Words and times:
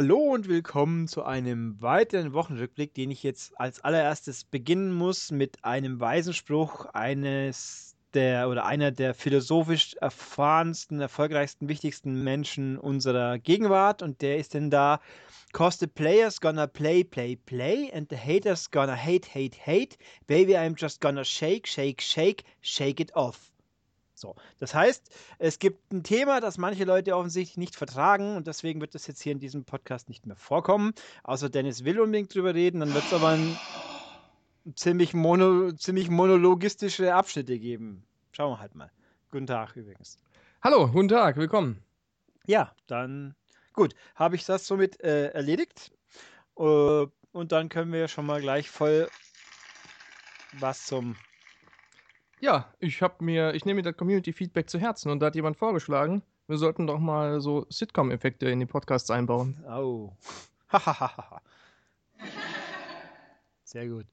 Hallo 0.00 0.32
und 0.32 0.46
willkommen 0.46 1.08
zu 1.08 1.24
einem 1.24 1.82
weiteren 1.82 2.32
Wochenrückblick, 2.32 2.94
den 2.94 3.10
ich 3.10 3.24
jetzt 3.24 3.58
als 3.58 3.80
allererstes 3.80 4.44
beginnen 4.44 4.92
muss 4.92 5.32
mit 5.32 5.64
einem 5.64 5.98
weisen 5.98 6.34
Spruch 6.34 6.84
eines 6.92 7.96
der 8.14 8.48
oder 8.48 8.64
einer 8.64 8.92
der 8.92 9.12
philosophisch 9.12 9.96
erfahrensten, 10.00 11.00
erfolgreichsten, 11.00 11.68
wichtigsten 11.68 12.22
Menschen 12.22 12.78
unserer 12.78 13.40
Gegenwart 13.40 14.00
und 14.00 14.22
der 14.22 14.36
ist 14.36 14.54
denn 14.54 14.70
da 14.70 15.00
Cause 15.52 15.78
the 15.80 15.88
players 15.88 16.40
gonna 16.40 16.68
play, 16.68 17.02
play, 17.02 17.34
play 17.34 17.90
and 17.92 18.08
the 18.08 18.16
haters 18.16 18.70
gonna 18.70 18.94
hate, 18.94 19.26
hate, 19.34 19.56
hate. 19.66 19.96
Baby, 20.28 20.56
I'm 20.56 20.76
just 20.80 21.00
gonna 21.00 21.24
shake, 21.24 21.66
shake, 21.66 22.00
shake, 22.00 22.44
shake 22.60 23.00
it 23.00 23.16
off. 23.16 23.50
So, 24.18 24.34
das 24.58 24.74
heißt, 24.74 25.14
es 25.38 25.58
gibt 25.60 25.92
ein 25.92 26.02
Thema, 26.02 26.40
das 26.40 26.58
manche 26.58 26.84
Leute 26.84 27.16
offensichtlich 27.16 27.56
nicht 27.56 27.76
vertragen 27.76 28.36
und 28.36 28.48
deswegen 28.48 28.80
wird 28.80 28.94
das 28.94 29.06
jetzt 29.06 29.22
hier 29.22 29.32
in 29.32 29.38
diesem 29.38 29.64
Podcast 29.64 30.08
nicht 30.08 30.26
mehr 30.26 30.36
vorkommen. 30.36 30.92
Außer 31.22 31.48
Dennis 31.48 31.84
will 31.84 32.00
unbedingt 32.00 32.34
drüber 32.34 32.52
reden, 32.52 32.80
dann 32.80 32.94
wird 32.94 33.04
es 33.04 33.12
aber 33.12 33.28
ein 33.28 33.56
ziemlich, 34.74 35.14
mono, 35.14 35.70
ziemlich 35.72 36.10
monologistische 36.10 37.14
Abschnitte 37.14 37.58
geben. 37.58 38.04
Schauen 38.32 38.52
wir 38.52 38.60
halt 38.60 38.74
mal. 38.74 38.90
Guten 39.30 39.46
Tag 39.46 39.76
übrigens. 39.76 40.18
Hallo, 40.62 40.88
guten 40.90 41.08
Tag, 41.08 41.36
willkommen. 41.36 41.82
Ja, 42.46 42.74
dann 42.88 43.36
gut, 43.72 43.94
habe 44.16 44.34
ich 44.34 44.44
das 44.44 44.66
somit 44.66 45.00
äh, 45.00 45.28
erledigt. 45.28 45.92
Uh, 46.56 47.06
und 47.30 47.52
dann 47.52 47.68
können 47.68 47.92
wir 47.92 48.08
schon 48.08 48.26
mal 48.26 48.40
gleich 48.40 48.68
voll 48.68 49.08
was 50.54 50.86
zum 50.86 51.14
ja, 52.40 52.72
ich 52.78 53.02
habe 53.02 53.24
mir, 53.24 53.54
ich 53.54 53.64
nehme 53.64 53.76
mir 53.76 53.82
das 53.82 53.96
Community-Feedback 53.96 54.68
zu 54.68 54.78
Herzen 54.78 55.10
und 55.10 55.20
da 55.20 55.26
hat 55.26 55.34
jemand 55.34 55.56
vorgeschlagen, 55.56 56.22
wir 56.46 56.58
sollten 56.58 56.86
doch 56.86 56.98
mal 56.98 57.40
so 57.40 57.66
Sitcom-Effekte 57.68 58.48
in 58.48 58.60
die 58.60 58.66
Podcasts 58.66 59.10
einbauen. 59.10 59.62
Oh. 59.68 60.12
Sehr 63.64 63.86
gut. 63.86 64.06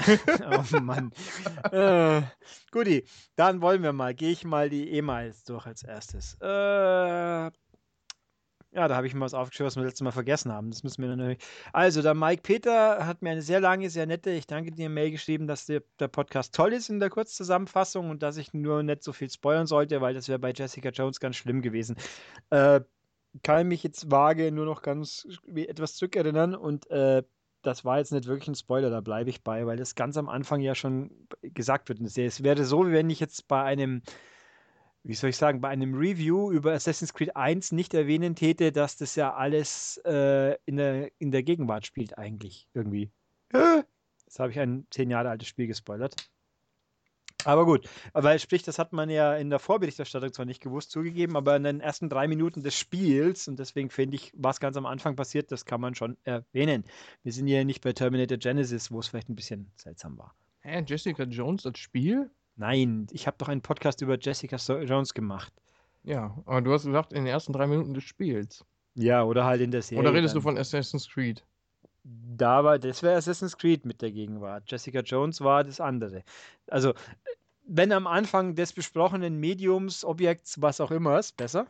oh 0.40 0.80
Mann. 0.80 1.12
Äh, 1.70 2.22
guti, 2.70 3.04
dann 3.36 3.60
wollen 3.60 3.82
wir 3.82 3.92
mal. 3.92 4.14
Gehe 4.14 4.30
ich 4.30 4.46
mal 4.46 4.70
die 4.70 4.90
E-Mails 4.90 5.44
durch 5.44 5.66
als 5.66 5.82
erstes. 5.82 6.38
Äh, 6.40 7.50
ja, 8.76 8.88
da 8.88 8.96
habe 8.96 9.06
ich 9.06 9.14
mal 9.14 9.24
was 9.24 9.32
aufgeschrieben, 9.32 9.68
was 9.68 9.76
wir 9.76 9.84
letztes 9.84 10.02
Mal 10.02 10.10
vergessen 10.10 10.52
haben. 10.52 10.70
Das 10.70 10.82
müssen 10.82 11.00
wir 11.00 11.08
natürlich. 11.16 11.38
Also, 11.72 12.02
der 12.02 12.12
Mike 12.12 12.42
Peter 12.42 13.06
hat 13.06 13.22
mir 13.22 13.30
eine 13.30 13.40
sehr 13.40 13.58
lange, 13.58 13.88
sehr 13.88 14.04
nette, 14.04 14.30
ich 14.30 14.46
danke 14.46 14.70
dir, 14.70 14.90
Mail 14.90 15.10
geschrieben, 15.10 15.46
dass 15.46 15.64
der, 15.64 15.82
der 15.98 16.08
Podcast 16.08 16.54
toll 16.54 16.74
ist 16.74 16.90
in 16.90 17.00
der 17.00 17.08
Kurzzusammenfassung 17.08 18.10
und 18.10 18.22
dass 18.22 18.36
ich 18.36 18.52
nur 18.52 18.82
nicht 18.82 19.02
so 19.02 19.14
viel 19.14 19.30
spoilern 19.30 19.66
sollte, 19.66 20.02
weil 20.02 20.12
das 20.12 20.28
wäre 20.28 20.38
bei 20.38 20.52
Jessica 20.52 20.90
Jones 20.90 21.20
ganz 21.20 21.36
schlimm 21.36 21.62
gewesen. 21.62 21.96
Äh, 22.50 22.82
kann 23.42 23.66
mich 23.66 23.82
jetzt 23.82 24.10
vage 24.10 24.52
nur 24.52 24.66
noch 24.66 24.82
ganz 24.82 25.26
etwas 25.54 25.94
zurückerinnern 25.96 26.54
und 26.54 26.90
äh, 26.90 27.22
das 27.62 27.84
war 27.84 27.98
jetzt 27.98 28.12
nicht 28.12 28.26
wirklich 28.26 28.48
ein 28.48 28.54
Spoiler, 28.54 28.90
da 28.90 29.00
bleibe 29.00 29.30
ich 29.30 29.42
bei, 29.42 29.66
weil 29.66 29.78
das 29.78 29.94
ganz 29.94 30.18
am 30.18 30.28
Anfang 30.28 30.60
ja 30.60 30.74
schon 30.74 31.10
gesagt 31.42 31.88
wird. 31.88 32.00
Es 32.00 32.42
wäre 32.42 32.64
so, 32.64 32.86
wie 32.86 32.92
wenn 32.92 33.10
ich 33.10 33.20
jetzt 33.20 33.48
bei 33.48 33.62
einem 33.62 34.02
wie 35.06 35.14
soll 35.14 35.30
ich 35.30 35.36
sagen, 35.36 35.60
bei 35.60 35.68
einem 35.68 35.94
Review 35.94 36.50
über 36.50 36.72
Assassin's 36.72 37.14
Creed 37.14 37.36
1 37.36 37.70
nicht 37.72 37.94
erwähnen 37.94 38.34
täte, 38.34 38.72
dass 38.72 38.96
das 38.96 39.14
ja 39.14 39.34
alles 39.34 39.98
äh, 40.04 40.56
in, 40.66 40.76
der, 40.76 41.10
in 41.18 41.30
der 41.30 41.44
Gegenwart 41.44 41.86
spielt, 41.86 42.18
eigentlich 42.18 42.68
irgendwie. 42.74 43.12
Jetzt 43.52 44.40
habe 44.40 44.50
ich 44.50 44.58
ein 44.58 44.86
zehn 44.90 45.08
Jahre 45.10 45.30
altes 45.30 45.46
Spiel 45.46 45.68
gespoilert. 45.68 46.16
Aber 47.44 47.64
gut, 47.64 47.88
weil 48.12 48.40
sprich, 48.40 48.64
das 48.64 48.80
hat 48.80 48.92
man 48.92 49.08
ja 49.08 49.36
in 49.36 49.50
der 49.50 49.60
Vorberichterstattung 49.60 50.32
zwar 50.32 50.46
nicht 50.46 50.60
gewusst 50.60 50.90
zugegeben, 50.90 51.36
aber 51.36 51.54
in 51.54 51.62
den 51.62 51.80
ersten 51.80 52.08
drei 52.08 52.26
Minuten 52.26 52.64
des 52.64 52.76
Spiels, 52.76 53.46
und 53.46 53.60
deswegen 53.60 53.88
finde 53.88 54.16
ich, 54.16 54.32
was 54.34 54.58
ganz 54.58 54.76
am 54.76 54.86
Anfang 54.86 55.14
passiert, 55.14 55.52
das 55.52 55.64
kann 55.64 55.80
man 55.80 55.94
schon 55.94 56.16
erwähnen. 56.24 56.82
Wir 57.22 57.32
sind 57.32 57.46
ja 57.46 57.62
nicht 57.62 57.84
bei 57.84 57.92
Terminator 57.92 58.38
Genesis, 58.38 58.90
wo 58.90 58.98
es 58.98 59.06
vielleicht 59.06 59.28
ein 59.28 59.36
bisschen 59.36 59.70
seltsam 59.76 60.18
war. 60.18 60.34
Hä, 60.62 60.82
Jessica 60.84 61.22
Jones 61.22 61.64
als 61.64 61.78
Spiel? 61.78 62.28
Nein, 62.56 63.06
ich 63.10 63.26
habe 63.26 63.36
doch 63.38 63.48
einen 63.48 63.60
Podcast 63.60 64.00
über 64.00 64.18
Jessica 64.18 64.56
Jones 64.56 65.14
gemacht. 65.14 65.52
Ja, 66.02 66.36
aber 66.46 66.62
du 66.62 66.72
hast 66.72 66.84
gesagt, 66.84 67.12
in 67.12 67.24
den 67.24 67.26
ersten 67.26 67.52
drei 67.52 67.66
Minuten 67.66 67.92
des 67.92 68.04
Spiels. 68.04 68.64
Ja, 68.94 69.24
oder 69.24 69.44
halt 69.44 69.60
in 69.60 69.70
der 69.70 69.82
Serie. 69.82 70.00
Oder 70.00 70.14
redest 70.14 70.34
dann. 70.34 70.40
du 70.40 70.48
von 70.48 70.58
Assassin's 70.58 71.08
Creed? 71.08 71.44
Da 72.04 72.64
war, 72.64 72.78
das 72.78 73.02
wäre 73.02 73.16
Assassin's 73.16 73.58
Creed 73.58 73.84
mit 73.84 74.00
der 74.00 74.10
Gegenwart. 74.10 74.64
Jessica 74.70 75.00
Jones 75.00 75.40
war 75.40 75.64
das 75.64 75.80
andere. 75.80 76.22
Also, 76.68 76.94
wenn 77.66 77.92
am 77.92 78.06
Anfang 78.06 78.54
des 78.54 78.72
besprochenen 78.72 79.38
Mediums, 79.38 80.04
Objekts, 80.04 80.62
was 80.62 80.80
auch 80.80 80.92
immer 80.92 81.18
ist, 81.18 81.36
besser. 81.36 81.66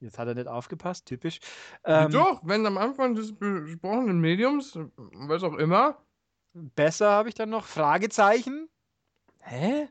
Jetzt 0.00 0.18
hat 0.18 0.28
er 0.28 0.34
nicht 0.34 0.48
aufgepasst, 0.48 1.06
typisch. 1.06 1.40
Ähm, 1.84 2.10
Doch, 2.10 2.40
wenn 2.44 2.64
am 2.66 2.78
Anfang 2.78 3.14
des 3.14 3.34
besprochenen 3.34 4.20
Mediums, 4.20 4.78
was 4.96 5.42
auch 5.42 5.54
immer, 5.54 5.98
Besser 6.74 7.10
habe 7.10 7.28
ich 7.28 7.34
dann 7.34 7.50
noch 7.50 7.64
Fragezeichen. 7.64 8.68
Hä? 9.40 9.88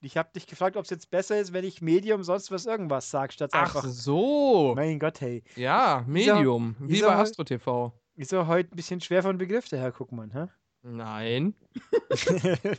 Ich 0.00 0.16
habe 0.16 0.30
dich 0.34 0.46
gefragt, 0.46 0.76
ob 0.76 0.84
es 0.84 0.90
jetzt 0.90 1.10
besser 1.10 1.40
ist, 1.40 1.52
wenn 1.52 1.64
ich 1.64 1.82
Medium 1.82 2.22
sonst 2.22 2.50
was 2.52 2.66
irgendwas 2.66 3.10
sage, 3.10 3.32
statt 3.32 3.50
Ach 3.52 3.62
einfach. 3.62 3.84
Ach 3.84 3.90
so. 3.90 4.74
Mein 4.76 4.98
Gott, 4.98 5.20
hey. 5.20 5.42
Ja, 5.56 6.04
Medium. 6.06 6.76
Wie, 6.78 6.94
wie 6.94 7.02
bei 7.02 7.16
Astro 7.16 7.42
TV. 7.42 7.92
Ist 8.14 8.32
er 8.32 8.46
heute 8.46 8.72
ein 8.72 8.76
bisschen 8.76 9.00
schwer 9.00 9.22
von 9.22 9.38
Begriff, 9.38 9.68
der 9.68 9.80
Herr 9.80 9.92
Guckmann, 9.92 10.32
hä? 10.32 10.46
Nein. 10.82 11.54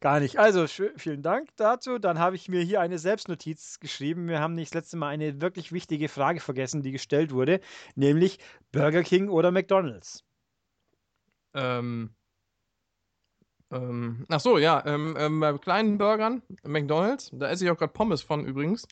Gar 0.00 0.20
nicht. 0.20 0.38
Also, 0.38 0.66
vielen 0.68 1.22
Dank 1.22 1.48
dazu. 1.56 1.98
Dann 1.98 2.20
habe 2.20 2.36
ich 2.36 2.48
mir 2.48 2.62
hier 2.62 2.80
eine 2.80 2.98
Selbstnotiz 2.98 3.80
geschrieben. 3.80 4.28
Wir 4.28 4.38
haben 4.38 4.54
nicht 4.54 4.72
das 4.72 4.82
letzte 4.82 4.96
Mal 4.96 5.08
eine 5.08 5.40
wirklich 5.40 5.72
wichtige 5.72 6.08
Frage 6.08 6.38
vergessen, 6.38 6.82
die 6.82 6.92
gestellt 6.92 7.32
wurde, 7.32 7.60
nämlich 7.96 8.38
Burger 8.70 9.02
King 9.02 9.28
oder 9.28 9.50
McDonald's. 9.50 10.24
Ähm, 11.54 12.14
ähm, 13.70 14.24
ach 14.28 14.40
so, 14.40 14.58
ja, 14.58 14.82
ähm, 14.86 15.16
ähm, 15.18 15.40
bei 15.40 15.56
kleinen 15.58 15.98
Burgern, 15.98 16.42
McDonalds, 16.64 17.30
da 17.32 17.48
esse 17.50 17.64
ich 17.64 17.70
auch 17.70 17.78
gerade 17.78 17.92
Pommes 17.92 18.22
von 18.22 18.44
übrigens. 18.44 18.86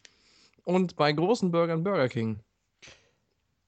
Und 0.65 0.97
bei 0.97 1.13
großen 1.13 1.51
Burgern 1.51 1.85
Burger 1.85 2.09
King. 2.09 2.41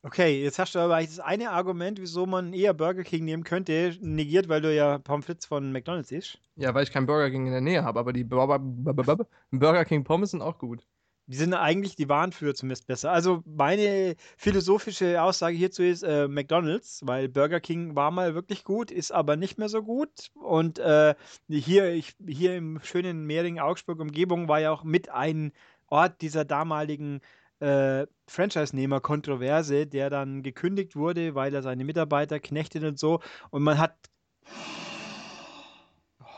Okay, 0.02 0.42
jetzt 0.42 0.58
hast 0.58 0.74
du 0.74 0.78
aber 0.78 1.00
das 1.00 1.18
eine 1.20 1.50
Argument, 1.50 2.00
wieso 2.00 2.26
man 2.26 2.52
eher 2.52 2.72
Burger 2.72 3.02
King 3.02 3.24
nehmen 3.24 3.44
könnte, 3.44 3.96
negiert, 4.00 4.48
weil 4.48 4.60
du 4.60 4.74
ja 4.74 4.98
Pommes 4.98 5.26
frites 5.26 5.46
von 5.46 5.72
McDonalds 5.72 6.12
isst. 6.12 6.38
Ja, 6.56 6.74
weil 6.74 6.84
ich 6.84 6.92
kein 6.92 7.06
Burger 7.06 7.30
King 7.30 7.46
in 7.46 7.52
der 7.52 7.60
Nähe 7.60 7.84
habe, 7.84 7.98
aber 7.98 8.12
die 8.12 8.24
Burger 8.24 9.84
King 9.84 10.04
Pommes 10.04 10.30
sind 10.32 10.42
auch 10.42 10.58
gut. 10.58 10.86
Die 11.28 11.36
sind 11.36 11.52
eigentlich, 11.52 11.94
die 11.94 12.08
waren 12.08 12.32
früher 12.32 12.54
zumindest 12.54 12.86
besser. 12.86 13.12
Also 13.12 13.42
meine 13.44 14.16
philosophische 14.38 15.22
Aussage 15.22 15.58
hierzu 15.58 15.82
ist 15.82 16.02
äh, 16.02 16.26
McDonald's, 16.26 17.02
weil 17.04 17.28
Burger 17.28 17.60
King 17.60 17.94
war 17.94 18.10
mal 18.10 18.34
wirklich 18.34 18.64
gut, 18.64 18.90
ist 18.90 19.12
aber 19.12 19.36
nicht 19.36 19.58
mehr 19.58 19.68
so 19.68 19.82
gut. 19.82 20.30
Und 20.34 20.78
äh, 20.78 21.14
hier, 21.50 21.92
ich, 21.92 22.14
hier 22.26 22.56
im 22.56 22.80
schönen 22.82 23.26
Mehring, 23.26 23.58
Augsburg 23.58 24.00
Umgebung 24.00 24.48
war 24.48 24.60
ja 24.60 24.70
auch 24.70 24.84
mit 24.84 25.10
ein 25.10 25.52
Ort 25.88 26.22
dieser 26.22 26.46
damaligen 26.46 27.20
äh, 27.60 28.06
Franchise-Nehmer-Kontroverse, 28.26 29.86
der 29.86 30.08
dann 30.08 30.42
gekündigt 30.42 30.96
wurde, 30.96 31.34
weil 31.34 31.54
er 31.54 31.62
seine 31.62 31.84
Mitarbeiter 31.84 32.40
knechtet 32.40 32.84
und 32.84 32.98
so. 32.98 33.20
Und 33.50 33.62
man 33.62 33.76
hat 33.78 33.96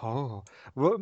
Oh. 0.03 0.43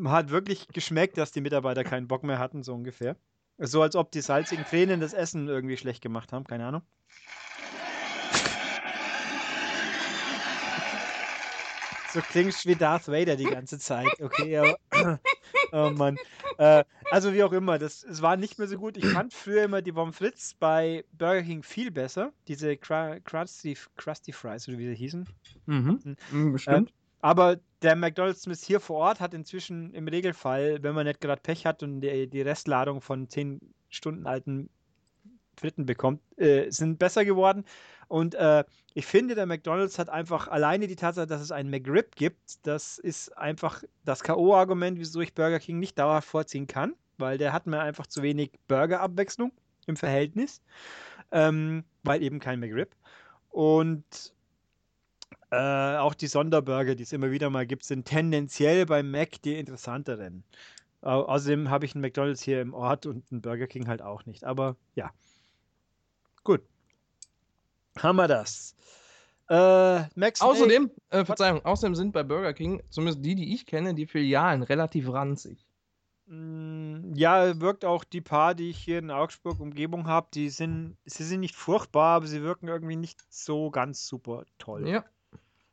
Hat 0.06 0.30
wirklich 0.30 0.68
geschmeckt, 0.68 1.18
dass 1.18 1.30
die 1.32 1.40
Mitarbeiter 1.40 1.84
keinen 1.84 2.08
Bock 2.08 2.24
mehr 2.24 2.38
hatten, 2.38 2.62
so 2.62 2.74
ungefähr. 2.74 3.16
So 3.58 3.82
als 3.82 3.96
ob 3.96 4.12
die 4.12 4.20
salzigen 4.20 4.64
Tränen 4.64 5.00
das 5.00 5.12
Essen 5.12 5.48
irgendwie 5.48 5.76
schlecht 5.76 6.00
gemacht 6.00 6.32
haben, 6.32 6.44
keine 6.44 6.66
Ahnung. 6.66 6.82
So 12.12 12.20
klingst 12.20 12.66
wie 12.66 12.74
Darth 12.74 13.08
Vader 13.08 13.36
die 13.36 13.44
ganze 13.44 13.78
Zeit. 13.78 14.08
Okay, 14.20 14.56
aber, 14.56 14.78
oh 15.72 15.90
Mann. 15.90 16.16
Äh, 16.56 16.84
also 17.10 17.32
wie 17.34 17.42
auch 17.42 17.52
immer, 17.52 17.78
das, 17.78 18.02
es 18.02 18.22
war 18.22 18.36
nicht 18.36 18.58
mehr 18.58 18.66
so 18.66 18.78
gut. 18.78 18.96
Ich 18.96 19.06
fand 19.06 19.34
früher 19.34 19.64
immer 19.64 19.82
die 19.82 19.92
Pommes 19.92 20.16
frites 20.16 20.54
bei 20.58 21.04
Burger 21.12 21.42
King 21.42 21.62
viel 21.62 21.90
besser. 21.90 22.32
Diese 22.46 22.76
Krusty, 22.76 23.76
Krusty 23.96 24.32
Fries, 24.32 24.68
oder 24.68 24.78
wie 24.78 24.88
sie 24.88 24.94
hießen. 24.94 25.28
Mhm, 25.66 26.16
mhm 26.30 26.52
bestimmt. 26.52 26.90
Äh, 26.90 26.92
aber 27.20 27.58
der 27.82 27.96
McDonald's 27.96 28.42
Smith 28.42 28.62
hier 28.62 28.80
vor 28.80 28.98
Ort 28.98 29.20
hat 29.20 29.34
inzwischen 29.34 29.94
im 29.94 30.08
Regelfall, 30.08 30.82
wenn 30.82 30.94
man 30.94 31.06
nicht 31.06 31.20
gerade 31.20 31.40
Pech 31.40 31.66
hat 31.66 31.82
und 31.82 32.00
die, 32.00 32.28
die 32.28 32.42
Restladung 32.42 33.00
von 33.00 33.28
10 33.28 33.60
Stunden 33.88 34.26
alten 34.26 34.70
Fritten 35.58 35.86
bekommt, 35.86 36.20
äh, 36.38 36.70
sind 36.70 36.98
besser 36.98 37.24
geworden. 37.24 37.64
Und 38.08 38.34
äh, 38.34 38.64
ich 38.94 39.06
finde, 39.06 39.34
der 39.34 39.46
McDonald's 39.46 39.98
hat 39.98 40.08
einfach 40.08 40.48
alleine 40.48 40.86
die 40.86 40.96
Tatsache, 40.96 41.26
dass 41.26 41.40
es 41.40 41.52
einen 41.52 41.70
McRib 41.70 42.16
gibt, 42.16 42.66
das 42.66 42.98
ist 42.98 43.36
einfach 43.36 43.82
das 44.04 44.22
K.O.-Argument, 44.22 44.98
wieso 44.98 45.20
ich 45.20 45.34
Burger 45.34 45.58
King 45.58 45.78
nicht 45.78 45.98
dauerhaft 45.98 46.28
vorziehen 46.28 46.66
kann, 46.66 46.94
weil 47.18 47.38
der 47.38 47.52
hat 47.52 47.66
mir 47.66 47.80
einfach 47.80 48.06
zu 48.06 48.22
wenig 48.22 48.52
Burger-Abwechslung 48.68 49.52
im 49.86 49.96
Verhältnis, 49.96 50.62
ähm, 51.32 51.84
weil 52.02 52.22
eben 52.22 52.38
kein 52.40 52.60
McRib. 52.60 52.94
Und 53.50 54.32
äh, 55.50 55.96
auch 55.96 56.14
die 56.14 56.26
Sonderburger, 56.26 56.94
die 56.94 57.02
es 57.02 57.12
immer 57.12 57.30
wieder 57.30 57.50
mal 57.50 57.66
gibt, 57.66 57.84
sind 57.84 58.06
tendenziell 58.06 58.86
beim 58.86 59.10
Mac 59.10 59.40
die 59.42 59.58
interessanteren. 59.58 60.44
Äh, 61.02 61.06
außerdem 61.08 61.70
habe 61.70 61.84
ich 61.86 61.94
einen 61.94 62.02
McDonalds 62.02 62.42
hier 62.42 62.60
im 62.60 62.74
Ort 62.74 63.06
und 63.06 63.24
einen 63.30 63.40
Burger 63.40 63.66
King 63.66 63.88
halt 63.88 64.02
auch 64.02 64.26
nicht. 64.26 64.44
Aber 64.44 64.76
ja. 64.94 65.10
Gut. 66.44 66.62
Haben 67.98 68.16
wir 68.16 68.28
das. 68.28 68.74
Äh, 69.48 70.02
Max 70.14 70.42
Außerdem, 70.42 70.90
äh, 71.10 71.24
Verzeihung, 71.24 71.64
außerdem 71.64 71.94
sind 71.94 72.12
bei 72.12 72.22
Burger 72.22 72.52
King, 72.52 72.82
zumindest 72.90 73.24
die, 73.24 73.34
die 73.34 73.54
ich 73.54 73.64
kenne, 73.64 73.94
die 73.94 74.06
Filialen 74.06 74.62
relativ 74.62 75.10
ranzig. 75.10 75.66
Mm, 76.26 77.14
Ja, 77.14 77.58
wirkt 77.58 77.84
auch 77.86 78.04
die 78.04 78.20
paar, 78.20 78.54
die 78.54 78.68
ich 78.70 78.78
hier 78.78 78.98
in 78.98 79.10
Augsburg 79.10 79.58
Umgebung 79.60 80.06
habe, 80.06 80.28
die 80.34 80.50
sind, 80.50 80.98
sie 81.06 81.24
sind 81.24 81.40
nicht 81.40 81.56
furchtbar, 81.56 82.16
aber 82.16 82.26
sie 82.26 82.42
wirken 82.42 82.68
irgendwie 82.68 82.96
nicht 82.96 83.24
so 83.30 83.70
ganz 83.70 84.06
super 84.06 84.44
toll. 84.58 84.86
Ja. 84.86 85.04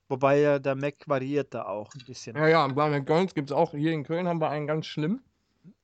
Wobei 0.07 0.39
ja 0.39 0.59
der 0.59 0.75
Mac 0.75 0.95
variiert 1.07 1.53
da 1.53 1.65
auch 1.65 1.93
ein 1.95 2.05
bisschen. 2.05 2.35
Ja, 2.35 2.47
ja, 2.47 2.67
bei 2.67 2.89
McDonalds 2.89 3.33
gibt 3.33 3.49
es 3.49 3.55
auch, 3.55 3.71
hier 3.71 3.91
in 3.91 4.03
Köln 4.03 4.27
haben 4.27 4.39
wir 4.39 4.49
einen 4.49 4.67
ganz 4.67 4.85
schlimm, 4.85 5.21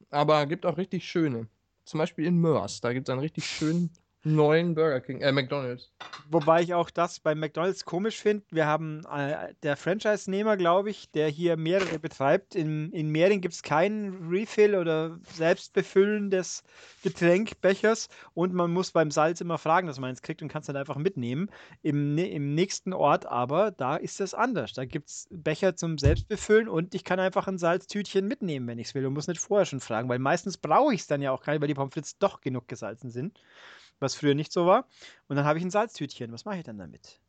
aber 0.09 0.45
gibt 0.45 0.65
auch 0.65 0.77
richtig 0.77 1.09
schöne. 1.09 1.47
Zum 1.85 1.97
Beispiel 1.97 2.25
in 2.25 2.37
Mörs, 2.37 2.81
da 2.81 2.93
gibt 2.93 3.09
es 3.09 3.11
einen 3.11 3.21
richtig 3.21 3.45
schönen 3.45 3.91
neuen 4.23 4.75
Burger 4.75 5.01
King, 5.01 5.21
äh, 5.21 5.31
McDonalds. 5.31 5.91
Wobei 6.29 6.61
ich 6.61 6.73
auch 6.73 6.89
das 6.89 7.19
bei 7.19 7.33
McDonalds 7.33 7.85
komisch 7.85 8.19
finde. 8.19 8.45
Wir 8.51 8.67
haben 8.67 9.01
äh, 9.11 9.53
der 9.63 9.75
Franchise-Nehmer, 9.75 10.57
glaube 10.57 10.91
ich, 10.91 11.09
der 11.11 11.27
hier 11.27 11.57
mehrere 11.57 11.99
betreibt. 11.99 12.55
In, 12.55 12.91
in 12.91 13.09
Mehring 13.09 13.41
gibt 13.41 13.55
es 13.55 13.63
keinen 13.63 14.29
Refill 14.29 14.75
oder 14.75 15.17
Selbstbefüllen 15.33 16.29
des 16.29 16.63
Getränkbechers 17.03 18.09
und 18.33 18.53
man 18.53 18.71
muss 18.71 18.91
beim 18.91 19.11
Salz 19.11 19.41
immer 19.41 19.57
fragen, 19.57 19.87
dass 19.87 19.99
man 19.99 20.11
eins 20.11 20.21
kriegt 20.21 20.41
und 20.41 20.49
kann 20.49 20.61
es 20.61 20.67
dann 20.67 20.77
einfach 20.77 20.97
mitnehmen. 20.97 21.49
Im, 21.81 22.15
nä- 22.15 22.29
Im 22.29 22.53
nächsten 22.53 22.93
Ort 22.93 23.25
aber, 23.25 23.71
da 23.71 23.95
ist 23.95 24.19
das 24.19 24.33
anders. 24.33 24.73
Da 24.73 24.85
gibt 24.85 25.09
es 25.09 25.27
Becher 25.31 25.75
zum 25.75 25.97
Selbstbefüllen 25.97 26.69
und 26.69 26.93
ich 26.93 27.03
kann 27.03 27.19
einfach 27.19 27.47
ein 27.47 27.57
Salztütchen 27.57 28.27
mitnehmen, 28.27 28.67
wenn 28.67 28.79
ich 28.79 28.87
es 28.87 28.95
will 28.95 29.05
und 29.05 29.13
muss 29.13 29.27
nicht 29.27 29.41
vorher 29.41 29.65
schon 29.65 29.79
fragen, 29.79 30.09
weil 30.09 30.19
meistens 30.19 30.57
brauche 30.57 30.93
ich 30.93 31.01
es 31.01 31.07
dann 31.07 31.21
ja 31.21 31.31
auch 31.31 31.41
gar 31.41 31.53
nicht, 31.53 31.61
weil 31.61 31.67
die 31.67 31.73
Pommes 31.73 31.93
frites 31.93 32.17
doch 32.19 32.41
genug 32.41 32.67
gesalzen 32.67 33.09
sind 33.09 33.39
was 34.01 34.15
früher 34.15 34.35
nicht 34.35 34.51
so 34.51 34.65
war. 34.65 34.87
Und 35.27 35.35
dann 35.35 35.45
habe 35.45 35.59
ich 35.59 35.65
ein 35.65 35.71
Salztütchen. 35.71 36.31
Was 36.31 36.45
mache 36.45 36.57
ich 36.57 36.63
dann 36.63 36.77
damit? 36.77 37.19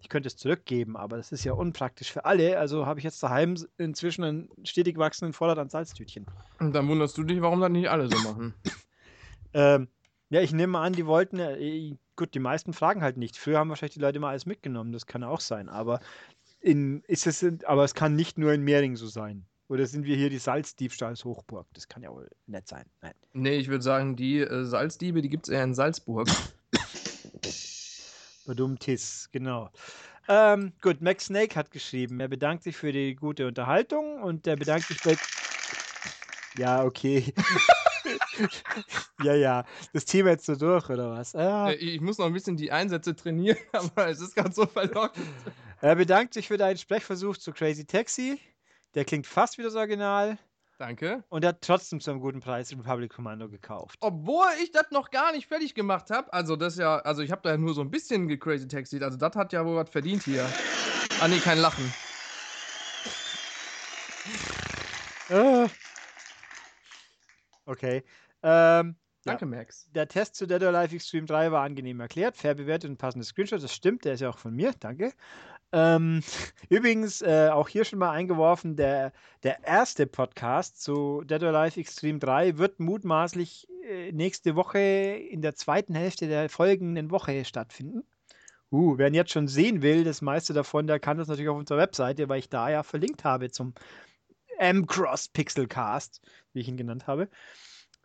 Ich 0.00 0.08
könnte 0.08 0.28
es 0.28 0.36
zurückgeben, 0.36 0.96
aber 0.96 1.16
das 1.16 1.32
ist 1.32 1.44
ja 1.44 1.52
unpraktisch 1.52 2.12
für 2.12 2.24
alle. 2.24 2.58
Also 2.58 2.86
habe 2.86 3.00
ich 3.00 3.04
jetzt 3.04 3.22
daheim 3.22 3.56
inzwischen 3.78 4.24
einen 4.24 4.48
stetig 4.64 4.96
wachsenden 4.96 5.32
Vorrat 5.32 5.58
an 5.58 5.68
Salztütchen. 5.68 6.26
Und 6.60 6.72
dann 6.72 6.88
wunderst 6.88 7.18
du 7.18 7.24
dich, 7.24 7.40
warum 7.40 7.60
das 7.60 7.70
nicht 7.70 7.88
alle 7.90 8.08
so 8.08 8.18
machen. 8.28 8.54
Ähm, 9.54 9.88
ja, 10.28 10.42
ich 10.42 10.52
nehme 10.52 10.78
an, 10.78 10.92
die 10.92 11.06
wollten, 11.06 11.38
äh, 11.38 11.96
gut, 12.16 12.34
die 12.34 12.38
meisten 12.38 12.74
fragen 12.74 13.02
halt 13.02 13.16
nicht. 13.16 13.38
Früher 13.38 13.58
haben 13.58 13.70
wahrscheinlich 13.70 13.94
die 13.94 14.00
Leute 14.00 14.18
immer 14.18 14.28
alles 14.28 14.44
mitgenommen, 14.44 14.92
das 14.92 15.06
kann 15.06 15.24
auch 15.24 15.40
sein. 15.40 15.70
Aber, 15.70 16.00
in, 16.60 17.02
ist 17.04 17.26
es, 17.26 17.42
aber 17.64 17.84
es 17.84 17.94
kann 17.94 18.14
nicht 18.14 18.36
nur 18.36 18.52
in 18.52 18.62
Mehring 18.62 18.96
so 18.96 19.06
sein. 19.06 19.46
Oder 19.68 19.86
sind 19.86 20.04
wir 20.06 20.16
hier 20.16 20.30
die 20.30 20.38
Salzdiebstahlshochburg? 20.38 21.66
Das 21.74 21.88
kann 21.88 22.02
ja 22.02 22.10
wohl 22.10 22.30
nett 22.46 22.66
sein. 22.66 22.86
Nein. 23.02 23.12
nee, 23.34 23.56
ich 23.56 23.68
würde 23.68 23.84
sagen, 23.84 24.16
die 24.16 24.38
äh, 24.38 24.64
Salzdiebe, 24.64 25.20
die 25.20 25.28
gibt 25.28 25.46
es 25.46 25.52
eher 25.52 25.62
in 25.62 25.74
Salzburg. 25.74 26.26
Badum 28.46 28.78
Tis, 28.78 29.28
genau. 29.30 29.70
Ähm, 30.26 30.72
gut, 30.80 31.02
Max 31.02 31.26
Snake 31.26 31.54
hat 31.54 31.70
geschrieben, 31.70 32.18
er 32.20 32.28
bedankt 32.28 32.62
sich 32.62 32.76
für 32.76 32.92
die 32.92 33.14
gute 33.14 33.46
Unterhaltung 33.46 34.22
und 34.22 34.46
er 34.46 34.56
bedankt 34.56 34.86
sich 34.86 35.02
bei. 35.02 35.16
Ja, 36.56 36.82
okay. 36.82 37.32
ja, 39.22 39.34
ja. 39.34 39.64
Das 39.92 40.06
Thema 40.06 40.30
jetzt 40.30 40.46
so 40.46 40.56
durch, 40.56 40.88
oder 40.90 41.12
was? 41.12 41.36
Ah, 41.36 41.70
ich 41.70 42.00
muss 42.00 42.18
noch 42.18 42.26
ein 42.26 42.32
bisschen 42.32 42.56
die 42.56 42.72
Einsätze 42.72 43.14
trainieren, 43.14 43.58
aber 43.72 44.08
es 44.08 44.20
ist 44.20 44.34
ganz 44.34 44.56
so 44.56 44.66
verlockend. 44.66 45.24
er 45.80 45.94
bedankt 45.94 46.34
sich 46.34 46.48
für 46.48 46.56
deinen 46.56 46.76
Sprechversuch 46.76 47.36
zu 47.36 47.52
Crazy 47.52 47.84
Taxi. 47.84 48.40
Der 48.94 49.04
klingt 49.04 49.26
fast 49.26 49.58
wie 49.58 49.62
das 49.62 49.74
Original 49.74 50.38
Danke. 50.78 51.24
und 51.28 51.44
er 51.44 51.50
hat 51.50 51.60
trotzdem 51.60 52.00
zu 52.00 52.10
einem 52.10 52.20
guten 52.20 52.40
Preis 52.40 52.70
Republic 52.72 53.12
Commando 53.12 53.48
gekauft. 53.48 53.96
Obwohl 54.00 54.46
ich 54.62 54.70
das 54.70 54.90
noch 54.90 55.10
gar 55.10 55.32
nicht 55.32 55.46
fertig 55.46 55.74
gemacht 55.74 56.10
habe. 56.10 56.32
Also 56.32 56.56
das 56.56 56.76
ja, 56.76 56.98
also 57.00 57.22
ich 57.22 57.30
habe 57.30 57.42
da 57.42 57.56
nur 57.56 57.74
so 57.74 57.80
ein 57.80 57.90
bisschen 57.90 58.28
gecrazy 58.28 58.66
taxied. 58.66 59.02
Also 59.02 59.18
das 59.18 59.34
hat 59.34 59.52
ja 59.52 59.64
wohl 59.66 59.76
was 59.76 59.90
verdient 59.90 60.22
hier. 60.22 60.46
Ah 61.20 61.28
nee, 61.28 61.38
kein 61.38 61.58
Lachen. 61.58 61.92
Ah. 65.30 65.66
Okay. 67.66 68.02
Ähm, 68.42 68.96
Ja. 69.24 69.32
Danke, 69.32 69.46
Max. 69.46 69.90
Der 69.90 70.08
Test 70.08 70.36
zu 70.36 70.46
Dead 70.46 70.62
or 70.62 70.68
Alive 70.68 70.94
Extreme 70.94 71.26
3 71.26 71.52
war 71.52 71.62
angenehm 71.64 72.00
erklärt, 72.00 72.36
fair 72.36 72.54
bewertet 72.54 72.88
und 72.88 72.96
passende 72.96 73.26
Screenshot. 73.26 73.62
Das 73.62 73.74
stimmt, 73.74 74.04
der 74.04 74.14
ist 74.14 74.20
ja 74.20 74.30
auch 74.30 74.38
von 74.38 74.54
mir, 74.54 74.72
danke. 74.80 75.12
Ähm, 75.72 76.22
übrigens, 76.68 77.22
äh, 77.22 77.50
auch 77.52 77.68
hier 77.68 77.84
schon 77.84 77.98
mal 77.98 78.10
eingeworfen, 78.10 78.76
der, 78.76 79.12
der 79.42 79.64
erste 79.64 80.06
Podcast 80.06 80.82
zu 80.82 81.22
Dead 81.24 81.42
or 81.42 81.54
Alive 81.54 81.78
Extreme 81.78 82.18
3 82.18 82.58
wird 82.58 82.80
mutmaßlich 82.80 83.68
äh, 83.84 84.12
nächste 84.12 84.56
Woche 84.56 84.78
in 84.78 85.42
der 85.42 85.54
zweiten 85.54 85.94
Hälfte 85.94 86.26
der 86.26 86.48
folgenden 86.48 87.10
Woche 87.10 87.44
stattfinden. 87.44 88.02
Uh, 88.70 88.98
wer 88.98 89.08
ihn 89.08 89.14
jetzt 89.14 89.32
schon 89.32 89.48
sehen 89.48 89.80
will, 89.80 90.04
das 90.04 90.20
meiste 90.20 90.52
davon, 90.52 90.86
der 90.86 91.00
kann 91.00 91.16
das 91.16 91.28
natürlich 91.28 91.48
auf 91.48 91.56
unserer 91.56 91.78
Webseite, 91.78 92.28
weil 92.28 92.40
ich 92.40 92.50
da 92.50 92.68
ja 92.68 92.82
verlinkt 92.82 93.24
habe 93.24 93.50
zum 93.50 93.72
M-Cross 94.58 95.28
Pixelcast, 95.28 96.20
wie 96.52 96.60
ich 96.60 96.68
ihn 96.68 96.76
genannt 96.76 97.06
habe 97.06 97.28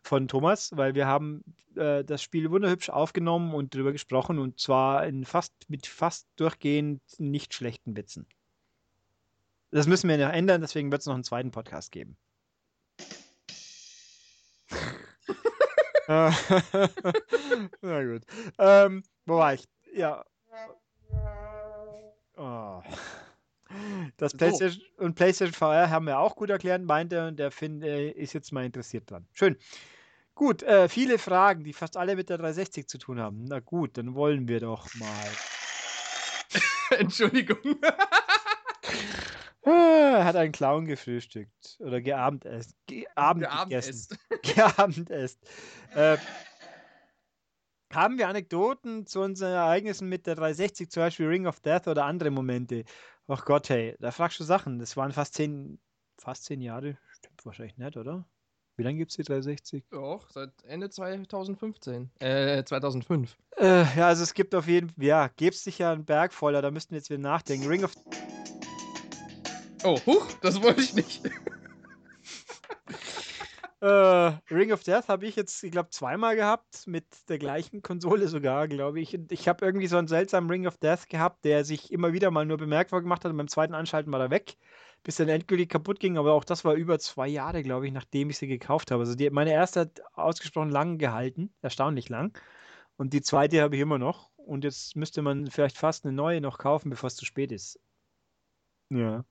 von 0.04 0.28
Thomas, 0.28 0.70
weil 0.76 0.94
wir 0.94 1.06
haben 1.06 1.42
äh, 1.76 2.04
das 2.04 2.22
Spiel 2.22 2.50
wunderhübsch 2.50 2.90
aufgenommen 2.90 3.54
und 3.54 3.74
darüber 3.74 3.92
gesprochen 3.92 4.38
und 4.38 4.60
zwar 4.60 5.06
in 5.06 5.24
fast 5.24 5.52
mit 5.68 5.86
fast 5.86 6.28
durchgehend 6.36 7.02
nicht 7.18 7.54
schlechten 7.54 7.96
Witzen. 7.96 8.26
Das 9.70 9.86
müssen 9.86 10.08
wir 10.08 10.18
noch 10.18 10.32
ändern, 10.32 10.60
deswegen 10.60 10.92
wird 10.92 11.00
es 11.00 11.06
noch 11.06 11.14
einen 11.14 11.24
zweiten 11.24 11.50
Podcast 11.50 11.90
geben. 11.90 12.16
Na 16.06 16.34
gut. 18.04 18.24
Ähm, 18.58 19.02
wo 19.24 19.38
war 19.38 19.54
ich? 19.54 19.64
Ja. 19.94 20.24
Oh. 22.36 22.82
Das 24.16 24.32
So. 24.32 24.38
PlayStation 24.38 24.82
und 24.98 25.14
PlayStation 25.14 25.52
VR 25.54 25.90
haben 25.90 26.06
wir 26.06 26.18
auch 26.18 26.36
gut 26.36 26.50
erklärt, 26.50 26.82
meinte 26.82 27.28
und 27.28 27.38
der 27.38 27.50
Finn 27.50 27.82
äh, 27.82 28.10
ist 28.10 28.32
jetzt 28.32 28.52
mal 28.52 28.64
interessiert 28.64 29.10
dran. 29.10 29.26
Schön. 29.32 29.56
Gut, 30.34 30.62
äh, 30.64 30.88
viele 30.88 31.18
Fragen, 31.18 31.62
die 31.62 31.72
fast 31.72 31.96
alle 31.96 32.16
mit 32.16 32.28
der 32.28 32.38
360 32.38 32.88
zu 32.88 32.98
tun 32.98 33.20
haben. 33.20 33.44
Na 33.44 33.60
gut, 33.60 33.96
dann 33.98 34.14
wollen 34.14 34.48
wir 34.48 34.60
doch 34.60 34.92
mal. 34.94 35.26
Entschuldigung. 36.98 37.76
Ah, 39.64 40.18
Er 40.18 40.24
hat 40.24 40.36
einen 40.36 40.52
Clown 40.52 40.86
gefrühstückt 40.86 41.76
oder 41.78 42.00
geabendesst. 42.00 42.74
Geabend 42.86 43.48
gegessen. 43.64 44.18
Geabendesst. 44.42 45.38
Äh, 45.94 46.16
haben 47.92 48.18
wir 48.18 48.26
Anekdoten 48.28 49.06
zu 49.06 49.20
unseren 49.20 49.52
Ereignissen 49.52 50.08
mit 50.08 50.26
der 50.26 50.34
360, 50.34 50.90
zum 50.90 51.02
Beispiel 51.04 51.28
Ring 51.28 51.46
of 51.46 51.60
Death 51.60 51.86
oder 51.86 52.04
andere 52.06 52.32
Momente? 52.32 52.82
Ach 53.26 53.44
Gott, 53.46 53.70
hey, 53.70 53.96
da 54.00 54.10
fragst 54.10 54.38
du 54.38 54.44
Sachen. 54.44 54.78
Das 54.78 54.96
waren 54.96 55.12
fast 55.12 55.34
zehn, 55.34 55.78
fast 56.18 56.44
zehn 56.44 56.60
Jahre. 56.60 56.98
Stimmt 57.12 57.46
wahrscheinlich 57.46 57.78
nicht, 57.78 57.96
oder? 57.96 58.26
Wie 58.76 58.82
lange 58.82 58.98
gibt 58.98 59.12
es 59.12 59.16
die 59.16 59.22
360? 59.22 59.84
Doch, 59.90 60.28
seit 60.28 60.50
Ende 60.64 60.90
2015. 60.90 62.10
Äh, 62.18 62.64
2005. 62.64 63.36
Äh, 63.56 63.84
ja, 63.96 64.08
also 64.08 64.24
es 64.24 64.34
gibt 64.34 64.54
auf 64.54 64.66
jeden 64.66 64.90
Fall, 64.90 65.04
ja, 65.04 65.28
gäbe 65.28 65.54
es 65.54 65.64
sicher 65.64 65.90
einen 65.90 66.04
Berg 66.04 66.32
voller, 66.32 66.60
da 66.60 66.70
müssten 66.70 66.90
wir 66.90 66.98
jetzt 66.98 67.08
wieder 67.08 67.20
nachdenken. 67.20 67.66
Ring 67.66 67.84
of 67.84 67.94
Oh, 69.84 70.00
huch, 70.06 70.26
das 70.40 70.60
wollte 70.62 70.80
ich 70.80 70.94
nicht. 70.94 71.22
Äh, 73.84 73.86
Ring 74.50 74.72
of 74.72 74.82
Death 74.82 75.08
habe 75.08 75.26
ich 75.26 75.36
jetzt, 75.36 75.62
ich 75.62 75.70
glaube, 75.70 75.90
zweimal 75.90 76.36
gehabt, 76.36 76.86
mit 76.86 77.04
der 77.28 77.38
gleichen 77.38 77.82
Konsole 77.82 78.28
sogar, 78.28 78.66
glaube 78.66 79.00
ich. 79.00 79.14
Und 79.14 79.30
ich 79.30 79.46
habe 79.46 79.64
irgendwie 79.66 79.88
so 79.88 79.98
einen 79.98 80.08
seltsamen 80.08 80.48
Ring 80.50 80.66
of 80.66 80.78
Death 80.78 81.08
gehabt, 81.10 81.44
der 81.44 81.64
sich 81.66 81.92
immer 81.92 82.14
wieder 82.14 82.30
mal 82.30 82.46
nur 82.46 82.56
bemerkbar 82.56 83.02
gemacht 83.02 83.24
hat 83.24 83.30
und 83.32 83.36
beim 83.36 83.48
zweiten 83.48 83.74
Anschalten 83.74 84.10
war 84.10 84.20
er 84.20 84.30
weg, 84.30 84.56
bis 85.02 85.16
dann 85.16 85.28
endgültig 85.28 85.68
kaputt 85.68 86.00
ging. 86.00 86.16
Aber 86.16 86.32
auch 86.32 86.44
das 86.44 86.64
war 86.64 86.74
über 86.74 86.98
zwei 86.98 87.28
Jahre, 87.28 87.62
glaube 87.62 87.86
ich, 87.86 87.92
nachdem 87.92 88.30
ich 88.30 88.38
sie 88.38 88.46
gekauft 88.46 88.90
habe. 88.90 89.02
Also 89.02 89.14
die, 89.16 89.28
meine 89.30 89.52
erste 89.52 89.80
hat 89.80 90.00
ausgesprochen 90.14 90.70
lang 90.70 90.96
gehalten, 90.98 91.52
erstaunlich 91.60 92.08
lang. 92.08 92.38
Und 92.96 93.12
die 93.12 93.22
zweite 93.22 93.60
habe 93.62 93.76
ich 93.76 93.82
immer 93.82 93.98
noch. 93.98 94.30
Und 94.36 94.64
jetzt 94.64 94.96
müsste 94.96 95.20
man 95.22 95.50
vielleicht 95.50 95.78
fast 95.78 96.04
eine 96.06 96.14
neue 96.14 96.40
noch 96.40 96.58
kaufen, 96.58 96.90
bevor 96.90 97.08
es 97.08 97.16
zu 97.16 97.26
spät 97.26 97.52
ist. 97.52 97.80
Ja, 98.88 99.24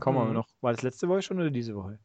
kommen 0.00 0.18
wir 0.18 0.26
Mhm. 0.26 0.34
noch. 0.34 0.48
War 0.60 0.72
das 0.72 0.82
letzte 0.82 1.08
Woche 1.08 1.22
schon 1.22 1.38
oder 1.38 1.50
diese 1.50 1.74
Woche? 1.76 2.00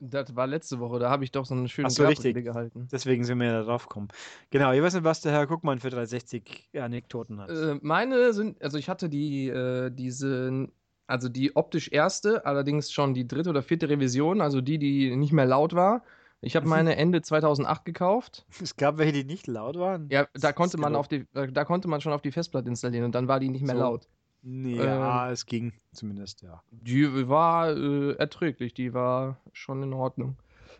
Das 0.00 0.34
war 0.36 0.46
letzte 0.46 0.80
Woche, 0.80 0.98
da 0.98 1.08
habe 1.08 1.24
ich 1.24 1.30
doch 1.30 1.46
so 1.46 1.54
eine 1.54 1.68
schöne 1.68 1.88
Ach 1.88 1.92
so, 1.92 2.04
richtig. 2.06 2.34
Gehalten. 2.44 2.88
Deswegen 2.92 3.24
sind 3.24 3.38
wir 3.38 3.46
ja 3.46 3.52
da 3.60 3.62
drauf 3.62 3.88
gekommen. 3.88 4.08
Genau, 4.50 4.72
ich 4.72 4.82
weiß 4.82 4.94
nicht, 4.94 5.04
was 5.04 5.20
der 5.20 5.32
Herr 5.32 5.46
Guckmann 5.46 5.78
für 5.78 5.90
360 5.90 6.70
Anekdoten 6.78 7.40
hat. 7.40 7.50
Äh, 7.50 7.78
meine 7.80 8.32
sind, 8.32 8.60
also 8.62 8.76
ich 8.76 8.88
hatte 8.88 9.08
die, 9.08 9.48
äh, 9.48 9.90
diese, 9.90 10.68
also 11.06 11.28
die 11.28 11.56
optisch 11.56 11.88
erste, 11.90 12.44
allerdings 12.44 12.92
schon 12.92 13.14
die 13.14 13.26
dritte 13.26 13.50
oder 13.50 13.62
vierte 13.62 13.88
Revision, 13.88 14.40
also 14.40 14.60
die, 14.60 14.78
die 14.78 15.16
nicht 15.16 15.32
mehr 15.32 15.46
laut 15.46 15.74
war. 15.74 16.02
Ich 16.42 16.56
habe 16.56 16.66
meine 16.68 16.96
Ende 16.96 17.22
2008 17.22 17.84
gekauft. 17.84 18.44
Es 18.60 18.76
gab 18.76 18.98
welche, 18.98 19.12
die 19.12 19.24
nicht 19.24 19.46
laut 19.46 19.76
waren. 19.76 20.08
Ja, 20.10 20.26
da 20.34 20.52
konnte 20.52 20.76
man 20.76 20.94
auf 20.96 21.08
die, 21.08 21.26
äh, 21.34 21.50
da 21.50 21.64
konnte 21.64 21.88
man 21.88 22.00
schon 22.00 22.12
auf 22.12 22.22
die 22.22 22.32
Festplatte 22.32 22.68
installieren 22.68 23.04
und 23.04 23.14
dann 23.14 23.28
war 23.28 23.40
die 23.40 23.48
nicht 23.48 23.64
mehr 23.64 23.76
So. 23.76 23.80
laut. 23.80 24.08
Nee, 24.46 24.78
Ähm. 24.78 24.84
ja, 24.84 25.30
es 25.30 25.46
ging 25.46 25.72
zumindest, 25.92 26.42
ja. 26.42 26.62
Die 26.70 27.28
war 27.28 27.74
äh, 27.74 28.12
erträglich, 28.12 28.74
die 28.74 28.92
war 28.92 29.38
schon 29.52 29.82
in 29.82 29.94
Ordnung. 29.94 30.36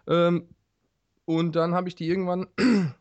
Ähm, 0.06 0.48
und 1.24 1.56
dann 1.56 1.74
habe 1.74 1.88
ich 1.88 1.94
die 1.94 2.06
irgendwann 2.06 2.46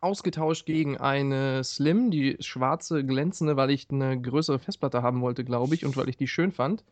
ausgetauscht 0.00 0.66
gegen 0.66 0.96
eine 0.98 1.62
Slim, 1.62 2.10
die 2.10 2.36
schwarze, 2.40 3.04
glänzende, 3.04 3.56
weil 3.56 3.70
ich 3.70 3.88
eine 3.90 4.20
größere 4.20 4.58
Festplatte 4.58 5.02
haben 5.02 5.20
wollte, 5.20 5.44
glaube 5.44 5.76
ich, 5.76 5.84
und 5.84 5.96
weil 5.96 6.08
ich 6.08 6.16
die 6.16 6.26
schön 6.26 6.50
fand. 6.50 6.84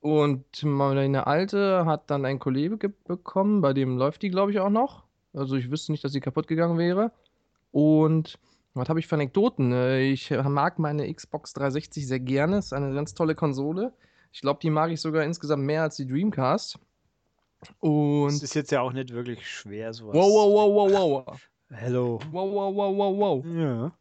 Und 0.00 0.62
meine 0.62 1.26
alte 1.26 1.86
hat 1.86 2.08
dann 2.10 2.24
ein 2.24 2.38
Kollege 2.38 2.88
bekommen, 2.88 3.60
bei 3.62 3.72
dem 3.72 3.98
läuft 3.98 4.22
die, 4.22 4.30
glaube 4.30 4.52
ich, 4.52 4.60
auch 4.60 4.70
noch. 4.70 5.04
Also 5.32 5.56
ich 5.56 5.72
wüsste 5.72 5.90
nicht, 5.90 6.04
dass 6.04 6.12
sie 6.12 6.20
kaputt 6.20 6.46
gegangen 6.46 6.78
wäre. 6.78 7.10
Und 7.72 8.38
was 8.74 8.88
habe 8.88 9.00
ich 9.00 9.06
für 9.06 9.16
Anekdoten? 9.16 9.72
Äh, 9.72 10.00
ich 10.02 10.30
mag 10.30 10.78
meine 10.78 11.12
Xbox 11.12 11.52
360 11.52 12.06
sehr 12.06 12.20
gerne. 12.20 12.58
Ist 12.58 12.72
eine 12.72 12.94
ganz 12.94 13.14
tolle 13.14 13.34
Konsole. 13.34 13.92
Ich 14.32 14.40
glaube, 14.40 14.60
die 14.62 14.70
mag 14.70 14.90
ich 14.90 15.00
sogar 15.00 15.24
insgesamt 15.24 15.64
mehr 15.64 15.82
als 15.82 15.96
die 15.96 16.06
Dreamcast. 16.06 16.78
Und. 17.80 18.28
Es 18.28 18.42
ist 18.42 18.54
jetzt 18.54 18.72
ja 18.72 18.80
auch 18.80 18.92
nicht 18.92 19.12
wirklich 19.12 19.48
schwer, 19.48 19.92
sowas. 19.92 20.14
Wow, 20.14 20.32
wow, 20.32 20.74
wow, 20.74 20.92
wow, 20.92 21.26
wow. 21.26 21.48
Hello. 21.70 22.20
Wow, 22.30 22.52
wow, 22.52 22.74
wow, 22.74 22.96
wow, 22.96 23.18
wow. 23.18 23.46
Ja. 23.46 23.92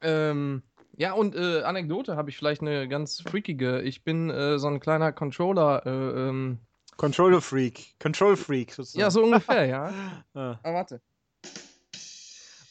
Ähm, 0.00 0.62
ja, 0.96 1.12
und 1.12 1.34
äh, 1.34 1.62
Anekdote 1.62 2.16
habe 2.16 2.30
ich 2.30 2.36
vielleicht 2.36 2.60
eine 2.60 2.88
ganz 2.88 3.20
freakige. 3.20 3.82
Ich 3.82 4.04
bin 4.04 4.30
äh, 4.30 4.58
so 4.58 4.68
ein 4.68 4.80
kleiner 4.80 5.12
Controller. 5.12 5.86
Äh, 5.86 6.28
ähm, 6.28 6.58
Controller 6.96 7.40
Freak. 7.40 7.98
Control 8.00 8.36
Freak 8.36 8.72
sozusagen. 8.72 9.00
Ja, 9.00 9.10
so 9.10 9.22
ungefähr, 9.22 9.66
ja. 9.66 9.92
ah. 10.34 10.58
Aber 10.62 10.74
warte. 10.74 11.00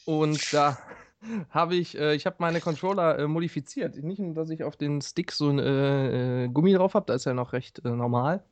Und 0.06 0.54
da 0.54 0.78
habe 1.50 1.76
ich, 1.76 1.98
äh, 1.98 2.16
ich 2.16 2.26
habe 2.26 2.38
meine 2.40 2.60
Controller 2.60 3.20
äh, 3.20 3.28
modifiziert. 3.28 4.02
Nicht 4.04 4.20
nur, 4.20 4.34
dass 4.34 4.50
ich 4.50 4.64
auf 4.64 4.76
den 4.76 5.02
Stick 5.02 5.32
so 5.32 5.50
ein 5.50 5.60
äh, 5.60 6.46
äh 6.46 6.48
Gummi 6.50 6.74
drauf 6.74 6.94
habe, 6.94 7.06
da 7.06 7.14
ist 7.14 7.26
ja 7.26 7.34
noch 7.34 7.54
recht 7.54 7.84
äh, 7.86 7.90
normal, 7.90 8.44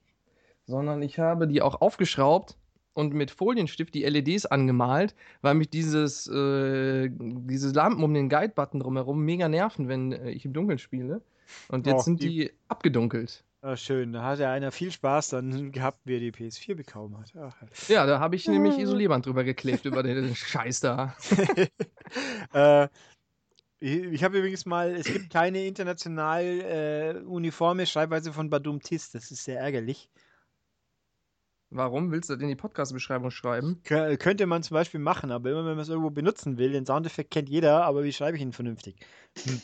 sondern 0.65 1.01
ich 1.01 1.19
habe 1.19 1.47
die 1.47 1.61
auch 1.61 1.81
aufgeschraubt 1.81 2.57
und 2.93 3.13
mit 3.13 3.31
Folienstift 3.31 3.93
die 3.93 4.03
LEDs 4.03 4.45
angemalt, 4.45 5.15
weil 5.41 5.55
mich 5.55 5.69
dieses, 5.69 6.27
äh, 6.27 7.09
diese 7.11 7.71
Lampen 7.71 8.03
um 8.03 8.13
den 8.13 8.29
Guide-Button 8.29 8.79
drumherum 8.79 9.19
mega 9.21 9.49
nerven, 9.49 9.87
wenn 9.87 10.11
ich 10.27 10.45
im 10.45 10.53
Dunkeln 10.53 10.79
spiele. 10.79 11.21
Und 11.67 11.85
jetzt 11.85 11.99
oh, 11.99 12.01
sind 12.01 12.23
die, 12.23 12.29
die 12.29 12.51
abgedunkelt. 12.69 13.43
Ah, 13.65 13.77
schön, 13.77 14.13
da 14.13 14.21
hat 14.21 14.37
ja 14.37 14.51
einer 14.51 14.71
viel 14.71 14.91
Spaß 14.91 15.29
dann 15.29 15.71
gehabt, 15.71 15.97
wie 16.03 16.13
er 16.13 16.19
die 16.19 16.31
PS4 16.31 16.75
bekommen 16.75 17.17
hat. 17.17 17.33
Ach. 17.35 17.55
Ja, 17.87 18.05
da 18.05 18.19
habe 18.19 18.35
ich 18.35 18.47
nämlich 18.47 18.77
Isolierband 18.77 19.25
drüber 19.25 19.43
geklebt, 19.43 19.85
über 19.85 20.03
den 20.03 20.35
Scheiß 20.35 20.81
da. 20.81 21.15
äh, 22.53 22.87
ich 23.79 24.23
habe 24.23 24.37
übrigens 24.37 24.67
mal, 24.67 24.93
es 24.93 25.07
gibt 25.07 25.31
keine 25.31 25.65
international 25.65 26.43
äh, 26.43 27.17
uniforme 27.25 27.87
Schreibweise 27.87 28.33
von 28.33 28.51
Badum 28.51 28.83
Tis, 28.83 29.09
das 29.09 29.31
ist 29.31 29.43
sehr 29.43 29.59
ärgerlich. 29.59 30.11
Warum 31.71 32.11
willst 32.11 32.29
du 32.29 32.35
das 32.35 32.43
in 32.43 32.49
die 32.49 32.55
Podcast-Beschreibung 32.55 33.31
schreiben? 33.31 33.81
Kö 33.83 34.15
könnte 34.17 34.45
man 34.45 34.61
zum 34.61 34.75
Beispiel 34.75 34.99
machen, 34.99 35.31
aber 35.31 35.49
immer 35.49 35.65
wenn 35.65 35.73
man 35.75 35.79
es 35.79 35.89
irgendwo 35.89 36.11
benutzen 36.11 36.59
will, 36.59 36.71
den 36.71 36.85
Soundeffekt 36.85 37.31
kennt 37.31 37.49
jeder, 37.49 37.83
aber 37.83 38.03
wie 38.03 38.13
schreibe 38.13 38.37
ich 38.37 38.43
ihn 38.43 38.53
vernünftig? 38.53 38.95
Hm. 39.43 39.59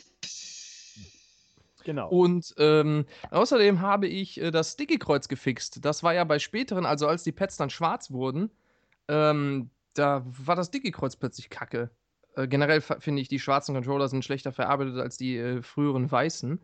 Genau. 1.84 2.08
Und 2.08 2.54
ähm, 2.58 3.06
außerdem 3.30 3.80
habe 3.80 4.06
ich 4.06 4.40
äh, 4.40 4.50
das 4.50 4.72
Sticky-Kreuz 4.72 5.28
gefixt. 5.28 5.84
Das 5.84 6.02
war 6.02 6.14
ja 6.14 6.24
bei 6.24 6.38
späteren, 6.38 6.86
also 6.86 7.06
als 7.06 7.22
die 7.22 7.32
Pads 7.32 7.56
dann 7.56 7.70
schwarz 7.70 8.10
wurden, 8.10 8.50
ähm, 9.08 9.70
da 9.94 10.24
war 10.24 10.56
das 10.56 10.68
Sticky-Kreuz 10.68 11.16
plötzlich 11.16 11.50
kacke. 11.50 11.90
Äh, 12.36 12.48
generell 12.48 12.80
finde 12.80 13.22
ich, 13.22 13.28
die 13.28 13.38
schwarzen 13.38 13.74
Controller 13.74 14.08
sind 14.08 14.24
schlechter 14.24 14.52
verarbeitet 14.52 14.98
als 14.98 15.16
die 15.16 15.36
äh, 15.36 15.62
früheren 15.62 16.10
weißen. 16.10 16.60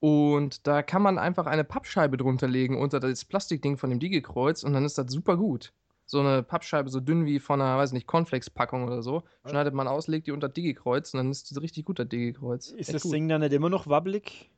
Und 0.00 0.66
da 0.66 0.82
kann 0.82 1.02
man 1.02 1.18
einfach 1.18 1.46
eine 1.46 1.64
Pappscheibe 1.64 2.16
drunter 2.16 2.48
legen 2.48 2.80
unter 2.80 2.98
das 2.98 3.24
Plastikding 3.24 3.76
von 3.76 3.90
dem 3.90 4.00
Digi-Kreuz 4.00 4.64
und 4.64 4.72
dann 4.72 4.84
ist 4.84 4.98
das 4.98 5.12
super 5.12 5.36
gut. 5.36 5.72
So 6.06 6.20
eine 6.20 6.42
Pappscheibe, 6.42 6.90
so 6.90 7.00
dünn 7.00 7.24
wie 7.24 7.38
von 7.38 7.60
einer, 7.60 7.78
weiß 7.78 7.92
nicht, 7.92 8.06
Cornflakes-Packung 8.06 8.84
oder 8.84 9.02
so, 9.02 9.22
schneidet 9.46 9.74
man 9.74 9.88
aus, 9.88 10.08
legt 10.08 10.26
die 10.26 10.32
unter 10.32 10.48
Digi-Kreuz 10.48 11.14
und 11.14 11.18
dann 11.18 11.30
ist 11.30 11.50
das 11.50 11.62
richtig 11.62 11.84
gut, 11.84 11.98
das 11.98 12.08
Digi-Kreuz. 12.08 12.68
Ist 12.68 12.78
Echt 12.78 12.94
das 12.94 13.02
gut. 13.02 13.12
Ding 13.14 13.28
dann 13.28 13.40
nicht 13.40 13.52
immer 13.52 13.70
noch 13.70 13.86
wabbelig? 13.86 14.50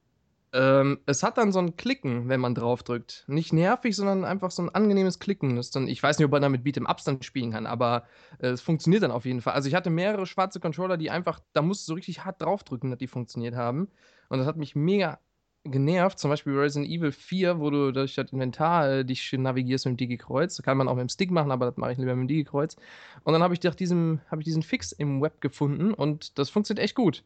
Ähm, 0.54 1.00
es 1.06 1.24
hat 1.24 1.36
dann 1.36 1.50
so 1.50 1.58
ein 1.58 1.74
Klicken, 1.74 2.28
wenn 2.28 2.38
man 2.38 2.54
draufdrückt. 2.54 3.24
Nicht 3.26 3.52
nervig, 3.52 3.96
sondern 3.96 4.24
einfach 4.24 4.52
so 4.52 4.62
ein 4.62 4.68
angenehmes 4.68 5.18
Klicken. 5.18 5.56
Das 5.56 5.72
dann, 5.72 5.88
ich 5.88 6.00
weiß 6.00 6.16
nicht, 6.16 6.26
ob 6.26 6.30
man 6.30 6.42
damit 6.42 6.62
Beat 6.62 6.76
im 6.76 6.86
Abstand 6.86 7.24
spielen 7.24 7.50
kann, 7.50 7.66
aber 7.66 8.04
äh, 8.38 8.50
es 8.50 8.60
funktioniert 8.60 9.02
dann 9.02 9.10
auf 9.10 9.24
jeden 9.24 9.40
Fall. 9.40 9.54
Also 9.54 9.68
ich 9.68 9.74
hatte 9.74 9.90
mehrere 9.90 10.26
schwarze 10.26 10.60
Controller, 10.60 10.96
die 10.96 11.10
einfach, 11.10 11.40
da 11.54 11.60
musst 11.60 11.82
du 11.82 11.90
so 11.90 11.94
richtig 11.94 12.24
hart 12.24 12.40
draufdrücken, 12.40 12.90
dass 12.90 12.98
die 12.98 13.08
funktioniert 13.08 13.56
haben. 13.56 13.88
Und 14.28 14.38
das 14.38 14.46
hat 14.46 14.56
mich 14.56 14.76
mega 14.76 15.18
genervt. 15.64 16.18
Zum 16.18 16.30
Beispiel 16.30 16.56
Resident 16.56 16.90
Evil 16.90 17.12
4, 17.12 17.58
wo 17.58 17.70
du 17.70 17.92
durch 17.92 18.14
das 18.14 18.32
Inventar 18.32 18.90
äh, 18.90 19.04
dich 19.04 19.32
navigierst 19.32 19.86
mit 19.86 19.94
dem 19.94 19.96
Digi-Kreuz. 19.96 20.56
Das 20.56 20.64
kann 20.64 20.76
man 20.76 20.88
auch 20.88 20.94
mit 20.94 21.02
dem 21.02 21.08
Stick 21.08 21.30
machen, 21.30 21.50
aber 21.50 21.66
das 21.66 21.76
mache 21.76 21.92
ich 21.92 21.98
lieber 21.98 22.14
mit 22.14 22.24
dem 22.24 22.28
Digi-Kreuz. 22.28 22.76
Und 23.24 23.32
dann 23.32 23.42
habe 23.42 23.54
ich, 23.54 23.60
hab 23.60 24.38
ich 24.38 24.44
diesen 24.44 24.62
Fix 24.62 24.92
im 24.92 25.20
Web 25.20 25.40
gefunden 25.40 25.94
und 25.94 26.38
das 26.38 26.50
funktioniert 26.50 26.84
echt 26.84 26.94
gut. 26.94 27.24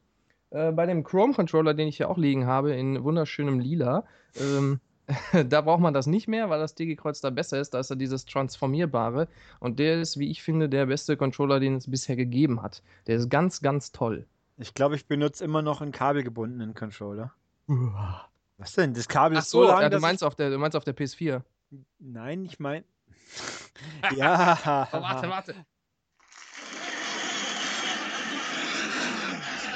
Äh, 0.50 0.72
bei 0.72 0.86
dem 0.86 1.04
Chrome-Controller, 1.04 1.74
den 1.74 1.88
ich 1.88 1.96
hier 1.98 2.08
auch 2.08 2.18
liegen 2.18 2.46
habe, 2.46 2.72
in 2.72 3.02
wunderschönem 3.02 3.60
Lila, 3.60 4.04
ähm, 4.40 4.80
da 5.48 5.60
braucht 5.62 5.80
man 5.80 5.94
das 5.94 6.06
nicht 6.06 6.28
mehr, 6.28 6.50
weil 6.50 6.60
das 6.60 6.74
Digi-Kreuz 6.74 7.20
da 7.20 7.30
besser 7.30 7.58
ist. 7.58 7.74
Da 7.74 7.80
ist 7.80 7.90
ja 7.90 7.96
dieses 7.96 8.24
Transformierbare. 8.26 9.28
Und 9.58 9.78
der 9.78 10.00
ist, 10.00 10.18
wie 10.18 10.30
ich 10.30 10.42
finde, 10.42 10.68
der 10.68 10.86
beste 10.86 11.16
Controller, 11.16 11.60
den 11.60 11.76
es 11.76 11.90
bisher 11.90 12.16
gegeben 12.16 12.62
hat. 12.62 12.82
Der 13.06 13.16
ist 13.16 13.30
ganz, 13.30 13.62
ganz 13.62 13.92
toll. 13.92 14.26
Ich 14.58 14.74
glaube, 14.74 14.96
ich 14.96 15.06
benutze 15.06 15.44
immer 15.44 15.62
noch 15.62 15.80
einen 15.80 15.92
kabelgebundenen 15.92 16.74
Controller. 16.74 17.32
Was 18.58 18.72
denn? 18.72 18.92
Das 18.92 19.08
Kabel 19.08 19.38
Ach 19.38 19.42
ist 19.42 19.50
so, 19.50 19.62
lang. 19.62 19.82
Ja, 19.82 19.88
du, 19.88 20.00
meinst 20.00 20.24
auf 20.24 20.34
der, 20.34 20.50
du 20.50 20.58
meinst 20.58 20.76
auf 20.76 20.84
der 20.84 20.94
PS4. 20.94 21.42
Nein, 22.00 22.44
ich 22.44 22.58
meine. 22.58 22.84
ja. 24.16 24.88
oh, 24.92 25.00
warte, 25.00 25.28
warte. 25.28 25.54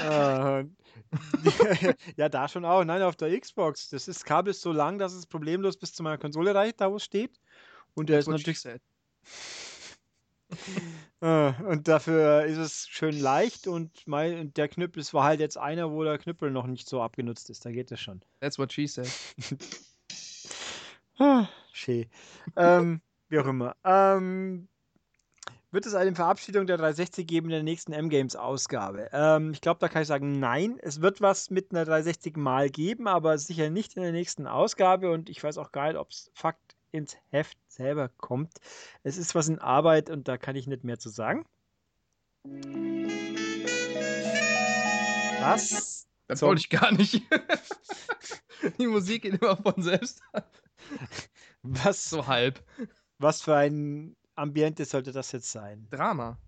Äh, 0.02 0.64
ja, 2.16 2.28
da 2.28 2.48
schon 2.48 2.64
auch. 2.64 2.82
Nein, 2.84 3.02
auf 3.02 3.14
der 3.14 3.38
Xbox. 3.38 3.90
Das 3.90 4.08
ist 4.08 4.24
Kabel 4.24 4.50
ist 4.50 4.62
so 4.62 4.72
lang, 4.72 4.98
dass 4.98 5.12
es 5.12 5.26
problemlos 5.26 5.76
bis 5.76 5.94
zu 5.94 6.02
meiner 6.02 6.18
Konsole 6.18 6.52
reicht, 6.54 6.80
da 6.80 6.90
wo 6.90 6.96
es 6.96 7.04
steht. 7.04 7.38
Und 7.94 8.08
der 8.08 8.18
ist 8.18 8.28
natürlich. 8.28 8.64
Äh, 11.22 11.52
und 11.62 11.86
dafür 11.86 12.44
ist 12.46 12.58
es 12.58 12.88
schön 12.88 13.18
leicht 13.18 13.68
und 13.68 13.92
mein, 14.06 14.52
der 14.54 14.66
Knüppel, 14.66 15.00
es 15.00 15.14
war 15.14 15.22
halt 15.22 15.38
jetzt 15.38 15.56
einer, 15.56 15.92
wo 15.92 16.02
der 16.02 16.18
Knüppel 16.18 16.50
noch 16.50 16.66
nicht 16.66 16.88
so 16.88 17.00
abgenutzt 17.00 17.48
ist. 17.48 17.64
Da 17.64 17.70
geht 17.70 17.92
es 17.92 18.00
schon. 18.00 18.20
That's 18.40 18.58
what 18.58 18.72
she 18.72 18.88
said. 18.88 19.08
ah, 21.18 21.46
schön. 21.72 22.06
ähm, 22.56 23.00
wie 23.28 23.38
auch 23.38 23.46
immer. 23.46 23.76
Ähm, 23.84 24.66
wird 25.70 25.86
es 25.86 25.94
eine 25.94 26.12
Verabschiedung 26.12 26.66
der 26.66 26.76
360 26.76 27.24
geben 27.24 27.46
in 27.46 27.52
der 27.52 27.62
nächsten 27.62 27.92
M-Games-Ausgabe? 27.92 29.08
Ähm, 29.12 29.52
ich 29.52 29.60
glaube, 29.60 29.78
da 29.78 29.88
kann 29.88 30.02
ich 30.02 30.08
sagen, 30.08 30.40
nein. 30.40 30.76
Es 30.82 31.02
wird 31.02 31.20
was 31.20 31.50
mit 31.50 31.70
einer 31.70 31.84
360 31.84 32.36
mal 32.36 32.68
geben, 32.68 33.06
aber 33.06 33.38
sicher 33.38 33.70
nicht 33.70 33.96
in 33.96 34.02
der 34.02 34.12
nächsten 34.12 34.48
Ausgabe. 34.48 35.12
Und 35.12 35.30
ich 35.30 35.42
weiß 35.42 35.56
auch 35.58 35.70
gar 35.70 35.86
nicht, 35.86 35.98
ob 35.98 36.10
es 36.10 36.32
Fakt 36.34 36.76
ins 36.90 37.16
Heft 37.30 37.56
selber 37.74 38.08
kommt. 38.08 38.58
Es 39.02 39.16
ist 39.16 39.34
was 39.34 39.48
in 39.48 39.58
Arbeit 39.58 40.10
und 40.10 40.28
da 40.28 40.36
kann 40.38 40.56
ich 40.56 40.66
nicht 40.66 40.84
mehr 40.84 40.98
zu 40.98 41.08
sagen. 41.08 41.44
Was? 45.40 46.06
Das 46.28 46.42
wollte 46.42 46.60
ich 46.60 46.70
gar 46.70 46.92
nicht. 46.92 47.22
Die 48.78 48.86
Musik 48.86 49.22
geht 49.22 49.40
immer 49.40 49.56
von 49.56 49.82
selbst 49.82 50.22
an. 50.32 50.42
Was? 51.62 52.08
So 52.08 52.26
halb. 52.26 52.62
Was 53.18 53.42
für 53.42 53.56
ein 53.56 54.16
Ambiente 54.34 54.84
sollte 54.84 55.12
das 55.12 55.32
jetzt 55.32 55.50
sein? 55.50 55.86
Drama. 55.90 56.38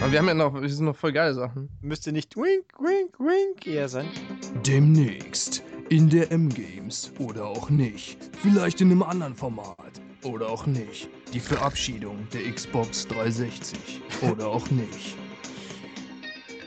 Aber 0.00 0.10
wir 0.10 0.18
haben 0.18 0.28
ja 0.28 0.34
noch, 0.34 0.60
wir 0.60 0.68
sind 0.68 0.86
noch 0.86 0.96
voll 0.96 1.12
geile 1.12 1.32
Sachen. 1.34 1.68
Müsste 1.80 2.10
nicht 2.10 2.36
wink, 2.36 2.72
wink, 2.80 3.18
wink 3.20 3.66
eher 3.66 3.88
sein. 3.88 4.08
Demnächst 4.66 5.62
in 5.88 6.08
der 6.08 6.30
M-Games 6.32 7.12
oder 7.18 7.46
auch 7.46 7.70
nicht. 7.70 8.18
Vielleicht 8.40 8.80
in 8.80 8.90
einem 8.90 9.02
anderen 9.02 9.34
Format 9.34 10.00
oder 10.24 10.48
auch 10.48 10.66
nicht. 10.66 11.08
Die 11.32 11.40
Verabschiedung 11.40 12.26
der 12.32 12.50
Xbox 12.52 13.06
360 13.08 14.00
oder 14.30 14.48
auch 14.48 14.68
nicht. 14.70 15.16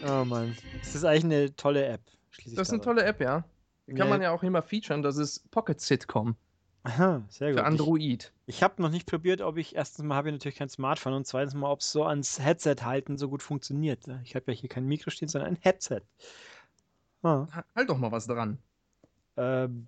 Oh 0.07 0.23
Mann. 0.25 0.55
Das 0.79 0.95
ist 0.95 1.03
eigentlich 1.03 1.23
eine 1.25 1.55
tolle 1.55 1.85
App. 1.85 2.01
Das 2.45 2.67
ist 2.67 2.73
eine 2.73 2.81
tolle 2.81 3.03
App, 3.03 3.21
ja. 3.21 3.43
Die 3.87 3.93
kann 3.93 4.09
man 4.09 4.21
ja 4.21 4.31
auch 4.31 4.43
immer 4.43 4.61
featuren. 4.61 5.01
Das 5.01 5.17
ist 5.17 5.49
Pocket 5.51 5.79
Sitcom. 5.79 6.35
Aha, 6.83 7.23
sehr 7.29 7.49
gut. 7.49 7.59
Für 7.59 7.65
Android. 7.65 8.31
Ich, 8.45 8.57
ich 8.57 8.63
habe 8.63 8.79
noch 8.81 8.91
nicht 8.91 9.07
probiert, 9.07 9.41
ob 9.41 9.57
ich, 9.57 9.75
erstens 9.75 10.05
mal 10.05 10.15
habe 10.15 10.29
ich 10.29 10.33
natürlich 10.33 10.57
kein 10.57 10.69
Smartphone 10.69 11.13
und 11.13 11.25
zweitens 11.25 11.55
mal, 11.55 11.71
ob 11.71 11.79
es 11.79 11.91
so 11.91 12.03
ans 12.03 12.39
Headset 12.39 12.75
halten 12.81 13.17
so 13.17 13.29
gut 13.29 13.41
funktioniert. 13.41 14.01
Ich 14.23 14.35
habe 14.35 14.51
ja 14.51 14.57
hier 14.57 14.69
kein 14.69 14.85
Mikro 14.85 15.09
stehen, 15.09 15.27
sondern 15.27 15.51
ein 15.51 15.57
Headset. 15.61 16.01
Ah. 17.23 17.47
Halt 17.75 17.89
doch 17.89 17.97
mal 17.97 18.11
was 18.11 18.27
dran. 18.27 18.59
Ähm, 19.37 19.87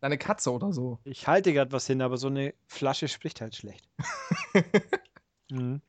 Deine 0.00 0.18
Katze 0.18 0.52
oder 0.52 0.72
so. 0.72 0.98
Ich 1.04 1.26
halte 1.28 1.52
gerade 1.52 1.70
was 1.72 1.86
hin, 1.86 2.02
aber 2.02 2.16
so 2.16 2.26
eine 2.28 2.52
Flasche 2.66 3.06
spricht 3.08 3.40
halt 3.40 3.54
schlecht. 3.54 3.88
mhm. 5.50 5.80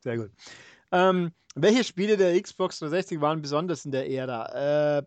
Sehr 0.00 0.16
gut. 0.16 0.30
Ähm, 0.92 1.32
welche 1.54 1.84
Spiele 1.84 2.16
der 2.16 2.40
Xbox 2.40 2.78
360 2.78 3.20
waren 3.20 3.42
besonders 3.42 3.84
in 3.84 3.90
der 3.90 4.08
Ära? 4.10 4.98
Äh, 4.98 5.02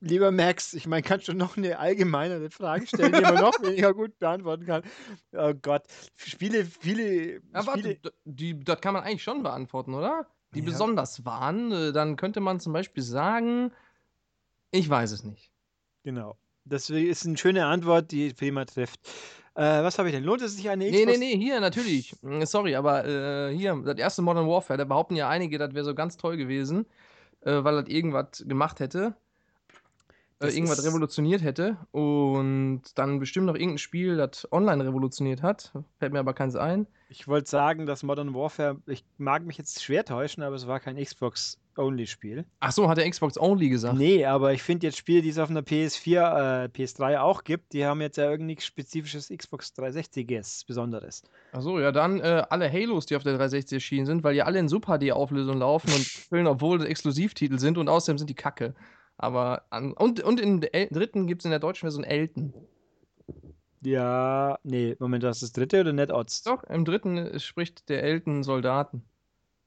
lieber 0.00 0.30
Max, 0.32 0.74
ich 0.74 0.86
meine, 0.86 1.02
kannst 1.02 1.28
du 1.28 1.32
noch 1.34 1.56
eine 1.56 1.78
allgemeinere 1.78 2.50
Frage 2.50 2.86
stellen, 2.86 3.12
die 3.12 3.20
man 3.20 3.38
noch 3.40 3.52
weniger 3.62 3.94
gut 3.94 4.18
beantworten 4.18 4.66
kann? 4.66 4.82
Oh 5.32 5.54
Gott, 5.54 5.84
Spiele, 6.16 6.64
viele. 6.64 7.34
Ja, 7.34 7.40
warte, 7.66 7.70
Spiele, 7.80 7.94
d- 7.96 8.10
die, 8.24 8.60
das 8.60 8.80
kann 8.80 8.94
man 8.94 9.04
eigentlich 9.04 9.22
schon 9.22 9.42
beantworten, 9.42 9.94
oder? 9.94 10.26
Die 10.54 10.60
Ja. 10.60 10.64
besonders 10.66 11.24
waren. 11.24 11.70
äh, 11.70 11.92
Dann 11.92 12.16
könnte 12.16 12.40
man 12.40 12.58
zum 12.60 12.72
Beispiel 12.72 13.02
sagen, 13.02 13.72
ich 14.70 14.88
weiß 14.88 15.12
es 15.12 15.24
nicht. 15.24 15.50
genau. 16.02 16.36
Das 16.68 16.90
ist 16.90 17.24
eine 17.24 17.36
schöne 17.36 17.64
Antwort, 17.66 18.10
die 18.10 18.34
prima 18.34 18.64
trifft. 18.64 18.98
Äh, 19.54 19.84
was 19.84 19.98
habe 20.00 20.08
ich 20.08 20.14
denn? 20.16 20.24
Lohnt 20.24 20.42
es 20.42 20.56
sich 20.56 20.68
eine 20.68 20.84
Nee, 20.90 21.04
Xbox? 21.04 21.18
nee, 21.20 21.34
nee, 21.36 21.40
hier 21.40 21.60
natürlich. 21.60 22.16
Mm, 22.22 22.42
Sorry, 22.42 22.74
aber 22.74 23.04
äh, 23.06 23.56
hier, 23.56 23.80
das 23.84 23.96
erste 23.98 24.20
Modern 24.22 24.48
Warfare, 24.48 24.76
da 24.76 24.84
behaupten 24.84 25.14
ja 25.14 25.28
einige, 25.28 25.58
das 25.58 25.74
wäre 25.74 25.84
so 25.84 25.94
ganz 25.94 26.16
toll 26.16 26.36
gewesen, 26.36 26.84
äh, 27.42 27.62
weil 27.62 27.76
das 27.80 27.88
irgendwas 27.88 28.44
gemacht 28.48 28.80
hätte. 28.80 29.14
Äh, 30.40 30.48
irgendwas 30.48 30.84
revolutioniert 30.84 31.42
hätte. 31.42 31.78
Und 31.92 32.82
dann 32.96 33.20
bestimmt 33.20 33.46
noch 33.46 33.54
irgendein 33.54 33.78
Spiel, 33.78 34.16
das 34.16 34.50
online 34.52 34.84
revolutioniert 34.84 35.42
hat. 35.42 35.72
Fällt 36.00 36.12
mir 36.12 36.18
aber 36.18 36.34
keins 36.34 36.56
ein. 36.56 36.88
Ich 37.08 37.28
wollte 37.28 37.48
sagen, 37.48 37.86
dass 37.86 38.02
Modern 38.02 38.34
Warfare, 38.34 38.80
ich 38.86 39.04
mag 39.18 39.44
mich 39.46 39.56
jetzt 39.56 39.82
schwer 39.82 40.04
täuschen, 40.04 40.42
aber 40.42 40.56
es 40.56 40.66
war 40.66 40.80
kein 40.80 40.96
Xbox-Only-Spiel. 41.76 42.44
Ach 42.60 42.72
so, 42.72 42.88
hat 42.88 42.98
der 42.98 43.08
Xbox 43.08 43.38
Only 43.38 43.68
gesagt. 43.68 43.96
Nee, 43.96 44.24
aber 44.24 44.52
ich 44.52 44.62
finde 44.62 44.86
jetzt 44.86 44.96
Spiele, 44.96 45.22
die 45.22 45.28
es 45.28 45.38
auf 45.38 45.50
einer 45.50 45.60
PS4, 45.60 46.64
äh, 46.64 46.68
PS3 46.68 47.20
auch 47.20 47.44
gibt, 47.44 47.72
die 47.72 47.84
haben 47.84 48.00
jetzt 48.00 48.16
ja 48.16 48.30
irgendwie 48.30 48.58
spezifisches 48.60 49.28
Xbox 49.28 49.72
360-iges 49.76 50.64
Besonderes. 50.66 51.22
Ach 51.52 51.60
so, 51.60 51.78
ja, 51.78 51.92
dann 51.92 52.20
äh, 52.20 52.44
alle 52.48 52.70
Halos, 52.70 53.06
die 53.06 53.16
auf 53.16 53.22
der 53.22 53.32
360 53.32 53.76
erschienen 53.76 54.06
sind, 54.06 54.24
weil 54.24 54.34
die 54.34 54.42
alle 54.42 54.58
in 54.58 54.68
Super 54.68 54.98
HD-Auflösung 54.98 55.58
laufen 55.58 55.92
und 55.92 56.04
füllen, 56.28 56.46
obwohl 56.46 56.78
das 56.78 56.88
Exklusivtitel 56.88 57.58
sind 57.58 57.78
und 57.78 57.88
außerdem 57.88 58.18
sind 58.18 58.30
die 58.30 58.34
kacke. 58.34 58.74
Aber 59.18 59.64
an, 59.70 59.92
und, 59.92 60.20
und 60.22 60.40
in 60.40 60.60
der 60.60 60.86
dritten 60.86 61.26
gibt 61.26 61.42
es 61.42 61.44
in 61.44 61.50
der 61.50 61.60
deutschen 61.60 61.86
Version 61.86 62.04
Elton. 62.04 62.52
Ja, 63.82 64.58
nee, 64.62 64.96
Moment, 64.98 65.22
das 65.22 65.42
ist 65.42 65.42
das 65.42 65.52
dritte 65.52 65.80
oder 65.80 65.92
NetOdds? 65.92 66.42
Doch, 66.42 66.64
im 66.64 66.84
dritten 66.84 67.38
spricht 67.38 67.88
der 67.88 68.02
Elton 68.02 68.42
Soldaten. 68.42 69.04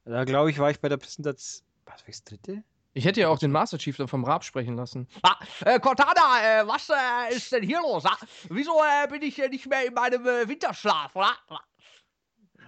Da 0.06 0.24
glaube 0.24 0.50
ich, 0.50 0.60
war 0.60 0.72
ich 0.72 0.80
bei 0.80 0.89
der 0.89 0.98
Präsentation. 0.98 1.69
Was, 1.91 2.03
das 2.05 2.24
dritte? 2.24 2.63
Ich 2.93 3.05
hätte 3.05 3.22
ja 3.22 3.29
auch 3.29 3.38
den 3.39 3.51
Master 3.51 3.77
Chief 3.77 3.96
dann 3.98 4.08
vom 4.08 4.24
Raab 4.25 4.43
sprechen 4.43 4.75
lassen. 4.75 5.08
Ah, 5.22 5.36
äh, 5.63 5.79
Cortana, 5.79 6.62
äh, 6.62 6.67
was 6.67 6.89
äh, 6.89 7.36
ist 7.36 7.51
denn 7.51 7.63
hier 7.63 7.81
los? 7.81 8.03
Ah? 8.05 8.17
Wieso 8.50 8.72
äh, 8.81 9.08
bin 9.08 9.22
ich 9.22 9.39
äh, 9.39 9.48
nicht 9.48 9.67
mehr 9.67 9.86
in 9.86 9.93
meinem 9.93 10.25
äh, 10.25 10.48
Winterschlaf, 10.48 11.15
oder? 11.15 11.36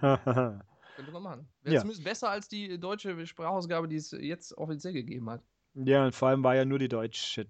Könnte 0.00 1.12
man 1.12 1.22
machen. 1.22 1.48
Wäre 1.62 1.74
Ja. 1.76 1.80
zumindest 1.80 2.04
besser 2.04 2.30
als 2.30 2.48
die 2.48 2.78
deutsche 2.78 3.26
Sprachausgabe, 3.26 3.88
die 3.88 3.96
es 3.96 4.10
jetzt 4.12 4.56
offiziell 4.56 4.92
gegeben 4.92 5.28
hat. 5.30 5.42
ja, 5.74 6.04
und 6.04 6.14
vor 6.14 6.28
allem 6.28 6.44
war 6.44 6.54
ja 6.54 6.64
nur 6.64 6.78
die 6.78 6.88
deutsche. 6.88 7.46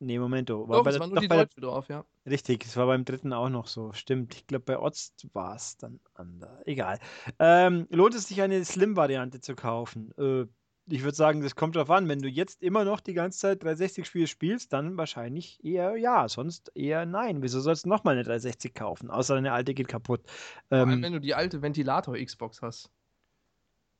Nee, 0.00 0.18
Momento. 0.18 0.66
Doch, 0.66 0.82
bei 0.82 0.90
es 0.90 0.94
der- 0.96 1.00
war 1.00 1.06
nur 1.08 1.20
die 1.20 1.28
deutsche 1.28 1.60
drauf, 1.60 1.88
ja. 1.88 2.04
Richtig, 2.26 2.64
es 2.64 2.76
war 2.76 2.86
beim 2.86 3.04
dritten 3.04 3.32
auch 3.32 3.48
noch 3.48 3.66
so. 3.68 3.92
Stimmt. 3.92 4.34
Ich 4.34 4.46
glaube, 4.46 4.64
bei 4.64 4.78
Ost 4.78 5.26
war 5.32 5.54
es 5.56 5.76
dann 5.76 6.00
anders. 6.14 6.50
Egal. 6.66 6.98
Ähm, 7.38 7.86
lohnt 7.90 8.14
es 8.14 8.28
sich, 8.28 8.40
eine 8.42 8.64
Slim-Variante 8.64 9.40
zu 9.40 9.54
kaufen? 9.54 10.12
Äh, 10.18 10.46
ich 10.86 11.02
würde 11.02 11.16
sagen, 11.16 11.40
das 11.40 11.56
kommt 11.56 11.76
drauf 11.76 11.90
an. 11.90 12.08
Wenn 12.08 12.20
du 12.20 12.28
jetzt 12.28 12.62
immer 12.62 12.84
noch 12.84 13.00
die 13.00 13.14
ganze 13.14 13.38
Zeit 13.38 13.62
360-Spiele 13.64 14.26
spielst, 14.26 14.72
dann 14.72 14.96
wahrscheinlich 14.96 15.64
eher 15.64 15.96
ja, 15.96 16.28
sonst 16.28 16.70
eher 16.74 17.06
nein. 17.06 17.42
Wieso 17.42 17.60
sollst 17.60 17.84
du 17.86 17.88
nochmal 17.88 18.14
eine 18.14 18.24
360 18.24 18.74
kaufen? 18.74 19.10
Außer 19.10 19.34
deine 19.34 19.52
alte 19.52 19.72
geht 19.74 19.88
kaputt. 19.88 20.20
Vor 20.68 20.78
allem, 20.78 20.90
Ähm, 20.90 21.02
wenn 21.02 21.12
du 21.14 21.20
die 21.20 21.34
alte 21.34 21.62
Ventilator-Xbox 21.62 22.60
hast. 22.62 22.90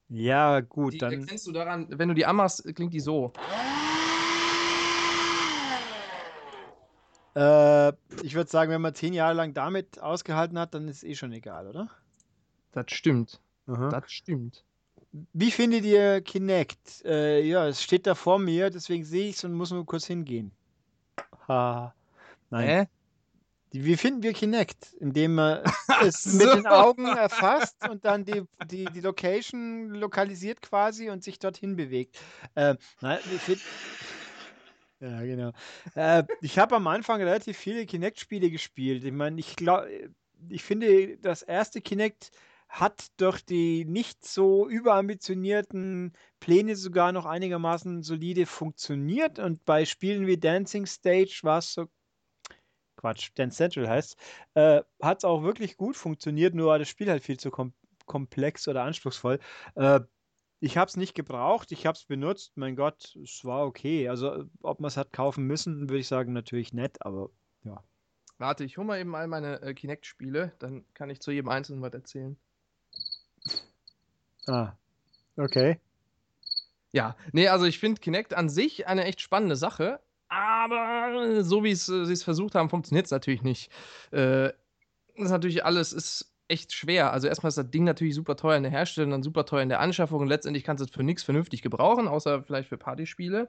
ja, 0.09 0.61
gut, 0.61 0.95
Die 0.95 0.99
dann. 0.99 1.13
erkennst 1.21 1.47
du 1.47 1.53
daran, 1.53 1.87
wenn 1.91 2.09
du 2.09 2.15
die 2.15 2.27
anmachst, 2.27 2.65
klingt 2.75 2.93
die 2.93 3.01
so. 3.01 3.33
Äh, 7.37 7.89
ich 8.23 8.35
würde 8.35 8.49
sagen, 8.51 8.71
wenn 8.71 8.81
man 8.83 8.95
zehn 8.95 9.13
Jahre 9.13 9.35
lang 9.35 9.55
damit 9.55 9.99
ausgehalten 10.01 10.59
hat, 10.59 10.75
dann 10.75 10.87
ist 10.89 11.03
eh 11.03 11.15
schon 11.15 11.33
egal, 11.33 11.67
oder? 11.67 11.89
Das 12.73 12.87
stimmt. 12.89 13.41
Aha. 13.67 13.89
Das 13.89 14.11
stimmt. 14.13 14.65
Wie 15.33 15.53
findet 15.53 15.85
ihr 15.85 16.21
Kinect? 16.23 17.05
Äh, 17.05 17.41
ja, 17.47 17.69
es 17.69 17.83
steht 17.83 18.07
da 18.07 18.17
vor 18.17 18.41
mir, 18.41 18.71
deswegen 18.71 19.05
sehe 19.05 19.29
ich 19.29 19.37
es 19.37 19.45
und 19.45 19.53
muss 19.53 19.71
nur 19.71 19.87
kurz 19.87 20.07
hingehen. 20.07 20.51
Ha. 21.47 21.95
Nein. 22.51 22.69
Hä? 22.69 22.87
Wie 23.71 23.97
finden 23.97 24.23
wir 24.23 24.33
Kinect? 24.33 24.93
Indem 24.95 25.37
man 25.37 25.63
es 26.03 26.23
so. 26.23 26.39
mit 26.39 26.55
den 26.55 26.67
Augen 26.67 27.07
erfasst 27.07 27.77
und 27.89 28.05
dann 28.05 28.25
die, 28.25 28.43
die, 28.67 28.87
die 28.87 29.01
Location 29.01 29.91
lokalisiert 29.91 30.63
quasi 30.63 31.11
und 31.11 31.23
sich 31.23 31.39
dorthin 31.39 31.77
bewegt. 31.77 32.19
Äh, 32.57 32.75
nein, 33.01 33.19
wie 33.31 33.39
find... 33.39 33.61
Ja, 35.01 35.21
genau. 35.21 35.53
Äh, 35.95 36.25
ich 36.41 36.59
habe 36.59 36.77
am 36.77 36.87
Anfang 36.87 37.21
relativ 37.21 37.57
viele 37.57 37.87
Kinect-Spiele 37.87 38.51
gespielt. 38.51 39.05
Ich 39.05 39.13
meine, 39.13 39.39
ich 39.39 39.55
glaube, 39.55 39.89
ich 40.49 40.63
finde, 40.63 41.19
das 41.19 41.43
erste 41.43 41.81
Kinect 41.81 42.31
hat 42.75 43.07
durch 43.19 43.41
die 43.45 43.85
nicht 43.85 44.27
so 44.27 44.69
überambitionierten 44.69 46.13
Pläne 46.41 46.75
sogar 46.75 47.13
noch 47.13 47.25
einigermaßen 47.25 48.03
solide 48.03 48.47
funktioniert. 48.47 49.39
Und 49.39 49.65
bei 49.65 49.85
Spielen 49.85 50.27
wie 50.27 50.39
Dancing 50.39 50.85
Stage 50.85 51.41
war 51.43 51.59
es 51.59 51.75
so. 51.75 51.87
Quatsch, 52.97 53.31
Dance 53.37 53.57
Central 53.57 53.89
heißt 53.89 54.17
äh, 54.55 54.83
hat 55.01 55.19
es 55.19 55.25
auch 55.25 55.43
wirklich 55.43 55.77
gut 55.77 55.97
funktioniert, 55.97 56.55
nur 56.55 56.69
war 56.69 56.79
das 56.79 56.89
Spiel 56.89 57.11
halt 57.11 57.23
viel 57.23 57.39
zu 57.39 57.51
kom 57.51 57.73
komplex 58.07 58.67
oder 58.67 58.83
anspruchsvoll. 58.83 59.39
Äh, 59.77 60.01
ich 60.61 60.77
habe 60.77 60.89
es 60.89 60.97
nicht 60.97 61.15
gebraucht, 61.15 61.71
ich 61.73 61.87
habe 61.87 61.97
es 61.97 62.05
benutzt. 62.05 62.57
Mein 62.57 62.77
Gott, 62.77 63.17
es 63.23 63.45
war 63.45 63.67
okay. 63.67 64.09
Also, 64.09 64.45
ob 64.63 64.81
man 64.81 64.89
es 64.89 64.97
hat 64.97 65.13
kaufen 65.13 65.45
müssen, 65.47 65.89
würde 65.89 65.99
ich 66.01 66.09
sagen, 66.09 66.33
natürlich 66.33 66.73
nett, 66.73 66.99
aber 67.01 67.31
Warte, 68.39 68.65
ich 68.65 68.77
hole 68.79 68.87
mal 68.87 68.99
eben 68.99 69.15
all 69.15 69.29
meine 69.29 69.63
äh, 69.63 69.75
Kinect-Spiele, 69.75 70.53
dann 70.59 70.85
kann 70.93 71.09
ich 71.09 71.21
zu 71.21 71.31
jedem 71.31 71.49
Einzelnen 71.49 71.83
was 71.83 71.95
erzählen. 71.95 72.37
Ah, 74.47 74.73
okay. 75.37 75.79
Ja, 76.93 77.17
nee, 77.33 77.49
also 77.49 77.65
ich 77.65 77.79
finde 77.79 78.01
Kinect 78.01 78.35
an 78.35 78.49
sich 78.49 78.87
eine 78.87 79.05
echt 79.05 79.21
spannende 79.21 79.57
Sache, 79.57 80.01
aber 80.29 81.43
so 81.43 81.65
wie 81.65 81.73
äh, 81.73 81.75
sie 81.75 82.13
es 82.13 82.23
versucht 82.23 82.55
haben, 82.55 82.71
funktioniert 82.71 83.07
es 83.07 83.13
natürlich 83.13 83.43
nicht. 83.43 83.71
Äh, 84.11 84.53
das 85.17 85.27
ist 85.27 85.31
natürlich 85.31 85.65
alles 85.65 85.93
ist 85.93 86.33
echt 86.49 86.73
schwer. 86.73 87.13
Also 87.13 87.29
erstmal 87.29 87.49
ist 87.49 87.59
das 87.59 87.71
Ding 87.71 87.85
natürlich 87.85 88.15
super 88.15 88.37
teuer 88.37 88.57
in 88.57 88.63
der 88.63 88.73
Herstellung, 88.73 89.11
dann 89.11 89.23
super 89.23 89.47
teuer 89.47 89.63
in 89.63 89.69
der 89.69 89.81
Anschaffung 89.81 90.21
und 90.21 90.29
letztendlich 90.29 90.65
kannst 90.65 90.81
du 90.81 90.85
es 90.87 90.91
für 90.91 91.03
nichts 91.03 91.23
vernünftig 91.23 91.63
gebrauchen, 91.63 92.09
außer 92.09 92.43
vielleicht 92.43 92.69
für 92.69 92.79
Partyspiele. 92.79 93.49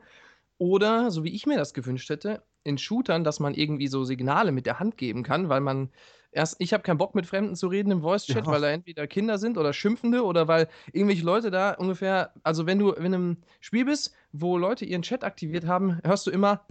Oder, 0.58 1.12
so 1.12 1.24
wie 1.24 1.36
ich 1.36 1.46
mir 1.46 1.58
das 1.58 1.74
gewünscht 1.74 2.10
hätte, 2.10 2.42
in 2.64 2.78
Shootern, 2.78 3.24
dass 3.24 3.40
man 3.40 3.54
irgendwie 3.54 3.88
so 3.88 4.06
Signale 4.06 4.52
mit 4.54 4.66
der 4.66 4.80
Hand 4.80 4.98
geben 4.98 5.24
kann, 5.24 5.50
weil 5.50 5.60
man 5.60 5.90
erst, 6.36 6.58
ich 6.60 6.74
habe 6.74 6.84
keinen 6.84 6.98
Bock 6.98 7.16
mit 7.16 7.26
Fremden 7.26 7.56
zu 7.56 7.68
reden 7.68 7.92
im 7.92 8.02
Voice-Chat, 8.02 8.46
Ja. 8.46 8.52
weil 8.52 8.62
da 8.62 8.70
entweder 8.70 9.08
Kinder 9.08 9.38
sind 9.38 9.58
oder 9.58 9.74
Schimpfende 9.74 10.24
oder 10.24 10.48
weil 10.48 10.68
irgendwelche 10.92 11.24
Leute 11.24 11.50
da 11.50 11.72
ungefähr, 11.72 12.32
also 12.44 12.66
wenn 12.66 12.78
du 12.78 12.92
in 12.92 13.06
einem 13.06 13.38
Spiel 13.62 13.86
bist, 13.86 14.14
wo 14.32 14.58
Leute 14.58 14.86
ihren 14.86 15.02
Chat 15.02 15.24
aktiviert 15.24 15.66
haben, 15.66 16.00
hörst 16.04 16.28
du 16.28 16.32
immer. 16.32 16.62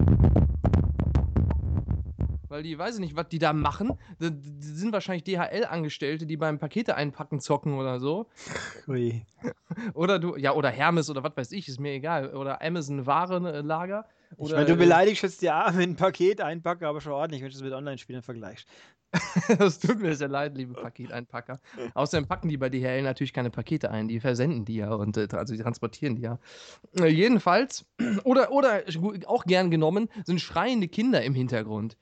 Weil 2.47 2.63
die, 2.63 2.77
weiß 2.77 2.95
ich 2.95 3.01
nicht, 3.01 3.15
was 3.15 3.27
die 3.27 3.39
da 3.39 3.51
machen. 3.53 3.97
Die, 4.19 4.31
sind 4.61 4.93
wahrscheinlich 4.93 5.23
DHL-Angestellte, 5.23 6.25
die 6.25 6.37
beim 6.37 6.59
Pakete 6.59 6.95
einpacken 6.95 7.39
zocken 7.39 7.73
oder 7.73 7.99
so. 7.99 8.27
Ui. 8.87 9.25
Oder 9.93 10.19
du, 10.19 10.37
ja, 10.37 10.53
oder 10.53 10.69
Hermes 10.69 11.09
oder 11.09 11.21
was 11.23 11.35
weiß 11.35 11.51
ich, 11.51 11.67
ist 11.67 11.79
mir 11.79 11.91
egal. 11.91 12.33
Oder 12.33 12.61
Amazon 12.61 13.05
Warenlager. 13.05 14.05
Ich 14.31 14.39
Oder, 14.39 14.55
meine, 14.55 14.67
du 14.67 14.73
äh, 14.73 14.77
beleidigst 14.77 15.23
jetzt 15.23 15.41
die 15.41 15.49
Arme 15.49 15.83
ein 15.83 15.95
Paket 15.95 16.39
einpacke, 16.39 16.87
aber 16.87 17.01
schon 17.01 17.11
ordentlich, 17.11 17.41
wenn 17.41 17.49
du 17.49 17.55
es 17.55 17.61
mit 17.61 17.73
Online-Spielen 17.73 18.21
vergleichst. 18.21 18.67
das 19.59 19.79
tut 19.79 19.99
mir 19.99 20.15
sehr 20.15 20.27
leid, 20.27 20.55
liebe 20.55 20.73
Paketeinpacker. 20.73 21.59
Außerdem 21.93 22.27
packen 22.27 22.49
die 22.49 22.57
bei 22.57 22.69
DHL 22.69 23.01
natürlich 23.03 23.33
keine 23.33 23.49
Pakete 23.49 23.91
ein, 23.91 24.07
die 24.07 24.19
versenden 24.19 24.65
die 24.65 24.75
ja 24.75 24.93
und 24.93 25.17
äh, 25.17 25.27
also 25.31 25.55
die 25.55 25.61
transportieren 25.61 26.15
die 26.15 26.23
ja. 26.23 26.39
Äh, 26.99 27.07
jedenfalls, 27.07 27.85
oder, 28.23 28.51
oder 28.51 28.83
auch 29.25 29.45
gern 29.45 29.71
genommen, 29.71 30.09
sind 30.25 30.41
schreiende 30.41 30.87
Kinder 30.87 31.21
im 31.21 31.33
Hintergrund. 31.33 31.97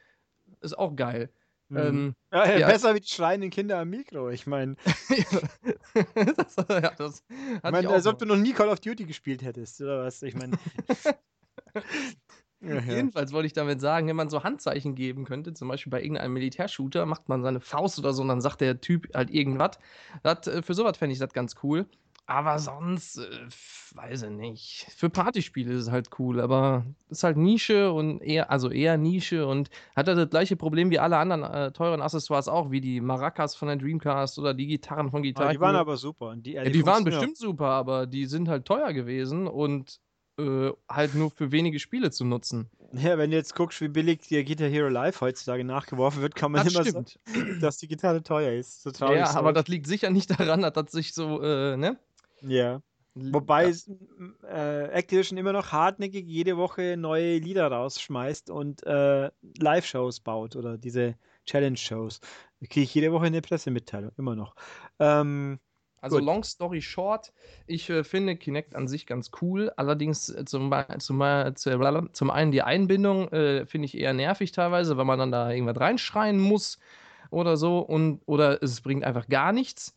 Ist 0.62 0.78
auch 0.78 0.96
geil. 0.96 1.30
Mhm. 1.70 1.78
Ähm, 1.78 2.16
ja, 2.32 2.58
ja. 2.58 2.68
Besser 2.68 2.94
wie 2.96 3.00
die 3.00 3.08
schreienden 3.08 3.50
Kinder 3.50 3.80
am 3.80 3.90
Mikro. 3.90 4.30
Ich 4.30 4.46
meine, 4.46 4.76
das, 6.38 6.56
ja, 6.70 6.92
das 6.92 7.24
ich 7.30 7.64
hatte 7.64 7.72
mein, 7.72 7.84
ich 7.84 7.88
auch 7.88 7.94
als 7.94 8.08
ob 8.08 8.20
du 8.20 8.26
noch 8.26 8.36
nie 8.36 8.54
Call 8.54 8.70
of 8.70 8.80
Duty 8.80 9.06
gespielt 9.06 9.42
hättest, 9.42 9.82
oder 9.82 10.06
was? 10.06 10.22
Ich 10.22 10.36
meine. 10.36 10.58
ja, 12.64 12.76
ja. 12.76 12.96
Jedenfalls 12.96 13.34
wollte 13.34 13.48
ich 13.48 13.54
damit 13.54 13.82
sagen, 13.82 14.08
wenn 14.08 14.16
man 14.16 14.30
so 14.30 14.44
Handzeichen 14.44 14.96
geben 14.96 15.26
könnte, 15.26 15.54
zum 15.54 15.68
Beispiel 15.68 15.92
bei 15.92 16.02
irgendeinem 16.02 16.34
Militärshooter, 16.34 17.06
macht 17.06 17.30
man 17.30 17.44
seine 17.44 17.60
Faust 17.60 18.00
oder 18.00 18.14
so 18.14 18.22
und 18.22 18.30
dann 18.30 18.42
sagt 18.42 18.62
der 18.62 18.80
Typ 18.82 19.08
halt 19.14 19.30
irgendwas. 19.30 19.80
Das, 20.24 20.48
äh, 20.48 20.62
für 20.62 20.74
sowas 20.74 20.98
fände 20.98 21.14
ich 21.14 21.20
das 21.20 21.34
ganz 21.34 21.56
cool. 21.64 21.88
Aber 22.26 22.58
sonst, 22.58 23.18
äh, 23.18 23.48
weiß 23.96 24.24
ich 24.24 24.30
nicht. 24.30 24.88
Für 24.96 25.10
Partyspiele 25.10 25.74
ist 25.74 25.82
es 25.82 25.92
halt 25.92 26.10
cool, 26.20 26.40
aber 26.40 26.86
ist 27.10 27.24
halt 27.24 27.36
Nische 27.36 27.92
und 27.92 28.22
eher, 28.22 28.50
also 28.50 28.70
eher 28.70 28.98
Nische 28.98 29.46
und 29.46 29.70
hat 29.94 30.08
halt 30.08 30.18
das 30.18 30.30
gleiche 30.30 30.56
Problem 30.56 30.90
wie 30.90 31.00
alle 31.00 31.18
anderen 31.18 31.44
äh, 31.44 31.72
teuren 31.74 32.02
Accessoires 32.02 32.48
auch, 32.48 32.72
wie 32.72 32.80
die 32.80 33.02
Maracas 33.02 33.56
von 33.56 33.68
der 33.68 33.76
Dreamcast 33.76 34.40
oder 34.40 34.54
die 34.54 34.68
Gitarren 34.68 35.12
von 35.12 35.22
Guitar 35.22 35.44
Aber 35.46 35.54
die 35.54 35.60
waren 35.60 35.76
aber 35.76 35.98
super. 35.98 36.30
Und 36.30 36.46
die, 36.46 36.54
Ja, 36.54 36.64
die 36.64 36.86
waren 36.86 37.04
bestimmt 37.04 37.38
super, 37.38 37.68
aber 37.68 38.08
die 38.08 38.26
sind 38.26 38.48
halt 38.48 38.66
teuer 38.66 38.94
gewesen 38.94 39.46
und 39.48 40.00
äh, 40.40 40.72
halt 40.90 41.16
nur 41.16 41.32
für 41.32 41.52
wenige 41.52 41.80
Spiele 41.80 42.12
zu 42.12 42.26
nutzen. 42.26 42.70
Ja, 42.94 43.18
wenn 43.18 43.32
du 43.32 43.38
jetzt 43.38 43.56
guckst, 43.56 43.82
wie 43.82 43.88
billig 43.88 44.20
die 44.28 44.44
Guitar 44.44 44.68
Hero 44.68 44.88
Live 44.90 45.22
heutzutage 45.22 45.64
nachgeworfen 45.64 46.22
wird, 46.22 46.36
kann 46.36 46.52
man 46.52 46.64
Das 46.64 46.74
immer 46.74 46.86
stimmt. 46.86 47.20
sagen, 47.26 47.60
dass 47.60 47.78
die 47.78 47.88
Gitarre 47.88 48.22
teuer 48.24 48.52
ist. 48.54 48.84
Traurig 48.84 49.18
Ja, 49.20 49.32
aber 49.36 49.54
das 49.54 49.68
liegt 49.68 49.88
sicher 49.88 50.10
nicht 50.10 50.30
daran, 50.40 50.62
dass 50.62 50.74
das 50.74 50.92
sich 50.92 51.14
so, 51.14 51.42
äh, 51.42 51.76
ne? 51.78 51.98
Ja. 52.42 52.82
Wobei 53.16 53.70
Ja. 53.70 54.48
äh, 54.50 54.86
Activision 54.90 55.38
immer 55.38 55.54
noch 55.54 55.72
hartnäckig 55.72 56.26
jede 56.28 56.58
Woche 56.58 56.96
neue 56.98 57.38
Lieder 57.38 57.68
rausschmeißt 57.68 58.50
und 58.50 58.84
äh, 58.88 59.30
Live-Shows 59.60 60.20
baut 60.22 60.56
oder 60.56 60.78
diese 60.80 61.16
Challenge-Shows. 61.46 62.22
Da 62.60 62.68
kriege 62.68 62.84
ich 62.86 62.94
jede 62.96 63.12
Woche 63.12 63.26
eine 63.26 63.42
Pressemitteilung, 63.42 64.12
immer 64.18 64.36
noch. 64.36 64.56
Ähm, 65.00 65.60
Also 66.04 66.18
Gut. 66.18 66.26
long 66.26 66.44
story 66.44 66.82
short, 66.82 67.32
ich 67.66 67.90
äh, 67.90 68.04
finde 68.04 68.36
Kinect 68.36 68.76
an 68.76 68.90
sich 68.90 69.06
ganz 69.06 69.32
cool. 69.42 69.72
Allerdings 69.78 70.28
äh, 70.28 70.44
zum, 70.44 70.70
zum, 71.00 71.24
zu, 71.56 72.10
zum 72.12 72.30
einen 72.30 72.52
die 72.52 72.62
Einbindung 72.62 73.30
äh, 73.30 73.66
finde 73.66 73.86
ich 73.86 73.98
eher 73.98 74.12
nervig 74.12 74.52
teilweise, 74.52 74.98
weil 74.98 75.06
man 75.06 75.18
dann 75.18 75.32
da 75.32 75.50
irgendwas 75.50 75.80
reinschreien 75.80 76.40
muss 76.40 76.78
oder 77.30 77.56
so. 77.56 77.80
Und, 77.80 78.20
oder 78.26 78.62
es 78.62 78.82
bringt 78.82 79.06
einfach 79.06 79.30
gar 79.30 79.54
nichts. 79.54 79.96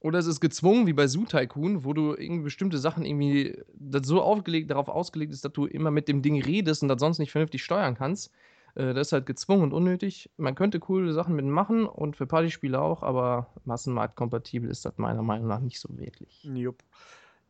Oder 0.00 0.18
es 0.18 0.26
ist 0.26 0.40
gezwungen, 0.40 0.86
wie 0.86 0.92
bei 0.92 1.06
Zoo 1.06 1.24
Tycoon, 1.24 1.82
wo 1.82 1.94
du 1.94 2.14
irgendwie 2.14 2.44
bestimmte 2.44 2.76
Sachen 2.76 3.06
irgendwie 3.06 3.58
das 3.74 4.06
so 4.06 4.20
aufgelegt, 4.20 4.70
darauf 4.70 4.88
ausgelegt 4.88 5.32
ist, 5.32 5.46
dass 5.46 5.52
du 5.52 5.64
immer 5.64 5.90
mit 5.90 6.08
dem 6.08 6.20
Ding 6.20 6.42
redest 6.42 6.82
und 6.82 6.90
das 6.90 7.00
sonst 7.00 7.20
nicht 7.20 7.32
vernünftig 7.32 7.64
steuern 7.64 7.94
kannst. 7.94 8.30
Äh, 8.74 8.94
das 8.94 9.08
ist 9.08 9.12
halt 9.12 9.26
gezwungen 9.26 9.62
und 9.62 9.72
unnötig. 9.72 10.30
Man 10.36 10.54
könnte 10.54 10.80
coole 10.80 11.12
Sachen 11.12 11.34
mitmachen 11.34 11.86
und 11.86 12.16
für 12.16 12.26
Partyspiele 12.26 12.80
auch, 12.80 13.02
aber 13.02 13.48
massenmarktkompatibel 13.64 14.70
ist 14.70 14.84
das 14.84 14.98
meiner 14.98 15.22
Meinung 15.22 15.48
nach 15.48 15.60
nicht 15.60 15.80
so 15.80 15.96
wirklich. 15.98 16.44
Jupp. 16.44 16.82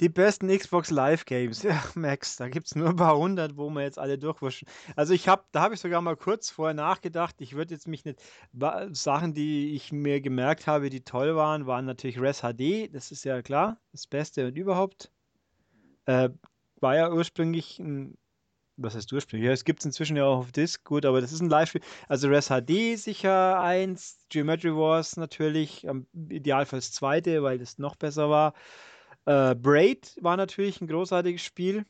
Die 0.01 0.09
besten 0.09 0.47
Xbox 0.57 0.91
Live 0.91 1.25
Games. 1.25 1.63
Ja, 1.69 1.83
Max, 1.97 2.37
da 2.37 2.49
gibt 2.49 2.69
es 2.69 2.77
nur 2.77 2.91
ein 2.91 2.97
paar 2.97 3.17
hundert, 3.17 3.57
wo 3.57 3.69
wir 3.71 3.83
jetzt 3.83 3.99
alle 3.99 4.17
durchwuschen. 4.17 4.69
Also 4.95 5.13
ich 5.13 5.27
habe, 5.27 5.43
da 5.51 5.63
habe 5.63 5.75
ich 5.75 5.81
sogar 5.81 6.01
mal 6.01 6.17
kurz 6.17 6.51
vorher 6.51 6.75
nachgedacht, 6.75 7.35
ich 7.41 7.55
würde 7.55 7.75
jetzt 7.75 7.89
mich 7.89 8.05
nicht, 8.05 8.23
Sachen, 8.93 9.35
die 9.35 9.75
ich 9.75 9.91
mir 9.91 10.21
gemerkt 10.21 10.69
habe, 10.69 10.89
die 10.89 11.01
toll 11.01 11.35
waren, 11.35 11.67
waren 11.67 11.85
natürlich 11.85 12.21
Res 12.21 12.43
HD, 12.43 12.95
das 12.95 13.11
ist 13.11 13.25
ja 13.25 13.43
klar, 13.43 13.81
das 13.91 14.07
Beste 14.07 14.47
und 14.47 14.57
überhaupt. 14.57 15.11
Äh, 16.07 16.31
war 16.81 16.97
ja 16.97 17.13
ursprünglich 17.13 17.81
ein, 17.81 18.17
was 18.79 18.95
heißt 18.95 19.13
ursprünglich? 19.13 19.47
Ja, 19.47 19.53
es 19.53 19.65
gibt 19.65 19.81
es 19.81 19.87
inzwischen 19.87 20.17
ja 20.17 20.25
auch 20.25 20.39
auf 20.39 20.53
Disc, 20.53 20.85
gut, 20.85 21.05
aber 21.05 21.21
das 21.21 21.33
ist 21.33 21.41
ein 21.41 21.51
Live-Spiel. 21.51 21.83
Also 22.09 22.29
Res 22.29 22.49
HD 22.49 22.99
sicher 22.99 23.61
eins, 23.61 24.19
Geometry 24.29 24.75
Wars 24.75 25.17
natürlich, 25.17 25.89
am 25.89 26.07
Idealfall 26.29 26.79
das 26.79 26.93
zweite, 26.93 27.43
weil 27.43 27.59
das 27.59 27.79
noch 27.79 27.97
besser 27.97 28.31
war. 28.31 28.55
Äh, 29.27 29.55
Braid 29.55 30.17
war 30.21 30.37
natürlich 30.37 30.81
ein 30.81 30.87
großartiges 30.87 31.43
Spiel. 31.43 31.85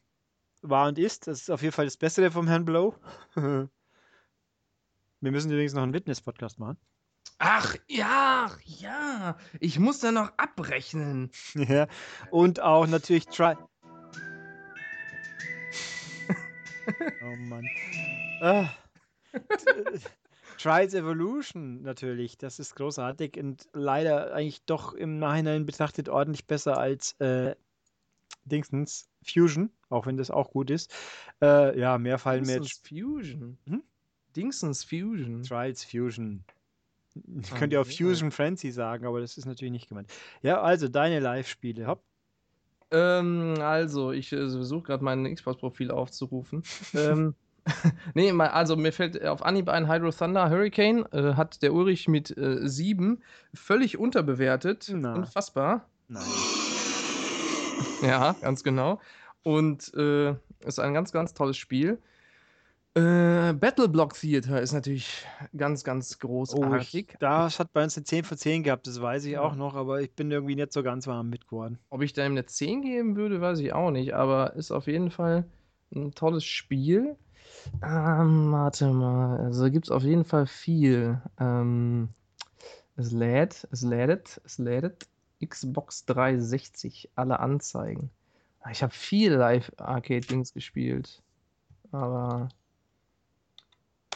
War 0.63 0.89
und 0.89 0.99
ist. 0.99 1.29
Das 1.29 1.43
ist 1.43 1.51
auf 1.51 1.63
jeden 1.63 1.73
Fall 1.73 1.85
das 1.85 1.97
Bessere 1.97 2.33
vom 2.33 2.49
Herrn 2.49 2.65
Blow. 2.65 2.97
Wir 3.37 3.69
müssen 5.33 5.51
übrigens 5.51 5.75
noch 5.75 5.83
einen 5.83 5.95
Witness-Podcast 5.95 6.59
machen. 6.59 6.79
Ach 7.39 7.77
ja, 7.87 8.51
ja, 8.65 9.37
ich 9.61 9.79
muss 9.79 10.01
da 10.01 10.11
noch 10.11 10.33
abrechnen. 10.37 11.31
ja. 11.55 11.87
Und 12.31 12.61
auch 12.61 12.87
natürlich 12.87 13.27
Try. 13.27 13.55
oh 17.23 17.37
Mann. 17.37 17.67
Ah. 18.41 18.69
Trials 20.59 20.95
Evolution 20.95 21.83
natürlich, 21.83 22.37
das 22.39 22.59
ist 22.59 22.75
großartig 22.75 23.39
und 23.39 23.69
leider 23.73 24.33
eigentlich 24.35 24.65
doch 24.65 24.95
im 24.95 25.19
Nachhinein 25.19 25.67
betrachtet 25.67 26.09
ordentlich 26.09 26.47
besser 26.47 26.79
als 26.79 27.13
äh, 27.21 27.55
Dingsens 28.45 29.09
Fusion, 29.23 29.71
auch 29.89 30.07
wenn 30.07 30.17
das 30.17 30.31
auch 30.31 30.51
gut 30.51 30.71
ist. 30.71 30.93
Äh, 31.43 31.79
ja, 31.79 31.99
mehr 31.99 32.19
fallen 32.19 32.45
mir 32.45 32.57
jetzt 32.57 32.87
Fusion. 32.87 33.59
Hm? 33.67 33.83
Dingsens 34.37 34.85
Fusion. 34.85 35.43
Trials 35.43 35.85
Fusion. 35.85 36.45
Ich 37.41 37.53
Ah, 37.53 37.57
könnte 37.59 37.75
ja 37.75 37.81
auch 37.81 37.87
ja. 37.87 37.97
Fusion 37.97 38.31
Frenzy 38.31 38.71
sagen, 38.71 39.07
aber 39.07 39.21
das 39.21 39.39
ist 39.39 39.47
natürlich 39.47 39.73
nicht 39.73 39.89
gemeint. 39.89 40.11
Ja, 40.43 40.61
also 40.61 40.89
deine 40.89 41.21
Live-Spiele. 41.21 41.87
Hopp. 41.87 42.03
Ähm, 42.91 43.55
also, 43.61 44.13
ich 44.13 44.33
äh, 44.33 44.49
versuche 44.49 44.85
gerade 44.85 45.05
mein 45.05 45.35
Xbox-Profil 45.35 45.91
aufzurufen. 45.91 46.63
ähm, 46.95 47.35
nee, 48.15 48.33
mal, 48.33 48.49
also 48.49 48.77
mir 48.77 48.93
fällt 48.93 49.23
auf 49.25 49.43
Anhieb 49.43 49.69
ein 49.69 49.89
Hydro 49.89 50.11
Thunder 50.11 50.51
Hurricane, 50.51 51.05
äh, 51.13 51.35
hat 51.35 51.63
der 51.63 51.73
Ulrich 51.75 52.09
mit 52.09 52.37
äh, 52.37 52.67
7 52.67 53.23
völlig 53.55 53.99
unterbewertet. 53.99 54.91
Na. 54.95 55.15
Unfassbar. 55.15 55.87
Nein. 56.09 56.23
Ja, 58.03 58.35
ganz 58.41 58.65
genau. 58.65 59.01
Und 59.43 59.93
äh, 59.95 60.35
ist 60.65 60.81
ein 60.81 60.95
ganz, 60.95 61.13
ganz 61.13 61.35
tolles 61.35 61.57
Spiel. 61.57 61.99
Äh, 62.99 63.53
Battle 63.53 63.89
Block 63.89 64.15
Theater 64.15 64.61
ist 64.61 64.73
natürlich 64.73 65.25
ganz, 65.57 65.85
ganz 65.85 66.17
Oh, 66.23 66.27
großartig. 66.27 67.17
das 67.21 67.61
hat 67.61 67.73
bei 67.73 67.85
uns 67.85 67.97
eine 67.97 68.05
10 68.05 68.25
von 68.25 68.37
10 68.37 68.63
gehabt, 68.65 68.87
das 68.87 69.01
weiß 69.01 69.25
ich 69.27 69.33
Ja. 69.35 69.43
auch 69.43 69.55
noch, 69.55 69.75
aber 69.75 70.01
ich 70.01 70.13
bin 70.15 70.31
irgendwie 70.31 70.57
nicht 70.57 70.73
so 70.73 70.83
ganz 70.83 71.07
warm 71.07 71.31
mit 71.31 71.47
geworden. 71.47 71.79
Ob 71.91 72.03
ich 72.03 72.13
da 72.13 72.25
ihm 72.27 72.33
eine 72.33 72.47
10 72.47 72.83
geben 72.83 73.17
würde, 73.17 73.41
weiß 73.41 73.61
ich 73.61 73.73
auch 73.73 73.91
nicht, 73.91 74.15
aber 74.15 74.55
ist 74.55 74.73
auf 74.73 74.87
jeden 74.89 75.11
Fall 75.11 75.45
ein 75.95 76.13
tolles 76.13 76.45
Spiel. 76.45 77.17
Ähm, 77.83 78.51
warte 78.53 78.89
mal, 78.93 79.39
also 79.41 79.71
gibt 79.71 79.87
es 79.87 79.91
auf 79.91 80.03
jeden 80.03 80.25
Fall 80.25 80.47
viel. 80.47 81.21
Ähm, 81.39 82.09
es 82.97 83.13
lädt, 83.13 83.69
es 83.71 83.83
lädt, 83.83 84.41
es 84.45 84.59
lädt. 84.59 85.09
Xbox 85.47 86.05
360, 86.07 87.11
alle 87.15 87.39
Anzeigen. 87.39 88.11
Ah, 88.61 88.71
Ich 88.73 88.83
habe 88.83 88.93
viel 88.93 89.35
Live-Arcade-Dings 89.35 90.53
gespielt. 90.53 91.23
Aber. 91.93 92.49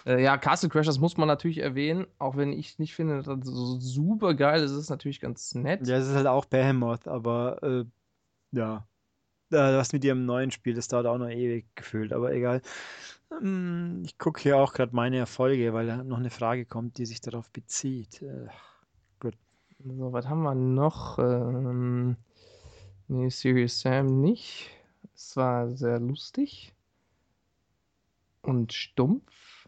Äh, 0.06 0.22
ja, 0.22 0.36
Castle 0.36 0.68
Crashers 0.68 0.98
muss 0.98 1.16
man 1.16 1.28
natürlich 1.28 1.58
erwähnen, 1.58 2.06
auch 2.18 2.36
wenn 2.36 2.52
ich 2.52 2.78
nicht 2.78 2.94
finde, 2.94 3.22
dass 3.22 3.26
das 3.26 3.48
so 3.48 3.78
super 3.78 4.34
geil 4.34 4.62
ist, 4.62 4.72
ist 4.72 4.90
natürlich 4.90 5.20
ganz 5.20 5.54
nett. 5.54 5.86
Ja, 5.86 5.96
es 5.96 6.08
ist 6.08 6.14
halt 6.14 6.26
auch 6.26 6.44
Behemoth, 6.44 7.06
aber 7.08 7.62
äh, 7.62 7.84
ja. 8.52 8.86
Äh, 9.50 9.56
was 9.56 9.92
mit 9.92 10.04
ihrem 10.04 10.24
neuen 10.24 10.50
Spiel, 10.50 10.74
das 10.74 10.88
dauert 10.88 11.06
auch 11.06 11.18
noch 11.18 11.28
ewig 11.28 11.66
gefühlt, 11.74 12.12
aber 12.12 12.32
egal. 12.32 12.62
Ähm, 13.42 14.02
Ich 14.04 14.18
gucke 14.18 14.40
hier 14.40 14.56
auch 14.58 14.72
gerade 14.72 14.94
meine 14.96 15.18
Erfolge, 15.18 15.72
weil 15.72 15.86
da 15.86 16.02
noch 16.02 16.18
eine 16.18 16.30
Frage 16.30 16.64
kommt, 16.66 16.98
die 16.98 17.06
sich 17.06 17.20
darauf 17.20 17.50
bezieht. 17.50 18.22
Äh, 18.22 18.48
So, 19.84 20.12
was 20.12 20.26
haben 20.28 20.42
wir 20.42 20.54
noch? 20.54 21.18
Ähm, 21.18 22.16
nee, 23.08 23.28
Serious 23.30 23.80
Sam 23.80 24.20
nicht. 24.20 24.70
Es 25.14 25.36
war 25.36 25.70
sehr 25.70 25.98
lustig. 26.00 26.72
Und 28.42 28.72
stumpf. 28.72 29.61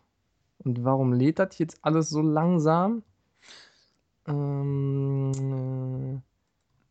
Und 0.64 0.82
warum 0.84 1.12
lädt 1.12 1.38
das 1.38 1.58
jetzt 1.58 1.78
alles 1.82 2.08
so 2.10 2.22
langsam? 2.22 3.02
Ähm, 4.26 6.22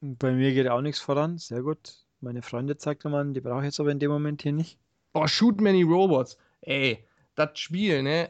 Bei 0.01 0.31
mir 0.31 0.53
geht 0.53 0.67
auch 0.69 0.81
nichts 0.81 1.01
voran, 1.01 1.38
sehr 1.38 1.63
gut. 1.63 1.95
Meine 2.21 2.41
Freunde 2.41 2.77
zeigt 2.77 3.03
man, 3.05 3.33
die 3.33 3.41
brauche 3.41 3.59
ich 3.59 3.65
jetzt 3.65 3.79
aber 3.79 3.91
in 3.91 3.99
dem 3.99 4.12
Moment 4.12 4.41
hier 4.43 4.53
nicht. 4.53 4.77
oh, 5.13 5.27
Shoot 5.27 5.59
Many 5.59 5.83
Robots. 5.83 6.38
Ey, 6.62 7.05
das 7.36 7.59
Spiel, 7.59 8.03
ne? 8.03 8.29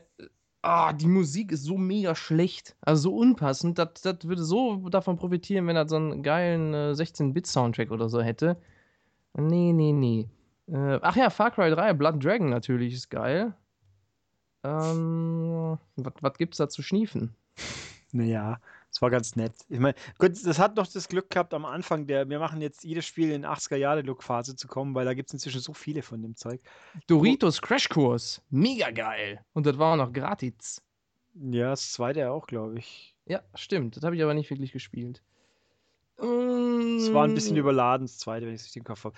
Ah, 0.61 0.93
die 0.93 1.07
Musik 1.07 1.51
ist 1.51 1.63
so 1.63 1.77
mega 1.77 2.15
schlecht. 2.15 2.75
Also 2.81 3.09
so 3.09 3.15
unpassend. 3.17 3.77
Das, 3.77 4.01
das 4.01 4.23
würde 4.23 4.43
so 4.43 4.87
davon 4.89 5.17
profitieren, 5.17 5.67
wenn 5.67 5.75
er 5.75 5.87
so 5.89 5.97
einen 5.97 6.23
geilen 6.23 6.73
äh, 6.73 6.93
16-Bit-Soundtrack 6.95 7.91
oder 7.91 8.07
so 8.09 8.21
hätte. 8.21 8.57
Nee, 9.35 9.73
nee, 9.73 9.91
nee. 9.93 10.29
Äh, 10.67 10.99
ach 11.01 11.15
ja, 11.17 11.29
Far 11.29 11.51
Cry 11.51 11.69
3, 11.71 11.93
Blood 11.93 12.23
Dragon 12.23 12.49
natürlich 12.49 12.93
ist 12.93 13.09
geil. 13.09 13.53
Ähm, 14.63 15.77
was, 15.95 16.37
gibt's 16.37 16.57
da 16.57 16.69
zu 16.69 16.81
schniefen? 16.81 17.35
Naja, 18.11 18.59
es 18.91 19.01
war 19.01 19.09
ganz 19.09 19.35
nett. 19.35 19.53
Ich 19.69 19.79
meine, 19.79 19.95
gut, 20.19 20.33
das 20.45 20.59
hat 20.59 20.75
noch 20.75 20.87
das 20.87 21.07
Glück 21.07 21.29
gehabt 21.31 21.53
am 21.53 21.65
Anfang 21.65 22.05
der, 22.07 22.29
wir 22.29 22.39
machen 22.39 22.61
jetzt 22.61 22.83
jedes 22.83 23.05
Spiel 23.05 23.31
in 23.31 23.45
80er-Jahre-Look-Phase 23.45 24.55
zu 24.55 24.67
kommen, 24.67 24.93
weil 24.95 25.05
da 25.05 25.13
gibt 25.15 25.29
es 25.29 25.33
inzwischen 25.33 25.61
so 25.61 25.73
viele 25.73 26.03
von 26.03 26.21
dem 26.21 26.35
Zeug. 26.35 26.61
Doritos 27.07 27.61
Crashkurs. 27.61 28.41
Mega 28.49 28.91
geil. 28.91 29.43
Und 29.53 29.65
das 29.65 29.77
war 29.79 29.93
auch 29.93 29.97
noch 29.97 30.13
gratis. 30.13 30.81
Ja, 31.35 31.71
das 31.71 31.91
zweite 31.91 32.31
auch, 32.31 32.47
glaube 32.47 32.77
ich. 32.79 33.15
Ja, 33.25 33.41
stimmt. 33.55 33.97
Das 33.97 34.03
habe 34.03 34.15
ich 34.15 34.23
aber 34.23 34.33
nicht 34.33 34.49
wirklich 34.49 34.71
gespielt. 34.71 35.23
Es 36.95 37.11
war 37.13 37.25
ein 37.25 37.33
bisschen 37.33 37.55
Mm, 37.55 37.59
überladen, 37.59 38.05
das 38.05 38.17
zweite, 38.19 38.45
wenn 38.45 38.53
ich 38.53 38.61
es 38.61 38.65
richtig 38.67 38.81
im 38.81 38.83
Kopf 38.85 39.03
habe. 39.05 39.15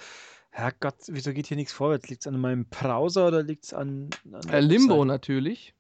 Herrgott, 0.56 0.96
wieso 1.08 1.34
geht 1.34 1.48
hier 1.48 1.58
nichts 1.58 1.74
vorwärts? 1.74 2.08
Liegt 2.08 2.22
es 2.22 2.28
an 2.28 2.40
meinem 2.40 2.66
Browser 2.70 3.28
oder 3.28 3.44
liegt 3.44 3.66
es 3.66 3.74
an, 3.74 4.10
an 4.32 4.50
Äh, 4.50 4.62
Limbo 4.62 4.94
Website? 4.94 5.08
natürlich. 5.08 5.76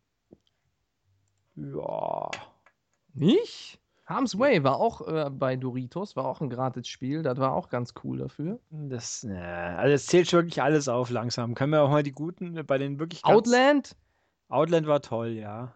Ja. 1.55 2.29
Nicht? 3.13 3.79
Harm's 4.05 4.38
Way 4.38 4.63
war 4.65 4.75
auch 4.81 5.07
äh, 5.07 5.29
bei 5.31 5.55
Doritos, 5.55 6.17
war 6.17 6.25
auch 6.25 6.41
ein 6.41 6.49
Gratis-Spiel. 6.49 7.23
Das 7.23 7.38
war 7.39 7.53
auch 7.53 7.69
ganz 7.69 7.93
cool 8.03 8.17
dafür. 8.17 8.59
Das, 8.69 9.23
ne, 9.23 9.75
also 9.77 9.93
es 9.93 10.07
zählt 10.07 10.29
schon 10.29 10.39
wirklich 10.41 10.61
alles 10.61 10.89
auf 10.89 11.09
langsam. 11.09 11.55
Können 11.55 11.71
wir 11.71 11.81
auch 11.81 11.89
mal 11.89 12.03
die 12.03 12.11
guten, 12.11 12.53
bei 12.65 12.77
den 12.77 12.99
wirklich 12.99 13.23
Outland? 13.23 13.95
Outland 14.49 14.88
war 14.88 15.01
toll, 15.01 15.29
ja. 15.29 15.73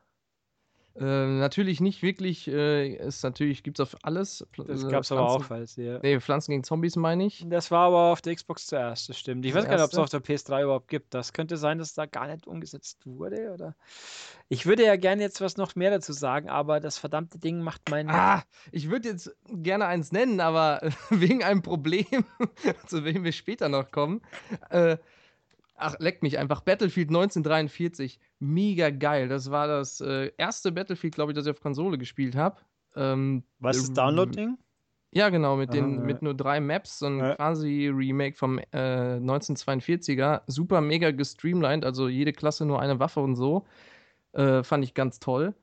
Äh, 0.99 1.03
natürlich 1.39 1.79
nicht 1.79 2.01
wirklich, 2.03 2.47
äh, 2.47 2.95
ist 2.95 3.23
natürlich, 3.23 3.63
gibt's 3.63 3.79
auf 3.79 3.95
alles. 4.03 4.45
Pl- 4.53 4.65
Das 4.65 4.83
äh, 4.83 4.89
gab 4.89 5.03
es 5.03 5.11
aber 5.11 5.29
auch, 5.29 5.43
falls 5.43 5.75
ja. 5.77 5.99
Nee, 6.01 6.19
Pflanzen 6.19 6.51
gegen 6.51 6.63
Zombies 6.63 6.95
meine 6.97 7.25
ich. 7.25 7.45
Das 7.47 7.71
war 7.71 7.87
aber 7.87 8.11
auf 8.11 8.21
der 8.21 8.35
Xbox 8.35 8.67
zuerst, 8.67 9.07
das 9.07 9.17
stimmt. 9.17 9.45
Ich 9.45 9.53
Das 9.53 9.61
weiß 9.63 9.69
gar 9.69 9.75
nicht, 9.77 9.83
ob 9.85 9.91
es 9.91 9.97
erste? 9.97 10.17
auf 10.17 10.23
der 10.23 10.35
PS3 10.35 10.63
überhaupt 10.63 10.87
gibt. 10.89 11.13
Das 11.13 11.31
könnte 11.33 11.55
sein, 11.57 11.77
dass 11.77 11.93
da 11.93 12.05
gar 12.05 12.27
nicht 12.27 12.47
umgesetzt 12.47 12.99
wurde, 13.05 13.51
oder? 13.53 13.75
Ich 14.49 14.65
würde 14.65 14.83
ja 14.85 14.95
gerne 14.97 15.21
jetzt 15.21 15.41
was 15.41 15.57
noch 15.57 15.75
mehr 15.75 15.91
dazu 15.91 16.11
sagen, 16.11 16.49
aber 16.49 16.79
das 16.79 16.97
verdammte 16.97 17.39
Ding 17.39 17.61
macht 17.61 17.89
mein. 17.89 18.09
Ah, 18.09 18.43
ich 18.71 18.89
würde 18.89 19.09
jetzt 19.09 19.33
gerne 19.47 19.85
eins 19.85 20.11
nennen, 20.11 20.39
aber 20.41 20.81
wegen 21.09 21.43
einem 21.43 21.61
Problem, 21.61 22.05
zu 22.87 23.01
dem 23.01 23.23
wir 23.23 23.31
später 23.31 23.69
noch 23.69 23.91
kommen. 23.91 24.21
Äh, 24.69 24.97
ach, 25.79 25.95
leckt 25.99 26.23
mich 26.23 26.37
einfach. 26.37 26.61
Battlefield 26.61 27.09
1943, 27.09 28.19
mega 28.39 28.89
geil. 28.89 29.27
Das 29.27 29.51
war 29.51 29.67
das 29.67 30.01
äh, 30.01 30.31
erste 30.37 30.71
Battlefield, 30.71 31.15
glaube 31.15 31.31
ich, 31.31 31.35
das 31.35 31.45
ich 31.45 31.51
auf 31.51 31.61
Konsole 31.61 31.97
gespielt 31.97 32.35
habe. 32.35 32.57
Ähm, 32.95 33.43
Was 33.59 33.77
ist 33.77 33.89
das 33.89 33.93
Download-Ding? 33.93 34.57
Ja, 35.11 35.29
genau, 35.29 35.55
mit, 35.55 35.73
den, 35.73 35.95
ja. 35.95 36.01
mit 36.01 36.21
nur 36.21 36.35
drei 36.35 36.59
Maps, 36.59 36.99
so 36.99 37.07
ein 37.07 37.17
Ja. 37.19 37.35
quasi 37.35 37.87
Remake 37.87 38.37
vom 38.37 38.59
äh, 38.59 39.17
1942er. 39.17 40.41
Super 40.45 40.81
mega 40.81 41.11
gestreamlined, 41.11 41.83
also 41.83 42.07
jede 42.07 42.31
Klasse 42.31 42.65
nur 42.65 42.79
eine 42.79 42.99
Waffe 42.99 43.19
und 43.21 43.35
so. 43.35 43.65
Äh, 44.33 44.63
fand 44.63 44.83
ich 44.83 44.93
ganz 44.93 45.19
toll. 45.19 45.55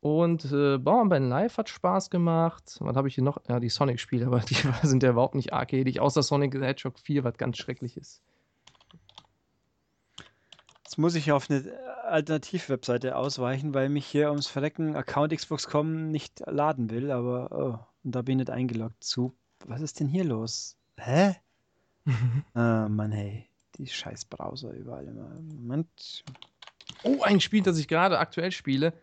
Und 0.00 0.50
äh, 0.52 0.78
Bauernband 0.78 1.28
Live 1.28 1.58
hat 1.58 1.68
Spaß 1.68 2.10
gemacht. 2.10 2.76
Was 2.80 2.96
habe 2.96 3.08
ich 3.08 3.14
hier 3.14 3.24
noch? 3.24 3.38
Ja, 3.48 3.60
die 3.60 3.68
Sonic-Spiele, 3.68 4.26
aber 4.26 4.40
die 4.40 4.54
sind 4.82 5.02
ja 5.02 5.10
überhaupt 5.10 5.34
nicht 5.34 5.52
arcadig, 5.52 6.00
außer 6.00 6.22
Sonic 6.22 6.54
the 6.54 6.60
Hedgehog 6.60 6.98
4, 6.98 7.24
was 7.24 7.36
ganz 7.36 7.58
schrecklich 7.58 7.96
ist. 7.96 8.22
Jetzt 10.88 10.96
muss 10.96 11.16
ich 11.16 11.32
auf 11.32 11.50
eine 11.50 11.70
Alternativ-Webseite 12.04 13.14
ausweichen, 13.14 13.74
weil 13.74 13.90
mich 13.90 14.06
hier 14.06 14.30
ums 14.30 14.46
Verrecken 14.46 14.96
Account 14.96 15.36
Xbox.com 15.36 16.10
nicht 16.10 16.40
laden 16.46 16.88
will, 16.88 17.10
aber 17.10 17.52
oh, 17.52 17.86
und 18.04 18.14
da 18.14 18.22
bin 18.22 18.38
ich 18.38 18.46
nicht 18.46 18.50
eingeloggt 18.50 19.04
zu. 19.04 19.34
Was 19.66 19.82
ist 19.82 20.00
denn 20.00 20.08
hier 20.08 20.24
los? 20.24 20.78
Hä? 20.96 21.36
Ah, 22.54 22.88
Mann, 22.88 23.12
hey. 23.12 23.46
Die 23.76 23.86
scheiß 23.86 24.24
Browser 24.24 24.72
überall 24.72 25.06
immer. 25.06 25.28
Moment. 25.58 26.24
Oh, 27.02 27.20
ein 27.20 27.42
Spiel, 27.42 27.62
das 27.62 27.76
ich 27.76 27.86
gerade 27.86 28.18
aktuell 28.18 28.50
spiele. 28.50 28.94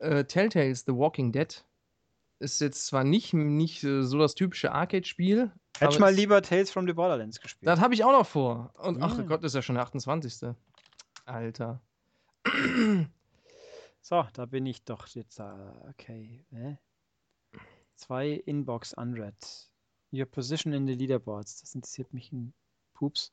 Äh, 0.00 0.24
Telltales 0.24 0.84
The 0.86 0.92
Walking 0.92 1.32
Dead. 1.32 1.64
Ist 2.40 2.60
jetzt 2.60 2.86
zwar 2.86 3.04
nicht, 3.04 3.32
nicht 3.32 3.82
äh, 3.84 4.02
so 4.02 4.18
das 4.18 4.34
typische 4.34 4.72
Arcade-Spiel. 4.72 5.50
Hätte 5.78 5.94
ich 5.94 5.98
mal 5.98 6.12
lieber 6.12 6.42
Tales 6.42 6.70
from 6.70 6.86
the 6.86 6.92
Borderlands 6.92 7.40
gespielt. 7.40 7.66
Das 7.66 7.80
habe 7.80 7.94
ich 7.94 8.04
auch 8.04 8.12
noch 8.12 8.26
vor. 8.26 8.74
Und 8.76 9.02
ach 9.02 9.16
Ja. 9.16 9.24
Gott, 9.24 9.42
ist 9.44 9.54
ja 9.54 9.62
schon 9.62 9.76
der 9.76 9.84
28. 9.84 10.54
Alter. 11.24 11.80
So, 14.04 14.26
da 14.32 14.46
bin 14.46 14.66
ich 14.66 14.82
doch 14.84 15.06
jetzt. 15.08 15.40
Okay. 15.90 16.44
Hä? 16.50 16.76
Zwei 17.94 18.30
Inbox 18.46 18.94
unread. 18.94 19.70
Your 20.12 20.26
position 20.26 20.72
in 20.72 20.86
the 20.86 20.94
leaderboards. 20.94 21.60
Das 21.60 21.74
interessiert 21.74 22.12
mich 22.12 22.32
ein 22.32 22.52
Pups. 22.94 23.32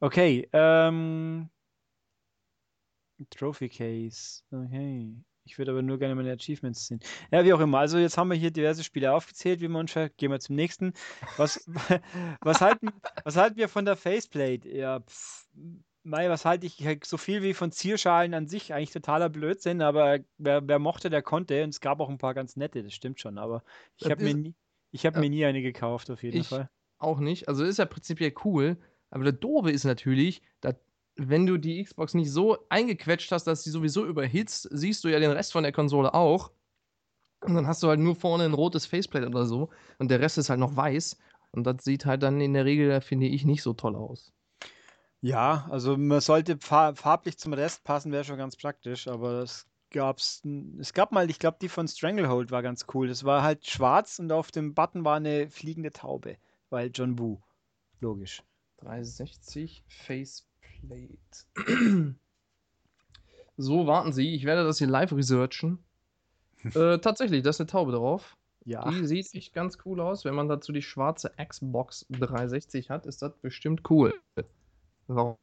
Okay. 0.00 0.48
Ähm, 0.52 1.48
Trophy 3.30 3.68
Case. 3.68 4.42
Okay. 4.50 5.14
Ich 5.44 5.56
würde 5.56 5.70
aber 5.70 5.82
nur 5.82 5.98
gerne 5.98 6.16
meine 6.16 6.32
Achievements 6.32 6.88
sehen. 6.88 6.98
Ja, 7.30 7.44
wie 7.44 7.52
auch 7.52 7.60
immer. 7.60 7.78
Also 7.78 7.98
jetzt 7.98 8.18
haben 8.18 8.28
wir 8.28 8.36
hier 8.36 8.50
diverse 8.50 8.82
Spiele 8.82 9.12
aufgezählt, 9.12 9.60
wie 9.60 9.68
man 9.68 9.82
unschwer. 9.82 10.08
Gehen 10.08 10.32
wir 10.32 10.40
zum 10.40 10.56
nächsten. 10.56 10.92
Was, 11.36 11.64
was, 12.40 12.60
halten, 12.60 12.88
was 13.22 13.36
halten 13.36 13.56
wir 13.56 13.68
von 13.68 13.84
der 13.84 13.96
Faceplate? 13.96 14.68
Ja, 14.68 14.98
pff, 14.98 15.48
Mei, 16.06 16.30
was 16.30 16.44
halte 16.44 16.66
ich 16.66 16.84
halt 16.86 17.04
so 17.04 17.16
viel 17.16 17.42
wie 17.42 17.52
von 17.52 17.72
Zierschalen 17.72 18.32
an 18.32 18.46
sich? 18.46 18.72
Eigentlich 18.72 18.92
totaler 18.92 19.28
Blödsinn, 19.28 19.82
aber 19.82 20.20
wer, 20.38 20.66
wer 20.68 20.78
mochte, 20.78 21.10
der 21.10 21.20
konnte. 21.22 21.64
Und 21.64 21.70
es 21.70 21.80
gab 21.80 21.98
auch 22.00 22.08
ein 22.08 22.18
paar 22.18 22.32
ganz 22.32 22.54
nette, 22.56 22.82
das 22.84 22.92
stimmt 22.94 23.20
schon. 23.20 23.38
Aber 23.38 23.64
ich 23.96 24.08
habe 24.10 24.22
mir, 24.22 24.34
nie, 24.34 24.54
ich 24.92 25.04
hab 25.04 25.14
Ja. 25.14 25.20
mir 25.20 25.30
nie 25.30 25.44
eine 25.44 25.62
gekauft, 25.62 26.08
auf 26.10 26.22
jeden 26.22 26.38
Ich- 26.38 26.48
Fall. 26.48 26.70
Auch 26.98 27.18
nicht. 27.18 27.48
Also 27.48 27.64
ist 27.64 27.78
ja 27.78 27.84
prinzipiell 27.86 28.32
cool. 28.44 28.76
Aber 29.10 29.24
der 29.24 29.32
Doofe 29.32 29.70
ist 29.70 29.84
natürlich, 29.84 30.42
dass, 30.60 30.76
wenn 31.16 31.44
du 31.46 31.58
die 31.58 31.82
Xbox 31.82 32.14
nicht 32.14 32.30
so 32.30 32.56
eingequetscht 32.68 33.32
hast, 33.32 33.44
dass 33.46 33.64
sie 33.64 33.70
sowieso 33.70 34.06
überhitzt, 34.06 34.68
siehst 34.70 35.02
du 35.04 35.08
ja 35.08 35.18
den 35.18 35.30
Rest 35.32 35.52
von 35.52 35.62
der 35.64 35.72
Konsole 35.72 36.14
auch. 36.14 36.52
Und 37.40 37.54
dann 37.54 37.66
hast 37.66 37.82
du 37.82 37.88
halt 37.88 38.00
nur 38.00 38.14
vorne 38.16 38.44
ein 38.44 38.54
rotes 38.54 38.86
Faceplate 38.86 39.26
oder 39.26 39.44
so. 39.44 39.70
Und 39.98 40.10
der 40.10 40.20
Rest 40.20 40.38
ist 40.38 40.50
halt 40.50 40.60
noch 40.60 40.74
weiß. 40.76 41.18
Und 41.52 41.64
das 41.64 41.84
sieht 41.84 42.06
halt 42.06 42.22
dann 42.22 42.40
in 42.40 42.54
der 42.54 42.64
Regel, 42.64 43.00
finde 43.00 43.26
ich, 43.26 43.44
nicht 43.44 43.62
so 43.62 43.72
toll 43.74 43.96
aus. 43.96 44.32
Ja, 45.26 45.66
also 45.70 45.96
man 45.96 46.20
sollte 46.20 46.56
fa 46.60 46.94
farblich 46.94 47.36
zum 47.36 47.52
Rest 47.52 47.82
passen, 47.82 48.12
wäre 48.12 48.22
schon 48.22 48.38
ganz 48.38 48.54
praktisch, 48.56 49.08
aber 49.08 49.42
es 49.42 49.66
gab's, 49.90 50.40
n- 50.44 50.78
es 50.80 50.92
gab 50.92 51.10
mal, 51.10 51.28
ich 51.28 51.40
glaube, 51.40 51.56
die 51.60 51.68
von 51.68 51.88
Stranglehold 51.88 52.52
war 52.52 52.62
ganz 52.62 52.86
cool. 52.94 53.08
Das 53.08 53.24
war 53.24 53.42
halt 53.42 53.66
schwarz 53.66 54.20
und 54.20 54.30
auf 54.30 54.52
dem 54.52 54.72
Button 54.74 55.04
war 55.04 55.16
eine 55.16 55.50
fliegende 55.50 55.92
Taube, 55.92 56.36
weil 56.70 56.92
John 56.94 57.18
Woo. 57.18 57.40
Logisch. 58.00 58.44
360 58.76 59.82
Faceplate. 59.88 61.18
so, 63.56 63.86
warten 63.88 64.12
Sie, 64.12 64.32
ich 64.32 64.44
werde 64.44 64.62
das 64.62 64.78
hier 64.78 64.86
live 64.86 65.12
researchen. 65.12 65.82
äh, 66.74 66.98
tatsächlich, 66.98 67.42
da 67.42 67.50
ist 67.50 67.60
eine 67.60 67.66
Taube 67.66 67.90
drauf. 67.90 68.36
Ja. 68.64 68.88
Die 68.88 69.04
sieht 69.04 69.34
echt 69.34 69.52
ganz 69.52 69.78
cool 69.84 70.00
aus. 70.00 70.24
Wenn 70.24 70.36
man 70.36 70.48
dazu 70.48 70.70
die 70.70 70.82
schwarze 70.82 71.32
Xbox 71.36 72.06
360 72.10 72.90
hat, 72.90 73.06
ist 73.06 73.22
das 73.22 73.36
bestimmt 73.38 73.90
cool. 73.90 74.14
Warum 75.06 75.36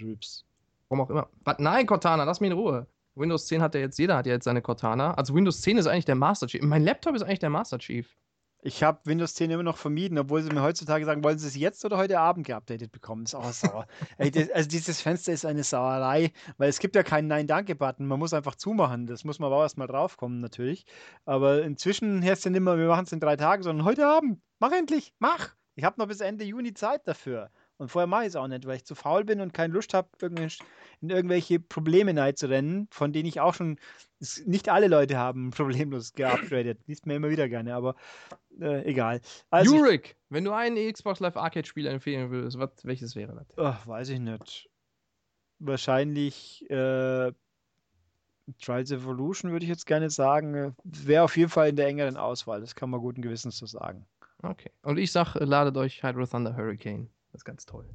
Rübs. 0.00 0.44
auch 0.88 1.10
immer. 1.10 1.28
Was? 1.44 1.58
Nein, 1.58 1.86
Cortana, 1.86 2.24
lass 2.24 2.40
mich 2.40 2.50
in 2.50 2.56
Ruhe. 2.56 2.86
Windows 3.14 3.46
10 3.46 3.62
hat 3.62 3.74
ja 3.74 3.80
jetzt, 3.80 3.98
jeder 3.98 4.16
hat 4.16 4.26
ja 4.26 4.32
jetzt 4.32 4.44
seine 4.44 4.62
Cortana. 4.62 5.14
Also 5.14 5.34
Windows 5.34 5.60
10 5.60 5.78
ist 5.78 5.86
eigentlich 5.86 6.04
der 6.04 6.14
Master 6.14 6.46
Chief. 6.46 6.62
Mein 6.62 6.84
Laptop 6.84 7.14
ist 7.14 7.22
eigentlich 7.22 7.40
der 7.40 7.50
Master 7.50 7.78
Chief. 7.78 8.16
Ich 8.60 8.82
habe 8.82 8.98
Windows 9.04 9.34
10 9.34 9.52
immer 9.52 9.62
noch 9.62 9.76
vermieden, 9.76 10.18
obwohl 10.18 10.42
sie 10.42 10.50
mir 10.50 10.62
heutzutage 10.62 11.04
sagen, 11.04 11.22
wollen 11.22 11.38
sie 11.38 11.46
es 11.46 11.56
jetzt 11.56 11.84
oder 11.84 11.96
heute 11.96 12.18
Abend 12.18 12.44
geupdatet 12.44 12.90
bekommen. 12.90 13.24
Das 13.24 13.34
ist 13.34 13.38
auch 13.38 13.52
sauer. 13.52 13.86
Ey, 14.18 14.32
das, 14.32 14.50
also 14.50 14.68
dieses 14.68 15.00
Fenster 15.00 15.32
ist 15.32 15.46
eine 15.46 15.62
Sauerei, 15.62 16.32
weil 16.56 16.68
es 16.68 16.80
gibt 16.80 16.96
ja 16.96 17.04
keinen 17.04 17.28
Nein-Danke-Button. 17.28 18.04
Man 18.04 18.18
muss 18.18 18.34
einfach 18.34 18.56
zumachen. 18.56 19.06
Das 19.06 19.22
muss 19.22 19.38
man 19.38 19.46
aber 19.46 19.58
auch 19.58 19.62
erstmal 19.62 19.86
draufkommen, 19.86 20.40
natürlich. 20.40 20.86
Aber 21.24 21.62
inzwischen 21.62 22.20
heißt 22.22 22.38
es 22.38 22.44
ja 22.44 22.50
nicht 22.50 22.60
mehr, 22.60 22.78
wir 22.78 22.88
machen 22.88 23.04
es 23.04 23.12
in 23.12 23.20
drei 23.20 23.36
Tagen, 23.36 23.62
sondern 23.62 23.86
heute 23.86 24.06
Abend. 24.08 24.40
Mach 24.58 24.72
endlich, 24.72 25.14
mach. 25.20 25.54
Ich 25.76 25.84
habe 25.84 26.00
noch 26.00 26.08
bis 26.08 26.20
Ende 26.20 26.44
Juni 26.44 26.74
Zeit 26.74 27.06
dafür. 27.06 27.50
Und 27.78 27.90
vorher 27.90 28.08
mache 28.08 28.22
ich 28.22 28.28
es 28.28 28.36
auch 28.36 28.48
nicht, 28.48 28.66
weil 28.66 28.76
ich 28.76 28.84
zu 28.84 28.96
faul 28.96 29.24
bin 29.24 29.40
und 29.40 29.54
keine 29.54 29.72
Lust 29.72 29.94
habe, 29.94 30.08
in 31.00 31.10
irgendwelche 31.10 31.60
Probleme 31.60 32.14
reinzurennen, 32.20 32.88
von 32.90 33.12
denen 33.12 33.28
ich 33.28 33.40
auch 33.40 33.54
schon, 33.54 33.78
nicht 34.44 34.68
alle 34.68 34.88
Leute 34.88 35.16
haben 35.16 35.50
problemlos 35.56 36.12
geupgradet. 36.12 36.80
Liest 36.86 37.06
mir 37.06 37.14
immer 37.14 37.30
wieder 37.30 37.48
gerne, 37.48 37.74
aber 37.74 37.94
äh, 38.60 38.84
egal. 38.84 39.20
Also, 39.50 39.74
ich, 39.74 39.80
Jurik, 39.80 40.16
wenn 40.28 40.44
du 40.44 40.52
ein 40.52 40.74
Xbox 40.92 41.20
Live 41.20 41.36
Arcade 41.36 41.66
Spiel 41.66 41.86
empfehlen 41.86 42.30
würdest, 42.30 42.58
was, 42.58 42.70
welches 42.82 43.14
wäre 43.14 43.34
das? 43.34 43.56
ach, 43.56 43.86
weiß 43.86 44.08
ich 44.08 44.18
nicht. 44.18 44.68
Wahrscheinlich 45.60 46.68
äh, 46.70 47.32
Trials 48.60 48.90
Evolution 48.90 49.52
würde 49.52 49.64
ich 49.64 49.70
jetzt 49.70 49.86
gerne 49.86 50.10
sagen. 50.10 50.74
Wäre 50.82 51.22
auf 51.22 51.36
jeden 51.36 51.50
Fall 51.50 51.68
in 51.68 51.76
der 51.76 51.86
engeren 51.86 52.16
Auswahl. 52.16 52.60
Das 52.60 52.74
kann 52.74 52.90
man 52.90 53.00
guten 53.00 53.22
Gewissens 53.22 53.58
so 53.58 53.66
sagen. 53.66 54.06
Okay. 54.42 54.70
Und 54.82 54.98
ich 54.98 55.12
sag, 55.12 55.36
äh, 55.36 55.44
ladet 55.44 55.76
euch 55.76 56.02
Hydro 56.02 56.26
Thunder 56.26 56.56
Hurricane. 56.56 57.08
Das 57.32 57.40
ist 57.40 57.44
ganz 57.44 57.64
toll. 57.66 57.88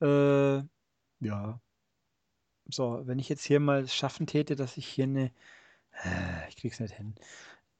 Äh, 0.00 0.62
ja. 1.20 1.60
So, 2.66 3.02
wenn 3.06 3.18
ich 3.18 3.28
jetzt 3.28 3.44
hier 3.44 3.60
mal 3.60 3.88
schaffen 3.88 4.26
täte, 4.26 4.56
dass 4.56 4.76
ich 4.76 4.86
hier 4.86 5.04
eine. 5.04 5.32
Äh, 6.04 6.48
Ich 6.50 6.56
krieg's 6.56 6.80
nicht 6.80 6.94
hin. 6.96 7.14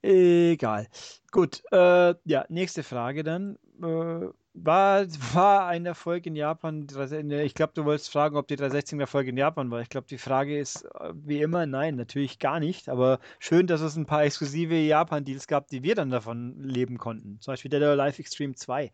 Egal. 0.03 0.89
Gut. 1.33 1.63
Äh, 1.73 2.15
ja, 2.25 2.47
nächste 2.49 2.83
Frage 2.85 3.25
dann. 3.25 3.59
Äh, 3.83 4.29
war, 4.55 5.07
war 5.35 5.67
ein 5.67 5.87
Erfolg 5.87 6.27
in 6.27 6.37
Japan? 6.37 6.83
die 6.83 6.95
360 6.95 7.47
Ich 7.47 7.55
glaube, 7.55 7.73
du 7.75 7.85
wolltest 7.85 8.11
fragen, 8.11 8.37
ob 8.37 8.49
die 8.49 8.57
360 8.57 8.97
ein 8.97 9.01
Erfolg 9.01 9.27
in 9.27 9.37
Japan 9.37 9.71
war. 9.71 9.81
Ich 9.81 9.89
glaube, 9.89 10.07
die 10.09 10.19
Frage 10.19 10.59
ist 10.59 10.85
äh, 10.85 11.13
wie 11.15 11.41
immer, 11.41 11.67
nein, 11.67 11.97
natürlich 11.97 12.39
gar 12.39 12.61
nicht. 12.61 12.89
Aber 12.89 13.19
schön, 13.39 13.67
dass 13.67 13.81
es 13.81 13.97
ein 13.97 14.07
paar 14.07 14.25
exklusive 14.25 14.75
Japan-Deals 14.75 15.47
gab, 15.47 15.69
die 15.69 15.83
wir 15.83 15.95
dann 15.95 16.11
davon 16.11 16.63
leben 16.63 16.99
konnten. 16.99 17.41
Zum 17.41 17.53
Beispiel 17.53 17.71
Dead 17.71 17.83
or 17.83 17.91
Alive 17.91 18.19
Extreme 18.19 18.55
2. 18.55 18.93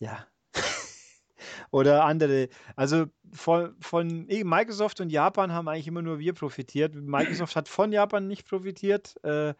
Ja. 0.00 0.26
Oder 1.70 2.04
andere. 2.04 2.48
Also 2.76 3.06
von, 3.32 3.76
von 3.80 4.28
eh, 4.28 4.44
Microsoft 4.44 5.00
und 5.00 5.10
Japan 5.10 5.52
haben 5.52 5.68
eigentlich 5.68 5.86
immer 5.86 6.02
nur 6.02 6.18
wir 6.18 6.32
profitiert. 6.32 6.94
Microsoft 6.94 7.54
hat 7.56 7.68
von 7.68 7.92
Japan 7.92 8.26
nicht 8.26 8.48
profitiert 8.48 9.14
äh, 9.24 9.54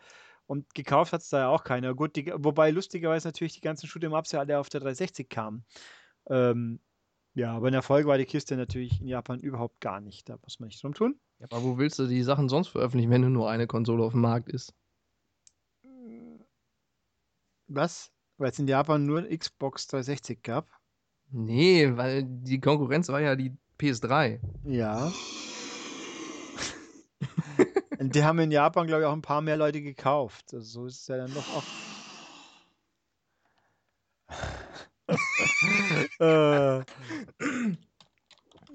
und 0.47 0.75
gekauft 0.75 1.13
hat 1.13 1.23
es 1.23 1.29
da 1.29 1.39
ja 1.41 1.49
auch 1.49 1.65
keiner. 1.65 1.95
Gut, 1.95 2.17
die, 2.17 2.33
wobei 2.37 2.71
lustigerweise 2.71 3.29
natürlich 3.29 3.55
die 3.55 3.61
ganzen 3.61 3.87
Shoot'em-Ups 3.87 4.33
ja 4.33 4.41
alle 4.41 4.59
auf 4.59 4.69
der 4.69 4.81
360 4.81 5.29
kamen. 5.29 5.65
Ähm, 6.29 6.81
ja, 7.35 7.53
aber 7.53 7.69
ein 7.69 7.75
Erfolg 7.75 8.07
war 8.07 8.19
die 8.19 8.27
Kiste 8.27 8.57
natürlich 8.57 9.01
in 9.01 9.09
Japan 9.09 9.41
überhaupt 9.41 9.81
gar 9.81 10.01
nicht. 10.01 10.29
Da 10.29 10.39
muss 10.43 10.61
man 10.61 10.69
nicht 10.69 10.83
drum 10.83 10.95
tun. 10.95 11.19
Ja, 11.41 11.47
aber 11.51 11.63
wo 11.65 11.79
willst 11.79 11.99
du 11.99 12.07
die 12.07 12.23
Sachen 12.23 12.49
sonst 12.49 12.69
veröffentlichen, 12.69 13.11
wenn 13.11 13.33
nur 13.33 13.51
eine 13.51 13.67
Konsole 13.67 14.05
auf 14.05 14.13
dem 14.13 14.21
Markt 14.21 14.49
ist? 14.49 14.73
Was? 17.67 18.13
Weil 18.37 18.51
es 18.51 18.59
in 18.59 18.69
Japan 18.69 19.05
nur 19.05 19.23
Xbox 19.23 19.87
360 19.89 20.43
gab. 20.43 20.69
Nee, 21.31 21.97
weil 21.97 22.25
die 22.25 22.61
Konkurrenz 22.61 23.09
war 23.09 23.21
ja 23.21 23.35
die 23.35 23.57
PS3. 23.81 24.39
Ja. 24.65 25.13
Die 28.11 28.25
haben 28.25 28.39
in 28.39 28.51
Japan, 28.51 28.87
glaube 28.87 29.03
ich, 29.03 29.07
auch 29.07 29.13
ein 29.13 29.23
paar 29.23 29.41
mehr 29.41 29.57
Leute 29.57 29.81
gekauft. 29.81 30.53
Also 30.53 30.65
so 30.83 30.87
ist 30.87 31.01
es 31.01 31.07
ja 31.09 31.17
dann 31.19 31.35
doch 31.35 31.49
auch. 31.57 31.65
äh, 36.21 36.85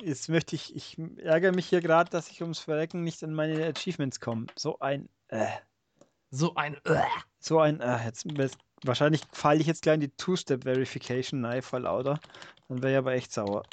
jetzt 0.03 0.29
möchte 0.29 0.55
ich, 0.55 0.75
ich 0.75 0.97
ärgere 1.17 1.51
mich 1.53 1.67
hier 1.67 1.81
gerade, 1.81 2.09
dass 2.09 2.29
ich 2.29 2.41
ums 2.41 2.59
Verrecken 2.59 3.03
nicht 3.03 3.23
an 3.23 3.33
meine 3.33 3.65
Achievements 3.67 4.19
komme. 4.19 4.47
So 4.57 4.79
ein, 4.79 5.09
äh, 5.27 5.47
So 6.31 6.55
ein. 6.55 6.75
Äh. 6.85 7.03
so 7.39 7.59
ein, 7.59 7.81
äh, 7.81 8.05
jetzt, 8.05 8.25
jetzt 8.25 8.57
wahrscheinlich 8.83 9.21
falle 9.31 9.59
ich 9.61 9.67
jetzt 9.67 9.81
gleich 9.81 9.95
in 9.95 10.01
die 10.01 10.15
Two-Step-Verification, 10.15 11.41
nein, 11.41 11.61
voll 11.61 11.81
lauter. 11.81 12.19
Dann 12.67 12.81
wäre 12.81 12.93
ich 12.93 12.97
aber 12.97 13.13
echt 13.13 13.33
sauer. 13.33 13.63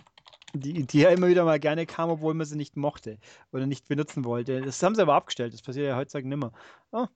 Die, 0.54 0.87
die 0.87 1.00
ja 1.00 1.11
immer 1.11 1.28
wieder 1.28 1.44
mal 1.44 1.61
gerne 1.61 1.87
kam, 1.87 2.09
obwohl 2.11 2.35
man 2.35 2.46
sie 2.46 2.56
nicht 2.56 2.76
mochte 2.76 3.18
oder 3.52 3.66
nicht 3.66 3.88
benutzen 3.88 4.24
wollte. 4.24 4.62
Das 4.62 4.82
haben 4.82 4.94
sie 4.94 5.02
aber 5.02 5.14
abgestellt, 5.14 5.52
das 5.52 5.62
passiert 5.62 5.87
ja 5.87 5.96
heutzutage 5.96 6.28
nimmer. 6.28 6.52
Oh, 6.92 7.06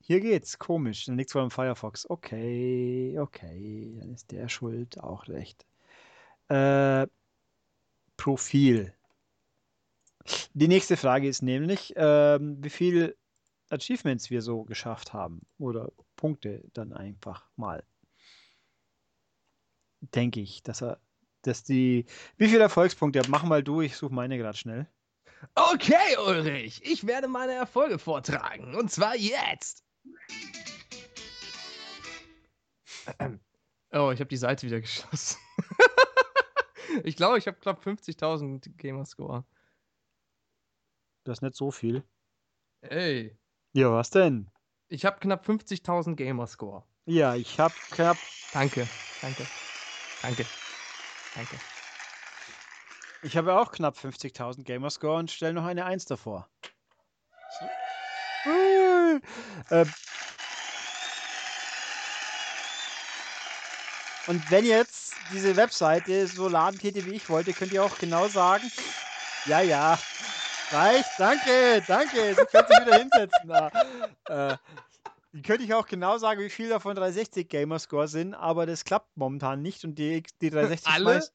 hier 0.00 0.20
geht's, 0.20 0.58
komisch. 0.58 1.06
Dann 1.06 1.16
liegt's 1.16 1.34
wohl 1.34 1.42
am 1.42 1.50
Firefox. 1.50 2.08
Okay, 2.10 3.16
okay, 3.18 3.94
dann 4.00 4.14
ist 4.14 4.32
der 4.32 4.48
schuld, 4.48 4.98
auch 5.00 5.28
recht. 5.28 5.64
Äh, 6.48 7.06
Profil. 8.16 8.94
Die 10.54 10.68
nächste 10.68 10.96
Frage 10.96 11.28
ist 11.28 11.42
nämlich, 11.42 11.94
ähm, 11.96 12.62
wie 12.62 12.70
viel 12.70 13.16
Achievements 13.70 14.30
wir 14.30 14.42
so 14.42 14.64
geschafft 14.64 15.12
haben 15.12 15.40
oder 15.58 15.92
Punkte 16.16 16.62
dann 16.72 16.92
einfach 16.92 17.48
mal. 17.56 17.84
Denke 20.00 20.40
ich, 20.40 20.62
dass 20.62 20.82
er, 20.82 21.00
dass 21.46 21.62
die, 21.64 22.06
wie 22.36 22.48
viele 22.48 22.62
Erfolgspunkte? 22.62 23.22
Mach 23.28 23.44
mal 23.44 23.62
du, 23.62 23.80
ich 23.80 23.96
suche 23.96 24.14
meine 24.14 24.38
gerade 24.38 24.56
schnell. 24.56 24.86
Okay, 25.54 26.16
Ulrich, 26.26 26.80
ich 26.84 27.06
werde 27.06 27.28
meine 27.28 27.52
Erfolge 27.52 27.98
vortragen. 27.98 28.74
Und 28.74 28.90
zwar 28.90 29.16
jetzt. 29.16 29.84
Oh, 33.94 34.10
ich 34.10 34.20
habe 34.20 34.28
die 34.28 34.38
Seite 34.38 34.66
wieder 34.66 34.80
geschlossen. 34.80 35.36
ich 37.04 37.14
glaube, 37.14 37.36
ich 37.36 37.46
habe 37.46 37.58
knapp 37.58 37.84
50.000 37.84 38.74
Gamerscore. 38.78 39.44
Das 41.24 41.38
ist 41.38 41.42
nicht 41.42 41.56
so 41.56 41.70
viel. 41.70 42.02
Ey, 42.80 43.36
Ja, 43.74 43.92
was 43.92 44.08
denn? 44.08 44.50
ich 44.88 45.04
habe 45.04 45.20
knapp 45.20 45.46
50.000 45.46 46.14
Gamerscore. 46.16 46.84
Ja, 47.04 47.34
ich 47.34 47.60
habe 47.60 47.74
knapp 47.90 48.16
Danke, 48.54 48.88
danke, 49.20 49.46
danke, 50.22 50.46
danke. 51.34 51.56
Ich 53.22 53.36
habe 53.36 53.54
auch 53.54 53.70
knapp 53.70 53.96
50.000 53.96 54.64
Gamerscore 54.64 55.18
und 55.18 55.30
stelle 55.30 55.52
noch 55.52 55.64
eine 55.64 55.84
1 55.84 56.06
davor. 56.06 56.48
So. 58.44 58.50
Äh, 58.50 59.16
äh. 59.70 59.86
Und 64.26 64.50
wenn 64.50 64.64
jetzt 64.64 65.14
diese 65.32 65.56
Webseite 65.56 66.26
so 66.26 66.48
laden 66.48 66.78
täte, 66.78 67.04
wie 67.06 67.14
ich 67.14 67.28
wollte, 67.28 67.52
könnt 67.52 67.72
ihr 67.72 67.84
auch 67.84 67.98
genau 67.98 68.28
sagen, 68.28 68.70
ja, 69.46 69.60
ja, 69.60 69.98
reicht, 70.70 71.10
danke, 71.18 71.82
danke, 71.86 72.34
Sie 72.34 72.44
können 72.46 72.68
sich 72.68 72.80
wieder 72.80 72.98
hinsetzen. 72.98 73.48
Da. 73.48 74.50
Äh, 74.52 74.56
die 75.32 75.42
könnte 75.42 75.64
ich 75.64 75.74
auch 75.74 75.86
genau 75.86 76.18
sagen, 76.18 76.40
wie 76.40 76.50
viel 76.50 76.68
davon 76.68 76.94
360 76.94 77.48
Gamerscore 77.48 78.08
sind, 78.08 78.34
aber 78.34 78.66
das 78.66 78.84
klappt 78.84 79.16
momentan 79.16 79.62
nicht 79.62 79.84
und 79.84 79.96
die, 79.98 80.22
die 80.40 80.50
360 80.50 80.92
Alle? 80.92 81.18
schmeißt- 81.18 81.32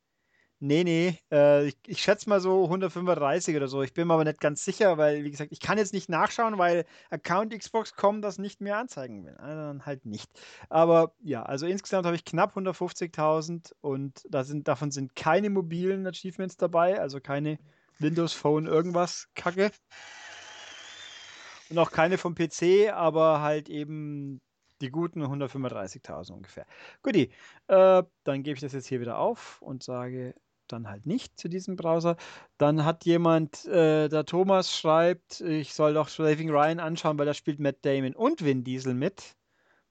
Nee, 0.60 0.84
nee, 0.84 1.20
äh, 1.32 1.68
ich, 1.68 1.78
ich 1.86 2.02
schätze 2.02 2.28
mal 2.28 2.40
so 2.40 2.64
135 2.64 3.56
oder 3.56 3.68
so. 3.68 3.84
Ich 3.84 3.94
bin 3.94 4.08
mir 4.08 4.16
aber 4.16 4.24
nicht 4.24 4.40
ganz 4.40 4.66
sicher, 4.66 4.98
weil, 4.98 5.24
wie 5.24 5.30
gesagt, 5.30 5.52
ich 5.52 5.60
kann 5.60 5.78
jetzt 5.78 5.94
nicht 5.94 6.10
nachschauen, 6.10 6.58
weil 6.58 6.86
Account 7.12 7.54
Xbox.com 7.56 8.24
das 8.24 8.40
nicht 8.40 8.60
mehr 8.60 8.78
anzeigen 8.80 9.24
will. 9.24 9.36
Also 9.38 9.56
dann 9.56 9.86
halt 9.86 10.08
nicht. 10.08 10.32
Aber 10.70 11.14
ja, 11.22 11.44
also 11.44 11.68
insgesamt 11.68 12.08
habe 12.08 12.16
ich 12.16 12.26
knapp 12.26 12.56
150.000 12.58 13.74
und 13.82 14.24
da 14.30 14.44
sind, 14.44 14.68
davon 14.68 14.90
sind 14.90 15.16
keine 15.16 15.52
mobilen 15.52 16.08
Achievements 16.08 16.58
dabei, 16.58 17.00
also 17.00 17.20
keine 17.20 17.60
Windows 18.00 18.34
Phone 18.34 18.66
irgendwas 18.66 19.28
Kacke. 19.36 19.70
Und 21.70 21.78
auch 21.80 21.92
keine 21.92 22.18
vom 22.18 22.36
PC, 22.36 22.90
aber 22.94 23.42
halt 23.42 23.70
eben 23.70 24.42
die 24.82 24.90
guten 24.92 25.24
135.000 25.24 26.32
ungefähr. 26.32 26.66
Guti, 27.02 27.32
äh, 27.68 28.04
dann 28.24 28.44
gebe 28.44 28.56
ich 28.56 28.62
das 28.62 28.74
jetzt 28.74 28.88
hier 28.88 29.02
wieder 29.02 29.18
auf 29.18 29.62
und 29.62 29.84
sage 29.84 30.36
dann 30.68 30.88
halt 30.90 31.06
nicht 31.06 31.40
zu 31.40 31.48
diesem 31.48 31.76
Browser. 31.76 32.18
Dann 32.58 32.86
hat 32.86 33.06
jemand, 33.06 33.66
äh, 33.66 34.10
der 34.10 34.26
Thomas 34.26 34.78
schreibt, 34.78 35.42
ich 35.42 35.74
soll 35.74 35.94
doch 35.94 36.10
Saving 36.10 36.50
Ryan 36.50 36.80
anschauen, 36.80 37.18
weil 37.18 37.26
da 37.26 37.34
spielt 37.34 37.60
Matt 37.60 37.78
Damon 37.86 38.16
und 38.16 38.44
Vin 38.44 38.64
Diesel 38.64 38.94
mit. 38.94 39.36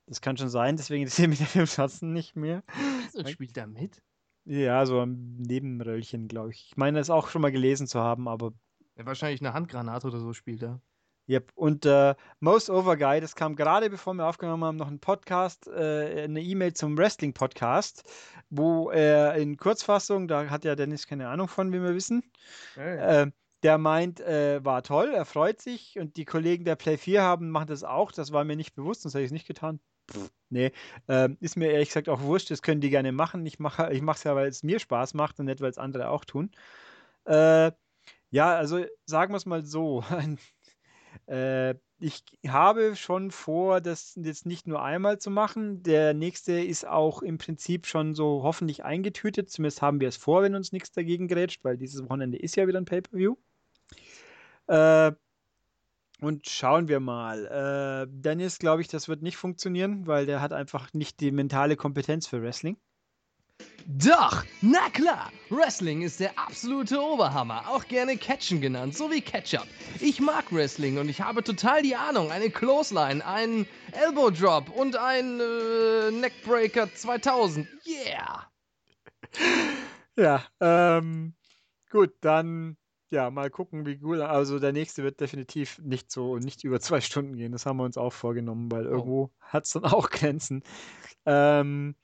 Das 0.07 0.21
kann 0.21 0.37
schon 0.37 0.49
sein, 0.51 0.77
deswegen 0.77 1.03
interessiert 1.03 1.29
mich 1.31 1.39
der 1.39 1.49
Film 1.49 1.67
sonst 1.67 2.03
nicht 2.03 2.37
mehr. 2.37 2.63
Wieso 3.01 3.25
spielt 3.27 3.57
er 3.57 3.67
mit? 3.67 4.03
Ja, 4.45 4.87
so 4.87 5.01
ein 5.03 5.37
Nebenröllchen, 5.39 6.29
glaube 6.29 6.51
ich. 6.53 6.67
Ich 6.71 6.77
meine, 6.77 6.99
das 6.99 7.11
auch 7.11 7.29
schon 7.29 7.43
mal 7.43 7.51
gelesen 7.53 7.87
zu 7.87 8.01
haben, 8.01 8.29
aber 8.29 8.53
Ja, 8.97 9.07
wahrscheinlich 9.07 9.41
eine 9.41 9.53
Handgranate 9.55 10.07
oder 10.07 10.19
so 10.21 10.33
spielt 10.33 10.63
er. 10.63 10.81
Yep. 11.29 11.53
Und 11.57 11.85
äh, 11.87 12.15
Most 12.39 12.71
Over 12.71 12.97
Guy, 12.97 13.21
das 13.21 13.35
kam 13.35 13.57
gerade 13.57 13.91
bevor 13.91 14.15
wir 14.15 14.27
aufgenommen 14.27 14.65
haben, 14.65 14.77
noch 14.77 14.89
ein 14.89 15.01
Podcast, 15.01 15.67
äh, 15.67 16.25
eine 16.25 16.41
E-Mail 16.41 16.73
zum 16.75 16.97
Wrestling-Podcast, 16.97 18.05
wo 18.49 18.91
er 18.91 19.35
in 19.35 19.57
Kurzfassung, 19.57 20.29
da 20.29 20.49
hat 20.49 20.65
ja 20.65 20.77
Dennis 20.77 21.07
keine 21.07 21.29
Ahnung 21.29 21.49
von, 21.49 21.73
wie 21.73 21.83
wir 21.83 21.95
wissen, 21.95 22.23
äh, 22.77 23.27
der 23.65 23.79
meint, 23.79 24.21
äh, 24.21 24.65
war 24.65 24.85
toll, 24.85 25.13
er 25.13 25.25
freut 25.25 25.61
sich 25.61 25.99
und 25.99 26.17
die 26.17 26.25
Kollegen 26.25 26.65
der 26.65 26.77
Play 26.77 26.97
4 26.97 27.23
haben, 27.23 27.51
machen 27.51 27.69
das 27.69 27.83
auch, 27.83 28.13
das 28.13 28.31
war 28.33 28.45
mir 28.45 28.57
nicht 28.57 28.77
bewusst, 28.77 29.03
sonst 29.03 29.15
hätte 29.15 29.25
ich 29.25 29.29
es 29.29 29.33
nicht 29.33 29.49
getan. 29.49 29.81
Pff, 30.09 30.31
nee, 30.51 30.71
ähm, 31.09 31.37
ist 31.41 31.57
mir 31.57 31.73
ehrlich 31.73 31.89
gesagt 31.89 32.09
auch 32.09 32.21
wurscht, 32.21 32.53
das 32.53 32.63
können 32.63 32.81
die 32.81 32.91
gerne 32.91 33.11
machen. 33.11 33.45
Ich 33.45 33.59
mache 33.59 33.93
ich 33.93 34.01
es 34.01 34.23
ja, 34.23 34.37
weil 34.37 34.47
es 34.47 34.63
mir 34.63 34.79
Spaß 34.79 35.15
macht 35.15 35.41
und 35.41 35.47
nicht, 35.47 35.61
weil 35.61 35.71
es 35.71 35.79
andere 35.79 36.11
auch 36.11 36.25
tun. 36.25 36.53
Äh, 37.25 37.73
ja, 38.31 38.55
also 38.55 38.85
sagen 39.07 39.33
wir 39.33 39.39
es 39.39 39.47
mal 39.47 39.65
so. 39.65 40.05
Äh, 41.27 41.75
ich 41.99 42.23
habe 42.47 42.95
schon 42.95 43.31
vor, 43.31 43.81
das 43.81 44.19
jetzt 44.23 44.45
nicht 44.45 44.67
nur 44.67 44.83
einmal 44.83 45.19
zu 45.19 45.31
machen. 45.31 45.83
Der 45.83 46.13
nächste 46.13 46.53
ist 46.53 46.87
auch 46.87 47.23
im 47.23 47.39
Prinzip 47.39 47.87
schon 47.87 48.15
so 48.15 48.43
hoffentlich 48.43 48.85
eingetütet. 48.85 49.51
Zumindest 49.51 49.81
haben 49.81 50.01
wir 50.01 50.09
es 50.09 50.17
vor, 50.17 50.43
wenn 50.43 50.55
uns 50.55 50.73
nichts 50.73 50.93
dagegen 50.93 51.27
grätscht, 51.27 51.65
weil 51.65 51.79
dieses 51.79 52.03
Wochenende 52.05 52.39
ist 52.39 52.57
ja 52.57 52.67
wieder 52.69 52.81
ein 52.81 52.85
Pay-Per-View. 52.85 53.37
Äh, 54.67 55.13
und 56.21 56.49
schauen 56.49 56.89
wir 56.89 57.01
mal. 57.01 57.47
Äh, 57.47 58.11
Dennis, 58.11 58.59
glaube 58.59 58.83
ich, 58.83 58.89
das 58.89 59.09
wird 59.09 59.23
nicht 59.23 59.37
funktionieren, 59.37 60.07
weil 60.07 60.27
der 60.27 60.41
hat 60.41 60.53
einfach 60.53 60.93
nicht 60.93 61.21
die 61.21 61.31
mentale 61.31 61.77
Kompetenz 61.77 62.27
für 62.27 62.43
Wrestling. 62.43 62.77
Doch, 63.89 64.45
na 64.63 64.91
klar, 64.91 65.31
Wrestling 65.49 66.03
ist 66.03 66.19
der 66.19 66.37
absolute 66.37 67.01
Oberhammer, 67.01 67.69
auch 67.69 67.87
gerne 67.87 68.17
Catchen 68.17 68.61
genannt, 68.61 68.97
so 68.97 69.13
wie 69.13 69.21
Ketchup. 69.21 69.67
Ich 70.01 70.21
mag 70.21 70.53
Wrestling 70.53 70.99
und 70.99 71.09
ich 71.09 71.21
habe 71.21 71.45
total 71.45 71.83
die 71.83 71.95
Ahnung, 71.95 72.33
eine 72.33 72.51
Clothesline, 72.51 73.25
einen 73.25 73.65
Elbow 73.93 74.31
Drop 74.31 74.71
und 74.71 74.97
ein 74.97 75.41
äh, 75.41 76.11
Neckbreaker 76.11 76.93
2000. 76.93 77.69
Yeah! 77.87 78.51
Ja, 80.17 80.45
ähm, 80.61 81.35
gut, 81.91 82.13
dann 82.23 82.77
ja, 83.11 83.31
mal 83.31 83.51
gucken, 83.51 83.87
wie 83.87 83.99
gut. 83.99 84.19
Also 84.19 84.59
der 84.59 84.73
nächste 84.73 85.05
wird 85.05 85.21
definitiv 85.21 85.79
nicht 85.79 86.11
so, 86.11 86.39
nicht 86.39 86.65
über 86.65 86.81
zwei 86.81 87.01
Stunden 87.01 87.37
gehen. 87.37 87.53
Das 87.53 87.67
haben 87.67 87.77
wir 87.77 87.85
uns 87.85 87.97
auch 87.97 88.13
vorgenommen, 88.13 88.71
weil 88.73 88.85
irgendwo 88.85 89.31
hat 89.41 89.65
es 89.65 89.73
dann 89.73 89.85
auch 89.85 90.11
Grenzen. 90.11 90.65
Ähm, 91.25 91.95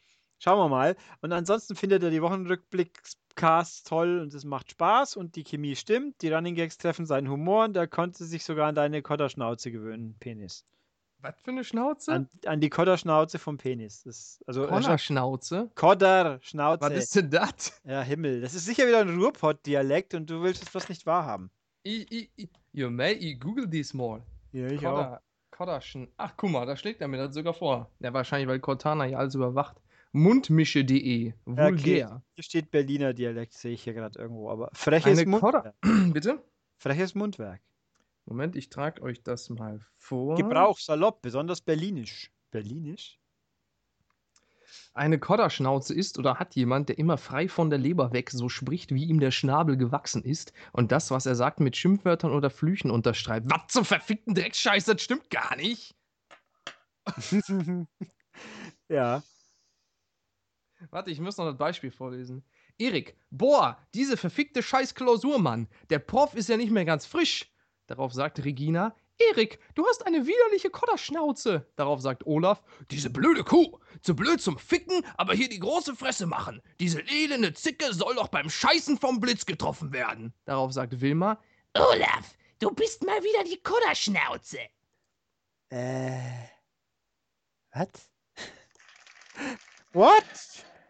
schauen 0.43 0.59
wir 0.59 0.69
mal. 0.69 0.97
Und 1.21 1.33
ansonsten 1.33 1.77
findet 1.77 2.03
er 2.03 2.11
die 2.11 2.21
Wochenrückblick-Casts 2.21 3.85
toll 3.85 4.21
und 4.21 4.35
es 4.35 4.45
macht 4.45 4.71
Spaß 4.73 5.17
und 5.17 5.37
die 5.37 5.45
Chemie 5.45 5.77
stimmt. 5.77 6.21
Die 6.23 6.33
Running 6.33 6.57
Gags 6.57 6.79
treffen 6.79 7.07
seinen 7.07 7.31
Humor 7.31 7.65
und 7.65 7.77
er 7.77 7.87
konnte 7.87 8.25
sich 8.25 8.45
sogar 8.45 8.69
an 8.69 8.75
deine 8.75 9.03
Kotterschnauze 9.03 9.71
gewöhnen, 9.71 10.17
Penis. 10.19 10.65
Was 11.21 11.41
für 11.41 11.53
eine 11.53 11.63
Schnauze? 11.63 12.13
An, 12.13 12.29
an 12.47 12.61
die 12.61 12.69
Kotterschnauze 12.69 13.39
vom 13.39 13.57
Penis. 13.57 14.03
Das, 14.03 14.41
also, 14.45 14.67
äh, 14.67 14.99
Schnauze? 14.99 15.71
Kodderschnauze. 15.77 16.81
Was 16.81 16.93
ist 16.93 17.15
denn 17.15 17.31
das? 17.31 17.81
Ja, 17.85 18.03
Himmel. 18.03 18.41
Das 18.41 18.55
ist 18.55 18.67
sicher 18.67 18.89
wieder 18.89 18.99
ein 18.99 19.17
Ruhrpott-Dialekt 19.17 20.15
und 20.15 20.29
du 20.29 20.43
willst 20.43 20.65
es 20.65 20.71
bloß 20.71 20.89
nicht 20.89 21.07
wahrhaben. 21.07 21.53
I, 21.87 22.05
I, 22.11 22.31
I, 22.43 22.49
you 22.73 22.91
may 22.91 23.13
I 23.13 23.39
google 23.39 23.71
this 23.71 23.95
more. 23.95 24.23
Ja, 24.51 24.67
ich 24.67 24.81
Kodder, 24.81 25.23
Kodderschen. 25.53 26.09
Ach, 26.17 26.33
guck 26.37 26.51
mal, 26.51 26.67
da 26.67 26.77
schlägt 26.77 27.01
er 27.01 27.07
mir 27.07 27.19
das 27.19 27.35
sogar 27.35 27.55
vor. 27.55 27.89
Ja, 28.01 28.13
wahrscheinlich, 28.13 28.49
weil 28.49 28.59
Cortana 28.59 29.07
ja 29.07 29.19
alles 29.19 29.37
überwacht. 29.37 29.77
Mundmische.de. 30.13 31.33
Vulgär. 31.47 32.23
Hier 32.35 32.45
steht 32.45 32.71
Berliner 32.71 33.15
Dialekt, 33.15 33.55
sehe 33.55 33.73
ich 33.73 33.83
hier 33.83 33.95
gerade 33.95 34.19
irgendwo. 34.19 34.51
Aber 34.51 34.71
freches 34.75 35.19
Eine 35.19 35.31
Mundwerk. 35.31 35.75
Bitte? 36.13 36.43
Freches 36.77 37.15
Mundwerk. 37.15 37.63
Moment, 38.27 38.55
ich 38.55 38.69
trage 38.69 39.03
euch 39.03 39.23
das 39.23 39.49
mal 39.51 39.81
vor. 39.97 40.37
Gebrauch, 40.37 40.79
salopp, 40.79 41.23
besonders 41.23 41.61
berlinisch. 41.61 42.31
Berlinisch? 42.51 43.19
Eine 44.95 45.19
Kodderschnauze 45.19 45.95
ist 45.95 46.19
oder 46.19 46.39
hat 46.39 46.55
jemand, 46.55 46.91
der 46.91 46.99
immer 46.99 47.17
frei 47.17 47.49
von 47.49 47.71
der 47.71 47.79
Leber 47.79 48.13
weg 48.13 48.31
so 48.31 48.49
spricht, 48.49 48.95
wie 48.95 49.05
ihm 49.05 49.21
der 49.21 49.31
Schnabel 49.31 49.77
gewachsen 49.77 50.23
ist 50.23 50.53
und 50.73 50.93
das, 50.93 51.11
was 51.11 51.27
er 51.27 51.35
sagt, 51.35 51.61
mit 51.61 51.77
Schimpfwörtern 51.77 52.33
oder 52.33 52.51
Flüchen 52.51 52.91
unterstreicht. 52.91 53.45
Was 53.47 53.69
zum 53.69 53.85
verfickten 53.85 54.35
Dreckscheiß, 54.35 54.85
das 54.85 55.03
stimmt 55.03 55.31
gar 55.31 55.57
nicht. 55.57 55.95
ja. 58.89 59.23
Warte, 60.91 61.11
ich 61.11 61.21
muss 61.21 61.37
noch 61.37 61.47
das 61.47 61.57
Beispiel 61.57 61.91
vorlesen. 61.91 62.45
Erik, 62.79 63.17
boah, 63.31 63.79
diese 63.95 64.17
verfickte 64.17 64.63
Scheiß-Klausur, 64.63 65.39
Mann. 65.39 65.69
Der 65.91 65.99
Prof 65.99 66.35
ist 66.35 66.49
ja 66.49 66.57
nicht 66.57 66.73
mehr 66.73 66.85
ganz 66.85 67.07
frisch. 67.07 67.53
Darauf 67.87 68.13
sagt 68.13 68.45
Regina, 68.45 68.95
Erik, 69.19 69.61
du 69.75 69.87
hast 69.87 70.07
eine 70.07 70.27
widerliche 70.27 70.71
Kodderschnauze. 70.71 71.71
Darauf 71.77 72.01
sagt 72.01 72.27
Olaf, 72.27 72.63
diese 72.91 73.11
blöde 73.11 73.45
Kuh, 73.45 73.79
zu 74.01 74.17
blöd 74.17 74.41
zum 74.41 74.59
Ficken, 74.59 75.05
aber 75.17 75.35
hier 75.35 75.49
die 75.49 75.59
große 75.61 75.95
Fresse 75.95 76.27
machen. 76.27 76.63
Diese 76.81 77.01
elende 77.01 77.53
Zicke 77.53 77.93
soll 77.93 78.15
doch 78.15 78.29
beim 78.29 78.51
Scheißen 78.51 78.99
vom 78.99 79.21
Blitz 79.21 79.47
getroffen 79.47 79.93
werden. 79.93 80.33
Darauf 80.45 80.73
sagt 80.73 81.01
Wilma, 81.01 81.41
Olaf, 81.75 82.37
du 82.59 82.71
bist 82.71 83.05
mal 83.05 83.23
wieder 83.23 83.45
die 83.45 83.63
Kodderschnauze. 83.63 84.59
Äh. 85.69 86.49
Was? 87.73 87.89
What? 89.93 90.25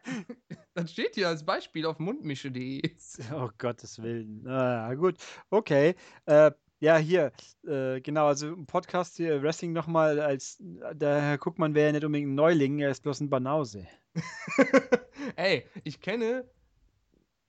Das 0.74 0.90
steht 0.90 1.16
hier 1.16 1.28
als 1.28 1.44
Beispiel 1.44 1.84
auf 1.84 1.98
mundmische.de. 1.98 2.80
Oh 3.34 3.50
Gottes 3.58 4.02
Willen. 4.02 4.46
Ah, 4.48 4.94
gut. 4.94 5.16
Okay. 5.50 5.94
Äh, 6.24 6.50
ja, 6.80 6.96
hier, 6.96 7.30
äh, 7.64 8.00
genau, 8.00 8.26
also 8.26 8.54
im 8.54 8.66
Podcast 8.66 9.16
hier, 9.16 9.40
Wrestling 9.42 9.72
nochmal 9.72 10.18
als, 10.18 10.56
der 10.60 11.20
Herr 11.20 11.38
Guckmann 11.38 11.74
wäre 11.76 11.86
ja 11.86 11.92
nicht 11.92 12.04
unbedingt 12.04 12.30
ein 12.32 12.34
Neuling, 12.34 12.80
er 12.80 12.90
ist 12.90 13.04
bloß 13.04 13.20
ein 13.20 13.30
Banause. 13.30 13.86
Ey, 15.36 15.64
ich 15.84 16.00
kenne 16.00 16.44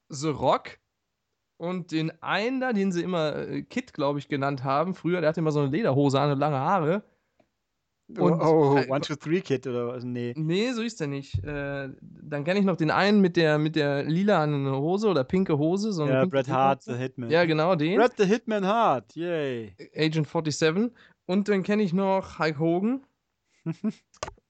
The 0.10 0.30
Rock 0.30 0.78
und 1.58 1.92
den 1.92 2.12
einen 2.22 2.60
da, 2.60 2.74
den 2.74 2.92
sie 2.92 3.02
immer 3.02 3.36
äh, 3.36 3.64
Kid, 3.64 3.94
glaube 3.94 4.20
ich, 4.20 4.28
genannt 4.28 4.64
haben. 4.64 4.94
Früher, 4.94 5.22
der 5.22 5.30
hatte 5.30 5.40
immer 5.40 5.52
so 5.52 5.62
eine 5.62 5.72
Lederhose 5.72 6.20
an 6.20 6.32
und 6.32 6.40
lange 6.40 6.60
Haare. 6.60 7.04
Und, 8.18 8.42
oh, 8.42 8.78
äh, 8.78 8.90
One, 8.90 9.02
Two, 9.02 9.16
Three 9.16 9.42
Kid 9.42 9.66
oder 9.68 9.88
was? 9.88 10.04
Nee. 10.04 10.34
Nee, 10.36 10.72
so 10.72 10.82
ist 10.82 11.00
der 11.00 11.08
nicht. 11.08 11.44
Äh, 11.44 11.90
dann 12.02 12.44
kenne 12.44 12.60
ich 12.60 12.66
noch 12.66 12.76
den 12.76 12.92
einen 12.92 13.22
mit 13.22 13.38
der, 13.38 13.58
mit 13.58 13.76
der 13.76 14.04
lilanen 14.04 14.70
Hose 14.70 15.08
oder 15.08 15.24
pinke 15.24 15.58
Hose. 15.58 15.92
So 15.94 16.08
ja, 16.08 16.26
Bret 16.26 16.50
Hart, 16.50 16.84
The 16.84 16.94
Hitman. 16.94 17.30
Ja, 17.30 17.46
genau, 17.46 17.76
den. 17.76 17.98
Bret 17.98 18.14
the 18.18 18.26
Hitman 18.26 18.66
Hart, 18.66 19.16
yay. 19.16 19.76
Agent 19.96 20.28
47. 20.28 20.92
Und 21.26 21.50
dann 21.50 21.64
kenne 21.64 21.84
ich 21.84 21.94
noch 21.94 22.40
Hulk 22.40 22.60
Hogan. 22.60 23.02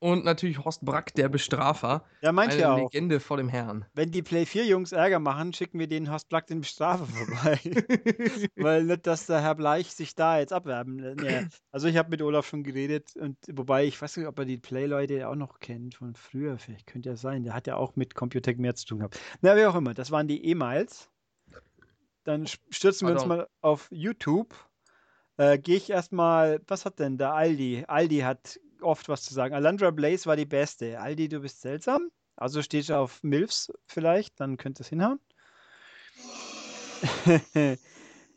Und 0.03 0.25
natürlich 0.25 0.61
Horst 0.65 0.83
Brack, 0.83 1.13
der 1.13 1.29
Bestrafer. 1.29 2.03
Ja, 2.19 2.33
meint 2.33 2.53
ja 2.55 2.73
auch. 2.73 2.91
Legende 2.91 3.21
vor 3.21 3.37
dem 3.37 3.47
Herrn. 3.47 3.85
Wenn 3.93 4.11
die 4.11 4.21
Play 4.21 4.45
4 4.45 4.65
Jungs 4.65 4.91
Ärger 4.91 5.19
machen, 5.19 5.53
schicken 5.53 5.79
wir 5.79 5.87
den 5.87 6.11
Horst 6.11 6.27
Black 6.27 6.47
den 6.47 6.59
Bestrafer 6.59 7.05
vorbei. 7.05 7.57
Weil 8.57 8.83
nicht, 8.83 9.07
dass 9.07 9.27
der 9.27 9.39
Herr 9.39 9.55
Bleich 9.55 9.93
sich 9.93 10.13
da 10.13 10.39
jetzt 10.39 10.51
abwerben. 10.51 11.15
Nee. 11.15 11.47
Also 11.71 11.87
ich 11.87 11.95
habe 11.95 12.09
mit 12.09 12.21
Olaf 12.21 12.45
schon 12.45 12.63
geredet 12.63 13.15
und 13.15 13.37
wobei 13.53 13.85
ich 13.85 14.01
weiß 14.01 14.17
nicht, 14.17 14.27
ob 14.27 14.37
er 14.39 14.43
die 14.43 14.57
Play-Leute 14.57 15.29
auch 15.29 15.35
noch 15.35 15.59
kennt 15.59 15.95
von 15.95 16.15
früher. 16.15 16.57
Vielleicht 16.57 16.85
könnte 16.85 17.07
ja 17.07 17.15
sein. 17.15 17.45
Der 17.45 17.53
hat 17.53 17.67
ja 17.67 17.77
auch 17.77 17.95
mit 17.95 18.13
Computec 18.13 18.59
mehr 18.59 18.75
zu 18.75 18.85
tun 18.85 18.97
gehabt. 18.97 19.17
Na, 19.39 19.55
wie 19.55 19.65
auch 19.65 19.75
immer. 19.75 19.93
Das 19.93 20.11
waren 20.11 20.27
die 20.27 20.43
E-Mails. 20.43 21.09
Dann 22.25 22.45
stürzen 22.45 23.07
wir 23.07 23.13
uns 23.13 23.21
Pardon. 23.21 23.37
mal 23.37 23.47
auf 23.61 23.87
YouTube. 23.89 24.53
Äh, 25.37 25.59
Gehe 25.59 25.77
ich 25.77 25.89
erstmal, 25.89 26.59
was 26.67 26.83
hat 26.83 26.99
denn 26.99 27.17
der 27.17 27.33
Aldi? 27.33 27.85
Aldi 27.87 28.19
hat 28.19 28.59
oft 28.83 29.09
was 29.09 29.23
zu 29.23 29.33
sagen. 29.33 29.53
Alandra 29.53 29.91
Blaze 29.91 30.25
war 30.25 30.35
die 30.35 30.45
beste. 30.45 30.99
Aldi, 30.99 31.29
du 31.29 31.39
bist 31.39 31.61
seltsam. 31.61 32.09
Also 32.35 32.61
stehst 32.61 32.89
du 32.89 32.97
auf 32.97 33.21
Milfs 33.23 33.71
vielleicht, 33.85 34.39
dann 34.39 34.57
könnte 34.57 34.83
es 34.83 34.89
hinhauen. 34.89 35.19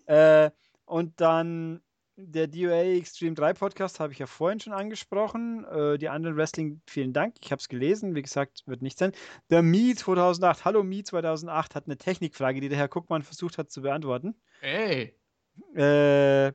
äh, 0.07 0.51
und 0.85 1.21
dann 1.21 1.83
der 2.17 2.47
DOA 2.47 2.97
Extreme 2.97 3.35
3 3.35 3.53
Podcast 3.53 4.01
habe 4.01 4.13
ich 4.13 4.19
ja 4.19 4.27
vorhin 4.27 4.61
schon 4.61 4.73
angesprochen. 4.73 5.65
Äh, 5.65 5.99
die 5.99 6.09
anderen 6.09 6.37
Wrestling, 6.37 6.81
vielen 6.87 7.13
Dank. 7.13 7.37
Ich 7.43 7.53
habe 7.53 7.61
es 7.61 7.69
gelesen. 7.69 8.15
Wie 8.15 8.23
gesagt, 8.23 8.63
wird 8.67 8.83
nicht 8.83 8.99
sein. 8.99 9.13
Der 9.51 9.63
Mi 9.63 9.95
2008, 9.95 10.65
Hallo 10.65 10.83
Mi 10.83 11.05
2008 11.05 11.75
hat 11.75 11.87
eine 11.87 11.99
Technikfrage, 11.99 12.61
die 12.61 12.69
der 12.69 12.79
Herr 12.79 12.89
Guckmann 12.89 13.23
versucht 13.23 13.59
hat 13.59 13.71
zu 13.71 13.83
beantworten. 13.83 14.35
Ey. 14.63 15.15
Äh, 15.75 16.53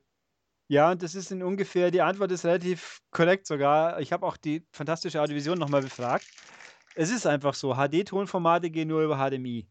ja, 0.71 0.89
und 0.91 1.03
das 1.03 1.15
ist 1.15 1.31
in 1.31 1.43
ungefähr, 1.43 1.91
die 1.91 2.01
Antwort 2.01 2.31
ist 2.31 2.45
relativ 2.45 3.01
korrekt 3.11 3.45
sogar. 3.45 3.99
Ich 3.99 4.13
habe 4.13 4.25
auch 4.25 4.37
die 4.37 4.65
fantastische 4.71 5.21
Audiovision 5.21 5.59
nochmal 5.59 5.81
befragt. 5.81 6.25
Es 6.95 7.11
ist 7.11 7.27
einfach 7.27 7.55
so, 7.55 7.73
HD-Tonformate 7.75 8.69
gehen 8.69 8.87
nur 8.87 9.01
über 9.01 9.17
HDMI. 9.17 9.67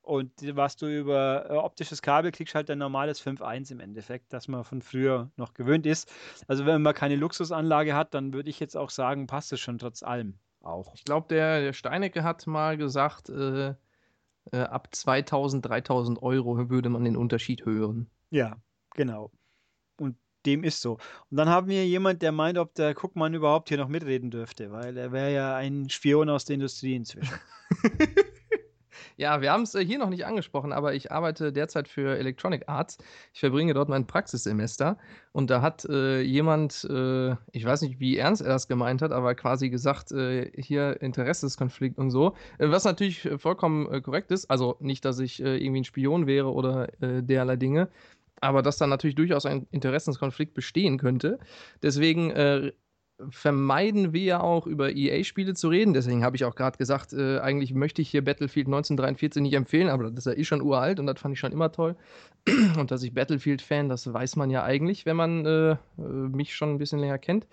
Und 0.00 0.32
was 0.56 0.76
du 0.78 0.86
über 0.86 1.50
äh, 1.50 1.52
optisches 1.52 2.00
Kabel 2.00 2.32
kriegst, 2.32 2.54
halt 2.54 2.70
ein 2.70 2.78
normales 2.78 3.20
5.1 3.20 3.70
im 3.70 3.80
Endeffekt, 3.80 4.32
das 4.32 4.48
man 4.48 4.64
von 4.64 4.80
früher 4.80 5.30
noch 5.36 5.52
gewöhnt 5.52 5.84
ist. 5.84 6.10
Also 6.46 6.64
wenn 6.64 6.80
man 6.80 6.94
keine 6.94 7.16
Luxusanlage 7.16 7.94
hat, 7.94 8.14
dann 8.14 8.32
würde 8.32 8.48
ich 8.48 8.60
jetzt 8.60 8.78
auch 8.78 8.88
sagen, 8.88 9.26
passt 9.26 9.52
es 9.52 9.60
schon 9.60 9.76
trotz 9.76 10.02
allem 10.02 10.38
auch. 10.62 10.94
Ich 10.94 11.04
glaube, 11.04 11.28
der, 11.28 11.60
der 11.60 11.74
Steinecke 11.74 12.22
hat 12.22 12.46
mal 12.46 12.78
gesagt, 12.78 13.28
äh, 13.28 13.74
äh, 14.52 14.56
ab 14.56 14.88
2000, 14.90 15.66
3000 15.66 16.22
Euro 16.22 16.70
würde 16.70 16.88
man 16.88 17.04
den 17.04 17.18
Unterschied 17.18 17.66
hören. 17.66 18.08
Ja, 18.30 18.56
genau. 18.94 19.30
Und 20.00 20.16
dem 20.46 20.64
ist 20.64 20.80
so. 20.80 20.98
Und 21.30 21.36
dann 21.36 21.48
haben 21.48 21.68
wir 21.68 21.86
jemand, 21.86 22.22
der 22.22 22.32
meint, 22.32 22.58
ob 22.58 22.74
der 22.74 22.94
Guckmann 22.94 23.34
überhaupt 23.34 23.68
hier 23.68 23.78
noch 23.78 23.88
mitreden 23.88 24.30
dürfte, 24.30 24.70
weil 24.70 24.96
er 24.96 25.12
wäre 25.12 25.32
ja 25.32 25.56
ein 25.56 25.90
Spion 25.90 26.30
aus 26.30 26.44
der 26.44 26.54
Industrie 26.54 26.94
inzwischen. 26.94 27.38
Ja, 29.18 29.40
wir 29.40 29.50
haben 29.50 29.64
es 29.64 29.74
äh, 29.74 29.84
hier 29.84 29.98
noch 29.98 30.10
nicht 30.10 30.24
angesprochen, 30.26 30.72
aber 30.72 30.94
ich 30.94 31.10
arbeite 31.10 31.52
derzeit 31.52 31.88
für 31.88 32.16
Electronic 32.16 32.68
Arts. 32.68 32.98
Ich 33.34 33.40
verbringe 33.40 33.74
dort 33.74 33.88
mein 33.88 34.06
Praxissemester 34.06 34.96
und 35.32 35.50
da 35.50 35.60
hat 35.60 35.84
äh, 35.86 36.20
jemand, 36.20 36.86
äh, 36.88 37.32
ich 37.50 37.64
weiß 37.64 37.82
nicht, 37.82 37.98
wie 37.98 38.16
ernst 38.16 38.42
er 38.42 38.48
das 38.48 38.68
gemeint 38.68 39.02
hat, 39.02 39.10
aber 39.10 39.34
quasi 39.34 39.70
gesagt, 39.70 40.12
äh, 40.12 40.52
hier 40.56 41.02
Interessenskonflikt 41.02 41.98
und 41.98 42.12
so, 42.12 42.36
äh, 42.58 42.70
was 42.70 42.84
natürlich 42.84 43.24
äh, 43.24 43.38
vollkommen 43.38 44.02
korrekt 44.04 44.30
ist. 44.30 44.48
Also 44.52 44.76
nicht, 44.78 45.04
dass 45.04 45.18
ich 45.18 45.40
irgendwie 45.40 45.80
ein 45.80 45.84
Spion 45.84 46.28
wäre 46.28 46.52
oder 46.52 46.86
derlei 47.00 47.56
Dinge, 47.56 47.88
aber 48.40 48.62
dass 48.62 48.78
da 48.78 48.86
natürlich 48.86 49.16
durchaus 49.16 49.46
ein 49.46 49.66
Interessenskonflikt 49.70 50.54
bestehen 50.54 50.98
könnte. 50.98 51.38
Deswegen 51.82 52.30
äh, 52.30 52.72
vermeiden 53.30 54.12
wir 54.12 54.22
ja 54.22 54.40
auch 54.40 54.66
über 54.66 54.94
EA-Spiele 54.94 55.54
zu 55.54 55.68
reden. 55.68 55.92
Deswegen 55.92 56.24
habe 56.24 56.36
ich 56.36 56.44
auch 56.44 56.54
gerade 56.54 56.78
gesagt, 56.78 57.12
äh, 57.12 57.38
eigentlich 57.40 57.74
möchte 57.74 58.00
ich 58.00 58.10
hier 58.10 58.22
Battlefield 58.24 58.68
1943 58.68 59.42
nicht 59.42 59.54
empfehlen, 59.54 59.88
aber 59.88 60.10
das 60.10 60.26
ist 60.26 60.38
eh 60.38 60.44
schon 60.44 60.62
uralt 60.62 61.00
und 61.00 61.06
das 61.06 61.20
fand 61.20 61.34
ich 61.34 61.40
schon 61.40 61.52
immer 61.52 61.72
toll. 61.72 61.96
Und 62.78 62.90
dass 62.90 63.02
ich 63.02 63.14
Battlefield-Fan, 63.14 63.88
das 63.88 64.12
weiß 64.12 64.36
man 64.36 64.50
ja 64.50 64.62
eigentlich, 64.62 65.04
wenn 65.04 65.16
man 65.16 65.44
äh, 65.44 65.70
äh, 65.72 65.76
mich 65.98 66.54
schon 66.54 66.70
ein 66.70 66.78
bisschen 66.78 67.00
länger 67.00 67.18
kennt. 67.18 67.46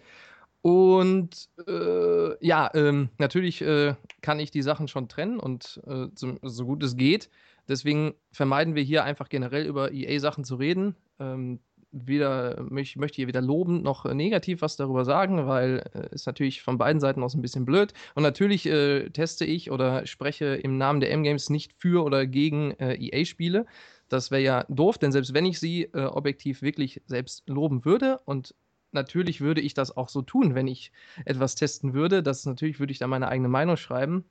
Und 0.61 1.49
äh, 1.67 2.45
ja, 2.45 2.71
ähm, 2.73 3.09
natürlich 3.17 3.61
äh, 3.61 3.95
kann 4.21 4.39
ich 4.39 4.51
die 4.51 4.63
Sachen 4.63 4.87
schon 4.87 5.07
trennen 5.07 5.39
und 5.39 5.79
äh, 5.85 6.07
so, 6.15 6.37
so 6.41 6.65
gut 6.65 6.81
es 6.83 6.95
geht. 6.97 7.29
Deswegen 7.67 8.13
vermeiden 8.31 8.75
wir 8.75 8.83
hier 8.83 9.03
einfach 9.03 9.29
generell 9.29 9.65
über 9.65 9.91
EA-Sachen 9.91 10.43
zu 10.43 10.55
reden. 10.55 10.95
Ähm, 11.19 11.59
weder 11.95 12.65
ich 12.75 12.97
möchte 12.97 13.15
hier 13.15 13.27
weder 13.27 13.41
loben 13.41 13.81
noch 13.81 14.05
äh, 14.05 14.13
negativ 14.13 14.61
was 14.61 14.75
darüber 14.75 15.05
sagen, 15.05 15.47
weil 15.47 15.79
äh, 15.93 16.15
natürlich 16.25 16.61
von 16.61 16.77
beiden 16.77 16.99
Seiten 16.99 17.23
aus 17.23 17.35
ein 17.35 17.41
bisschen 17.41 17.65
blöd. 17.65 17.93
Und 18.15 18.23
natürlich 18.23 18.65
äh, 18.65 19.09
teste 19.09 19.45
ich 19.45 19.71
oder 19.71 20.05
spreche 20.05 20.55
im 20.55 20.77
Namen 20.77 20.99
der 20.99 21.11
M-Games 21.11 21.49
nicht 21.49 21.73
für 21.77 22.03
oder 22.03 22.27
gegen 22.27 22.71
äh, 22.71 22.95
EA-Spiele. 22.95 23.65
Das 24.09 24.29
wäre 24.29 24.41
ja 24.41 24.65
doof, 24.69 24.97
denn 24.97 25.11
selbst 25.11 25.33
wenn 25.33 25.45
ich 25.45 25.59
sie 25.59 25.83
äh, 25.93 26.05
objektiv 26.05 26.61
wirklich 26.61 27.01
selbst 27.05 27.47
loben 27.47 27.85
würde 27.85 28.19
und 28.25 28.53
natürlich 28.91 29.41
würde 29.41 29.61
ich 29.61 29.73
das 29.73 29.95
auch 29.95 30.09
so 30.09 30.21
tun, 30.21 30.55
wenn 30.55 30.67
ich 30.67 30.91
etwas 31.25 31.55
testen 31.55 31.93
würde. 31.93 32.23
Das 32.23 32.45
natürlich 32.45 32.79
würde 32.79 32.91
ich 32.91 32.99
da 32.99 33.07
meine 33.07 33.27
eigene 33.29 33.49
Meinung 33.49 33.77
schreiben 33.77 34.25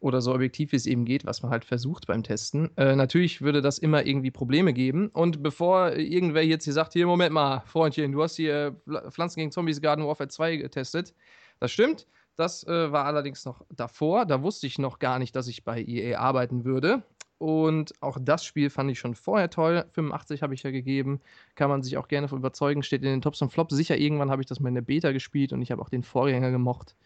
oder 0.00 0.20
so 0.20 0.32
objektiv 0.34 0.72
wie 0.72 0.76
es 0.76 0.86
eben 0.86 1.04
geht, 1.04 1.26
was 1.26 1.42
man 1.42 1.50
halt 1.50 1.64
versucht 1.64 2.06
beim 2.06 2.22
Testen. 2.22 2.70
Äh, 2.76 2.94
natürlich 2.94 3.42
würde 3.42 3.60
das 3.62 3.78
immer 3.78 4.06
irgendwie 4.06 4.30
Probleme 4.30 4.72
geben. 4.72 5.08
Und 5.08 5.42
bevor 5.42 5.92
irgendwer 5.92 6.44
jetzt 6.44 6.64
hier 6.64 6.72
sagt, 6.72 6.92
hier, 6.92 7.06
Moment 7.06 7.32
mal, 7.32 7.62
Freundchen, 7.66 8.12
du 8.12 8.22
hast 8.22 8.36
hier 8.36 8.76
Pfl- 8.86 9.10
Pflanzen 9.10 9.40
gegen 9.40 9.50
Zombies 9.50 9.80
Garden 9.80 10.06
Warfare 10.06 10.28
2 10.28 10.56
getestet. 10.56 11.14
Das 11.58 11.72
stimmt. 11.72 12.06
Das 12.36 12.64
äh, 12.68 12.92
war 12.92 13.04
allerdings 13.06 13.44
noch 13.44 13.64
davor. 13.74 14.24
Da 14.24 14.42
wusste 14.42 14.68
ich 14.68 14.78
noch 14.78 15.00
gar 15.00 15.18
nicht, 15.18 15.34
dass 15.34 15.48
ich 15.48 15.64
bei 15.64 15.82
EA 15.82 16.20
arbeiten 16.20 16.64
würde. 16.64 17.02
Und 17.38 17.92
auch 18.00 18.18
das 18.20 18.44
Spiel 18.44 18.68
fand 18.70 18.90
ich 18.90 18.98
schon 18.98 19.14
vorher 19.14 19.50
toll. 19.50 19.84
85 19.92 20.42
habe 20.42 20.54
ich 20.54 20.62
ja 20.64 20.70
gegeben. 20.70 21.20
Kann 21.54 21.70
man 21.70 21.82
sich 21.82 21.96
auch 21.96 22.08
gerne 22.08 22.28
von 22.28 22.38
überzeugen. 22.38 22.82
Steht 22.82 23.02
in 23.02 23.08
den 23.08 23.20
Tops 23.22 23.42
und 23.42 23.52
Flops. 23.52 23.74
Sicher, 23.74 23.96
irgendwann 23.96 24.30
habe 24.30 24.42
ich 24.42 24.46
das 24.46 24.60
mal 24.60 24.68
in 24.68 24.74
der 24.74 24.82
Beta 24.82 25.12
gespielt 25.12 25.52
und 25.52 25.62
ich 25.62 25.70
habe 25.72 25.82
auch 25.82 25.88
den 25.88 26.02
Vorgänger 26.02 26.50
gemocht. 26.50 26.96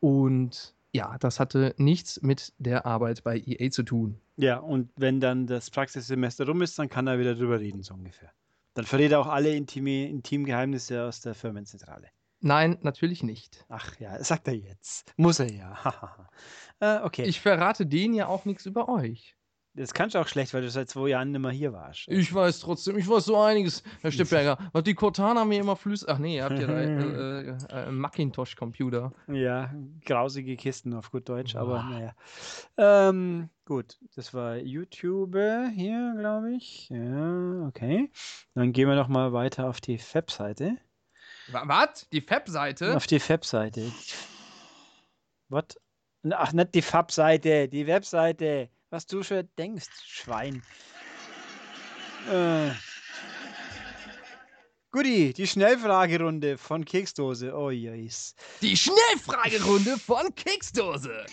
Und 0.00 0.74
ja, 0.92 1.16
das 1.18 1.40
hatte 1.40 1.74
nichts 1.78 2.20
mit 2.22 2.52
der 2.58 2.86
Arbeit 2.86 3.22
bei 3.22 3.38
EA 3.38 3.70
zu 3.70 3.82
tun. 3.82 4.20
Ja, 4.36 4.58
und 4.58 4.90
wenn 4.96 5.20
dann 5.20 5.46
das 5.46 5.70
Praxissemester 5.70 6.46
rum 6.46 6.62
ist, 6.62 6.78
dann 6.78 6.88
kann 6.88 7.06
er 7.06 7.18
wieder 7.18 7.34
drüber 7.34 7.60
reden, 7.60 7.82
so 7.82 7.94
ungefähr. 7.94 8.32
Dann 8.74 8.84
verrät 8.84 9.12
er 9.12 9.20
auch 9.20 9.26
alle 9.26 9.54
intime, 9.54 10.08
Intimgeheimnisse 10.08 11.04
aus 11.04 11.20
der 11.20 11.34
Firmenzentrale. 11.34 12.08
Nein, 12.40 12.78
natürlich 12.82 13.22
nicht. 13.22 13.66
Ach 13.68 13.98
ja, 14.00 14.22
sagt 14.24 14.48
er 14.48 14.54
jetzt. 14.54 15.12
Muss 15.16 15.40
er 15.40 15.52
ja. 15.52 16.28
äh, 16.80 17.00
okay. 17.04 17.24
Ich 17.24 17.40
verrate 17.40 17.86
denen 17.86 18.14
ja 18.14 18.28
auch 18.28 18.46
nichts 18.46 18.64
über 18.64 18.88
euch. 18.88 19.36
Das 19.74 19.94
kannst 19.94 20.14
du 20.14 20.18
auch 20.18 20.26
schlecht, 20.26 20.52
weil 20.52 20.62
du 20.62 20.70
seit 20.70 20.88
zwei 20.88 21.08
Jahren 21.08 21.30
nicht 21.30 21.40
mehr 21.40 21.52
hier 21.52 21.72
warst. 21.72 22.08
Ich 22.08 22.34
weiß 22.34 22.60
trotzdem, 22.60 22.98
ich 22.98 23.08
weiß 23.08 23.24
so 23.24 23.40
einiges, 23.40 23.82
Herr 24.00 24.10
Steppberger. 24.10 24.58
Was 24.72 24.82
die 24.82 24.94
Cortana 24.94 25.44
mir 25.44 25.60
immer 25.60 25.76
flüstert. 25.76 26.10
Ach 26.10 26.18
nee, 26.18 26.36
ihr 26.36 26.44
habt 26.44 26.58
ja 26.58 26.66
da, 26.66 26.80
äh, 26.80 27.40
äh, 27.48 27.88
äh, 27.88 27.90
Macintosh-Computer. 27.90 29.12
Ja, 29.28 29.72
grausige 30.04 30.56
Kisten 30.56 30.92
auf 30.92 31.12
gut 31.12 31.28
Deutsch, 31.28 31.54
aber 31.54 31.74
Boah. 31.74 31.84
naja. 31.84 32.14
Ähm, 32.76 33.48
gut, 33.64 33.98
das 34.16 34.34
war 34.34 34.56
YouTube 34.56 35.36
hier, 35.74 36.16
glaube 36.18 36.52
ich. 36.54 36.88
Ja, 36.88 37.66
okay. 37.68 38.10
Dann 38.54 38.72
gehen 38.72 38.88
wir 38.88 38.96
noch 38.96 39.08
mal 39.08 39.32
weiter 39.32 39.68
auf 39.68 39.80
die 39.80 40.00
Webseite. 40.12 40.78
Was? 41.52 42.08
Die 42.10 42.20
Fab-Seite? 42.20 42.96
Auf 42.96 43.06
die 43.06 43.20
Webseite. 43.28 43.82
Was? 45.48 45.64
Ach, 46.30 46.52
nicht 46.52 46.74
die 46.74 46.82
Fab-Seite, 46.82 47.68
die 47.68 47.86
Webseite. 47.86 48.68
Was 48.90 49.06
du 49.06 49.22
schon 49.22 49.48
denkst, 49.56 49.88
Schwein. 50.04 50.62
Äh. 52.28 52.70
Guti, 54.90 55.32
die 55.32 55.46
Schnellfragerunde 55.46 56.58
von 56.58 56.84
Keksdose. 56.84 57.56
Oh 57.56 57.70
jeis. 57.70 58.34
Die 58.60 58.76
Schnellfragerunde 58.76 59.96
von 59.96 60.34
Keksdose. 60.34 61.24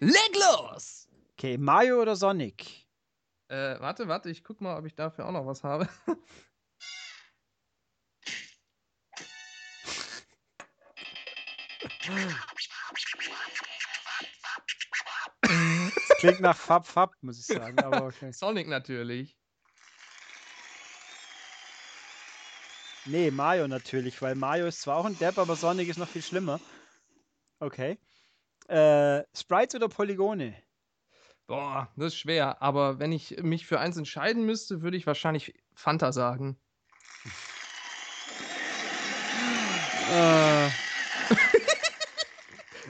Leg 0.00 0.34
los! 0.34 1.08
Okay, 1.34 1.56
Mario 1.56 2.02
oder 2.02 2.16
Sonic? 2.16 2.84
Äh, 3.46 3.78
warte, 3.78 4.08
warte, 4.08 4.30
ich 4.30 4.42
guck 4.42 4.60
mal, 4.60 4.76
ob 4.76 4.86
ich 4.86 4.96
dafür 4.96 5.26
auch 5.26 5.32
noch 5.32 5.46
was 5.46 5.62
habe. 5.62 5.88
klingt 16.22 16.40
nach 16.40 16.56
Fab 16.56 16.86
Fab, 16.86 17.14
muss 17.20 17.40
ich 17.40 17.46
sagen. 17.46 17.78
Aber 17.80 18.06
okay. 18.06 18.32
Sonic 18.32 18.68
natürlich. 18.68 19.36
Nee, 23.04 23.32
Mario 23.32 23.66
natürlich, 23.66 24.22
weil 24.22 24.36
Mario 24.36 24.66
ist 24.66 24.82
zwar 24.82 24.98
auch 24.98 25.04
ein 25.04 25.18
Depp, 25.18 25.36
aber 25.36 25.56
Sonic 25.56 25.88
ist 25.88 25.98
noch 25.98 26.08
viel 26.08 26.22
schlimmer. 26.22 26.60
Okay. 27.58 27.98
Äh, 28.68 29.24
Sprites 29.36 29.74
oder 29.74 29.88
Polygone? 29.88 30.54
Boah, 31.48 31.92
das 31.96 32.12
ist 32.12 32.18
schwer. 32.18 32.62
Aber 32.62 33.00
wenn 33.00 33.10
ich 33.10 33.42
mich 33.42 33.66
für 33.66 33.80
eins 33.80 33.96
entscheiden 33.96 34.46
müsste, 34.46 34.82
würde 34.82 34.96
ich 34.96 35.08
wahrscheinlich 35.08 35.60
Fanta 35.74 36.12
sagen. 36.12 36.56
Äh. 40.12 40.68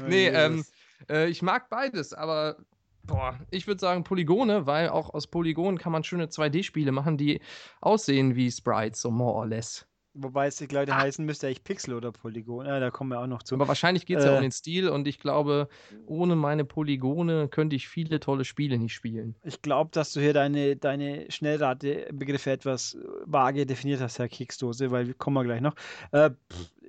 Nee, 0.06 0.30
Oh, 0.30 0.34
ähm. 0.34 0.64
Äh, 1.08 1.28
ich 1.28 1.42
mag 1.42 1.68
beides, 1.68 2.12
aber 2.12 2.56
boah, 3.04 3.38
ich 3.50 3.66
würde 3.66 3.80
sagen 3.80 4.04
Polygone, 4.04 4.66
weil 4.66 4.88
auch 4.88 5.12
aus 5.12 5.26
Polygonen 5.26 5.78
kann 5.78 5.92
man 5.92 6.04
schöne 6.04 6.26
2D-Spiele 6.26 6.92
machen, 6.92 7.16
die 7.16 7.40
aussehen 7.80 8.34
wie 8.36 8.50
Sprites, 8.50 9.00
so 9.00 9.10
more 9.10 9.34
or 9.34 9.46
less. 9.46 9.86
Wobei 10.14 10.46
es 10.46 10.56
die 10.56 10.66
Leute 10.66 10.94
heißen 10.94 11.24
müsste 11.24 11.46
eigentlich 11.46 11.64
Pixel 11.64 11.94
oder 11.94 12.12
Polygon. 12.12 12.66
Ja, 12.66 12.78
da 12.80 12.90
kommen 12.90 13.08
wir 13.08 13.18
auch 13.20 13.26
noch 13.26 13.42
zu. 13.42 13.54
Aber 13.54 13.66
wahrscheinlich 13.66 14.04
geht 14.04 14.18
es 14.18 14.26
ja 14.26 14.32
Äh. 14.32 14.36
um 14.36 14.42
den 14.42 14.52
Stil 14.52 14.90
und 14.90 15.08
ich 15.08 15.18
glaube, 15.18 15.68
ohne 16.04 16.36
meine 16.36 16.66
Polygone 16.66 17.48
könnte 17.48 17.76
ich 17.76 17.88
viele 17.88 18.20
tolle 18.20 18.44
Spiele 18.44 18.76
nicht 18.76 18.92
spielen. 18.92 19.36
Ich 19.42 19.62
glaube, 19.62 19.88
dass 19.94 20.12
du 20.12 20.20
hier 20.20 20.34
deine, 20.34 20.76
deine 20.76 21.30
Schnellratebegriffe 21.30 22.50
etwas 22.50 22.98
vage 23.24 23.64
definiert 23.64 24.02
hast, 24.02 24.18
Herr 24.18 24.28
Keksdose, 24.28 24.90
weil 24.90 25.14
kommen 25.14 25.34
wir 25.34 25.44
gleich 25.44 25.62
noch. 25.62 25.76
Äh, 26.10 26.30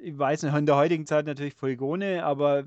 ich 0.04 0.18
weiß 0.18 0.44
nicht, 0.44 0.54
in 0.54 0.66
der 0.66 0.76
heutigen 0.76 1.06
Zeit 1.06 1.26
natürlich 1.26 1.56
Polygone, 1.56 2.26
aber 2.26 2.66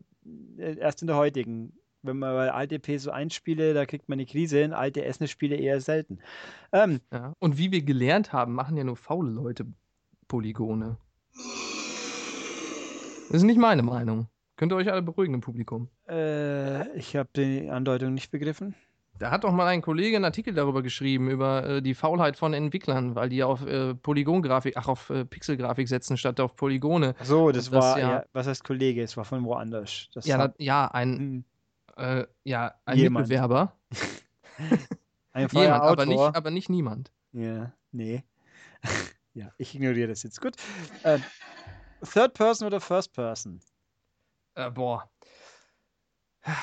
äh, 0.57 0.79
erst 0.79 1.03
in 1.03 1.07
der 1.09 1.17
heutigen. 1.17 1.75
Wenn 2.03 2.19
man 2.19 2.35
bei 2.35 2.53
alte 2.53 2.77
PS1-Spiele, 2.77 3.75
da 3.75 3.85
kriegt 3.87 4.09
man 4.09 4.17
eine 4.17 4.27
Krise, 4.27 4.61
in 4.61 4.73
alte 4.73 5.03
SNES-Spiele 5.13 5.57
eher 5.57 5.81
selten. 5.81 6.19
Ähm, 6.73 7.01
Ja. 7.13 7.33
Und 7.39 7.59
wie 7.59 7.73
wir 7.73 7.83
gelernt 7.83 8.33
haben, 8.33 8.55
machen 8.55 8.77
ja 8.77 8.85
nur 8.85 8.97
faule 8.97 9.31
Leute 9.31 9.67
Polygone. 10.29 10.99
Das 13.29 13.39
ist 13.39 13.43
nicht 13.43 13.59
meine 13.59 13.83
Meinung. 13.83 14.29
Könnt 14.57 14.73
ihr 14.73 14.77
euch 14.77 14.91
alle 14.91 15.03
beruhigen 15.03 15.35
im 15.35 15.41
Publikum. 15.41 15.89
äh, 16.09 16.97
ich 16.97 17.17
habe 17.17 17.29
die 17.37 17.69
Andeutung 17.69 18.15
nicht 18.15 18.31
begriffen. 18.31 18.75
Da 19.19 19.31
hat 19.31 19.45
doch 19.45 19.53
mal 19.53 19.67
ein 19.67 19.81
Kollege 19.83 20.17
einen 20.17 20.27
Artikel 20.27 20.53
darüber 20.55 20.83
geschrieben, 20.83 21.31
über 21.31 21.67
äh, 21.67 21.83
die 21.83 21.95
Faulheit 21.95 22.37
von 22.37 22.53
Entwicklern, 22.53 23.15
weil 23.15 23.31
die 23.31 23.43
auf 23.43 23.65
äh, 23.67 23.95
Polygongrafik, 23.95 24.75
ach, 24.77 24.89
auf 24.89 25.09
äh, 25.11 25.25
Pixelgrafik 25.25 25.89
setzen 25.89 26.17
statt 26.19 26.39
auf 26.39 26.55
Polygone. 26.55 27.15
Ach 27.19 27.25
so, 27.25 27.51
das, 27.51 27.71
das 27.71 27.73
war, 27.73 27.99
ja- 27.99 28.11
ja, 28.19 28.25
was 28.35 28.47
heißt 28.47 28.63
Kollege? 28.63 29.03
Es 29.03 29.17
war 29.17 29.25
von 29.25 29.43
woanders. 29.45 30.09
Das 30.15 30.27
Ja, 30.27 30.37
hat- 30.39 30.55
da, 30.59 30.63
ja, 30.65 30.87
ein, 30.89 31.17
Hm, 31.19 31.45
äh, 31.97 32.27
ja, 32.45 32.75
ein 32.85 32.99
Jemand. 32.99 33.29
Mitbewerber. 33.29 33.73
ein 35.33 35.49
Jemand, 35.49 35.83
aber 35.83 36.03
Autor. 36.03 36.07
nicht, 36.07 36.37
aber 36.37 36.51
nicht 36.51 36.69
niemand. 36.71 37.13
Ja, 37.33 37.73
nee. 37.93 38.25
ja, 39.35 39.53
ich 39.59 39.75
ignoriere 39.75 40.09
das 40.09 40.23
jetzt. 40.23 40.41
Gut. 40.41 40.57
Äh, 41.03 41.19
Third 42.03 42.35
Person 42.35 42.67
oder 42.67 42.81
First 42.81 43.13
Person? 43.13 43.61
Äh, 44.55 44.71
boah. 44.71 45.11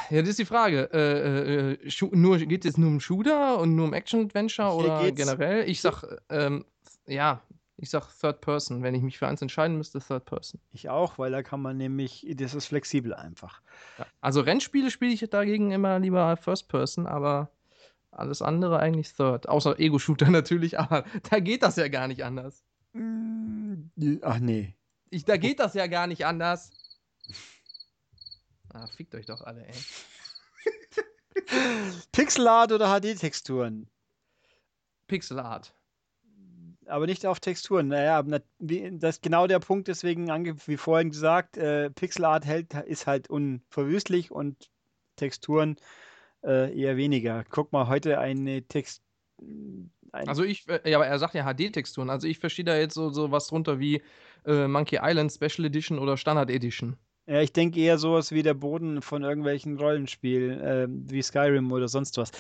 Ja, 0.10 0.22
das 0.22 0.30
ist 0.30 0.40
die 0.40 0.46
Frage. 0.46 0.90
Äh, 0.94 1.74
äh, 1.74 1.90
Schu- 1.90 2.16
nur, 2.16 2.38
geht 2.38 2.64
es 2.64 2.78
nur 2.78 2.88
um 2.90 3.00
Shooter 3.02 3.60
und 3.60 3.76
nur 3.76 3.86
um 3.86 3.94
Action-Adventure 3.94 4.72
oder 4.72 5.12
generell? 5.12 5.68
Ich 5.68 5.82
sag, 5.82 6.04
ähm, 6.30 6.66
ja, 7.06 7.42
ich 7.78 7.90
sag 7.90 8.08
Third 8.20 8.42
Person. 8.42 8.84
Wenn 8.84 8.96
ich 8.96 9.02
mich 9.02 9.18
für 9.18 9.28
eins 9.28 9.42
entscheiden 9.42 9.78
müsste, 9.78 10.00
Third 10.00 10.26
Person. 10.26 10.62
Ich 10.72 10.90
auch, 10.90 11.18
weil 11.18 11.32
da 11.32 11.44
kann 11.44 11.62
man 11.62 11.78
nämlich, 11.78 12.26
das 12.36 12.54
ist 12.54 12.68
flexibel 12.68 13.14
einfach. 13.14 13.62
Ja. 13.98 14.06
Also 14.22 14.42
Rennspiele 14.42 14.92
spiele 14.92 15.14
ich 15.14 15.28
dagegen 15.30 15.72
immer 15.72 16.00
lieber 16.00 16.38
First 16.38 16.68
Person, 16.70 17.08
aber 17.08 17.52
alles 18.12 18.42
andere 18.42 18.80
eigentlich 18.80 19.14
Third. 19.14 19.50
Außer 19.50 19.80
Ego-Shooter 19.80 20.30
natürlich, 20.32 20.80
aber 20.80 21.04
da 21.30 21.40
geht 21.40 21.64
das 21.64 21.76
ja 21.76 21.88
gar 21.88 22.08
nicht 22.08 22.24
anders. 22.24 22.64
Mm, 22.94 23.86
Ach 24.22 24.40
nee. 24.40 24.76
Ich, 25.10 25.26
da 25.26 25.38
geht 25.38 25.60
das 25.60 25.74
ja 25.74 25.88
gar 25.88 26.08
nicht 26.08 26.26
anders. 26.26 26.72
Ah, 28.70 28.88
fickt 28.88 29.14
euch 29.16 29.26
doch 29.26 29.42
alle, 29.42 29.68
ey. 29.68 29.74
Pixelart 32.12 32.72
oder 32.72 33.00
HD-Texturen? 33.00 33.88
Pixel 35.08 35.40
Art. 35.40 35.76
Aber 36.94 37.08
nicht 37.08 37.26
auf 37.26 37.40
Texturen. 37.40 37.88
Naja, 37.88 38.22
das 38.22 39.16
ist 39.16 39.24
genau 39.24 39.48
der 39.48 39.58
Punkt, 39.58 39.88
deswegen, 39.88 40.28
wie 40.28 40.78
vorhin 40.78 41.10
gesagt, 41.10 41.58
äh, 41.58 41.90
Pixelart 41.90 42.46
hält, 42.46 42.76
ist 42.86 43.08
halt 43.08 43.32
unverwüstlich 43.32 44.30
und 44.30 44.70
Texturen 45.16 45.78
äh, 46.44 46.72
eher 46.80 46.96
weniger. 46.96 47.46
Guck 47.50 47.72
mal, 47.72 47.88
heute 47.88 48.20
eine 48.20 48.62
Text. 48.68 49.02
Ein, 49.42 49.90
Also 50.12 50.44
ich, 50.44 50.70
äh, 50.70 50.88
ja, 50.88 51.00
aber 51.00 51.08
er 51.08 51.18
sagt 51.18 51.34
ja 51.34 51.52
HD-Texturen. 51.52 52.12
Also 52.12 52.28
ich 52.28 52.38
verstehe 52.38 52.66
da 52.66 52.78
jetzt 52.78 52.94
so, 52.94 53.10
so 53.10 53.32
was 53.32 53.48
drunter 53.48 53.80
wie 53.80 54.04
äh, 54.46 54.68
Monkey 54.68 55.00
Island 55.02 55.32
Special 55.32 55.66
Edition 55.66 55.98
oder 55.98 56.16
Standard 56.16 56.52
Edition. 56.52 56.96
Ja, 57.26 57.40
ich 57.42 57.54
denke 57.54 57.80
eher 57.80 57.98
sowas 57.98 58.32
wie 58.34 58.44
der 58.44 58.54
Boden 58.54 59.02
von 59.02 59.24
irgendwelchen 59.24 59.78
Rollenspielen, 59.78 60.60
ähm, 60.62 61.10
wie 61.10 61.22
Skyrim 61.22 61.72
oder 61.72 61.88
sonst 61.88 62.18
was. 62.18 62.32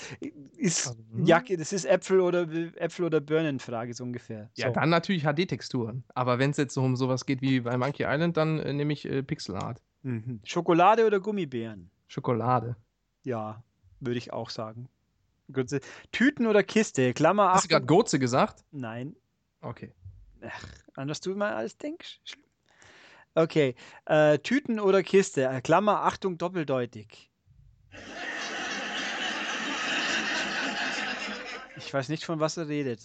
Ist 0.58 0.88
Also, 0.88 1.00
hm. 1.14 1.26
Jacke, 1.26 1.56
das 1.56 1.72
ist 1.72 1.86
Äpfel 1.86 2.20
oder 2.20 2.42
Äpfel 2.76 3.06
oder 3.06 3.22
Birnenfrage 3.22 3.94
so 3.94 4.04
ungefähr. 4.04 4.50
Ja, 4.58 4.68
So. 4.68 4.74
dann 4.74 4.90
natürlich 4.90 5.24
HD-Texturen. 5.24 6.04
Aber 6.14 6.38
wenn 6.38 6.52
es 6.52 6.58
jetzt 6.58 6.74
so 6.74 6.82
um 6.84 6.98
sowas 6.98 7.26
geht 7.26 7.42
wie 7.42 7.62
bei 7.62 7.78
Monkey 7.78 8.04
Island, 8.06 8.36
dann 8.36 8.60
äh, 8.60 8.74
nehme 8.74 8.92
ich 8.92 9.06
äh, 9.06 9.24
Pixel 9.24 9.56
Art. 9.56 9.82
Mhm. 10.02 10.42
Schokolade 10.44 11.08
oder 11.08 11.22
Gummibären? 11.22 11.90
Schokolade. 12.08 12.76
Ja, 13.24 13.64
würde 14.02 14.18
ich 14.18 14.34
auch 14.34 14.50
sagen. 14.50 14.90
Se- 15.66 15.80
Tüten 16.12 16.46
oder 16.46 16.62
Kiste? 16.62 17.14
Klammer 17.14 17.54
Hast 17.54 17.66
du 17.66 17.70
gerade. 17.70 17.86
Goze 17.86 18.20
gesagt? 18.20 18.66
Nein, 18.72 19.16
Okay. 19.62 19.94
an 20.96 21.08
was 21.08 21.22
du 21.22 21.34
mal 21.36 21.54
alles 21.54 21.78
denkst. 21.78 22.20
Okay, 23.36 23.76
äh, 24.06 24.38
Tüten 24.40 24.80
oder 24.80 25.02
Kiste? 25.02 25.46
Äh, 25.46 25.62
Klammer 25.62 26.04
Achtung 26.04 26.38
doppeldeutig. 26.38 27.32
Ich 31.78 31.94
weiß 31.94 32.10
nicht, 32.10 32.26
von 32.26 32.40
was 32.40 32.58
er 32.58 32.68
redet. 32.68 33.02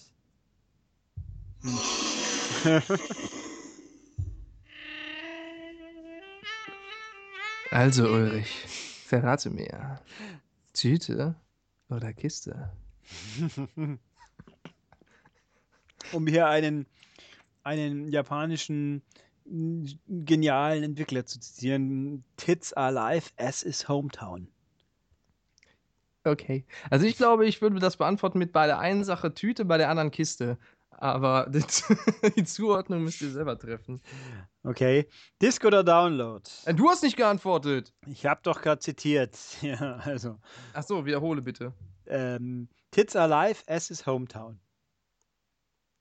Hm. 1.63 1.79
Also 7.71 8.09
Ulrich, 8.09 8.65
verrate 9.05 9.51
mir. 9.51 10.01
Tüte 10.73 11.35
oder 11.91 12.15
Kiste? 12.15 12.73
um 16.13 16.27
hier 16.27 16.47
einen, 16.49 16.87
einen 17.65 18.09
japanischen 18.09 19.03
genialen 20.09 20.83
Entwickler 20.83 21.27
zu 21.27 21.41
zitieren. 21.41 22.25
Tits 22.37 22.73
are 22.73 22.93
life 22.93 23.33
as 23.37 23.63
is 23.63 23.89
hometown. 23.89 24.49
Okay. 26.25 26.65
Also 26.91 27.07
ich 27.07 27.17
glaube, 27.17 27.47
ich 27.47 27.63
würde 27.63 27.79
das 27.79 27.97
beantworten 27.97 28.39
mit 28.39 28.53
bei 28.53 28.67
der 28.67 28.79
einen 28.79 29.05
Sache 29.05 29.33
Tüte, 29.35 29.65
bei 29.65 29.79
der 29.79 29.89
anderen 29.89 30.11
Kiste. 30.11 30.59
Aber 30.91 31.47
die, 31.51 31.63
die 32.37 32.45
Zuordnung 32.45 33.05
müsst 33.05 33.23
ihr 33.23 33.31
selber 33.31 33.59
treffen. 33.59 34.01
Okay. 34.65 35.09
Disk 35.41 35.65
oder 35.65 35.85
Download? 35.85 36.43
Äh, 36.65 36.75
Du 36.75 36.89
hast 36.89 37.03
nicht 37.03 37.17
geantwortet. 37.17 37.93
Ich 38.07 38.27
habe 38.27 38.41
doch 38.43 38.61
gerade 38.63 38.81
zitiert. 38.81 39.37
Ja, 39.63 39.97
also. 39.97 40.39
Achso, 40.75 41.07
wiederhole 41.07 41.41
bitte. 41.41 41.73
Ähm, 42.07 42.69
Tits 42.91 43.15
are 43.17 43.29
live, 43.29 43.63
S 43.67 43.91
is 43.91 44.07
Hometown. 44.07 44.59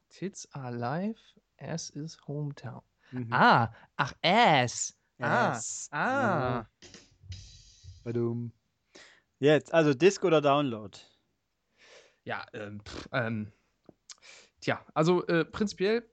Tits 0.09 0.47
are 0.53 0.75
live, 0.75 1.19
as 1.57 1.89
is 1.91 2.17
hometown. 2.27 2.81
Mhm. 3.11 3.33
Ah, 3.33 3.73
ach, 3.95 4.13
ass. 4.21 4.93
Ah, 5.19 5.53
Yes. 5.53 5.89
ah. 5.91 5.97
Ja. 6.21 6.69
Badum. 8.03 8.51
Jetzt, 9.39 9.73
also 9.73 9.93
Disk 9.93 10.23
oder 10.23 10.41
Download? 10.41 10.97
Ja, 12.23 12.45
ähm, 12.53 12.81
pff, 12.83 13.07
ähm, 13.11 13.51
tja, 14.61 14.85
also 14.93 15.25
äh, 15.27 15.45
prinzipiell 15.45 16.03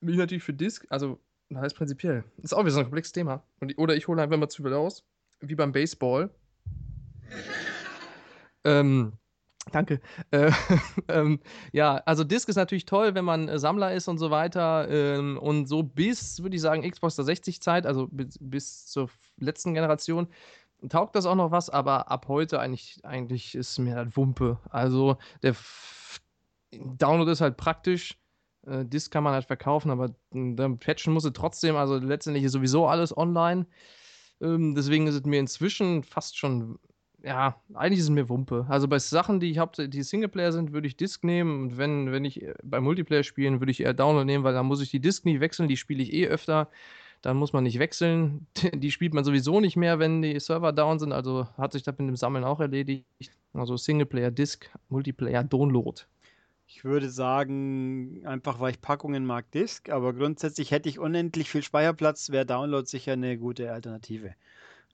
bin 0.00 0.10
ich 0.10 0.18
natürlich 0.18 0.44
für 0.44 0.54
Disk, 0.54 0.86
also, 0.90 1.20
was 1.48 1.62
heißt 1.62 1.76
prinzipiell? 1.76 2.24
Ist 2.42 2.52
auch 2.54 2.60
wieder 2.60 2.70
so 2.70 2.78
ein 2.80 2.84
komplexes 2.84 3.12
Thema. 3.12 3.42
Und, 3.60 3.76
oder 3.78 3.96
ich 3.96 4.06
hole 4.06 4.22
einfach 4.22 4.36
mal 4.36 4.48
zu 4.48 4.62
viel 4.62 4.72
aus, 4.74 5.04
wie 5.40 5.54
beim 5.54 5.72
Baseball. 5.72 6.30
ähm, 8.64 9.14
danke. 9.72 10.00
Äh, 10.30 10.50
ähm, 11.08 11.40
ja, 11.72 11.96
also 12.06 12.24
Disk 12.24 12.48
ist 12.48 12.56
natürlich 12.56 12.86
toll, 12.86 13.14
wenn 13.14 13.24
man 13.24 13.48
äh, 13.48 13.58
Sammler 13.58 13.94
ist 13.94 14.08
und 14.08 14.18
so 14.18 14.30
weiter. 14.30 14.88
Ähm, 14.90 15.38
und 15.38 15.66
so 15.66 15.82
bis, 15.82 16.42
würde 16.42 16.56
ich 16.56 16.62
sagen, 16.62 16.88
Xbox 16.88 17.16
360 17.16 17.60
Zeit, 17.60 17.86
also 17.86 18.08
bis, 18.10 18.38
bis 18.40 18.86
zur 18.86 19.10
letzten 19.38 19.74
Generation, 19.74 20.28
taugt 20.88 21.16
das 21.16 21.26
auch 21.26 21.34
noch 21.34 21.50
was, 21.50 21.70
aber 21.70 22.10
ab 22.10 22.26
heute 22.28 22.60
eigentlich, 22.60 23.00
eigentlich 23.04 23.54
ist 23.54 23.78
mir 23.78 23.96
das 24.04 24.16
Wumpe. 24.16 24.58
Also 24.70 25.16
der 25.42 25.50
F 25.50 26.20
Download 26.72 27.30
ist 27.30 27.40
halt 27.40 27.56
praktisch. 27.56 28.18
Äh, 28.66 28.84
Disc 28.84 29.10
kann 29.10 29.24
man 29.24 29.32
halt 29.32 29.46
verkaufen, 29.46 29.90
aber 29.90 30.14
mh, 30.30 30.56
dann 30.56 30.78
patchen 30.78 31.12
muss 31.12 31.24
es 31.24 31.32
trotzdem. 31.32 31.76
Also 31.76 31.96
letztendlich 31.96 32.44
ist 32.44 32.52
sowieso 32.52 32.86
alles 32.86 33.16
online. 33.16 33.66
Ähm, 34.40 34.74
deswegen 34.74 35.06
ist 35.06 35.14
es 35.14 35.24
mir 35.24 35.40
inzwischen 35.40 36.02
fast 36.02 36.36
schon, 36.38 36.78
ja, 37.22 37.60
eigentlich 37.74 37.98
ist 37.98 38.04
es 38.04 38.10
mir 38.10 38.28
Wumpe. 38.28 38.66
Also 38.68 38.86
bei 38.86 38.98
Sachen, 38.98 39.40
die 39.40 39.50
ich 39.50 39.58
hauptsächlich 39.58 39.90
die 39.90 40.02
Singleplayer 40.02 40.52
sind, 40.52 40.72
würde 40.72 40.86
ich 40.86 40.96
Disc 40.96 41.24
nehmen. 41.24 41.62
Und 41.62 41.78
wenn, 41.78 42.12
wenn 42.12 42.24
ich 42.24 42.42
äh, 42.42 42.54
bei 42.62 42.80
Multiplayer 42.80 43.24
spielen, 43.24 43.60
würde 43.60 43.72
ich 43.72 43.80
eher 43.80 43.94
Download 43.94 44.24
nehmen, 44.24 44.44
weil 44.44 44.54
dann 44.54 44.66
muss 44.66 44.80
ich 44.80 44.90
die 44.90 45.00
Disc 45.00 45.24
nicht 45.24 45.40
wechseln. 45.40 45.68
Die 45.68 45.76
spiele 45.76 46.02
ich 46.02 46.12
eh 46.12 46.28
öfter. 46.28 46.68
Dann 47.20 47.36
muss 47.36 47.52
man 47.52 47.64
nicht 47.64 47.80
wechseln. 47.80 48.46
Die 48.74 48.92
spielt 48.92 49.12
man 49.12 49.24
sowieso 49.24 49.58
nicht 49.58 49.76
mehr, 49.76 49.98
wenn 49.98 50.22
die 50.22 50.38
Server 50.38 50.72
down 50.72 51.00
sind. 51.00 51.10
Also 51.10 51.48
hat 51.56 51.72
sich 51.72 51.82
das 51.82 51.98
mit 51.98 52.06
dem 52.06 52.14
Sammeln 52.14 52.44
auch 52.44 52.60
erledigt. 52.60 53.04
Also 53.52 53.76
Singleplayer, 53.76 54.30
Disc, 54.30 54.70
Multiplayer, 54.88 55.42
Download. 55.42 56.00
Ich 56.68 56.84
würde 56.84 57.10
sagen, 57.10 58.24
einfach 58.24 58.60
weil 58.60 58.70
ich 58.70 58.80
Packungen 58.80 59.26
mag, 59.26 59.50
Disk, 59.50 59.88
aber 59.88 60.12
grundsätzlich 60.12 60.70
hätte 60.70 60.88
ich 60.88 61.00
unendlich 61.00 61.50
viel 61.50 61.62
Speicherplatz, 61.62 62.30
wäre 62.30 62.46
Download 62.46 62.86
sicher 62.86 63.14
eine 63.14 63.38
gute 63.38 63.72
Alternative. 63.72 64.34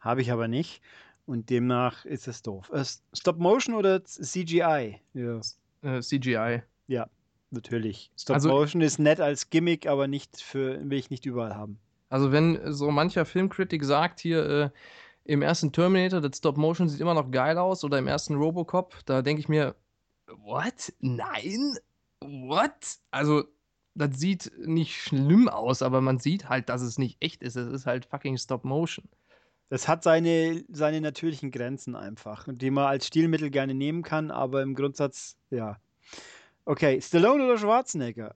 Habe 0.00 0.22
ich 0.22 0.30
aber 0.30 0.48
nicht 0.48 0.80
und 1.26 1.50
demnach 1.50 2.04
ist 2.04 2.28
es 2.28 2.42
doof. 2.42 2.70
Äh, 2.72 2.84
Stop 3.14 3.38
Motion 3.38 3.74
oder 3.74 4.04
CGI? 4.04 5.00
Ja, 5.14 5.40
Äh, 5.82 6.00
CGI. 6.00 6.62
natürlich. 7.50 8.10
Stop 8.18 8.34
Also- 8.34 8.48
Motion 8.48 8.82
ist 8.82 8.98
nett 8.98 9.20
als 9.20 9.48
Gimmick, 9.50 9.86
aber 9.86 10.08
nicht 10.08 10.40
für, 10.40 10.80
will 10.90 10.98
ich 10.98 11.10
nicht 11.10 11.24
überall 11.26 11.54
haben. 11.54 11.78
Also 12.08 12.32
wenn 12.32 12.72
so 12.72 12.90
mancher 12.90 13.24
Filmkritik 13.24 13.84
sagt 13.84 14.20
hier 14.20 14.48
äh, 14.48 14.70
im 15.24 15.40
ersten 15.42 15.72
Terminator, 15.72 16.20
das 16.20 16.38
Stop 16.38 16.56
Motion 16.56 16.88
sieht 16.88 17.00
immer 17.00 17.14
noch 17.14 17.30
geil 17.30 17.56
aus 17.58 17.84
oder 17.84 17.98
im 17.98 18.06
ersten 18.08 18.34
Robocop, 18.34 18.94
da 19.06 19.22
denke 19.22 19.40
ich 19.40 19.48
mir, 19.48 19.74
what? 20.38 20.92
Nein? 21.00 21.76
What? 22.20 22.72
Also 23.10 23.44
das 23.94 24.18
sieht 24.18 24.50
nicht 24.58 24.96
schlimm 24.96 25.48
aus, 25.48 25.80
aber 25.82 26.00
man 26.00 26.18
sieht 26.18 26.48
halt, 26.48 26.68
dass 26.68 26.82
es 26.82 26.98
nicht 26.98 27.16
echt 27.20 27.42
ist. 27.42 27.54
Es 27.56 27.68
ist 27.68 27.86
halt 27.86 28.06
fucking 28.06 28.36
Stop 28.36 28.64
Motion. 28.64 29.08
Das 29.70 29.88
hat 29.88 30.02
seine, 30.02 30.64
seine 30.68 31.00
natürlichen 31.00 31.50
Grenzen 31.50 31.96
einfach, 31.96 32.46
die 32.50 32.70
man 32.70 32.86
als 32.86 33.06
Stilmittel 33.06 33.50
gerne 33.50 33.74
nehmen 33.74 34.02
kann, 34.02 34.30
aber 34.30 34.62
im 34.62 34.74
Grundsatz, 34.74 35.36
ja. 35.50 35.78
Okay, 36.64 37.00
Stallone 37.00 37.44
oder 37.44 37.58
Schwarzenegger? 37.58 38.34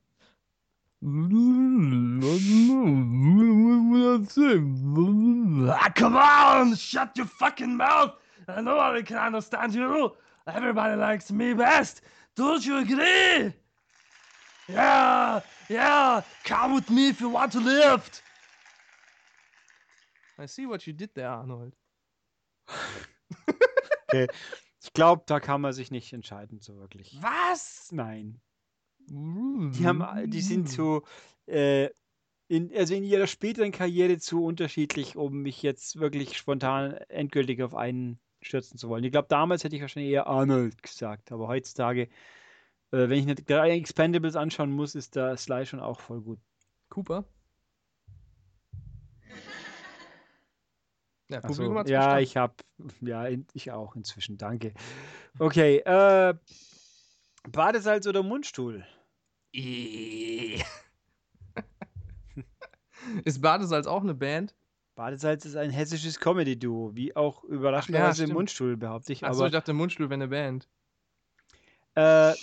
Ah, 5.71 5.91
come 5.91 6.19
on, 6.19 6.77
shut 6.77 7.17
your 7.17 7.27
fucking 7.27 7.77
mouth. 7.77 8.13
I 8.49 9.03
can 9.03 9.19
understand 9.19 9.75
you. 9.75 10.11
Everybody 10.47 10.97
likes 10.97 11.31
me 11.31 11.55
best. 11.55 12.01
Don't 12.35 12.65
you 12.65 12.79
agree? 12.79 13.53
Yeah, 14.69 15.41
yeah, 15.69 16.23
come 16.45 16.75
with 16.75 16.91
me 16.91 17.11
if 17.11 17.21
you 17.21 17.29
want 17.29 17.53
to 17.53 17.61
live. 17.61 18.03
I 20.39 20.47
see 20.47 20.69
what 20.69 20.87
you 20.87 20.93
did 20.93 21.15
there, 21.15 21.31
Arnold. 21.31 21.77
Ich 24.81 24.93
glaube, 24.93 25.25
da 25.27 25.41
kann 25.41 25.61
man 25.61 25.73
sich 25.73 25.91
nicht 25.91 26.13
entscheiden, 26.13 26.61
so 26.61 26.77
wirklich. 26.77 27.19
Was? 27.21 27.91
Nein. 27.93 28.41
Die 29.01 29.87
haben, 29.87 30.31
die 30.31 30.41
sind 30.41 30.69
zu, 30.69 31.03
äh, 31.47 31.91
in, 32.47 32.75
also 32.75 32.95
in 32.95 33.05
ihrer 33.05 33.27
späteren 33.27 33.73
Karriere 33.73 34.19
zu 34.19 34.45
unterschiedlich, 34.45 35.17
um 35.17 35.43
mich 35.43 35.63
jetzt 35.63 35.99
wirklich 35.99 36.37
spontan 36.37 36.93
endgültig 37.09 37.63
auf 37.63 37.75
einen 37.75 38.21
stürzen 38.41 38.79
zu 38.79 38.89
wollen. 38.89 39.05
Ich 39.05 39.13
glaube, 39.13 39.29
damals 39.29 39.65
hätte 39.65 39.77
ich 39.77 39.83
wahrscheinlich 39.83 40.13
eher 40.13 40.27
Arnold 40.27 40.83
gesagt, 40.83 41.33
aber 41.33 41.49
heutzutage, 41.49 42.03
äh, 42.03 43.09
wenn 43.09 43.19
ich 43.19 43.27
nicht 43.27 43.51
drei 43.51 43.73
Expendables 43.73 44.37
anschauen 44.37 44.71
muss, 44.71 44.95
ist 44.95 45.17
der 45.17 45.37
Sly 45.37 45.67
schon 45.67 45.81
auch 45.81 46.01
voll 46.01 46.21
gut. 46.21 46.39
Cooper? 46.89 47.25
Ja, 51.29 51.41
Publikum 51.41 51.75
so, 51.75 51.79
hat's 51.81 51.91
ja, 51.91 52.01
verstanden. 52.01 52.25
ich 52.25 52.37
habe, 52.37 52.55
ja, 53.01 53.27
in, 53.27 53.47
ich 53.53 53.71
auch 53.71 53.97
inzwischen, 53.97 54.39
danke. 54.39 54.73
Okay, 55.39 55.79
äh, 55.79 56.35
Badesalz 57.51 58.07
oder 58.07 58.23
Mundstuhl? 58.23 58.87
Ist 63.25 63.41
Badesalz 63.41 63.87
auch 63.87 64.03
eine 64.03 64.15
Band? 64.15 64.55
Badesalz 64.95 65.45
ist 65.45 65.57
ein 65.57 65.71
hessisches 65.71 66.19
Comedy-Duo, 66.19 66.95
wie 66.95 67.15
auch 67.15 67.45
überraschenderweise 67.45 68.25
stimmt. 68.25 68.33
Mundstuhl, 68.35 68.77
behaupte 68.77 69.13
ich. 69.13 69.25
Achso, 69.25 69.41
aber 69.41 69.47
ich 69.47 69.53
dachte, 69.53 69.73
Mundstuhl 69.73 70.11
wäre 70.11 70.15
eine 70.15 70.29
Band. 70.29 70.69
Äh, 71.95 72.35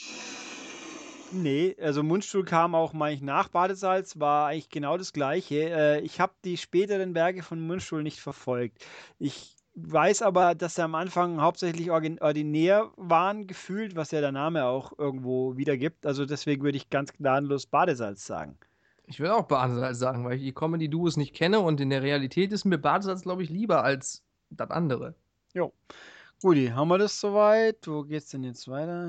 nee, 1.32 1.76
also 1.82 2.04
Mundstuhl 2.04 2.46
kam 2.46 2.76
auch, 2.76 2.94
meine 2.94 3.16
ich, 3.16 3.22
nach 3.22 3.50
Badesalz, 3.50 4.20
war 4.20 4.48
eigentlich 4.48 4.70
genau 4.70 4.98
das 4.98 5.14
gleiche. 5.14 5.70
Äh, 5.70 6.02
ich 6.02 6.20
habe 6.20 6.34
die 6.44 6.58
späteren 6.58 7.16
Werke 7.16 7.44
von 7.44 7.60
Mundstuhl 7.60 8.04
nicht 8.04 8.20
verfolgt. 8.20 8.86
Ich 9.20 9.56
weiß 9.76 10.22
aber, 10.22 10.56
dass 10.56 10.76
sie 10.76 10.84
am 10.84 10.96
Anfang 10.96 11.42
hauptsächlich 11.42 11.92
ordinär 11.92 12.92
waren, 12.96 13.48
gefühlt, 13.48 13.96
was 13.96 14.12
ja 14.12 14.22
der 14.22 14.32
Name 14.32 14.66
auch 14.66 14.98
irgendwo 14.98 15.58
wiedergibt. 15.58 16.06
Also 16.06 16.26
deswegen 16.26 16.64
würde 16.64 16.78
ich 16.78 16.90
ganz 16.90 17.14
gnadenlos 17.14 17.66
Badesalz 17.66 18.26
sagen. 18.26 18.58
Ich 19.08 19.20
würde 19.20 19.36
auch 19.36 19.44
Badesalz 19.44 20.00
sagen, 20.00 20.26
weil 20.26 20.38
ich 20.38 20.44
die 20.44 20.54
Comedy-Duos 20.54 21.18
nicht 21.18 21.36
kenne 21.36 21.60
und 21.60 21.80
in 21.82 21.90
der 21.90 22.02
Realität 22.02 22.52
ist 22.54 22.66
mir 22.66 22.78
Badesalz, 22.78 23.22
glaube 23.22 23.44
ich, 23.44 23.50
lieber 23.50 23.84
als 23.84 24.24
das 24.50 24.72
andere. 24.72 25.14
Guti, 26.42 26.68
haben 26.68 26.90
wir 26.90 26.98
das 26.98 27.20
soweit? 27.20 27.88
Wo 27.88 28.04
geht's 28.04 28.30
denn 28.30 28.44
jetzt 28.44 28.68
weiter? 28.68 29.08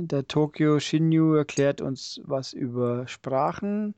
Der 0.00 0.26
Tokyo 0.26 0.80
Shinju 0.80 1.34
erklärt 1.34 1.80
uns 1.80 2.20
was 2.24 2.52
über 2.52 3.06
Sprachen. 3.06 3.94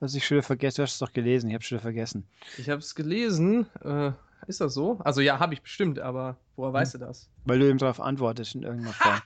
Was 0.00 0.14
ich 0.14 0.26
schon 0.26 0.36
wieder 0.36 0.46
vergessen, 0.46 0.76
du 0.76 0.82
hast 0.82 0.94
es 0.94 0.98
doch 0.98 1.12
gelesen, 1.12 1.48
ich 1.48 1.54
habe 1.54 1.64
schon 1.64 1.76
wieder 1.76 1.82
vergessen. 1.82 2.24
Ich 2.58 2.68
habe 2.68 2.80
es 2.80 2.94
gelesen. 2.94 3.66
Äh, 3.84 4.12
ist 4.46 4.60
das 4.60 4.74
so? 4.74 4.98
Also 5.04 5.20
ja, 5.20 5.38
habe 5.38 5.54
ich 5.54 5.62
bestimmt, 5.62 6.00
aber 6.00 6.36
woher 6.56 6.72
weißt 6.72 6.94
du 6.94 6.98
das? 6.98 7.28
Weil 7.44 7.60
du 7.60 7.70
ihm 7.70 7.78
darauf 7.78 8.00
antwortest 8.00 8.54
in 8.54 8.62
irgendeiner 8.62 8.94
Form. 8.94 9.20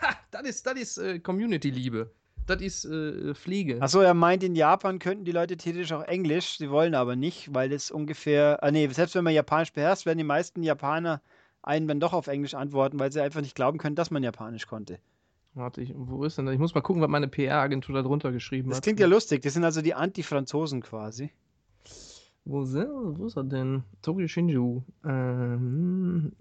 Ha, 0.00 0.14
das 0.30 0.42
ist, 0.42 0.66
das 0.66 0.74
ist 0.74 0.98
äh, 0.98 1.18
Community-Liebe. 1.20 2.10
Das 2.46 2.60
ist 2.60 2.84
äh, 2.84 3.34
Pflege. 3.34 3.80
Achso, 3.80 4.00
er 4.00 4.12
meint, 4.12 4.42
in 4.42 4.54
Japan 4.54 4.98
könnten 4.98 5.24
die 5.24 5.32
Leute 5.32 5.56
theoretisch 5.56 5.92
auch 5.92 6.02
Englisch, 6.02 6.58
sie 6.58 6.68
wollen 6.70 6.94
aber 6.94 7.16
nicht, 7.16 7.54
weil 7.54 7.72
es 7.72 7.90
ungefähr, 7.90 8.62
ah 8.62 8.70
nee, 8.70 8.86
selbst 8.88 9.14
wenn 9.14 9.24
man 9.24 9.32
Japanisch 9.32 9.72
beherrscht, 9.72 10.04
werden 10.04 10.18
die 10.18 10.24
meisten 10.24 10.62
Japaner 10.62 11.22
einen 11.62 11.88
dann 11.88 12.00
doch 12.00 12.12
auf 12.12 12.26
Englisch 12.26 12.54
antworten, 12.54 12.98
weil 12.98 13.10
sie 13.10 13.22
einfach 13.22 13.40
nicht 13.40 13.54
glauben 13.54 13.78
können, 13.78 13.96
dass 13.96 14.10
man 14.10 14.22
Japanisch 14.22 14.66
konnte. 14.66 14.98
Warte, 15.54 15.82
ich, 15.82 15.92
wo 15.94 16.24
ist 16.24 16.36
denn 16.36 16.46
das? 16.46 16.54
Ich 16.54 16.58
muss 16.60 16.74
mal 16.74 16.80
gucken, 16.80 17.00
was 17.00 17.08
meine 17.08 17.28
PR-Agentur 17.28 17.94
da 17.94 18.02
drunter 18.02 18.32
geschrieben 18.32 18.70
Das 18.70 18.78
hat. 18.78 18.82
klingt 18.84 18.98
ja 18.98 19.06
lustig, 19.06 19.42
das 19.42 19.52
sind 19.54 19.64
also 19.64 19.82
die 19.82 19.94
Anti-Franzosen 19.94 20.82
quasi. 20.82 21.30
Wo 22.44 22.62
ist, 22.62 22.74
er, 22.74 22.88
wo 22.90 23.26
ist 23.26 23.36
er 23.36 23.44
denn? 23.44 23.84
Tokyo 24.02 24.26
Shinju. 24.26 24.82
Ähm, 25.04 26.32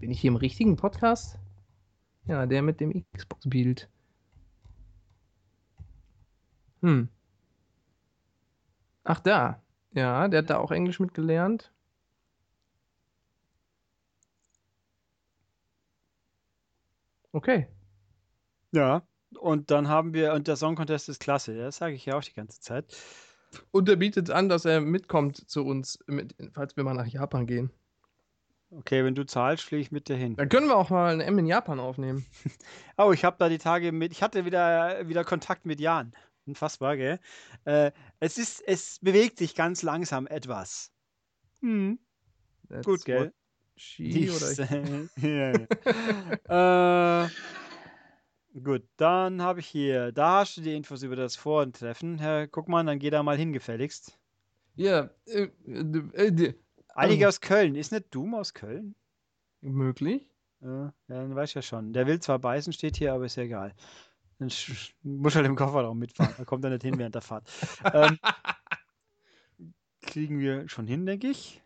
bin 0.00 0.10
ich 0.10 0.20
hier 0.20 0.28
im 0.30 0.36
richtigen 0.36 0.76
Podcast? 0.76 1.38
Ja, 2.26 2.44
der 2.44 2.62
mit 2.62 2.80
dem 2.80 3.04
Xbox-Bild. 3.16 3.88
Hm. 6.82 7.08
Ach, 9.04 9.20
da. 9.20 9.62
Ja, 9.94 10.28
der 10.28 10.40
hat 10.40 10.50
da 10.50 10.58
auch 10.58 10.70
Englisch 10.72 11.00
mitgelernt. 11.00 11.72
Okay. 17.32 17.68
Ja, 18.72 19.02
und 19.36 19.70
dann 19.70 19.88
haben 19.88 20.14
wir, 20.14 20.32
und 20.32 20.48
der 20.48 20.56
Song 20.56 20.76
Contest 20.76 21.08
ist 21.08 21.20
klasse, 21.20 21.56
das 21.56 21.76
sage 21.76 21.94
ich 21.94 22.06
ja 22.06 22.16
auch 22.16 22.24
die 22.24 22.34
ganze 22.34 22.60
Zeit. 22.60 22.96
Und 23.70 23.88
er 23.88 23.96
bietet 23.96 24.30
an, 24.30 24.48
dass 24.48 24.64
er 24.64 24.80
mitkommt 24.80 25.48
zu 25.48 25.64
uns, 25.64 25.98
mit, 26.06 26.34
falls 26.52 26.76
wir 26.76 26.84
mal 26.84 26.94
nach 26.94 27.06
Japan 27.06 27.46
gehen. 27.46 27.70
Okay, 28.70 29.02
wenn 29.02 29.14
du 29.14 29.24
zahlst, 29.24 29.64
fliege 29.64 29.80
ich 29.80 29.92
mit 29.92 30.08
dir 30.08 30.16
hin. 30.16 30.36
Dann 30.36 30.50
können 30.50 30.66
wir 30.66 30.76
auch 30.76 30.90
mal 30.90 31.10
ein 31.10 31.20
M 31.20 31.38
in 31.38 31.46
Japan 31.46 31.80
aufnehmen. 31.80 32.26
Oh, 33.00 33.12
ich 33.12 33.24
habe 33.24 33.36
da 33.38 33.48
die 33.48 33.58
Tage 33.58 33.92
mit, 33.92 34.10
ich 34.10 34.24
hatte 34.24 34.44
wieder, 34.44 35.08
wieder 35.08 35.22
Kontakt 35.22 35.66
mit 35.66 35.80
Jan. 35.80 36.12
Unfassbar, 36.46 36.96
gell? 36.96 37.20
Äh, 37.64 37.92
es 38.18 38.38
ist, 38.38 38.60
es 38.66 38.98
bewegt 39.00 39.38
sich 39.38 39.54
ganz 39.54 39.82
langsam 39.82 40.26
etwas. 40.26 40.90
Hm. 41.60 42.00
That's 42.68 42.84
Gut, 42.84 43.04
gell? 43.04 43.32
She 43.76 44.28
oder 44.30 44.50
ich. 44.50 44.58
ja, 45.22 45.52
ja. 46.48 47.24
äh, 47.24 47.28
gut, 48.62 48.82
dann 48.96 49.42
habe 49.42 49.60
ich 49.60 49.66
hier, 49.66 50.12
da 50.12 50.40
hast 50.40 50.56
du 50.56 50.60
die 50.60 50.74
Infos 50.74 51.02
über 51.02 51.16
das 51.16 51.36
Vortreffen. 51.36 52.18
Herr 52.18 52.46
Guckmann, 52.46 52.86
dann 52.86 52.98
geh 52.98 53.10
da 53.10 53.22
mal 53.22 53.36
hin, 53.36 53.52
gefälligst. 53.52 54.18
Ja, 54.76 55.10
äh, 55.26 55.48
äh, 55.66 56.26
äh, 56.26 56.54
Einige 56.94 57.24
Ähm. 57.24 57.28
aus 57.28 57.40
Köln. 57.40 57.74
Ist 57.74 57.92
nicht 57.92 58.14
Doom 58.14 58.34
aus 58.34 58.54
Köln? 58.54 58.94
möglich. 59.60 60.28
Ja, 60.60 60.92
dann 61.08 61.34
weiß 61.34 61.50
ich 61.50 61.54
ja 61.54 61.62
schon. 61.62 61.92
Der 61.92 62.06
will 62.06 62.20
zwar 62.20 62.38
beißen, 62.38 62.72
steht 62.72 62.96
hier, 62.96 63.12
aber 63.12 63.26
ist 63.26 63.36
ja 63.36 63.44
egal. 63.44 63.74
Dann 64.38 64.50
muss 65.02 65.34
halt 65.34 65.46
im 65.46 65.56
Kofferraum 65.56 65.98
mitfahren. 65.98 66.34
Da 66.36 66.44
kommt 66.44 66.64
er 66.64 66.70
nicht 66.70 66.82
hin 66.82 66.98
während 66.98 67.14
der 67.14 67.22
Fahrt. 67.22 67.50
ähm, 67.92 68.18
kriegen 70.02 70.38
wir 70.38 70.68
schon 70.68 70.86
hin, 70.86 71.06
denke 71.06 71.28
ich. 71.28 71.62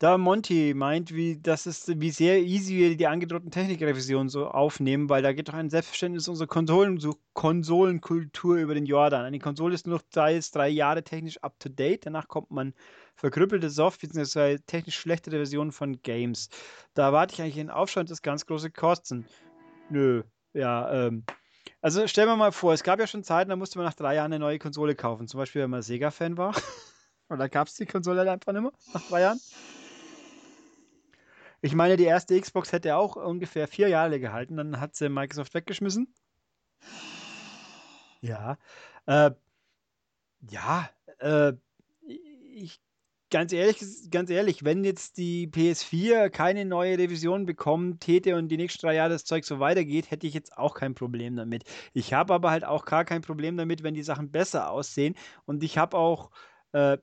Da 0.00 0.16
Monty 0.16 0.74
meint, 0.76 1.12
wie, 1.12 1.40
das 1.40 1.66
ist, 1.66 2.00
wie 2.00 2.10
sehr 2.12 2.40
easy 2.40 2.76
wir 2.76 2.96
die 2.96 3.08
angedrohten 3.08 3.50
Technikrevisionen 3.50 4.28
so 4.28 4.46
aufnehmen, 4.46 5.08
weil 5.08 5.22
da 5.22 5.32
geht 5.32 5.48
doch 5.48 5.54
ein 5.54 5.70
Selbstverständnis 5.70 6.28
unserer 6.28 6.46
Konsolen, 6.46 6.98
so 6.98 7.16
Konsolenkultur 7.32 8.58
über 8.58 8.74
den 8.74 8.86
Jordan. 8.86 9.24
Eine 9.24 9.40
Konsole 9.40 9.74
ist 9.74 9.88
nur 9.88 9.96
noch 9.96 10.04
drei, 10.12 10.38
drei 10.52 10.68
Jahre 10.68 11.02
technisch 11.02 11.42
up 11.42 11.58
to 11.58 11.68
date, 11.68 12.06
danach 12.06 12.28
kommt 12.28 12.52
man 12.52 12.74
verkrüppelte 13.16 13.70
Soft 13.70 14.00
bzw. 14.00 14.58
technisch 14.68 14.96
schlechtere 14.96 15.34
Versionen 15.34 15.72
von 15.72 16.00
Games. 16.02 16.48
Da 16.94 17.06
erwarte 17.06 17.34
ich 17.34 17.42
eigentlich 17.42 17.58
einen 17.58 17.70
Aufstand 17.70 18.08
des 18.08 18.22
ganz 18.22 18.46
große 18.46 18.70
Kosten. 18.70 19.26
Nö, 19.90 20.22
ja, 20.52 21.06
ähm. 21.06 21.24
Also 21.80 22.06
stellen 22.06 22.28
wir 22.28 22.36
mal 22.36 22.52
vor, 22.52 22.72
es 22.72 22.84
gab 22.84 23.00
ja 23.00 23.08
schon 23.08 23.24
Zeiten, 23.24 23.50
da 23.50 23.56
musste 23.56 23.78
man 23.78 23.86
nach 23.86 23.94
drei 23.94 24.14
Jahren 24.14 24.32
eine 24.32 24.38
neue 24.38 24.60
Konsole 24.60 24.94
kaufen. 24.94 25.26
Zum 25.26 25.38
Beispiel, 25.38 25.62
wenn 25.62 25.70
man 25.70 25.82
Sega-Fan 25.82 26.36
war. 26.36 26.54
Und 27.28 27.38
da 27.38 27.48
gab 27.48 27.66
es 27.66 27.74
die 27.74 27.86
Konsole 27.86 28.30
einfach 28.30 28.52
nicht 28.52 28.62
mehr 28.62 28.72
nach 28.94 29.08
drei 29.08 29.20
Jahren. 29.22 29.40
Ich 31.60 31.74
meine, 31.74 31.96
die 31.96 32.04
erste 32.04 32.40
Xbox 32.40 32.72
hätte 32.72 32.96
auch 32.96 33.16
ungefähr 33.16 33.66
vier 33.68 33.88
Jahre 33.88 34.20
gehalten, 34.20 34.56
dann 34.56 34.80
hat 34.80 34.94
sie 34.94 35.08
Microsoft 35.08 35.54
weggeschmissen. 35.54 36.12
Ja. 38.20 38.58
Äh, 39.06 39.30
ja, 40.50 40.90
äh, 41.18 41.52
ich, 42.54 42.80
ganz 43.30 43.52
ehrlich, 43.52 43.80
ganz 44.10 44.30
ehrlich, 44.30 44.64
wenn 44.64 44.84
jetzt 44.84 45.18
die 45.18 45.48
PS4 45.48 46.30
keine 46.30 46.64
neue 46.64 46.98
Revision 46.98 47.46
bekommen 47.46 47.98
täte 48.00 48.36
und 48.36 48.48
die 48.48 48.56
nächsten 48.56 48.86
drei 48.86 48.94
Jahre 48.94 49.10
das 49.10 49.24
Zeug 49.24 49.44
so 49.44 49.60
weitergeht, 49.60 50.10
hätte 50.10 50.26
ich 50.26 50.34
jetzt 50.34 50.56
auch 50.56 50.74
kein 50.74 50.94
Problem 50.94 51.36
damit. 51.36 51.64
Ich 51.92 52.12
habe 52.14 52.34
aber 52.34 52.50
halt 52.50 52.64
auch 52.64 52.84
gar 52.84 53.04
kein 53.04 53.22
Problem 53.22 53.56
damit, 53.56 53.82
wenn 53.82 53.94
die 53.94 54.02
Sachen 54.02 54.30
besser 54.30 54.70
aussehen. 54.70 55.14
Und 55.44 55.62
ich 55.64 55.78
habe 55.78 55.96
auch, 55.96 56.30
äh, 56.72 56.98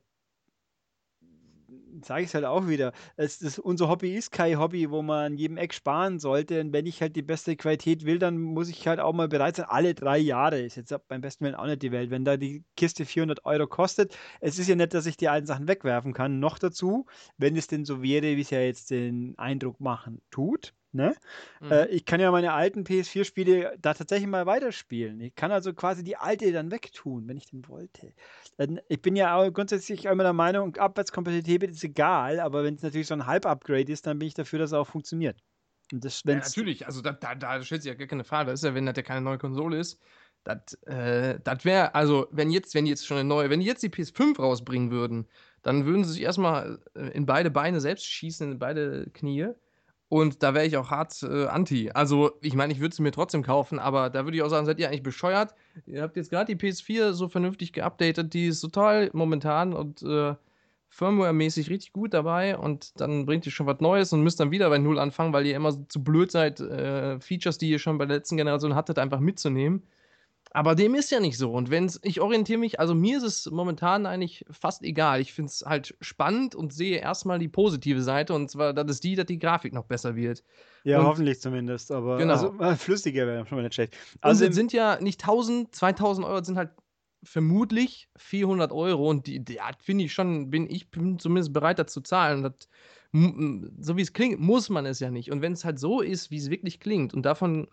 sage 2.04 2.22
ich 2.22 2.28
es 2.28 2.34
halt 2.34 2.44
auch 2.44 2.68
wieder, 2.68 2.92
es, 3.16 3.38
das, 3.38 3.58
unser 3.58 3.88
Hobby 3.88 4.14
ist 4.14 4.30
kein 4.30 4.58
Hobby, 4.58 4.90
wo 4.90 5.02
man 5.02 5.32
an 5.32 5.38
jedem 5.38 5.56
Eck 5.56 5.74
sparen 5.74 6.18
sollte. 6.18 6.60
Und 6.60 6.72
wenn 6.72 6.86
ich 6.86 7.00
halt 7.00 7.16
die 7.16 7.22
beste 7.22 7.56
Qualität 7.56 8.04
will, 8.04 8.18
dann 8.18 8.38
muss 8.38 8.68
ich 8.68 8.86
halt 8.86 9.00
auch 9.00 9.12
mal 9.12 9.28
bereit 9.28 9.56
sein, 9.56 9.66
alle 9.68 9.94
drei 9.94 10.18
Jahre, 10.18 10.60
ist 10.60 10.76
jetzt 10.76 10.94
beim 11.08 11.20
besten 11.20 11.44
Willen 11.44 11.54
auch 11.54 11.66
nicht 11.66 11.82
die 11.82 11.92
Welt, 11.92 12.10
wenn 12.10 12.24
da 12.24 12.36
die 12.36 12.64
Kiste 12.76 13.04
400 13.04 13.44
Euro 13.44 13.66
kostet. 13.66 14.16
Es 14.40 14.58
ist 14.58 14.68
ja 14.68 14.74
nicht, 14.74 14.94
dass 14.94 15.06
ich 15.06 15.16
die 15.16 15.28
alten 15.28 15.46
Sachen 15.46 15.68
wegwerfen 15.68 16.12
kann. 16.12 16.40
Noch 16.40 16.58
dazu, 16.58 17.06
wenn 17.38 17.56
es 17.56 17.66
denn 17.66 17.84
so 17.84 18.02
wäre, 18.02 18.36
wie 18.36 18.40
es 18.40 18.50
ja 18.50 18.60
jetzt 18.60 18.90
den 18.90 19.34
Eindruck 19.38 19.80
machen 19.80 20.20
tut. 20.30 20.74
Ne? 20.96 21.14
Mhm. 21.60 21.70
Äh, 21.70 21.86
ich 21.88 22.06
kann 22.06 22.20
ja 22.20 22.30
meine 22.30 22.54
alten 22.54 22.84
PS4-Spiele 22.84 23.76
da 23.78 23.94
tatsächlich 23.94 24.28
mal 24.28 24.46
weiterspielen. 24.46 25.20
Ich 25.20 25.34
kann 25.34 25.52
also 25.52 25.74
quasi 25.74 26.02
die 26.02 26.16
alte 26.16 26.50
dann 26.52 26.70
wegtun, 26.70 27.28
wenn 27.28 27.36
ich 27.36 27.46
denn 27.50 27.68
wollte. 27.68 28.14
Dann, 28.56 28.80
ich 28.88 29.02
bin 29.02 29.14
ja 29.14 29.36
auch 29.36 29.52
grundsätzlich 29.52 30.06
immer 30.06 30.22
der 30.22 30.32
Meinung, 30.32 30.74
Abwärtskompatibilität 30.76 31.70
ist 31.70 31.84
egal, 31.84 32.40
aber 32.40 32.64
wenn 32.64 32.74
es 32.74 32.82
natürlich 32.82 33.06
so 33.06 33.14
ein 33.14 33.26
Halb-Upgrade 33.26 33.92
ist, 33.92 34.06
dann 34.06 34.18
bin 34.18 34.28
ich 34.28 34.34
dafür, 34.34 34.58
dass 34.58 34.70
es 34.70 34.74
auch 34.74 34.86
funktioniert. 34.86 35.36
Das, 35.90 36.22
Ja, 36.24 36.34
natürlich, 36.34 36.86
also 36.86 37.02
da, 37.02 37.12
da, 37.12 37.34
da 37.34 37.62
stellt 37.62 37.82
sich 37.82 37.90
ja 37.90 37.94
gar 37.94 38.08
keine 38.08 38.24
Frage. 38.24 38.50
Das 38.50 38.60
ist 38.60 38.64
ja, 38.64 38.74
wenn 38.74 38.86
das 38.86 38.96
ja 38.96 39.02
keine 39.02 39.20
neue 39.20 39.38
Konsole 39.38 39.78
ist, 39.78 40.00
das 40.44 40.74
äh, 40.86 41.38
wäre, 41.64 41.94
also 41.94 42.28
wenn 42.30 42.50
jetzt, 42.50 42.74
wenn 42.74 42.86
jetzt 42.86 43.06
schon 43.06 43.18
eine 43.18 43.28
neue, 43.28 43.50
wenn 43.50 43.60
die 43.60 43.66
jetzt 43.66 43.82
die 43.82 43.90
PS5 43.90 44.38
rausbringen 44.38 44.90
würden, 44.90 45.28
dann 45.62 45.84
würden 45.86 46.04
sie 46.04 46.12
sich 46.12 46.22
erstmal 46.22 46.78
äh, 46.94 47.08
in 47.08 47.26
beide 47.26 47.50
Beine 47.50 47.80
selbst 47.80 48.06
schießen, 48.06 48.52
in 48.52 48.58
beide 48.58 49.10
Knie. 49.12 49.48
Und 50.08 50.42
da 50.42 50.54
wäre 50.54 50.66
ich 50.66 50.76
auch 50.76 50.90
hart 50.90 51.22
äh, 51.24 51.46
anti. 51.46 51.90
Also, 51.90 52.32
ich 52.40 52.54
meine, 52.54 52.72
ich 52.72 52.80
würde 52.80 52.94
sie 52.94 53.02
mir 53.02 53.10
trotzdem 53.10 53.42
kaufen, 53.42 53.78
aber 53.80 54.08
da 54.08 54.24
würde 54.24 54.36
ich 54.36 54.42
auch 54.42 54.48
sagen, 54.48 54.64
seid 54.64 54.78
ihr 54.78 54.88
eigentlich 54.88 55.02
bescheuert? 55.02 55.54
Ihr 55.84 56.02
habt 56.02 56.16
jetzt 56.16 56.30
gerade 56.30 56.54
die 56.54 56.60
PS4 56.64 57.12
so 57.12 57.28
vernünftig 57.28 57.72
geupdatet, 57.72 58.32
die 58.32 58.46
ist 58.46 58.60
total 58.60 59.10
momentan 59.12 59.72
und 59.72 60.02
äh, 60.02 60.34
Firmware-mäßig 60.90 61.70
richtig 61.70 61.92
gut 61.92 62.14
dabei 62.14 62.56
und 62.56 62.98
dann 63.00 63.26
bringt 63.26 63.44
ihr 63.46 63.52
schon 63.52 63.66
was 63.66 63.80
Neues 63.80 64.12
und 64.12 64.22
müsst 64.22 64.40
dann 64.40 64.50
wieder 64.50 64.70
bei 64.70 64.78
Null 64.78 64.98
anfangen, 64.98 65.32
weil 65.32 65.44
ihr 65.46 65.56
immer 65.56 65.72
so 65.72 65.84
zu 65.88 66.02
blöd 66.02 66.30
seid, 66.30 66.60
äh, 66.60 67.20
Features, 67.20 67.58
die 67.58 67.68
ihr 67.68 67.78
schon 67.78 67.98
bei 67.98 68.06
der 68.06 68.16
letzten 68.16 68.36
Generation 68.36 68.74
hattet, 68.74 68.98
einfach 68.98 69.20
mitzunehmen. 69.20 69.82
Aber 70.52 70.74
dem 70.74 70.94
ist 70.94 71.10
ja 71.10 71.20
nicht 71.20 71.36
so. 71.36 71.52
Und 71.52 71.70
wenn's, 71.70 72.00
ich 72.02 72.20
orientiere 72.20 72.58
mich, 72.58 72.80
also 72.80 72.94
mir 72.94 73.18
ist 73.18 73.24
es 73.24 73.50
momentan 73.50 74.06
eigentlich 74.06 74.44
fast 74.50 74.82
egal. 74.82 75.20
Ich 75.20 75.32
finde 75.34 75.50
es 75.50 75.64
halt 75.66 75.94
spannend 76.00 76.54
und 76.54 76.72
sehe 76.72 76.98
erstmal 76.98 77.38
die 77.38 77.48
positive 77.48 78.00
Seite 78.02 78.32
und 78.32 78.50
zwar, 78.50 78.72
das 78.72 78.86
ist 78.90 79.04
die, 79.04 79.16
dass 79.16 79.26
die 79.26 79.38
Grafik 79.38 79.72
noch 79.74 79.84
besser 79.84 80.16
wird. 80.16 80.42
ja, 80.84 81.00
und- 81.00 81.06
hoffentlich 81.06 81.40
zumindest, 81.40 81.90
aber 81.92 82.16
Genau. 82.18 82.32
also, 82.32 82.58
äh, 82.60 82.76
flüssiger 82.76 83.26
wäre 83.26 83.44
schon 83.46 83.56
mal 83.58 83.62
nicht 83.62 83.74
schlecht. 83.74 83.96
Also 84.20 84.44
es 84.46 84.54
sind 84.54 84.72
ja 84.72 84.98
nicht 85.00 85.20
1000, 85.20 85.74
2000 85.74 86.26
Euro, 86.26 86.42
sind 86.42 86.56
halt 86.56 86.70
vermutlich 87.22 88.08
400 88.16 88.72
Euro 88.72 89.10
und 89.10 89.26
die, 89.26 89.44
die 89.44 89.58
finde 89.80 90.04
ich 90.04 90.12
schon, 90.12 90.48
bin 90.50 90.70
ich 90.70 90.90
bin 90.90 91.18
zumindest 91.18 91.52
bereit 91.52 91.78
dazu 91.78 92.00
zu 92.00 92.08
zahlen. 92.08 92.42
Das, 92.44 92.68
m- 93.12 93.72
so 93.80 93.96
wie 93.96 94.02
es 94.02 94.12
klingt, 94.12 94.38
muss 94.40 94.68
man 94.70 94.86
es 94.86 95.00
ja 95.00 95.10
nicht. 95.10 95.30
Und 95.32 95.42
wenn 95.42 95.52
es 95.52 95.64
halt 95.64 95.78
so 95.78 96.00
ist, 96.00 96.30
wie 96.30 96.36
es 96.38 96.50
wirklich 96.50 96.78
klingt 96.80 97.14
und 97.14 97.22
davon, 97.26 97.66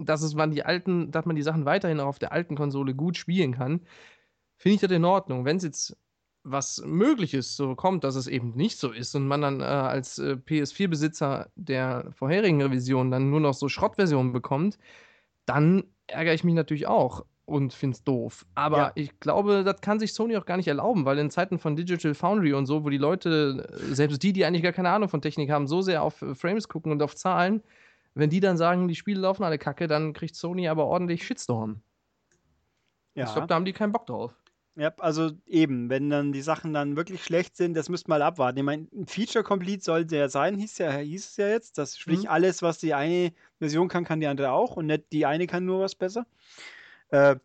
dass 0.00 0.22
es 0.22 0.34
man 0.34 0.50
die 0.50 0.64
alten, 0.64 1.10
dass 1.10 1.26
man 1.26 1.36
die 1.36 1.42
Sachen 1.42 1.64
weiterhin 1.64 2.00
auch 2.00 2.06
auf 2.06 2.18
der 2.18 2.32
alten 2.32 2.56
Konsole 2.56 2.94
gut 2.94 3.16
spielen 3.16 3.52
kann, 3.52 3.82
finde 4.56 4.76
ich 4.76 4.80
das 4.80 4.90
in 4.92 5.04
Ordnung. 5.04 5.44
Wenn 5.44 5.58
es 5.58 5.64
jetzt 5.64 5.96
was 6.44 6.82
Mögliches 6.84 7.56
so 7.56 7.74
kommt, 7.74 8.04
dass 8.04 8.14
es 8.16 8.26
eben 8.26 8.52
nicht 8.52 8.78
so 8.78 8.90
ist 8.92 9.14
und 9.14 9.26
man 9.28 9.42
dann 9.42 9.60
äh, 9.60 9.64
als 9.64 10.18
äh, 10.18 10.36
PS4-Besitzer 10.36 11.50
der 11.56 12.10
vorherigen 12.12 12.62
Revision 12.62 13.10
dann 13.10 13.30
nur 13.30 13.40
noch 13.40 13.54
so 13.54 13.68
Schrottversionen 13.68 14.32
bekommt, 14.32 14.78
dann 15.46 15.84
ärgere 16.06 16.34
ich 16.34 16.44
mich 16.44 16.54
natürlich 16.54 16.86
auch 16.86 17.24
und 17.44 17.72
finde 17.72 17.96
es 17.96 18.04
doof. 18.04 18.46
Aber 18.54 18.76
Ja. 18.76 18.92
ich 18.94 19.18
glaube, 19.20 19.64
das 19.64 19.80
kann 19.80 19.98
sich 19.98 20.12
Sony 20.14 20.36
auch 20.36 20.44
gar 20.46 20.56
nicht 20.58 20.68
erlauben, 20.68 21.04
weil 21.06 21.18
in 21.18 21.30
Zeiten 21.30 21.58
von 21.58 21.76
Digital 21.76 22.14
Foundry 22.14 22.52
und 22.52 22.66
so, 22.66 22.84
wo 22.84 22.90
die 22.90 22.98
Leute, 22.98 23.66
äh, 23.90 23.94
selbst 23.94 24.22
die, 24.22 24.32
die 24.32 24.44
eigentlich 24.44 24.62
gar 24.62 24.72
keine 24.72 24.90
Ahnung 24.90 25.08
von 25.08 25.22
Technik 25.22 25.50
haben, 25.50 25.66
so 25.66 25.80
sehr 25.82 26.02
auf 26.02 26.22
äh, 26.22 26.34
Frames 26.34 26.68
gucken 26.68 26.92
und 26.92 27.02
auf 27.02 27.16
Zahlen, 27.16 27.62
wenn 28.18 28.30
die 28.30 28.40
dann 28.40 28.56
sagen, 28.56 28.88
die 28.88 28.94
Spiele 28.94 29.20
laufen 29.20 29.44
alle 29.44 29.58
kacke, 29.58 29.86
dann 29.86 30.12
kriegt 30.12 30.34
Sony 30.34 30.68
aber 30.68 30.86
ordentlich 30.86 31.24
Shitstorm. 31.26 31.82
Ich 33.14 33.22
ja. 33.24 33.32
glaube, 33.32 33.46
da 33.46 33.54
haben 33.54 33.64
die 33.64 33.72
keinen 33.72 33.92
Bock 33.92 34.06
drauf. 34.06 34.34
Ja, 34.76 34.92
also 34.98 35.32
eben, 35.46 35.90
wenn 35.90 36.08
dann 36.08 36.32
die 36.32 36.40
Sachen 36.40 36.72
dann 36.72 36.94
wirklich 36.94 37.24
schlecht 37.24 37.56
sind, 37.56 37.74
das 37.74 37.88
müsste 37.88 38.10
mal 38.10 38.22
abwarten. 38.22 38.58
Ich 38.58 38.64
meine, 38.64 38.86
ein 38.92 39.08
Feature 39.08 39.42
Complete 39.42 39.82
sollte 39.82 40.16
ja 40.16 40.28
sein, 40.28 40.56
hieß, 40.56 40.78
ja, 40.78 40.92
hieß 40.92 41.30
es 41.30 41.36
ja 41.36 41.48
jetzt. 41.48 41.78
Das 41.78 41.98
sprich, 41.98 42.22
Mhm. 42.22 42.28
alles, 42.28 42.62
was 42.62 42.78
die 42.78 42.94
eine 42.94 43.32
Version 43.58 43.88
kann, 43.88 44.04
kann 44.04 44.20
die 44.20 44.28
andere 44.28 44.52
auch 44.52 44.76
und 44.76 44.86
nicht 44.86 45.10
die 45.12 45.26
eine 45.26 45.48
kann 45.48 45.64
nur 45.64 45.80
was 45.80 45.96
besser. 45.96 46.26
Äh, 47.10 47.36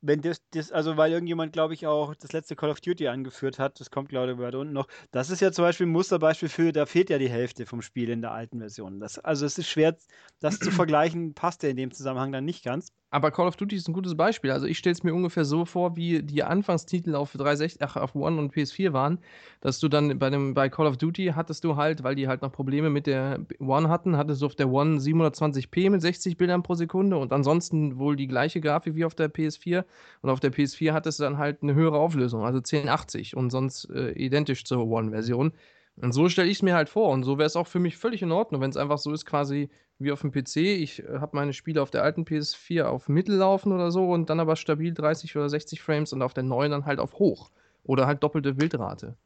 wenn 0.00 0.20
das, 0.20 0.40
das, 0.52 0.70
also 0.70 0.96
weil 0.96 1.12
irgendjemand, 1.12 1.52
glaube 1.52 1.74
ich, 1.74 1.86
auch 1.86 2.14
das 2.14 2.32
letzte 2.32 2.54
Call 2.56 2.70
of 2.70 2.80
Duty 2.80 3.08
angeführt 3.08 3.58
hat, 3.58 3.80
das 3.80 3.90
kommt, 3.90 4.08
glaube 4.08 4.32
ich, 4.32 4.38
weiter 4.38 4.60
unten 4.60 4.72
noch. 4.72 4.86
Das 5.10 5.30
ist 5.30 5.40
ja 5.40 5.50
zum 5.50 5.64
Beispiel 5.64 5.86
ein 5.86 5.92
Musterbeispiel 5.92 6.48
für, 6.48 6.72
da 6.72 6.86
fehlt 6.86 7.10
ja 7.10 7.18
die 7.18 7.28
Hälfte 7.28 7.66
vom 7.66 7.82
Spiel 7.82 8.10
in 8.10 8.20
der 8.20 8.32
alten 8.32 8.58
Version. 8.58 9.00
Das, 9.00 9.18
also 9.18 9.44
es 9.44 9.58
ist 9.58 9.68
schwer, 9.68 9.96
das 10.40 10.58
zu 10.58 10.70
vergleichen, 10.70 11.34
passt 11.34 11.62
ja 11.62 11.68
in 11.68 11.76
dem 11.76 11.90
Zusammenhang 11.90 12.32
dann 12.32 12.44
nicht 12.44 12.64
ganz. 12.64 12.92
Aber 13.10 13.30
Call 13.30 13.48
of 13.48 13.56
Duty 13.56 13.74
ist 13.74 13.88
ein 13.88 13.94
gutes 13.94 14.16
Beispiel. 14.16 14.50
Also 14.50 14.66
ich 14.66 14.76
stelle 14.76 14.92
es 14.92 15.02
mir 15.02 15.14
ungefähr 15.14 15.46
so 15.46 15.64
vor, 15.64 15.96
wie 15.96 16.22
die 16.22 16.42
Anfangstitel 16.42 17.14
auf 17.14 17.32
360, 17.32 17.80
ach, 17.82 17.96
auf 17.96 18.14
One 18.14 18.38
und 18.38 18.52
PS4 18.52 18.92
waren, 18.92 19.18
dass 19.62 19.80
du 19.80 19.88
dann 19.88 20.18
bei 20.18 20.28
dem 20.28 20.52
bei 20.52 20.68
Call 20.68 20.86
of 20.86 20.98
Duty 20.98 21.32
hattest 21.34 21.64
du 21.64 21.76
halt, 21.76 22.02
weil 22.02 22.16
die 22.16 22.28
halt 22.28 22.42
noch 22.42 22.52
Probleme 22.52 22.90
mit 22.90 23.06
der 23.06 23.40
One 23.60 23.88
hatten, 23.88 24.18
hattest 24.18 24.42
du 24.42 24.46
auf 24.46 24.56
der 24.56 24.68
One 24.68 24.98
720p 24.98 25.88
mit 25.88 26.02
60 26.02 26.36
Bildern 26.36 26.62
pro 26.62 26.74
Sekunde 26.74 27.16
und 27.16 27.32
ansonsten 27.32 27.98
wohl 27.98 28.14
die 28.14 28.28
gleiche 28.28 28.60
Grafik 28.60 28.94
wie 28.94 29.06
auf 29.06 29.14
der 29.14 29.32
PS4 29.32 29.84
und 30.22 30.30
auf 30.30 30.40
der 30.40 30.52
PS4 30.52 30.92
hattest 30.92 31.18
du 31.18 31.24
dann 31.24 31.38
halt 31.38 31.62
eine 31.62 31.74
höhere 31.74 31.98
Auflösung, 31.98 32.44
also 32.44 32.58
1080 32.58 33.36
und 33.36 33.50
sonst 33.50 33.88
äh, 33.90 34.10
identisch 34.12 34.64
zur 34.64 34.86
One-Version. 34.86 35.52
Und 36.00 36.12
so 36.12 36.28
stelle 36.28 36.48
ich 36.48 36.58
es 36.58 36.62
mir 36.62 36.74
halt 36.74 36.88
vor. 36.88 37.10
Und 37.10 37.24
so 37.24 37.38
wäre 37.38 37.46
es 37.46 37.56
auch 37.56 37.66
für 37.66 37.80
mich 37.80 37.96
völlig 37.96 38.22
in 38.22 38.32
Ordnung, 38.32 38.60
wenn 38.60 38.70
es 38.70 38.76
einfach 38.76 38.98
so 38.98 39.12
ist, 39.12 39.26
quasi 39.26 39.68
wie 39.98 40.12
auf 40.12 40.20
dem 40.20 40.30
PC. 40.30 40.56
Ich 40.56 41.02
äh, 41.02 41.18
habe 41.18 41.36
meine 41.36 41.52
Spiele 41.52 41.82
auf 41.82 41.90
der 41.90 42.02
alten 42.02 42.22
PS4 42.22 42.84
auf 42.84 43.08
Mittel 43.08 43.36
laufen 43.36 43.72
oder 43.72 43.90
so 43.90 44.10
und 44.10 44.30
dann 44.30 44.40
aber 44.40 44.56
stabil 44.56 44.94
30 44.94 45.36
oder 45.36 45.48
60 45.48 45.82
Frames 45.82 46.12
und 46.12 46.22
auf 46.22 46.34
der 46.34 46.44
neuen 46.44 46.70
dann 46.70 46.86
halt 46.86 47.00
auf 47.00 47.14
hoch. 47.14 47.50
Oder 47.84 48.06
halt 48.06 48.22
doppelte 48.22 48.54
Bildrate. 48.54 49.16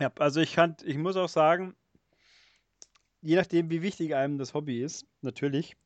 Ja, 0.00 0.12
also 0.18 0.40
ich 0.40 0.54
kann, 0.54 0.76
ich 0.84 0.96
muss 0.96 1.16
auch 1.16 1.28
sagen, 1.28 1.74
je 3.20 3.36
nachdem, 3.36 3.70
wie 3.70 3.82
wichtig 3.82 4.14
einem 4.14 4.38
das 4.38 4.54
Hobby 4.54 4.82
ist, 4.82 5.06
natürlich, 5.22 5.76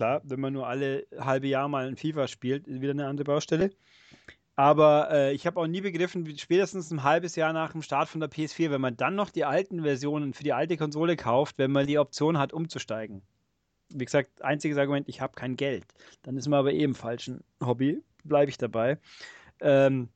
klar, 0.00 0.22
wenn 0.24 0.40
man 0.40 0.54
nur 0.54 0.66
alle 0.66 1.06
halbe 1.18 1.46
Jahr 1.46 1.68
mal 1.68 1.86
ein 1.86 1.96
FIFA 1.96 2.26
spielt, 2.26 2.66
wieder 2.66 2.92
eine 2.92 3.06
andere 3.06 3.24
Baustelle. 3.24 3.70
Aber 4.56 5.10
äh, 5.10 5.34
ich 5.34 5.46
habe 5.46 5.60
auch 5.60 5.66
nie 5.66 5.82
begriffen, 5.82 6.24
wie 6.24 6.38
spätestens 6.38 6.90
ein 6.90 7.02
halbes 7.02 7.36
Jahr 7.36 7.52
nach 7.52 7.72
dem 7.72 7.82
Start 7.82 8.08
von 8.08 8.20
der 8.20 8.30
PS4, 8.30 8.70
wenn 8.70 8.80
man 8.80 8.96
dann 8.96 9.14
noch 9.14 9.28
die 9.28 9.44
alten 9.44 9.82
Versionen 9.82 10.32
für 10.32 10.42
die 10.42 10.54
alte 10.54 10.78
Konsole 10.78 11.16
kauft, 11.16 11.58
wenn 11.58 11.70
man 11.70 11.86
die 11.86 11.98
Option 11.98 12.38
hat, 12.38 12.54
umzusteigen. 12.54 13.20
Wie 13.90 14.06
gesagt, 14.06 14.40
einziges 14.40 14.78
Argument, 14.78 15.06
ich 15.06 15.20
habe 15.20 15.34
kein 15.34 15.56
Geld. 15.56 15.84
Dann 16.22 16.38
ist 16.38 16.48
man 16.48 16.60
aber 16.60 16.72
eben 16.72 16.94
falschen 16.94 17.44
Hobby, 17.62 18.02
bleibe 18.24 18.50
ich 18.50 18.56
dabei. 18.56 18.98
Ähm, 19.60 20.08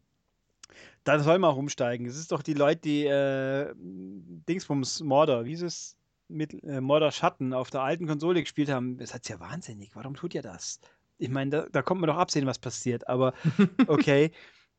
dann 1.04 1.22
soll 1.22 1.38
man 1.38 1.50
auch 1.50 1.58
umsteigen. 1.58 2.06
Es 2.06 2.16
ist 2.16 2.32
doch 2.32 2.42
die 2.42 2.54
Leute, 2.54 2.80
die 2.80 3.04
äh, 3.04 3.74
Dingsbums 3.76 5.00
Mordor, 5.02 5.44
wie 5.44 5.52
ist 5.52 5.62
es? 5.62 5.96
Mit 6.34 6.62
äh, 6.64 6.80
Mordor 6.80 7.12
Schatten 7.12 7.52
auf 7.52 7.70
der 7.70 7.82
alten 7.82 8.06
Konsole 8.06 8.40
gespielt 8.40 8.68
haben. 8.68 8.96
Das 8.98 9.14
hat 9.14 9.28
ja 9.28 9.38
wahnsinnig. 9.40 9.94
Warum 9.94 10.14
tut 10.14 10.34
ihr 10.34 10.42
das? 10.42 10.80
Ich 11.18 11.28
meine, 11.28 11.50
da, 11.50 11.66
da 11.70 11.82
kommt 11.82 12.00
man 12.00 12.08
doch 12.08 12.16
absehen, 12.16 12.46
was 12.46 12.58
passiert, 12.58 13.08
aber 13.08 13.34
okay. 13.86 14.32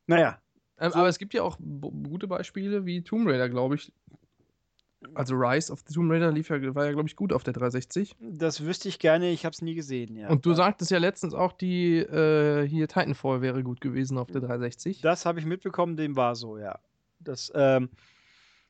naja. 0.06 0.40
Ähm, 0.78 0.92
so. 0.92 1.00
Aber 1.00 1.08
es 1.08 1.18
gibt 1.18 1.34
ja 1.34 1.44
auch 1.44 1.58
gute 1.60 2.28
Beispiele 2.28 2.86
wie 2.86 3.02
Tomb 3.02 3.28
Raider, 3.28 3.50
glaube 3.50 3.76
ich. 3.76 3.94
Also 5.14 5.36
Rise 5.36 5.72
of 5.72 5.84
the 5.88 5.94
Tomb 5.94 6.12
Raider 6.12 6.32
lief 6.32 6.50
ja, 6.50 6.76
war 6.76 6.86
ja, 6.86 6.92
glaube 6.92 7.08
ich, 7.08 7.16
gut 7.16 7.32
auf 7.32 7.44
der 7.44 7.54
360. 7.54 8.16
Das 8.20 8.66
wüsste 8.66 8.90
ich 8.90 9.00
gerne, 9.00 9.32
ich 9.32 9.46
habe 9.46 9.54
es 9.54 9.62
nie 9.62 9.76
gesehen, 9.76 10.16
ja. 10.16 10.30
Und 10.30 10.46
du 10.46 10.54
sagtest 10.54 10.92
ja 10.92 10.98
letztens 10.98 11.34
auch, 11.34 11.54
die 11.54 11.98
äh, 11.98 12.68
hier 12.68 12.88
Titanfall 12.88 13.42
wäre 13.42 13.64
gut 13.64 13.82
gewesen 13.82 14.18
auf 14.18 14.32
der 14.32 14.42
360. 14.42 15.02
Das 15.02 15.26
habe 15.26 15.40
ich 15.40 15.46
mitbekommen, 15.46 15.96
dem 15.96 16.16
war 16.16 16.36
so, 16.36 16.58
ja. 16.58 16.80
Das, 17.20 17.52
ähm, 17.56 17.90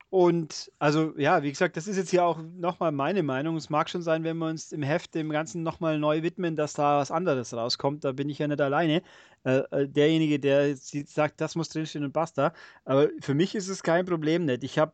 und 0.09 0.71
also, 0.79 1.13
ja, 1.17 1.43
wie 1.43 1.49
gesagt, 1.49 1.75
das 1.77 1.87
ist 1.87 1.97
jetzt 1.97 2.09
hier 2.09 2.23
auch 2.23 2.39
nochmal 2.41 2.91
meine 2.91 3.23
Meinung. 3.23 3.57
Es 3.57 3.69
mag 3.69 3.89
schon 3.89 4.01
sein, 4.01 4.23
wenn 4.23 4.37
wir 4.37 4.47
uns 4.47 4.71
im 4.71 4.83
Heft 4.83 5.15
dem 5.15 5.29
Ganzen 5.29 5.63
nochmal 5.63 5.99
neu 5.99 6.21
widmen, 6.23 6.55
dass 6.55 6.73
da 6.73 6.99
was 6.99 7.11
anderes 7.11 7.53
rauskommt. 7.53 8.03
Da 8.03 8.11
bin 8.11 8.29
ich 8.29 8.39
ja 8.39 8.47
nicht 8.47 8.61
alleine. 8.61 9.01
Äh, 9.43 9.63
äh 9.71 9.87
derjenige, 9.89 10.39
der 10.39 10.75
sagt, 10.77 11.41
das 11.41 11.55
muss 11.55 11.69
drinstehen 11.69 12.05
und 12.05 12.13
basta. 12.13 12.53
Aber 12.85 13.09
für 13.19 13.33
mich 13.33 13.55
ist 13.55 13.67
es 13.67 13.83
kein 13.83 14.05
Problem 14.05 14.45
nicht. 14.45 14.63
Ich 14.63 14.79
habe 14.79 14.93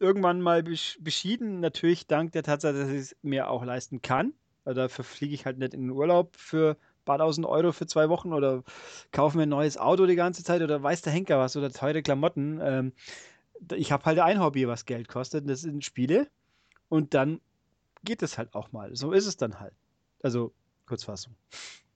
irgendwann 0.00 0.40
mal 0.40 0.62
beschieden, 0.62 1.60
natürlich 1.60 2.06
dank 2.06 2.32
der 2.32 2.42
Tatsache, 2.42 2.74
dass 2.74 2.88
ich 2.90 2.98
es 2.98 3.16
mir 3.22 3.50
auch 3.50 3.64
leisten 3.64 4.02
kann. 4.02 4.32
Also 4.64 4.80
dafür 4.80 5.04
fliege 5.04 5.34
ich 5.34 5.46
halt 5.46 5.58
nicht 5.58 5.74
in 5.74 5.82
den 5.82 5.90
Urlaub 5.90 6.34
für 6.36 6.72
ein 6.72 7.04
paar 7.04 7.18
tausend 7.18 7.46
Euro 7.46 7.72
für 7.72 7.86
zwei 7.86 8.08
Wochen 8.08 8.32
oder 8.32 8.64
kaufe 9.12 9.36
mir 9.36 9.44
ein 9.44 9.48
neues 9.48 9.78
Auto 9.78 10.06
die 10.06 10.16
ganze 10.16 10.42
Zeit 10.42 10.60
oder 10.60 10.82
weiß 10.82 11.02
der 11.02 11.12
Henker 11.12 11.38
was 11.38 11.56
oder 11.56 11.70
teure 11.70 12.02
Klamotten. 12.02 12.60
Ähm, 12.62 12.92
ich 13.74 13.92
habe 13.92 14.04
halt 14.04 14.18
ein 14.18 14.40
Hobby, 14.40 14.66
was 14.68 14.86
Geld 14.86 15.08
kostet, 15.08 15.48
das 15.48 15.62
sind 15.62 15.84
Spiele. 15.84 16.28
Und 16.88 17.14
dann 17.14 17.40
geht 18.04 18.22
es 18.22 18.38
halt 18.38 18.54
auch 18.54 18.72
mal. 18.72 18.94
So 18.94 19.12
ist 19.12 19.26
es 19.26 19.36
dann 19.36 19.58
halt. 19.60 19.74
Also, 20.22 20.52
Kurzfassung. 20.86 21.34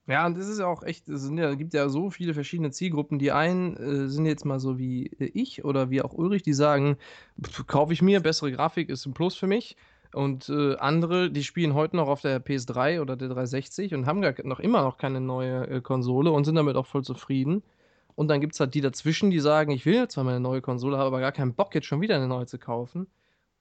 Ja, 0.07 0.25
und 0.25 0.37
das 0.37 0.47
ist 0.47 0.59
ja 0.59 0.67
auch 0.67 0.83
echt, 0.83 1.07
es 1.09 1.29
ja, 1.31 1.53
gibt 1.53 1.73
ja 1.73 1.87
so 1.87 2.09
viele 2.09 2.33
verschiedene 2.33 2.71
Zielgruppen. 2.71 3.19
Die 3.19 3.31
einen 3.31 3.77
äh, 3.77 4.07
sind 4.09 4.25
jetzt 4.25 4.45
mal 4.45 4.59
so 4.59 4.77
wie 4.77 5.07
äh, 5.19 5.31
ich 5.33 5.63
oder 5.63 5.89
wie 5.89 6.01
auch 6.01 6.13
Ulrich, 6.13 6.43
die 6.43 6.53
sagen, 6.53 6.97
kaufe 7.67 7.93
ich 7.93 8.01
mir, 8.01 8.19
bessere 8.19 8.51
Grafik 8.51 8.89
ist 8.89 9.05
ein 9.05 9.13
Plus 9.13 9.35
für 9.35 9.47
mich. 9.47 9.77
Und 10.13 10.49
äh, 10.49 10.75
andere, 10.75 11.31
die 11.31 11.43
spielen 11.43 11.73
heute 11.73 11.95
noch 11.95 12.09
auf 12.09 12.21
der 12.21 12.43
PS3 12.43 12.99
oder 13.01 13.15
der 13.15 13.29
360 13.29 13.93
und 13.93 14.05
haben 14.05 14.21
gar 14.21 14.33
noch 14.43 14.59
immer 14.59 14.81
noch 14.81 14.97
keine 14.97 15.21
neue 15.21 15.67
äh, 15.67 15.81
Konsole 15.81 16.31
und 16.31 16.43
sind 16.43 16.55
damit 16.55 16.75
auch 16.75 16.87
voll 16.87 17.03
zufrieden. 17.03 17.63
Und 18.15 18.27
dann 18.27 18.41
gibt 18.41 18.53
es 18.53 18.59
halt 18.59 18.73
die 18.73 18.81
dazwischen, 18.81 19.29
die 19.31 19.39
sagen, 19.39 19.71
ich 19.71 19.85
will 19.85 20.07
zwar 20.07 20.23
meine 20.23 20.39
neue 20.39 20.61
Konsole, 20.61 20.97
habe 20.97 21.07
aber 21.07 21.19
gar 21.19 21.31
keinen 21.31 21.53
Bock, 21.53 21.73
jetzt 21.75 21.87
schon 21.87 22.01
wieder 22.01 22.15
eine 22.15 22.27
neue 22.27 22.45
zu 22.45 22.57
kaufen. 22.57 23.07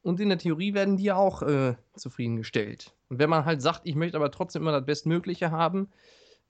Und 0.03 0.21
in 0.21 0.31
der 0.31 0.39
Theorie 0.39 0.75
werden 0.75 0.97
die 0.97 1.05
ja 1.05 1.17
auch 1.17 1.43
äh, 1.43 1.75
zufriedengestellt. 1.95 2.95
Und 3.09 3.19
wenn 3.19 3.29
man 3.31 3.45
halt 3.45 3.61
sagt, 3.61 3.83
ich 3.85 3.95
möchte 3.95 4.17
aber 4.17 4.31
trotzdem 4.31 4.63
immer 4.63 4.73
das 4.73 4.87
Bestmögliche 4.87 5.51
haben, 5.51 5.89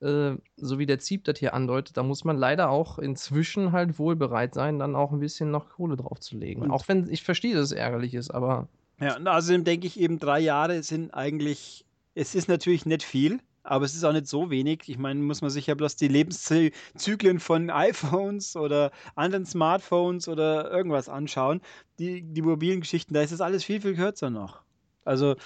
äh, 0.00 0.32
so 0.56 0.78
wie 0.78 0.86
der 0.86 0.98
Zieb 0.98 1.24
das 1.24 1.38
hier 1.38 1.52
andeutet, 1.52 1.96
da 1.96 2.02
muss 2.02 2.24
man 2.24 2.36
leider 2.36 2.70
auch 2.70 2.98
inzwischen 2.98 3.72
halt 3.72 3.98
wohl 3.98 4.16
bereit 4.16 4.54
sein, 4.54 4.78
dann 4.78 4.94
auch 4.94 5.12
ein 5.12 5.20
bisschen 5.20 5.50
noch 5.50 5.68
Kohle 5.68 5.96
draufzulegen. 5.96 6.62
Und 6.62 6.70
auch 6.70 6.86
wenn 6.88 7.10
ich 7.10 7.22
verstehe, 7.22 7.54
dass 7.54 7.64
es 7.64 7.72
ärgerlich 7.72 8.14
ist, 8.14 8.30
aber. 8.30 8.68
Ja, 9.00 9.16
und 9.16 9.26
außerdem 9.26 9.64
denke 9.64 9.86
ich 9.86 9.98
eben, 9.98 10.18
drei 10.18 10.40
Jahre 10.40 10.82
sind 10.82 11.12
eigentlich, 11.12 11.84
es 12.14 12.34
ist 12.34 12.48
natürlich 12.48 12.86
nicht 12.86 13.02
viel, 13.02 13.40
aber 13.62 13.84
es 13.84 13.94
ist 13.94 14.04
auch 14.04 14.12
nicht 14.12 14.26
so 14.26 14.50
wenig. 14.50 14.82
Ich 14.86 14.98
meine, 14.98 15.20
muss 15.20 15.42
man 15.42 15.50
sich 15.50 15.66
ja 15.66 15.74
bloß 15.74 15.96
die 15.96 16.08
Lebenszyklen 16.08 17.40
von 17.40 17.70
iPhones 17.70 18.56
oder 18.56 18.90
anderen 19.14 19.44
Smartphones 19.44 20.28
oder 20.28 20.70
irgendwas 20.70 21.08
anschauen. 21.08 21.60
Die, 21.98 22.22
die 22.22 22.42
mobilen 22.42 22.80
Geschichten, 22.80 23.14
da 23.14 23.22
ist 23.22 23.32
das 23.32 23.40
alles 23.40 23.64
viel, 23.64 23.80
viel 23.80 23.94
kürzer 23.94 24.30
noch. 24.30 24.62
Also 25.04 25.36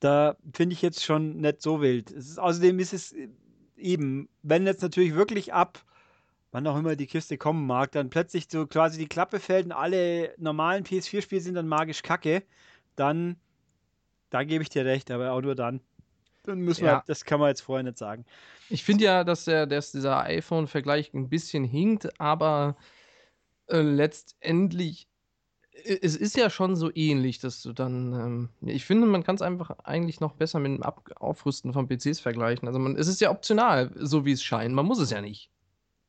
da 0.00 0.36
finde 0.52 0.74
ich 0.74 0.82
jetzt 0.82 1.04
schon 1.04 1.38
nicht 1.40 1.62
so 1.62 1.80
wild. 1.80 2.10
Ist, 2.10 2.38
außerdem 2.38 2.78
ist 2.78 2.92
es 2.92 3.14
eben, 3.76 4.28
wenn 4.42 4.66
jetzt 4.66 4.82
natürlich 4.82 5.14
wirklich 5.14 5.52
ab, 5.52 5.84
wann 6.52 6.66
auch 6.66 6.78
immer 6.78 6.94
die 6.94 7.06
Kiste 7.06 7.36
kommen 7.38 7.66
mag, 7.66 7.90
dann 7.92 8.10
plötzlich 8.10 8.46
so 8.48 8.66
quasi 8.66 8.98
die 8.98 9.08
Klappe 9.08 9.40
fällt 9.40 9.66
und 9.66 9.72
alle 9.72 10.34
normalen 10.38 10.84
PS4-Spiele 10.84 11.40
sind 11.40 11.54
dann 11.54 11.66
magisch 11.66 12.02
kacke, 12.02 12.44
dann, 12.94 13.36
da 14.30 14.44
gebe 14.44 14.62
ich 14.62 14.68
dir 14.68 14.84
recht, 14.84 15.10
aber 15.10 15.32
auch 15.32 15.40
nur 15.40 15.56
dann. 15.56 15.80
Dann 16.44 16.60
müssen 16.60 16.84
ja. 16.84 16.98
wir, 16.98 17.04
das 17.06 17.24
kann 17.24 17.40
man 17.40 17.48
jetzt 17.48 17.62
vorher 17.62 17.82
nicht 17.82 17.98
sagen. 17.98 18.24
Ich 18.70 18.84
finde 18.84 19.04
ja, 19.04 19.24
dass, 19.24 19.44
der, 19.44 19.66
dass 19.66 19.92
dieser 19.92 20.22
iPhone-Vergleich 20.24 21.12
ein 21.14 21.28
bisschen 21.28 21.64
hinkt, 21.64 22.20
aber 22.20 22.76
äh, 23.66 23.80
letztendlich, 23.80 25.08
es 25.72 26.16
ist 26.16 26.36
ja 26.36 26.50
schon 26.50 26.76
so 26.76 26.90
ähnlich, 26.94 27.40
dass 27.40 27.62
du 27.62 27.72
dann, 27.72 28.12
ähm, 28.12 28.48
ich 28.60 28.84
finde, 28.84 29.06
man 29.06 29.24
kann 29.24 29.36
es 29.36 29.42
einfach 29.42 29.70
eigentlich 29.84 30.20
noch 30.20 30.34
besser 30.34 30.60
mit 30.60 30.72
dem 30.72 30.82
Ab 30.82 31.10
Aufrüsten 31.16 31.72
von 31.72 31.88
PCs 31.88 32.20
vergleichen. 32.20 32.68
Also 32.68 32.78
man, 32.78 32.96
es 32.96 33.08
ist 33.08 33.20
ja 33.20 33.30
optional, 33.30 33.90
so 33.96 34.24
wie 34.24 34.32
es 34.32 34.42
scheint. 34.42 34.74
Man 34.74 34.86
muss 34.86 35.00
es 35.00 35.10
ja 35.10 35.20
nicht. 35.20 35.50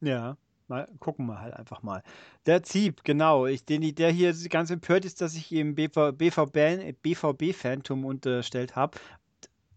Ja. 0.01 0.37
Mal 0.67 0.87
gucken 0.99 1.27
wir 1.27 1.41
halt 1.41 1.53
einfach 1.53 1.83
mal. 1.83 2.01
Der 2.47 2.63
Zieb, 2.63 3.03
genau. 3.03 3.45
Ich, 3.45 3.65
den, 3.65 3.93
der 3.93 4.09
hier 4.09 4.33
ganz 4.49 4.71
empört 4.71 5.05
ist, 5.05 5.21
dass 5.21 5.35
ich 5.35 5.51
ihm 5.51 5.75
BVB, 5.75 6.17
BVB, 6.17 6.95
BVB 7.03 7.53
Phantom 7.53 8.03
unterstellt 8.03 8.75
habe, 8.75 8.97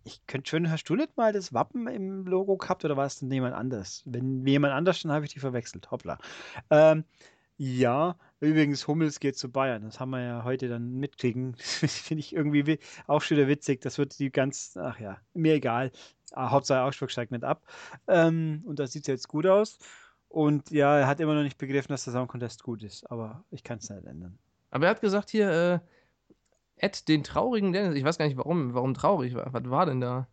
ich 0.09 0.27
könnte 0.27 0.49
schön, 0.49 0.71
hast 0.71 0.85
du 0.85 0.97
nicht 0.97 1.17
mal 1.19 1.35
das 1.35 1.53
Wappen 1.53 1.87
im 1.87 2.25
Logo 2.27 2.57
gehabt 2.57 2.83
oder 2.85 2.97
war 2.97 3.05
es 3.05 3.19
denn 3.19 3.31
jemand 3.31 3.55
anders? 3.55 4.03
Wenn 4.07 4.47
jemand 4.47 4.73
anders, 4.73 5.03
dann 5.03 5.13
habe 5.13 5.27
ich 5.27 5.35
die 5.35 5.39
verwechselt. 5.39 5.91
Hoppla. 5.91 6.19
Ähm, 6.71 7.05
ja, 7.59 8.17
übrigens, 8.41 8.87
Hummels 8.89 9.21
geht 9.21 9.37
zu 9.37 9.51
Bayern. 9.53 9.83
Das 9.83 10.01
haben 10.01 10.11
wir 10.11 10.23
ja 10.23 10.45
heute 10.45 10.69
dann 10.69 10.93
mitkriegen. 10.95 11.57
Finde 11.59 12.21
ich 12.21 12.35
irgendwie 12.35 12.79
auch 13.07 13.21
schon 13.21 13.37
wieder 13.37 13.49
witzig. 13.49 13.83
Das 13.83 13.99
wird 13.99 14.19
die 14.19 14.31
ganz, 14.31 14.79
ach 14.81 14.99
ja, 14.99 15.19
mir 15.35 15.55
egal. 15.55 15.93
Ah, 16.33 16.51
Hauptsache 16.51 16.83
Augsburg 16.83 17.11
steigt 17.11 17.33
nicht 17.33 17.45
ab. 17.45 17.63
Ähm, 18.07 18.63
und 18.65 18.79
das 18.79 18.93
sieht 18.93 19.09
jetzt 19.09 19.29
gut 19.29 19.47
aus. 19.47 19.79
Und 20.29 20.71
ja, 20.71 20.99
er 21.01 21.07
hat 21.07 21.21
immer 21.21 21.35
noch 21.35 21.43
nicht 21.43 21.59
begriffen, 21.59 21.93
dass 21.93 22.05
der 22.05 22.15
Sound 22.15 22.29
Contest 22.31 22.63
gut 22.63 22.83
ist. 22.83 23.11
Aber 23.11 23.45
ich 23.51 23.63
kann 23.63 23.79
es 23.79 23.91
nicht 23.91 24.07
ändern. 24.07 24.39
Aber 24.71 24.87
er 24.87 24.91
hat 24.91 25.01
gesagt 25.03 25.29
hier, 25.29 25.51
äh, 25.51 25.81
Ed, 26.79 27.09
den 27.09 27.23
traurigen 27.25 27.73
Dennis. 27.73 27.97
Ich 27.97 28.05
weiß 28.05 28.19
gar 28.19 28.27
nicht 28.27 28.37
warum, 28.37 28.75
warum 28.75 28.95
traurig. 28.95 29.35
Was 29.35 29.71
war 29.71 29.87
denn 29.87 30.01
da? 30.01 30.29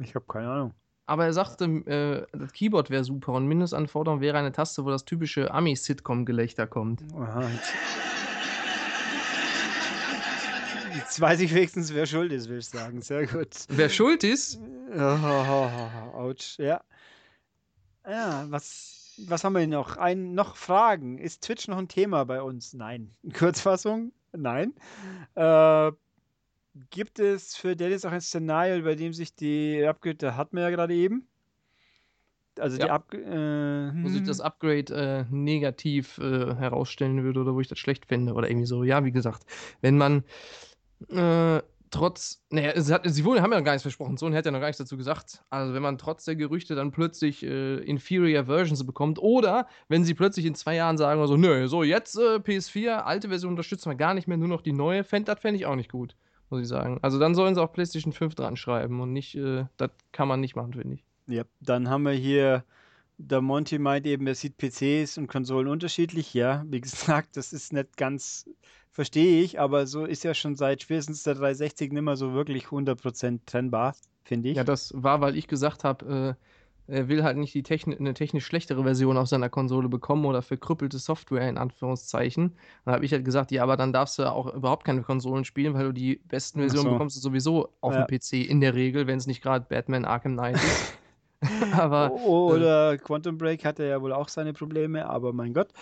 Ich 0.00 0.14
habe 0.14 0.24
keine 0.26 0.50
Ahnung. 0.50 0.74
Aber 1.06 1.24
er 1.24 1.32
sagte, 1.32 1.64
äh, 1.64 2.26
das 2.38 2.52
Keyboard 2.52 2.88
wäre 2.88 3.02
super 3.02 3.32
und 3.32 3.48
Mindestanforderung 3.48 4.20
wäre 4.20 4.38
eine 4.38 4.52
Taste, 4.52 4.84
wo 4.84 4.90
das 4.90 5.04
typische 5.04 5.50
Ami-Sitcom-Gelächter 5.50 6.68
kommt. 6.68 7.02
Aha, 7.14 7.42
jetzt. 7.48 7.72
jetzt 10.94 11.20
weiß 11.20 11.40
ich 11.40 11.52
wenigstens, 11.52 11.92
wer 11.92 12.06
schuld 12.06 12.30
ist, 12.30 12.48
will 12.48 12.58
ich 12.58 12.68
sagen. 12.68 13.02
Sehr 13.02 13.26
gut. 13.26 13.48
Wer 13.68 13.88
schuld 13.88 14.22
ist? 14.22 14.60
Autsch, 16.14 16.58
ja. 16.60 16.80
Ja, 18.08 18.46
was, 18.48 19.16
was 19.26 19.42
haben 19.42 19.54
wir 19.54 19.66
noch? 19.66 19.96
Ein, 19.96 20.34
noch 20.34 20.54
Fragen. 20.54 21.18
Ist 21.18 21.42
Twitch 21.42 21.66
noch 21.66 21.78
ein 21.78 21.88
Thema 21.88 22.24
bei 22.24 22.40
uns? 22.40 22.72
Nein. 22.72 23.10
Kurzfassung? 23.32 24.12
Nein. 24.32 24.74
Äh, 25.34 25.92
gibt 26.90 27.18
es 27.18 27.56
für 27.56 27.76
Dennis 27.76 28.04
auch 28.04 28.12
ein 28.12 28.20
Szenario, 28.20 28.82
bei 28.84 28.94
dem 28.94 29.12
sich 29.12 29.34
die 29.34 29.84
Upgrade, 29.84 30.16
da 30.16 30.36
hatten 30.36 30.56
wir 30.56 30.62
ja 30.62 30.70
gerade 30.70 30.94
eben. 30.94 31.26
Also 32.58 32.78
ja. 32.78 32.86
die 32.86 32.90
Upgrade. 32.90 33.92
Äh, 33.94 34.04
wo 34.04 34.08
sich 34.08 34.20
hm. 34.20 34.26
das 34.26 34.40
Upgrade 34.40 35.26
äh, 35.30 35.34
negativ 35.34 36.18
äh, 36.18 36.54
herausstellen 36.54 37.22
würde 37.22 37.40
oder 37.40 37.54
wo 37.54 37.60
ich 37.60 37.68
das 37.68 37.78
schlecht 37.78 38.06
finde 38.06 38.34
oder 38.34 38.48
irgendwie 38.48 38.66
so. 38.66 38.84
Ja, 38.84 39.04
wie 39.04 39.12
gesagt, 39.12 39.44
wenn 39.80 39.96
man 39.96 40.24
äh, 41.08 41.60
trotz, 41.90 42.42
naja, 42.50 42.80
sie, 42.80 42.92
hat, 42.92 43.02
sie 43.04 43.24
haben 43.24 43.52
ja 43.52 43.60
gar 43.60 43.72
nichts 43.72 43.82
versprochen, 43.82 44.16
Sony 44.16 44.36
hat 44.36 44.46
ja 44.46 44.52
noch 44.52 44.60
gar 44.60 44.68
nichts 44.68 44.78
dazu 44.78 44.96
gesagt. 44.96 45.42
Also 45.50 45.74
wenn 45.74 45.82
man 45.82 45.98
trotz 45.98 46.24
der 46.24 46.36
Gerüchte 46.36 46.74
dann 46.74 46.92
plötzlich 46.92 47.42
äh, 47.42 47.78
inferior 47.78 48.44
Versions 48.44 48.84
bekommt 48.86 49.18
oder 49.18 49.66
wenn 49.88 50.04
sie 50.04 50.14
plötzlich 50.14 50.46
in 50.46 50.54
zwei 50.54 50.76
Jahren 50.76 50.96
sagen, 50.96 51.26
so, 51.26 51.36
nö, 51.36 51.66
so 51.68 51.82
jetzt 51.82 52.16
äh, 52.16 52.36
PS4, 52.36 52.90
alte 52.98 53.28
Version 53.28 53.50
unterstützen 53.52 53.90
wir 53.90 53.96
gar 53.96 54.14
nicht 54.14 54.28
mehr, 54.28 54.36
nur 54.36 54.48
noch 54.48 54.62
die 54.62 54.72
neue, 54.72 55.04
fänd, 55.04 55.28
das 55.28 55.40
fände 55.40 55.58
ich 55.58 55.66
auch 55.66 55.76
nicht 55.76 55.90
gut, 55.90 56.16
muss 56.48 56.62
ich 56.62 56.68
sagen. 56.68 56.98
Also 57.02 57.18
dann 57.18 57.34
sollen 57.34 57.54
sie 57.54 57.62
auch 57.62 57.72
PlayStation 57.72 58.12
5 58.12 58.34
dran 58.34 58.56
schreiben 58.56 59.00
und 59.00 59.12
nicht, 59.12 59.34
äh, 59.36 59.64
das 59.76 59.90
kann 60.12 60.28
man 60.28 60.40
nicht 60.40 60.56
machen, 60.56 60.74
finde 60.74 60.94
ich. 60.94 61.04
Ja, 61.26 61.44
dann 61.60 61.88
haben 61.88 62.04
wir 62.04 62.12
hier, 62.12 62.64
der 63.20 63.40
Monty 63.40 63.78
meint 63.78 64.06
eben, 64.06 64.26
er 64.26 64.34
sieht 64.34 64.56
PCs 64.56 65.18
und 65.18 65.26
Konsolen 65.26 65.68
unterschiedlich. 65.68 66.34
Ja, 66.34 66.64
wie 66.68 66.80
gesagt, 66.80 67.36
das 67.36 67.52
ist 67.52 67.72
nicht 67.72 67.96
ganz 67.96 68.46
verstehe 68.92 69.42
ich, 69.42 69.60
aber 69.60 69.86
so 69.86 70.04
ist 70.04 70.24
ja 70.24 70.34
schon 70.34 70.56
seit 70.56 70.82
spätestens 70.82 71.22
der 71.22 71.34
360 71.34 71.92
nicht 71.92 72.02
mehr 72.02 72.16
so 72.16 72.32
wirklich 72.32 72.66
100% 72.66 73.40
trennbar, 73.46 73.94
finde 74.24 74.48
ich. 74.50 74.56
Ja, 74.56 74.64
das 74.64 74.92
war, 74.96 75.20
weil 75.20 75.36
ich 75.36 75.46
gesagt 75.46 75.84
habe, 75.84 76.36
äh, 76.88 76.92
er 76.92 77.08
will 77.08 77.22
halt 77.22 77.36
nicht 77.36 77.54
die 77.54 77.62
Techni 77.62 77.96
eine 77.96 78.14
technisch 78.14 78.44
schlechtere 78.44 78.82
Version 78.82 79.16
auf 79.16 79.28
seiner 79.28 79.48
Konsole 79.48 79.88
bekommen 79.88 80.24
oder 80.24 80.42
verkrüppelte 80.42 80.98
Software 80.98 81.48
in 81.48 81.56
Anführungszeichen. 81.56 82.56
Dann 82.84 82.94
habe 82.94 83.04
ich 83.04 83.12
halt 83.12 83.24
gesagt, 83.24 83.52
ja, 83.52 83.62
aber 83.62 83.76
dann 83.76 83.92
darfst 83.92 84.18
du 84.18 84.24
auch 84.24 84.52
überhaupt 84.52 84.84
keine 84.84 85.02
Konsolen 85.02 85.44
spielen, 85.44 85.74
weil 85.74 85.84
du 85.84 85.92
die 85.92 86.16
besten 86.16 86.58
Versionen 86.58 86.86
so. 86.86 86.92
bekommst 86.92 87.16
du 87.16 87.20
sowieso 87.20 87.68
auf 87.80 87.94
ja. 87.94 88.04
dem 88.04 88.18
PC 88.18 88.48
in 88.50 88.60
der 88.60 88.74
Regel, 88.74 89.06
wenn 89.06 89.18
es 89.18 89.28
nicht 89.28 89.40
gerade 89.40 89.66
Batman 89.68 90.04
Arkham 90.04 90.32
Knight 90.32 90.56
ist. 90.56 90.98
aber, 91.72 92.12
oder 92.12 92.92
äh, 92.92 92.98
Quantum 92.98 93.38
Break 93.38 93.64
hatte 93.64 93.84
ja 93.84 94.00
wohl 94.02 94.12
auch 94.12 94.28
seine 94.28 94.52
Probleme, 94.52 95.06
aber 95.06 95.32
mein 95.32 95.54
Gott. 95.54 95.72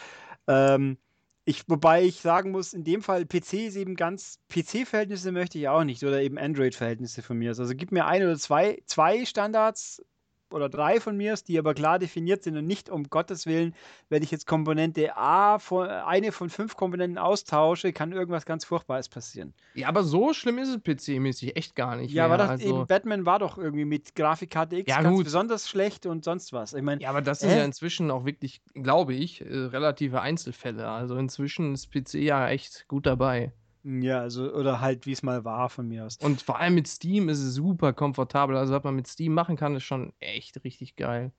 Ähm, 0.46 0.98
ich, 1.44 1.64
wobei 1.66 2.04
ich 2.04 2.20
sagen 2.20 2.50
muss, 2.50 2.74
in 2.74 2.84
dem 2.84 3.02
Fall 3.02 3.24
PC 3.24 3.54
ist 3.54 3.76
eben 3.76 3.96
ganz, 3.96 4.38
PC-Verhältnisse 4.50 5.32
möchte 5.32 5.58
ich 5.58 5.68
auch 5.68 5.82
nicht 5.82 6.04
oder 6.04 6.20
eben 6.20 6.38
Android-Verhältnisse 6.38 7.22
von 7.22 7.38
mir. 7.38 7.48
Also 7.48 7.74
gib 7.74 7.90
mir 7.90 8.06
ein 8.06 8.22
oder 8.22 8.36
zwei, 8.36 8.82
zwei 8.84 9.24
Standards 9.24 10.02
oder 10.50 10.68
drei 10.68 11.00
von 11.00 11.16
mir, 11.16 11.34
die 11.46 11.58
aber 11.58 11.74
klar 11.74 11.98
definiert 11.98 12.42
sind 12.42 12.56
und 12.56 12.66
nicht 12.66 12.90
um 12.90 13.04
Gottes 13.04 13.46
Willen, 13.46 13.74
wenn 14.08 14.22
ich 14.22 14.30
jetzt 14.30 14.46
Komponente 14.46 15.16
A, 15.16 15.58
von, 15.58 15.88
eine 15.88 16.32
von 16.32 16.50
fünf 16.50 16.76
Komponenten 16.76 17.18
austausche, 17.18 17.92
kann 17.92 18.12
irgendwas 18.12 18.46
ganz 18.46 18.64
Furchtbares 18.64 19.08
passieren. 19.08 19.54
Ja, 19.74 19.88
aber 19.88 20.04
so 20.04 20.32
schlimm 20.32 20.58
ist 20.58 20.68
es 20.68 20.76
PC-mäßig 20.76 21.56
echt 21.56 21.74
gar 21.74 21.96
nicht. 21.96 22.12
Ja, 22.12 22.24
aber 22.24 22.38
das 22.38 22.50
also... 22.50 22.68
eben 22.68 22.86
Batman 22.86 23.26
war 23.26 23.38
doch 23.38 23.58
irgendwie 23.58 23.84
mit 23.84 24.14
Grafikkarte 24.14 24.76
X 24.76 24.88
ja, 24.88 25.02
ganz 25.02 25.16
gut. 25.16 25.24
besonders 25.24 25.68
schlecht 25.68 26.06
und 26.06 26.24
sonst 26.24 26.52
was. 26.52 26.74
Ich 26.74 26.82
mein, 26.82 27.00
ja, 27.00 27.10
aber 27.10 27.22
das 27.22 27.40
sind 27.40 27.50
äh? 27.50 27.58
ja 27.58 27.64
inzwischen 27.64 28.10
auch 28.10 28.24
wirklich, 28.24 28.62
glaube 28.74 29.14
ich, 29.14 29.40
äh, 29.40 29.44
relative 29.46 30.20
Einzelfälle. 30.20 30.88
Also 30.88 31.16
inzwischen 31.16 31.74
ist 31.74 31.90
PC 31.92 32.14
ja 32.14 32.48
echt 32.48 32.86
gut 32.88 33.06
dabei. 33.06 33.52
Ja, 33.84 34.20
also, 34.20 34.52
oder 34.52 34.80
halt, 34.80 35.06
wie 35.06 35.12
es 35.12 35.22
mal 35.22 35.44
war 35.44 35.68
von 35.68 35.88
mir 35.88 36.06
aus. 36.06 36.16
Und 36.18 36.42
vor 36.42 36.58
allem 36.58 36.74
mit 36.74 36.88
Steam 36.88 37.28
ist 37.28 37.40
es 37.40 37.54
super 37.54 37.92
komfortabel. 37.92 38.56
Also, 38.56 38.72
was 38.72 38.84
man 38.84 38.96
mit 38.96 39.06
Steam 39.06 39.34
machen 39.34 39.56
kann, 39.56 39.76
ist 39.76 39.84
schon 39.84 40.12
echt 40.20 40.62
richtig 40.64 40.96
geil. 40.96 41.32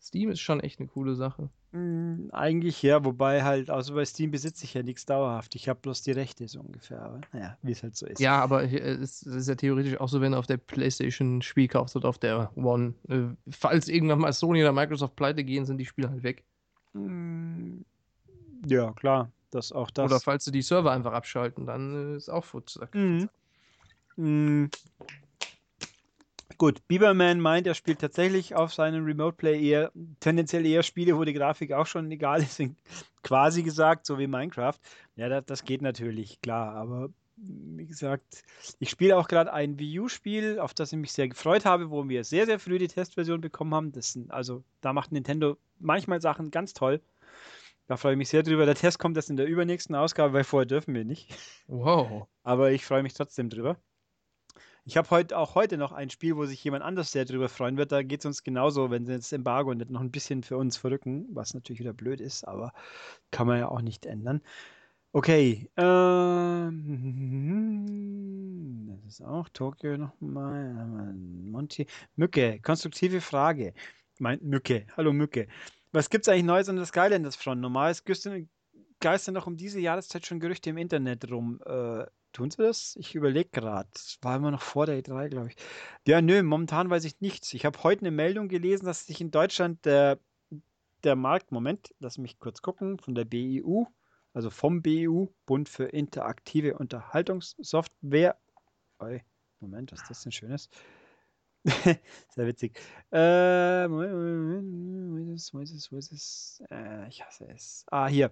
Steam 0.00 0.30
ist 0.30 0.40
schon 0.40 0.60
echt 0.60 0.78
eine 0.78 0.88
coole 0.88 1.14
Sache. 1.16 1.50
Mm, 1.72 2.30
eigentlich 2.32 2.82
ja, 2.82 3.04
wobei 3.04 3.42
halt, 3.42 3.70
außer 3.70 3.94
bei 3.94 4.04
Steam 4.04 4.30
besitze 4.30 4.64
ich 4.64 4.74
ja 4.74 4.82
nichts 4.82 5.04
dauerhaft. 5.04 5.54
Ich 5.54 5.68
habe 5.68 5.80
bloß 5.80 6.02
die 6.02 6.12
Rechte 6.12 6.46
so 6.48 6.60
ungefähr. 6.60 7.02
Aber 7.02 7.20
naja, 7.32 7.58
wie 7.62 7.72
es 7.72 7.82
halt 7.82 7.96
so 7.96 8.06
ist. 8.06 8.20
Ja, 8.20 8.40
aber 8.40 8.62
es 8.62 9.22
ist 9.22 9.48
ja 9.48 9.54
theoretisch 9.56 9.98
auch 10.00 10.08
so, 10.08 10.20
wenn 10.20 10.32
du 10.32 10.38
auf 10.38 10.46
der 10.46 10.58
PlayStation 10.58 11.38
ein 11.38 11.42
Spiel 11.42 11.68
kaufst 11.68 11.96
oder 11.96 12.08
auf 12.08 12.18
der 12.18 12.56
One. 12.56 12.94
Äh, 13.08 13.34
falls 13.50 13.88
irgendwann 13.88 14.20
mal 14.20 14.32
Sony 14.32 14.62
oder 14.62 14.72
Microsoft 14.72 15.16
pleite 15.16 15.44
gehen, 15.44 15.66
sind 15.66 15.78
die 15.78 15.86
Spiele 15.86 16.08
halt 16.08 16.22
weg. 16.22 16.44
Mm, 16.92 17.80
ja, 18.66 18.92
klar. 18.92 19.32
Das 19.56 19.72
auch 19.72 19.90
das. 19.90 20.04
Oder 20.04 20.20
falls 20.20 20.44
sie 20.44 20.52
die 20.52 20.60
Server 20.60 20.92
einfach 20.92 21.14
abschalten, 21.14 21.64
dann 21.66 22.12
äh, 22.12 22.16
ist 22.16 22.28
auch 22.28 22.44
Futz. 22.44 22.78
Mhm. 22.92 23.28
Mhm. 24.16 24.70
Gut, 26.58 26.86
Bieberman 26.88 27.40
meint, 27.40 27.66
er 27.66 27.74
spielt 27.74 28.00
tatsächlich 28.00 28.54
auf 28.54 28.72
seinem 28.72 29.04
Remote 29.04 29.36
Play 29.36 29.62
eher 29.62 29.92
tendenziell 30.20 30.64
eher 30.64 30.82
Spiele, 30.82 31.16
wo 31.16 31.24
die 31.24 31.32
Grafik 31.32 31.72
auch 31.72 31.86
schon 31.86 32.10
egal 32.10 32.42
ist, 32.42 32.62
quasi 33.22 33.62
gesagt, 33.62 34.06
so 34.06 34.18
wie 34.18 34.26
Minecraft. 34.26 34.78
Ja, 35.16 35.28
das, 35.28 35.44
das 35.46 35.64
geht 35.64 35.80
natürlich, 35.82 36.40
klar, 36.42 36.74
aber 36.74 37.10
wie 37.36 37.86
gesagt, 37.86 38.42
ich 38.78 38.90
spiele 38.90 39.16
auch 39.16 39.28
gerade 39.28 39.52
ein 39.52 39.78
Wii 39.78 40.00
U-Spiel, 40.00 40.58
auf 40.58 40.72
das 40.72 40.92
ich 40.92 40.98
mich 40.98 41.12
sehr 41.12 41.28
gefreut 41.28 41.64
habe, 41.64 41.90
wo 41.90 42.08
wir 42.08 42.24
sehr, 42.24 42.46
sehr 42.46 42.58
früh 42.58 42.78
die 42.78 42.88
Testversion 42.88 43.40
bekommen 43.40 43.74
haben. 43.74 43.92
Das 43.92 44.12
sind, 44.12 44.30
also 44.30 44.64
da 44.80 44.94
macht 44.94 45.12
Nintendo 45.12 45.58
manchmal 45.78 46.20
Sachen 46.20 46.50
ganz 46.50 46.72
toll. 46.72 47.00
Da 47.88 47.96
freue 47.96 48.12
ich 48.12 48.18
mich 48.18 48.28
sehr 48.28 48.42
drüber. 48.42 48.66
Der 48.66 48.74
Test 48.74 48.98
kommt 48.98 49.16
erst 49.16 49.30
in 49.30 49.36
der 49.36 49.46
übernächsten 49.46 49.94
Ausgabe, 49.94 50.32
weil 50.32 50.44
vorher 50.44 50.66
dürfen 50.66 50.94
wir 50.94 51.04
nicht. 51.04 51.34
Wow. 51.68 52.26
Aber 52.42 52.72
ich 52.72 52.84
freue 52.84 53.02
mich 53.02 53.14
trotzdem 53.14 53.48
drüber. 53.48 53.76
Ich 54.84 54.96
habe 54.96 55.10
heute 55.10 55.36
auch 55.36 55.56
heute 55.56 55.76
noch 55.78 55.92
ein 55.92 56.10
Spiel, 56.10 56.36
wo 56.36 56.46
sich 56.46 56.62
jemand 56.62 56.84
anders 56.84 57.10
sehr 57.10 57.24
drüber 57.24 57.48
freuen 57.48 57.76
wird. 57.76 57.90
Da 57.90 58.02
geht 58.02 58.20
es 58.20 58.26
uns 58.26 58.44
genauso, 58.44 58.90
wenn 58.90 59.04
sie 59.04 59.14
das 59.16 59.32
Embargo 59.32 59.74
nicht 59.74 59.90
noch 59.90 60.00
ein 60.00 60.12
bisschen 60.12 60.44
für 60.44 60.56
uns 60.56 60.76
verrücken, 60.76 61.26
was 61.30 61.54
natürlich 61.54 61.80
wieder 61.80 61.92
blöd 61.92 62.20
ist, 62.20 62.46
aber 62.46 62.72
kann 63.32 63.48
man 63.48 63.58
ja 63.58 63.68
auch 63.68 63.80
nicht 63.82 64.06
ändern. 64.06 64.42
Okay. 65.12 65.70
Ähm, 65.76 66.76
das 69.02 69.14
ist 69.14 69.22
auch 69.22 69.48
Tokio 69.48 69.96
nochmal. 69.96 71.14
Monty. 71.14 71.86
Mücke, 72.16 72.60
konstruktive 72.60 73.20
Frage. 73.20 73.74
Meint 74.18 74.42
Mücke. 74.42 74.86
Hallo 74.96 75.12
Mücke. 75.12 75.48
Was 75.92 76.10
gibt 76.10 76.26
es 76.26 76.28
eigentlich 76.28 76.44
Neues 76.44 76.68
an 76.68 76.76
der 76.76 76.86
Skylanders 76.86 77.36
Front? 77.36 77.60
Normal 77.60 77.94
geistern 79.00 79.34
noch 79.34 79.46
um 79.46 79.56
diese 79.56 79.80
Jahreszeit 79.80 80.26
schon 80.26 80.40
Gerüchte 80.40 80.70
im 80.70 80.78
Internet 80.78 81.30
rum. 81.30 81.60
Äh, 81.64 82.06
tun 82.32 82.50
sie 82.50 82.62
das? 82.62 82.96
Ich 82.96 83.14
überlege 83.14 83.48
gerade. 83.50 83.88
Das 83.92 84.18
war 84.22 84.36
immer 84.36 84.50
noch 84.50 84.62
vor 84.62 84.86
der 84.86 85.02
E3, 85.02 85.28
glaube 85.28 85.48
ich. 85.48 85.56
Ja, 86.06 86.20
nö, 86.20 86.42
momentan 86.42 86.90
weiß 86.90 87.04
ich 87.04 87.20
nichts. 87.20 87.52
Ich 87.54 87.64
habe 87.64 87.82
heute 87.82 88.02
eine 88.02 88.10
Meldung 88.10 88.48
gelesen, 88.48 88.86
dass 88.86 89.06
sich 89.06 89.20
in 89.20 89.30
Deutschland 89.30 89.84
der, 89.84 90.18
der 91.04 91.16
Markt, 91.16 91.52
Moment, 91.52 91.94
lass 91.98 92.18
mich 92.18 92.38
kurz 92.38 92.62
gucken, 92.62 92.98
von 92.98 93.14
der 93.14 93.24
BIU, 93.24 93.86
also 94.32 94.50
vom 94.50 94.82
BIU, 94.82 95.28
Bund 95.46 95.68
für 95.68 95.84
interaktive 95.84 96.76
Unterhaltungssoftware. 96.76 98.36
Moment, 99.60 99.92
was 99.92 100.02
ist 100.02 100.10
das 100.10 100.22
denn 100.22 100.32
Schönes? 100.32 100.68
Sehr 101.66 102.46
witzig. 102.46 102.78
Äh, 103.10 103.18
wo 103.88 104.02
ist 105.32 105.52
es, 105.52 105.90
wo 105.92 105.96
ist 105.96 106.12
es? 106.12 106.62
Äh, 106.70 107.08
ich 107.08 107.24
hasse 107.24 107.48
es. 107.48 107.84
Ah, 107.90 108.06
hier. 108.06 108.30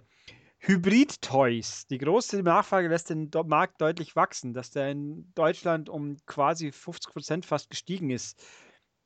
Hybrid-Toys. 0.59 1.87
Die 1.87 1.97
große 1.97 2.41
Nachfrage 2.41 2.87
lässt 2.87 3.09
den 3.09 3.29
Markt 3.45 3.81
deutlich 3.81 4.15
wachsen, 4.15 4.53
dass 4.53 4.71
der 4.71 4.89
in 4.91 5.31
Deutschland 5.35 5.89
um 5.89 6.17
quasi 6.25 6.69
50% 6.69 7.45
fast 7.45 7.69
gestiegen 7.69 8.09
ist. 8.09 8.41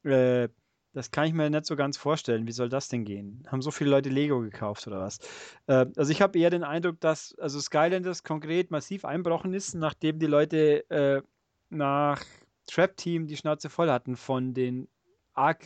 Äh, 0.03 0.49
das 0.93 1.11
kann 1.11 1.25
ich 1.25 1.33
mir 1.33 1.49
nicht 1.49 1.65
so 1.65 1.75
ganz 1.75 1.97
vorstellen. 1.97 2.47
Wie 2.47 2.51
soll 2.51 2.69
das 2.69 2.87
denn 2.87 3.05
gehen? 3.05 3.43
Haben 3.47 3.61
so 3.61 3.71
viele 3.71 3.89
Leute 3.89 4.09
Lego 4.09 4.41
gekauft 4.41 4.87
oder 4.87 4.99
was? 4.99 5.19
Äh, 5.67 5.87
also 5.95 6.11
ich 6.11 6.21
habe 6.21 6.37
eher 6.37 6.49
den 6.49 6.63
Eindruck, 6.63 6.99
dass 6.99 7.35
also 7.39 7.59
Skylanders 7.59 8.23
konkret 8.23 8.71
massiv 8.71 9.05
einbrochen 9.05 9.53
ist, 9.53 9.73
nachdem 9.73 10.19
die 10.19 10.27
Leute 10.27 10.89
äh, 10.89 11.21
nach 11.69 12.23
Trap-Team 12.69 13.27
die 13.27 13.37
Schnauze 13.37 13.69
voll 13.69 13.89
hatten 13.89 14.15
von 14.15 14.53
den 14.53 14.87
arg 15.33 15.63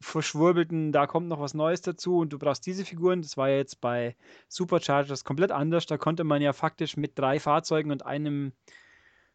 verschwurbelten, 0.00 0.92
da 0.92 1.06
kommt 1.06 1.28
noch 1.28 1.40
was 1.40 1.54
Neues 1.54 1.80
dazu 1.80 2.18
und 2.18 2.32
du 2.32 2.38
brauchst 2.38 2.66
diese 2.66 2.84
Figuren. 2.84 3.22
Das 3.22 3.36
war 3.36 3.48
ja 3.48 3.56
jetzt 3.56 3.80
bei 3.80 4.14
Superchargers 4.48 5.24
komplett 5.24 5.50
anders. 5.52 5.86
Da 5.86 5.96
konnte 5.96 6.24
man 6.24 6.42
ja 6.42 6.52
faktisch 6.52 6.96
mit 6.96 7.18
drei 7.18 7.40
Fahrzeugen 7.40 7.90
und 7.90 8.04
einem 8.04 8.52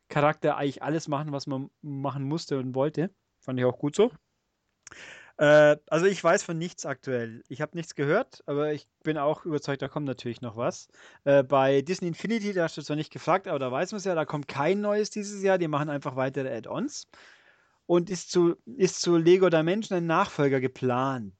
Charakter 0.07 0.57
eigentlich 0.57 0.83
alles 0.83 1.07
machen, 1.07 1.31
was 1.31 1.47
man 1.47 1.69
machen 1.81 2.23
musste 2.23 2.59
und 2.59 2.75
wollte. 2.75 3.09
Fand 3.39 3.59
ich 3.59 3.65
auch 3.65 3.79
gut 3.79 3.95
so. 3.95 4.11
Äh, 5.41 5.77
also 5.89 6.05
ich 6.05 6.23
weiß 6.23 6.43
von 6.43 6.57
nichts 6.59 6.85
aktuell. 6.85 7.43
Ich 7.49 7.61
habe 7.61 7.75
nichts 7.75 7.95
gehört, 7.95 8.43
aber 8.45 8.73
ich 8.73 8.87
bin 9.01 9.17
auch 9.17 9.43
überzeugt, 9.43 9.81
da 9.81 9.87
kommt 9.87 10.05
natürlich 10.05 10.41
noch 10.41 10.55
was. 10.55 10.87
Äh, 11.23 11.41
bei 11.43 11.81
Disney 11.81 12.09
Infinity, 12.09 12.53
da 12.53 12.65
hast 12.65 12.77
du 12.77 12.83
zwar 12.83 12.95
nicht 12.95 13.11
gefragt, 13.11 13.47
aber 13.47 13.57
da 13.57 13.71
weiß 13.71 13.91
man 13.91 13.97
es 13.97 14.05
ja, 14.05 14.13
da 14.13 14.25
kommt 14.25 14.47
kein 14.47 14.81
neues 14.81 15.09
dieses 15.09 15.41
Jahr. 15.41 15.57
Die 15.57 15.67
machen 15.67 15.89
einfach 15.89 16.15
weitere 16.15 16.55
Add-ons. 16.55 17.07
Und 17.87 18.09
ist 18.11 18.31
zu, 18.31 18.55
ist 18.77 19.01
zu 19.01 19.17
Lego 19.17 19.49
Dimension 19.49 19.97
ein 19.97 20.05
Nachfolger 20.07 20.61
geplant. 20.61 21.33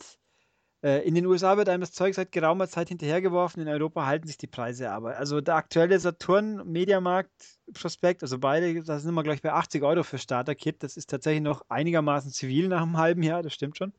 Äh, 0.83 1.07
in 1.07 1.13
den 1.13 1.25
USA 1.27 1.57
wird 1.57 1.69
einem 1.69 1.81
das 1.81 1.91
Zeug 1.91 2.15
seit 2.15 2.31
geraumer 2.31 2.67
Zeit 2.67 2.89
hinterhergeworfen, 2.89 3.61
in 3.61 3.67
Europa 3.67 4.05
halten 4.05 4.27
sich 4.27 4.37
die 4.37 4.47
Preise 4.47 4.91
aber. 4.91 5.17
Also 5.17 5.39
der 5.39 5.55
aktuelle 5.55 5.99
Saturn 5.99 6.67
Mediamarkt 6.69 7.31
Prospekt, 7.73 8.23
also 8.23 8.39
beide, 8.39 8.83
da 8.83 8.99
sind 8.99 9.13
wir 9.13 9.23
gleich 9.23 9.41
bei 9.41 9.53
80 9.53 9.83
Euro 9.83 10.03
für 10.03 10.17
Starter-Kit. 10.17 10.83
Das 10.83 10.97
ist 10.97 11.09
tatsächlich 11.09 11.43
noch 11.43 11.63
einigermaßen 11.69 12.31
zivil 12.31 12.67
nach 12.67 12.81
einem 12.81 12.97
halben 12.97 13.23
Jahr, 13.23 13.43
das 13.43 13.53
stimmt 13.53 13.77
schon. 13.77 13.93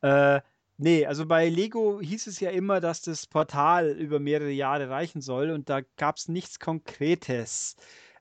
Äh, 0.00 0.40
nee, 0.78 1.06
also 1.06 1.26
bei 1.26 1.48
Lego 1.48 2.00
hieß 2.00 2.26
es 2.26 2.40
ja 2.40 2.50
immer, 2.50 2.80
dass 2.80 3.02
das 3.02 3.26
Portal 3.26 3.90
über 3.90 4.20
mehrere 4.20 4.50
Jahre 4.50 4.88
reichen 4.88 5.20
soll 5.20 5.50
und 5.50 5.68
da 5.68 5.80
gab 5.96 6.16
es 6.16 6.28
nichts 6.28 6.58
Konkretes. 6.58 7.76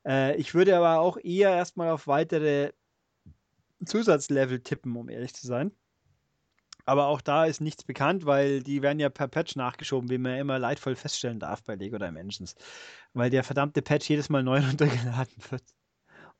Äh, 0.05 0.35
ich 0.37 0.53
würde 0.53 0.75
aber 0.77 0.99
auch 0.99 1.17
eher 1.17 1.51
erstmal 1.51 1.89
auf 1.89 2.07
weitere 2.07 2.71
Zusatzlevel 3.85 4.61
tippen, 4.61 4.95
um 4.95 5.09
ehrlich 5.09 5.33
zu 5.33 5.47
sein. 5.47 5.71
Aber 6.85 7.07
auch 7.07 7.21
da 7.21 7.45
ist 7.45 7.61
nichts 7.61 7.83
bekannt, 7.83 8.25
weil 8.25 8.61
die 8.61 8.81
werden 8.81 8.99
ja 8.99 9.09
per 9.09 9.27
Patch 9.27 9.55
nachgeschoben, 9.55 10.09
wie 10.09 10.17
man 10.17 10.33
ja 10.33 10.41
immer 10.41 10.59
leidvoll 10.59 10.95
feststellen 10.95 11.39
darf 11.39 11.63
bei 11.63 11.75
Lego 11.75 11.97
Dimensions. 11.97 12.55
Weil 13.13 13.29
der 13.29 13.43
verdammte 13.43 13.81
Patch 13.81 14.09
jedes 14.09 14.29
Mal 14.29 14.43
neu 14.43 14.59
runtergeladen 14.59 15.35
wird 15.49 15.63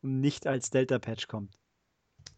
und 0.02 0.20
nicht 0.20 0.46
als 0.46 0.70
Delta-Patch 0.70 1.28
kommt. 1.28 1.58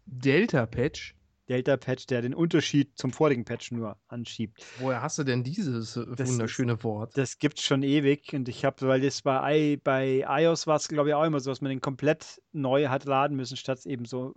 Delta-Patch? 0.06 1.16
Delta-Patch, 1.50 2.08
der 2.08 2.22
den 2.22 2.34
Unterschied 2.34 2.98
zum 2.98 3.12
vorigen 3.12 3.46
Patch 3.46 3.72
nur 3.72 3.98
anschiebt. 4.08 4.66
Woher 4.80 5.02
hast 5.02 5.20
du 5.20 5.24
denn 5.24 5.44
dieses 5.44 5.96
äh, 5.96 6.06
wunderschöne 6.08 6.74
ist, 6.74 6.84
Wort? 6.84 7.18
Das 7.18 7.38
gibt's 7.38 7.62
schon 7.62 7.84
ewig 7.84 8.34
und 8.34 8.50
ich 8.50 8.66
habe, 8.66 8.88
weil 8.88 9.02
das 9.02 9.22
bei, 9.22 9.80
bei 9.84 10.26
iOS 10.28 10.66
war 10.66 10.78
es, 10.78 10.88
glaube 10.88 11.10
ich, 11.10 11.16
auch 11.16 11.24
immer 11.24 11.40
so, 11.40 11.52
dass 11.52 11.62
man 11.62 11.70
den 11.70 11.82
komplett 11.82 12.42
neu 12.52 12.88
hat 12.88 13.06
laden 13.06 13.38
müssen, 13.38 13.58
statt 13.58 13.86
eben 13.86 14.06
so 14.06 14.34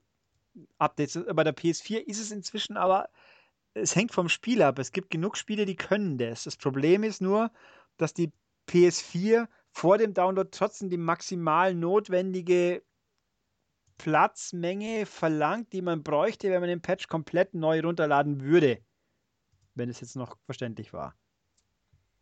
Updates. 0.78 1.18
Bei 1.34 1.44
der 1.44 1.56
PS4 1.56 1.98
ist 1.98 2.20
es 2.20 2.30
inzwischen 2.30 2.76
aber, 2.76 3.08
es 3.80 3.96
hängt 3.96 4.12
vom 4.12 4.28
Spiel 4.28 4.62
ab. 4.62 4.78
Es 4.78 4.92
gibt 4.92 5.10
genug 5.10 5.36
Spiele, 5.36 5.64
die 5.64 5.76
können 5.76 6.18
das. 6.18 6.44
Das 6.44 6.56
Problem 6.56 7.02
ist 7.02 7.20
nur, 7.20 7.50
dass 7.96 8.14
die 8.14 8.32
PS4 8.68 9.48
vor 9.70 9.98
dem 9.98 10.14
Download 10.14 10.48
trotzdem 10.50 10.90
die 10.90 10.96
maximal 10.96 11.74
notwendige 11.74 12.82
Platzmenge 13.96 15.06
verlangt, 15.06 15.72
die 15.72 15.82
man 15.82 16.02
bräuchte, 16.02 16.50
wenn 16.50 16.60
man 16.60 16.68
den 16.68 16.82
Patch 16.82 17.08
komplett 17.08 17.54
neu 17.54 17.80
runterladen 17.80 18.42
würde. 18.42 18.80
Wenn 19.74 19.88
es 19.88 20.00
jetzt 20.00 20.16
noch 20.16 20.36
verständlich 20.44 20.92
war. 20.92 21.14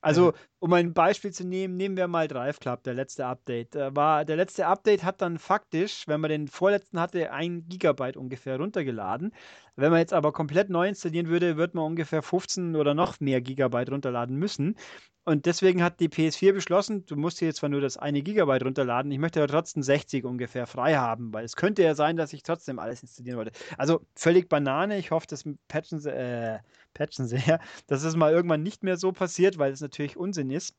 Also, 0.02 0.34
um 0.60 0.72
ein 0.72 0.92
Beispiel 0.94 1.32
zu 1.32 1.44
nehmen, 1.44 1.76
nehmen 1.76 1.96
wir 1.96 2.06
mal 2.06 2.28
Drive 2.28 2.60
Club, 2.60 2.82
der 2.84 2.94
letzte 2.94 3.26
Update. 3.26 3.74
Da 3.74 3.96
war, 3.96 4.24
der 4.24 4.36
letzte 4.36 4.66
Update 4.66 5.02
hat 5.02 5.20
dann 5.20 5.38
faktisch, 5.38 6.06
wenn 6.06 6.20
man 6.20 6.30
den 6.30 6.48
vorletzten 6.48 7.00
hatte, 7.00 7.32
ein 7.32 7.66
Gigabyte 7.68 8.16
ungefähr 8.16 8.58
runtergeladen. 8.58 9.32
Wenn 9.74 9.90
man 9.90 9.98
jetzt 10.00 10.12
aber 10.12 10.32
komplett 10.32 10.70
neu 10.70 10.88
installieren 10.88 11.28
würde, 11.28 11.56
wird 11.56 11.74
man 11.74 11.84
ungefähr 11.84 12.22
15 12.22 12.76
oder 12.76 12.94
noch 12.94 13.18
mehr 13.20 13.40
Gigabyte 13.40 13.90
runterladen 13.90 14.36
müssen. 14.36 14.76
Und 15.24 15.44
deswegen 15.46 15.82
hat 15.82 15.98
die 15.98 16.08
PS4 16.08 16.52
beschlossen, 16.52 17.04
du 17.04 17.16
musst 17.16 17.40
hier 17.40 17.52
zwar 17.52 17.68
nur 17.68 17.80
das 17.80 17.96
eine 17.96 18.22
Gigabyte 18.22 18.64
runterladen, 18.64 19.10
ich 19.10 19.18
möchte 19.18 19.40
aber 19.40 19.48
trotzdem 19.48 19.82
60 19.82 20.24
ungefähr 20.24 20.68
frei 20.68 20.94
haben, 20.94 21.34
weil 21.34 21.44
es 21.44 21.56
könnte 21.56 21.82
ja 21.82 21.96
sein, 21.96 22.16
dass 22.16 22.32
ich 22.32 22.44
trotzdem 22.44 22.78
alles 22.78 23.02
installieren 23.02 23.36
wollte. 23.38 23.50
Also 23.76 24.06
völlig 24.14 24.48
Banane. 24.48 24.98
Ich 24.98 25.10
hoffe, 25.10 25.26
das 25.28 25.42
patchen 25.66 25.98
sie, 25.98 26.12
äh, 26.12 26.60
patchen 26.96 27.26
sie 27.26 27.38
ja, 27.38 27.58
dass 27.86 28.04
es 28.04 28.16
mal 28.16 28.32
irgendwann 28.32 28.62
nicht 28.62 28.82
mehr 28.82 28.96
so 28.96 29.12
passiert, 29.12 29.58
weil 29.58 29.72
es 29.72 29.80
natürlich 29.80 30.16
Unsinn 30.16 30.50
ist. 30.50 30.74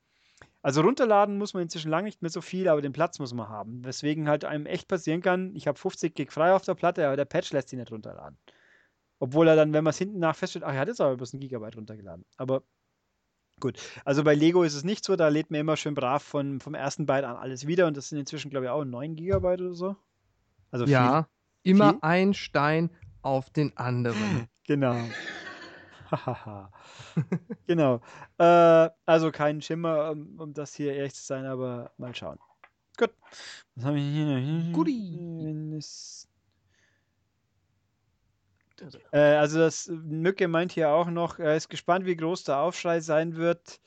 Also 0.62 0.82
runterladen 0.82 1.38
muss 1.38 1.54
man 1.54 1.64
inzwischen 1.64 1.90
lange 1.90 2.06
nicht 2.06 2.22
mehr 2.22 2.32
so 2.32 2.42
viel, 2.42 2.68
aber 2.68 2.82
den 2.82 2.92
Platz 2.92 3.20
muss 3.20 3.34
man 3.34 3.50
haben. 3.50 3.86
Weswegen 3.86 4.28
halt 4.28 4.44
einem 4.46 4.66
echt 4.66 4.88
passieren 4.88 5.22
kann, 5.22 5.56
ich 5.56 5.68
habe 5.68 5.80
50 5.80 6.14
Gig 6.14 6.32
frei 6.32 6.54
auf 6.54 6.64
der 6.64 6.76
Platte, 6.76 7.08
aber 7.08 7.16
der 7.16 7.26
Patch 7.26 7.52
lässt 7.54 7.72
ihn 7.74 7.80
nicht 7.80 7.92
runterladen. 7.92 8.38
Obwohl 9.20 9.48
er 9.48 9.56
dann, 9.56 9.74
wenn 9.74 9.84
man 9.84 9.92
es 9.92 9.98
hinten 9.98 10.20
nach 10.20 10.36
feststellt, 10.36 10.66
ach, 10.66 10.74
er 10.74 10.82
hat 10.82 10.88
jetzt 10.88 11.02
aber 11.02 11.18
bloß 11.18 11.34
ein 11.34 11.40
Gigabyte 11.40 11.78
runtergeladen. 11.78 12.26
Aber 12.38 12.64
Gut, 13.60 13.80
also 14.06 14.24
bei 14.24 14.36
Lego 14.36 14.62
ist 14.62 14.76
es 14.76 14.84
nicht 14.84 15.04
so, 15.04 15.16
da 15.16 15.30
lädt 15.30 15.50
man 15.50 15.60
immer 15.60 15.78
schön 15.78 15.96
brav 15.96 16.22
von, 16.22 16.60
vom 16.60 16.76
ersten 16.76 17.08
Byte 17.08 17.24
an 17.24 17.38
alles 17.38 17.66
wieder 17.66 17.88
und 17.88 17.98
das 17.98 18.10
sind 18.10 18.20
inzwischen, 18.20 18.52
glaube 18.52 18.68
ich, 18.68 18.70
auch 18.70 18.86
9 18.86 19.16
Gigabyte 19.16 19.62
oder 19.62 19.74
so. 19.74 19.96
Also 20.70 20.86
ja, 20.86 21.24
viel, 21.64 21.72
immer 21.72 21.90
viel? 21.92 22.00
ein 22.02 22.34
Stein 22.36 22.92
auf 23.22 23.50
den 23.50 23.76
anderen. 23.78 24.48
Genau. 24.68 24.98
Genau. 27.68 28.02
Äh, 28.38 28.90
also 29.06 29.32
kein 29.32 29.62
Schimmer, 29.62 30.12
um, 30.12 30.40
um, 30.40 30.54
das 30.54 30.74
hier 30.74 30.94
ehrlich 30.94 31.16
zu 31.16 31.24
sein, 31.24 31.46
aber 31.46 31.92
mal 31.98 32.16
schauen. 32.16 32.40
Gut. 32.98 33.12
Was 33.76 33.86
haben 33.86 33.96
wir 33.96 34.02
hier? 34.02 34.74
Goodie. 34.74 35.80
Äh, 39.12 39.20
also 39.20 39.60
das 39.60 39.88
Mücke 39.88 40.48
meint 40.48 40.72
hier 40.72 40.90
auch 40.90 41.10
noch, 41.10 41.40
er 41.40 41.56
ist 41.56 41.70
gespannt, 41.70 42.06
wie 42.06 42.16
groß 42.16 42.44
der 42.44 42.60
Aufschrei 42.60 43.00
sein 43.00 43.36
wird, 43.36 43.80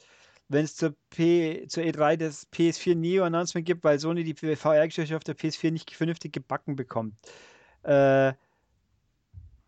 wenn 0.48 0.64
es 0.64 0.74
zur, 0.76 0.94
P, 1.10 1.66
zur 1.68 1.84
E3 1.84 2.16
des 2.16 2.50
PS4 2.52 2.96
Neo 2.96 3.24
Announcement 3.24 3.66
gibt, 3.66 3.84
weil 3.84 3.98
Sony 3.98 4.24
die 4.24 4.34
VR-Geschichte 4.34 5.16
auf 5.16 5.24
der 5.24 5.36
PS4 5.36 5.70
nicht 5.70 5.94
vernünftig 5.94 6.32
gebacken 6.32 6.76
bekommt. 6.76 7.14
Äh, 7.82 8.32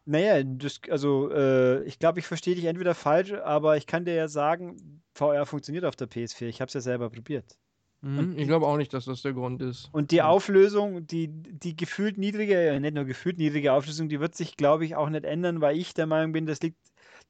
naja, 0.05 0.43
das, 0.43 0.81
also 0.91 1.31
äh, 1.31 1.83
ich 1.85 1.99
glaube, 1.99 2.19
ich 2.19 2.27
verstehe 2.27 2.55
dich 2.55 2.65
entweder 2.65 2.95
falsch, 2.95 3.33
aber 3.33 3.77
ich 3.77 3.87
kann 3.87 4.05
dir 4.05 4.15
ja 4.15 4.29
sagen, 4.29 5.03
VR 5.15 5.47
funktioniert 5.47 5.85
auf 5.85 5.97
der 5.97 6.09
PS4. 6.09 6.47
Ich 6.47 6.61
habe 6.61 6.69
es 6.69 6.75
ja 6.75 6.81
selber 6.81 7.11
probiert. 7.11 7.57
Mhm, 8.01 8.37
ich 8.37 8.49
glaube 8.49 8.67
auch 8.67 8.77
nicht, 8.77 8.93
dass 8.93 9.05
das 9.05 9.23
der 9.23 9.33
Grund 9.33 9.63
ist. 9.63 9.89
Und 9.93 10.11
die 10.11 10.23
Auflösung, 10.23 11.07
die, 11.07 11.29
die 11.29 11.77
gefühlt 11.77 12.19
niedrige, 12.19 12.79
nicht 12.81 12.95
nur 12.95 13.05
gefühlt 13.05 13.39
niedrige 13.39 13.73
Auflösung, 13.73 14.09
die 14.09 14.19
wird 14.19 14.35
sich, 14.35 14.57
glaube 14.57 14.85
ich, 14.85 14.97
auch 14.97 15.09
nicht 15.09 15.25
ändern, 15.25 15.61
weil 15.61 15.77
ich 15.77 15.95
der 15.95 16.07
Meinung 16.07 16.33
bin, 16.33 16.47
das 16.47 16.61
liegt, 16.61 16.79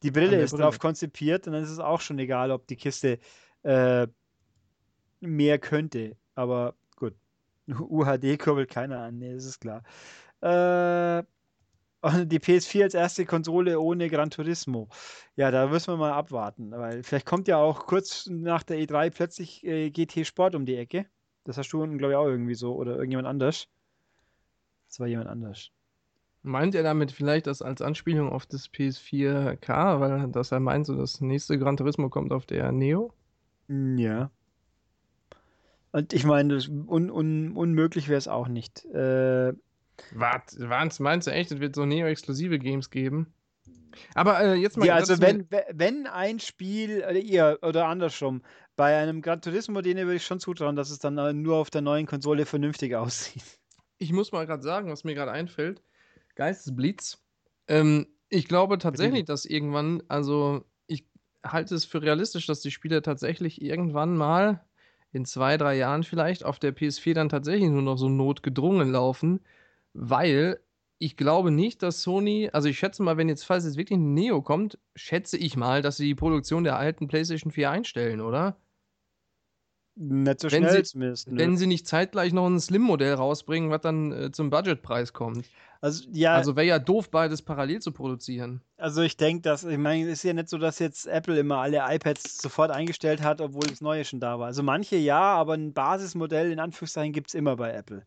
die 0.02 0.10
Brille 0.10 0.40
ist 0.40 0.52
Brille. 0.52 0.62
drauf 0.62 0.78
konzipiert 0.78 1.46
und 1.46 1.52
dann 1.52 1.62
ist 1.62 1.70
es 1.70 1.78
auch 1.78 2.00
schon 2.00 2.18
egal, 2.18 2.50
ob 2.50 2.66
die 2.66 2.76
Kiste 2.76 3.18
äh, 3.64 4.06
mehr 5.20 5.58
könnte. 5.58 6.16
Aber 6.34 6.74
gut. 6.96 7.14
UHD 7.68 8.38
kurbelt 8.38 8.70
keiner 8.70 9.00
an, 9.00 9.18
nee, 9.18 9.34
das 9.34 9.44
ist 9.44 9.60
klar. 9.60 9.82
Äh, 10.40 11.22
die 12.02 12.40
PS4 12.40 12.82
als 12.82 12.94
erste 12.94 13.24
Konsole 13.24 13.78
ohne 13.80 14.08
Gran 14.08 14.30
Turismo. 14.30 14.88
Ja, 15.36 15.50
da 15.50 15.68
müssen 15.68 15.92
wir 15.92 15.96
mal 15.96 16.12
abwarten, 16.12 16.72
weil 16.72 17.02
vielleicht 17.02 17.26
kommt 17.26 17.48
ja 17.48 17.58
auch 17.58 17.86
kurz 17.86 18.26
nach 18.28 18.62
der 18.62 18.78
E3 18.78 19.10
plötzlich 19.10 19.64
äh, 19.64 19.90
GT 19.90 20.26
Sport 20.26 20.54
um 20.54 20.66
die 20.66 20.76
Ecke. 20.76 21.06
Das 21.44 21.58
hast 21.58 21.70
du 21.72 21.82
unten, 21.82 21.98
glaube 21.98 22.14
ich, 22.14 22.16
auch 22.16 22.26
irgendwie 22.26 22.54
so 22.54 22.74
oder 22.74 22.94
irgendjemand 22.94 23.28
anders. 23.28 23.68
Das 24.88 25.00
war 25.00 25.06
jemand 25.06 25.28
anders. 25.28 25.70
Meint 26.42 26.74
er 26.74 26.82
damit 26.82 27.12
vielleicht 27.12 27.46
das 27.46 27.62
als 27.62 27.82
Anspielung 27.82 28.30
auf 28.30 28.46
das 28.46 28.68
PS4K, 28.68 30.00
weil 30.00 30.28
das 30.28 30.50
er 30.50 30.60
meint, 30.60 30.86
so 30.86 30.96
das 30.96 31.20
nächste 31.20 31.58
Gran 31.58 31.76
Turismo 31.76 32.08
kommt 32.08 32.32
auf 32.32 32.46
der 32.46 32.72
Neo? 32.72 33.12
Ja. 33.68 34.30
Und 35.92 36.12
ich 36.12 36.24
meine, 36.24 36.58
un, 36.86 37.10
un, 37.10 37.52
unmöglich 37.52 38.08
wäre 38.08 38.18
es 38.18 38.26
auch 38.26 38.48
nicht. 38.48 38.84
Äh, 38.86 39.52
was, 40.14 40.98
meinst 40.98 41.26
du 41.26 41.30
echt, 41.30 41.52
es 41.52 41.60
wird 41.60 41.74
so 41.74 41.84
Neo-exklusive 41.84 42.58
Games 42.58 42.90
geben? 42.90 43.32
Aber 44.14 44.40
äh, 44.40 44.54
jetzt 44.54 44.76
mal. 44.76 44.86
Ja, 44.86 44.94
also 44.94 45.20
wenn, 45.20 45.46
wenn 45.70 46.06
ein 46.06 46.40
Spiel, 46.40 46.98
oder 46.98 47.18
ihr, 47.18 47.58
oder 47.62 47.86
andersrum, 47.86 48.42
bei 48.76 48.96
einem 48.96 49.20
Gran 49.20 49.42
Turismo, 49.42 49.80
denen 49.82 50.06
würde 50.06 50.16
ich 50.16 50.26
schon 50.26 50.40
zutrauen, 50.40 50.76
dass 50.76 50.90
es 50.90 50.98
dann 50.98 51.18
äh, 51.18 51.32
nur 51.32 51.56
auf 51.56 51.70
der 51.70 51.82
neuen 51.82 52.06
Konsole 52.06 52.46
vernünftig 52.46 52.94
aussieht. 52.96 53.44
Ich 53.98 54.12
muss 54.12 54.32
mal 54.32 54.46
gerade 54.46 54.62
sagen, 54.62 54.90
was 54.90 55.04
mir 55.04 55.14
gerade 55.14 55.32
einfällt: 55.32 55.82
Geistesblitz. 56.34 57.18
Ähm, 57.68 58.06
ich 58.28 58.48
glaube 58.48 58.78
tatsächlich, 58.78 59.24
dass 59.24 59.44
irgendwann, 59.44 60.02
also 60.08 60.64
ich 60.86 61.06
halte 61.44 61.74
es 61.74 61.84
für 61.84 62.02
realistisch, 62.02 62.46
dass 62.46 62.60
die 62.60 62.70
Spiele 62.70 63.02
tatsächlich 63.02 63.60
irgendwann 63.60 64.16
mal 64.16 64.64
in 65.12 65.26
zwei, 65.26 65.58
drei 65.58 65.76
Jahren 65.76 66.02
vielleicht 66.02 66.44
auf 66.44 66.58
der 66.58 66.74
PS4 66.74 67.12
dann 67.12 67.28
tatsächlich 67.28 67.68
nur 67.68 67.82
noch 67.82 67.98
so 67.98 68.08
notgedrungen 68.08 68.90
laufen 68.90 69.40
weil 69.94 70.60
ich 70.98 71.16
glaube 71.16 71.50
nicht, 71.50 71.82
dass 71.82 72.02
Sony, 72.02 72.48
also 72.52 72.68
ich 72.68 72.78
schätze 72.78 73.02
mal, 73.02 73.16
wenn 73.16 73.28
jetzt, 73.28 73.44
falls 73.44 73.64
jetzt 73.64 73.76
wirklich 73.76 73.98
ein 73.98 74.14
Neo 74.14 74.40
kommt, 74.40 74.78
schätze 74.94 75.36
ich 75.36 75.56
mal, 75.56 75.82
dass 75.82 75.96
sie 75.96 76.06
die 76.06 76.14
Produktion 76.14 76.62
der 76.62 76.76
alten 76.76 77.08
PlayStation 77.08 77.50
4 77.50 77.70
einstellen, 77.70 78.20
oder? 78.20 78.56
Nicht 79.94 80.40
so 80.40 80.50
wenn 80.50 80.62
schnell 80.62 80.84
sie, 80.84 80.90
zumindest. 80.90 81.30
Ne? 81.30 81.38
Wenn 81.38 81.56
sie 81.56 81.66
nicht 81.66 81.86
zeitgleich 81.86 82.32
noch 82.32 82.46
ein 82.46 82.58
Slim-Modell 82.58 83.14
rausbringen, 83.14 83.70
was 83.70 83.82
dann 83.82 84.12
äh, 84.12 84.32
zum 84.32 84.48
Budgetpreis 84.48 85.12
kommt. 85.12 85.46
Also, 85.82 86.08
ja, 86.12 86.34
also 86.34 86.54
wäre 86.56 86.66
ja 86.66 86.78
doof, 86.78 87.10
beides 87.10 87.42
parallel 87.42 87.80
zu 87.80 87.92
produzieren. 87.92 88.62
Also 88.76 89.02
ich 89.02 89.16
denke, 89.16 89.42
dass, 89.42 89.64
ich 89.64 89.78
meine, 89.78 90.04
es 90.04 90.18
ist 90.18 90.22
ja 90.22 90.32
nicht 90.32 90.48
so, 90.48 90.56
dass 90.56 90.78
jetzt 90.78 91.06
Apple 91.06 91.38
immer 91.38 91.56
alle 91.58 91.82
iPads 91.84 92.38
sofort 92.40 92.70
eingestellt 92.70 93.22
hat, 93.22 93.40
obwohl 93.40 93.66
das 93.66 93.80
Neue 93.80 94.04
schon 94.04 94.20
da 94.20 94.38
war. 94.38 94.46
Also 94.46 94.62
manche 94.62 94.96
ja, 94.96 95.20
aber 95.20 95.54
ein 95.54 95.74
Basismodell 95.74 96.52
in 96.52 96.60
Anführungszeichen 96.60 97.12
gibt 97.12 97.28
es 97.28 97.34
immer 97.34 97.56
bei 97.56 97.72
Apple. 97.72 98.06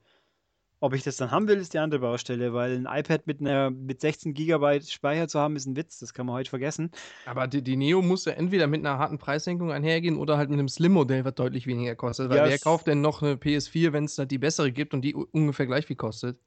Ob 0.85 0.93
ich 0.93 1.01
das 1.01 1.17
dann 1.17 1.31
haben 1.31 1.47
will, 1.47 1.57
ist 1.57 1.73
die 1.73 1.79
andere 1.79 1.99
Baustelle, 1.99 2.53
weil 2.53 2.75
ein 2.75 2.85
iPad 2.85 3.25
mit, 3.25 3.41
einer, 3.41 3.71
mit 3.71 4.01
16 4.01 4.35
GB 4.35 4.81
Speicher 4.81 5.27
zu 5.27 5.39
haben, 5.39 5.55
ist 5.55 5.65
ein 5.65 5.75
Witz, 5.75 5.97
das 5.97 6.13
kann 6.13 6.27
man 6.27 6.35
heute 6.35 6.51
vergessen. 6.51 6.91
Aber 7.25 7.47
die, 7.47 7.63
die 7.63 7.75
Neo 7.75 8.03
muss 8.03 8.25
ja 8.25 8.33
entweder 8.33 8.67
mit 8.67 8.85
einer 8.85 8.99
harten 8.99 9.17
Preissenkung 9.17 9.71
einhergehen 9.71 10.15
oder 10.15 10.37
halt 10.37 10.51
mit 10.51 10.59
einem 10.59 10.69
Slim-Modell, 10.69 11.25
was 11.25 11.33
deutlich 11.33 11.65
weniger 11.65 11.95
kostet. 11.95 12.29
Weil 12.29 12.37
ja, 12.37 12.45
wer 12.45 12.59
kauft 12.59 12.85
denn 12.85 13.01
noch 13.01 13.23
eine 13.23 13.33
PS4, 13.33 13.93
wenn 13.93 14.03
es 14.03 14.13
da 14.13 14.25
die 14.25 14.37
bessere 14.37 14.71
gibt 14.71 14.93
und 14.93 15.01
die 15.01 15.15
ungefähr 15.15 15.65
gleich 15.65 15.87
viel 15.87 15.95
kostet? 15.95 16.37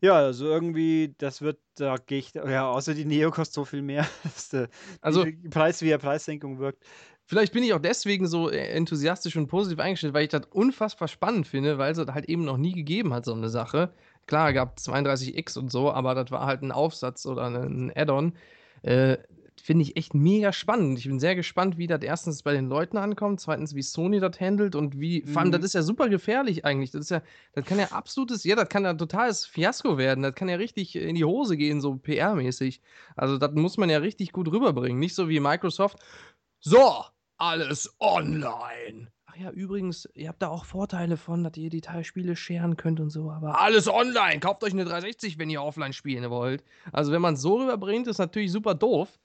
Ja, 0.00 0.14
also 0.14 0.46
irgendwie, 0.46 1.14
das 1.18 1.42
wird, 1.42 1.60
da 1.76 1.96
gehe 1.96 2.18
ich, 2.18 2.32
ja, 2.32 2.68
außer 2.68 2.94
die 2.94 3.04
Neo 3.04 3.30
kostet 3.30 3.54
so 3.54 3.64
viel 3.66 3.82
mehr, 3.82 4.08
dass 4.24 4.48
der, 4.48 4.68
also, 5.02 5.26
Preis 5.50 5.82
wie 5.82 5.92
eine 5.92 5.98
Preissenkung 5.98 6.58
wirkt. 6.58 6.82
Vielleicht 7.26 7.52
bin 7.52 7.62
ich 7.62 7.72
auch 7.72 7.78
deswegen 7.80 8.26
so 8.26 8.50
äh, 8.50 8.58
enthusiastisch 8.68 9.36
und 9.36 9.46
positiv 9.46 9.78
eingestellt, 9.78 10.12
weil 10.14 10.24
ich 10.24 10.30
das 10.30 10.42
unfassbar 10.50 11.08
spannend 11.08 11.46
finde, 11.46 11.78
weil 11.78 11.92
es 11.92 11.98
das 11.98 12.08
halt 12.08 12.26
eben 12.28 12.44
noch 12.44 12.56
nie 12.58 12.72
gegeben 12.72 13.14
hat, 13.14 13.24
so 13.24 13.32
eine 13.32 13.48
Sache. 13.48 13.92
Klar, 14.26 14.52
gab 14.52 14.76
32X 14.78 15.58
und 15.58 15.70
so, 15.70 15.92
aber 15.92 16.14
das 16.14 16.30
war 16.30 16.46
halt 16.46 16.62
ein 16.62 16.72
Aufsatz 16.72 17.26
oder 17.26 17.46
ein 17.46 17.92
Add-on. 17.94 18.34
Äh, 18.82 19.18
finde 19.60 19.82
ich 19.82 19.96
echt 19.96 20.12
mega 20.14 20.52
spannend. 20.52 20.98
Ich 20.98 21.06
bin 21.06 21.20
sehr 21.20 21.36
gespannt, 21.36 21.78
wie 21.78 21.86
das 21.86 22.02
erstens 22.02 22.42
bei 22.42 22.52
den 22.52 22.66
Leuten 22.68 22.96
ankommt, 22.96 23.40
zweitens, 23.40 23.74
wie 23.76 23.82
Sony 23.82 24.18
das 24.18 24.40
handelt 24.40 24.74
und 24.74 24.98
wie, 24.98 25.22
vor 25.22 25.40
allem, 25.40 25.48
Mhm. 25.50 25.52
das 25.52 25.64
ist 25.64 25.74
ja 25.74 25.82
super 25.82 26.08
gefährlich 26.08 26.64
eigentlich. 26.64 26.90
Das 26.90 27.02
ist 27.02 27.10
ja, 27.10 27.22
das 27.54 27.64
kann 27.64 27.78
ja 27.78 27.92
absolutes, 27.92 28.42
ja, 28.42 28.56
das 28.56 28.68
kann 28.68 28.84
ja 28.84 28.92
totales 28.94 29.46
Fiasko 29.46 29.98
werden. 29.98 30.22
Das 30.22 30.34
kann 30.34 30.48
ja 30.48 30.56
richtig 30.56 30.96
in 30.96 31.14
die 31.14 31.24
Hose 31.24 31.56
gehen, 31.56 31.80
so 31.80 31.92
PR-mäßig. 31.94 32.80
Also, 33.14 33.38
das 33.38 33.52
muss 33.52 33.76
man 33.76 33.88
ja 33.90 33.98
richtig 33.98 34.32
gut 34.32 34.50
rüberbringen. 34.50 34.98
Nicht 34.98 35.14
so 35.14 35.28
wie 35.28 35.38
Microsoft. 35.38 35.98
So, 36.60 37.04
alles 37.42 37.92
online. 37.98 39.08
Ach 39.26 39.36
ja, 39.36 39.50
übrigens, 39.50 40.08
ihr 40.14 40.28
habt 40.28 40.42
da 40.42 40.48
auch 40.48 40.64
Vorteile 40.64 41.16
von, 41.16 41.42
dass 41.42 41.56
ihr 41.56 41.70
die 41.70 41.80
Teilspiele 41.80 42.36
scheren 42.36 42.76
könnt 42.76 43.00
und 43.00 43.10
so, 43.10 43.32
aber 43.32 43.60
alles 43.60 43.88
online. 43.88 44.38
Kauft 44.38 44.62
euch 44.62 44.72
eine 44.72 44.84
360, 44.84 45.38
wenn 45.38 45.50
ihr 45.50 45.60
offline 45.60 45.92
spielen 45.92 46.30
wollt. 46.30 46.62
Also, 46.92 47.10
wenn 47.10 47.20
man 47.20 47.34
es 47.34 47.42
so 47.42 47.56
rüberbringt, 47.56 48.06
ist 48.06 48.18
natürlich 48.18 48.52
super 48.52 48.74
doof. 48.76 49.18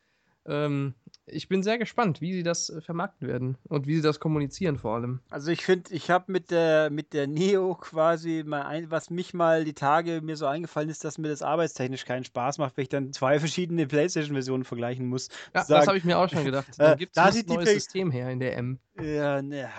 Ähm, 0.46 0.96
ich 1.28 1.48
bin 1.50 1.62
sehr 1.64 1.78
gespannt, 1.78 2.22
wie 2.22 2.34
sie 2.34 2.44
das 2.44 2.70
äh, 2.70 2.82
vermarkten 2.82 3.28
werden 3.28 3.58
und 3.68 3.86
wie 3.88 3.96
sie 3.98 4.02
das 4.02 4.20
kommunizieren 4.20 4.78
vor 4.78 4.96
allem. 4.96 5.20
Also 5.30 5.52
ich 5.52 5.64
finde, 5.66 5.94
ich 5.94 6.10
habe 6.10 6.32
mit 6.32 6.52
der 6.52 6.90
mit 6.90 7.14
der 7.14 7.28
Neo 7.28 7.76
quasi 7.76 8.44
mal 8.46 8.64
ein, 8.64 8.90
was 8.92 9.10
mich 9.10 9.34
mal 9.34 9.64
die 9.66 9.74
Tage 9.74 10.22
mir 10.22 10.36
so 10.38 10.46
eingefallen 10.46 10.90
ist, 10.90 11.04
dass 11.04 11.18
mir 11.18 11.28
das 11.30 11.42
arbeitstechnisch 11.42 12.06
keinen 12.06 12.24
Spaß 12.24 12.58
macht, 12.58 12.78
wenn 12.78 12.84
ich 12.84 12.90
dann 12.90 13.14
zwei 13.14 13.40
verschiedene 13.40 13.88
PlayStation-Versionen 13.88 14.64
vergleichen 14.64 15.08
muss. 15.08 15.28
Ja, 15.54 15.64
Sagen, 15.64 15.80
das 15.80 15.88
habe 15.88 15.98
ich 15.98 16.04
mir 16.04 16.18
auch 16.18 16.30
schon 16.30 16.46
gedacht. 16.46 16.68
Dann 16.78 16.94
Äh, 16.94 16.98
gibt 16.98 17.16
da 17.18 17.30
es 17.30 17.36
ein 17.38 17.46
neues 17.48 17.72
System 17.72 18.10
her 18.12 18.30
in 18.30 18.40
der 18.40 18.56
M. 18.58 18.80
Ja, 19.00 19.44
ne, 19.44 19.70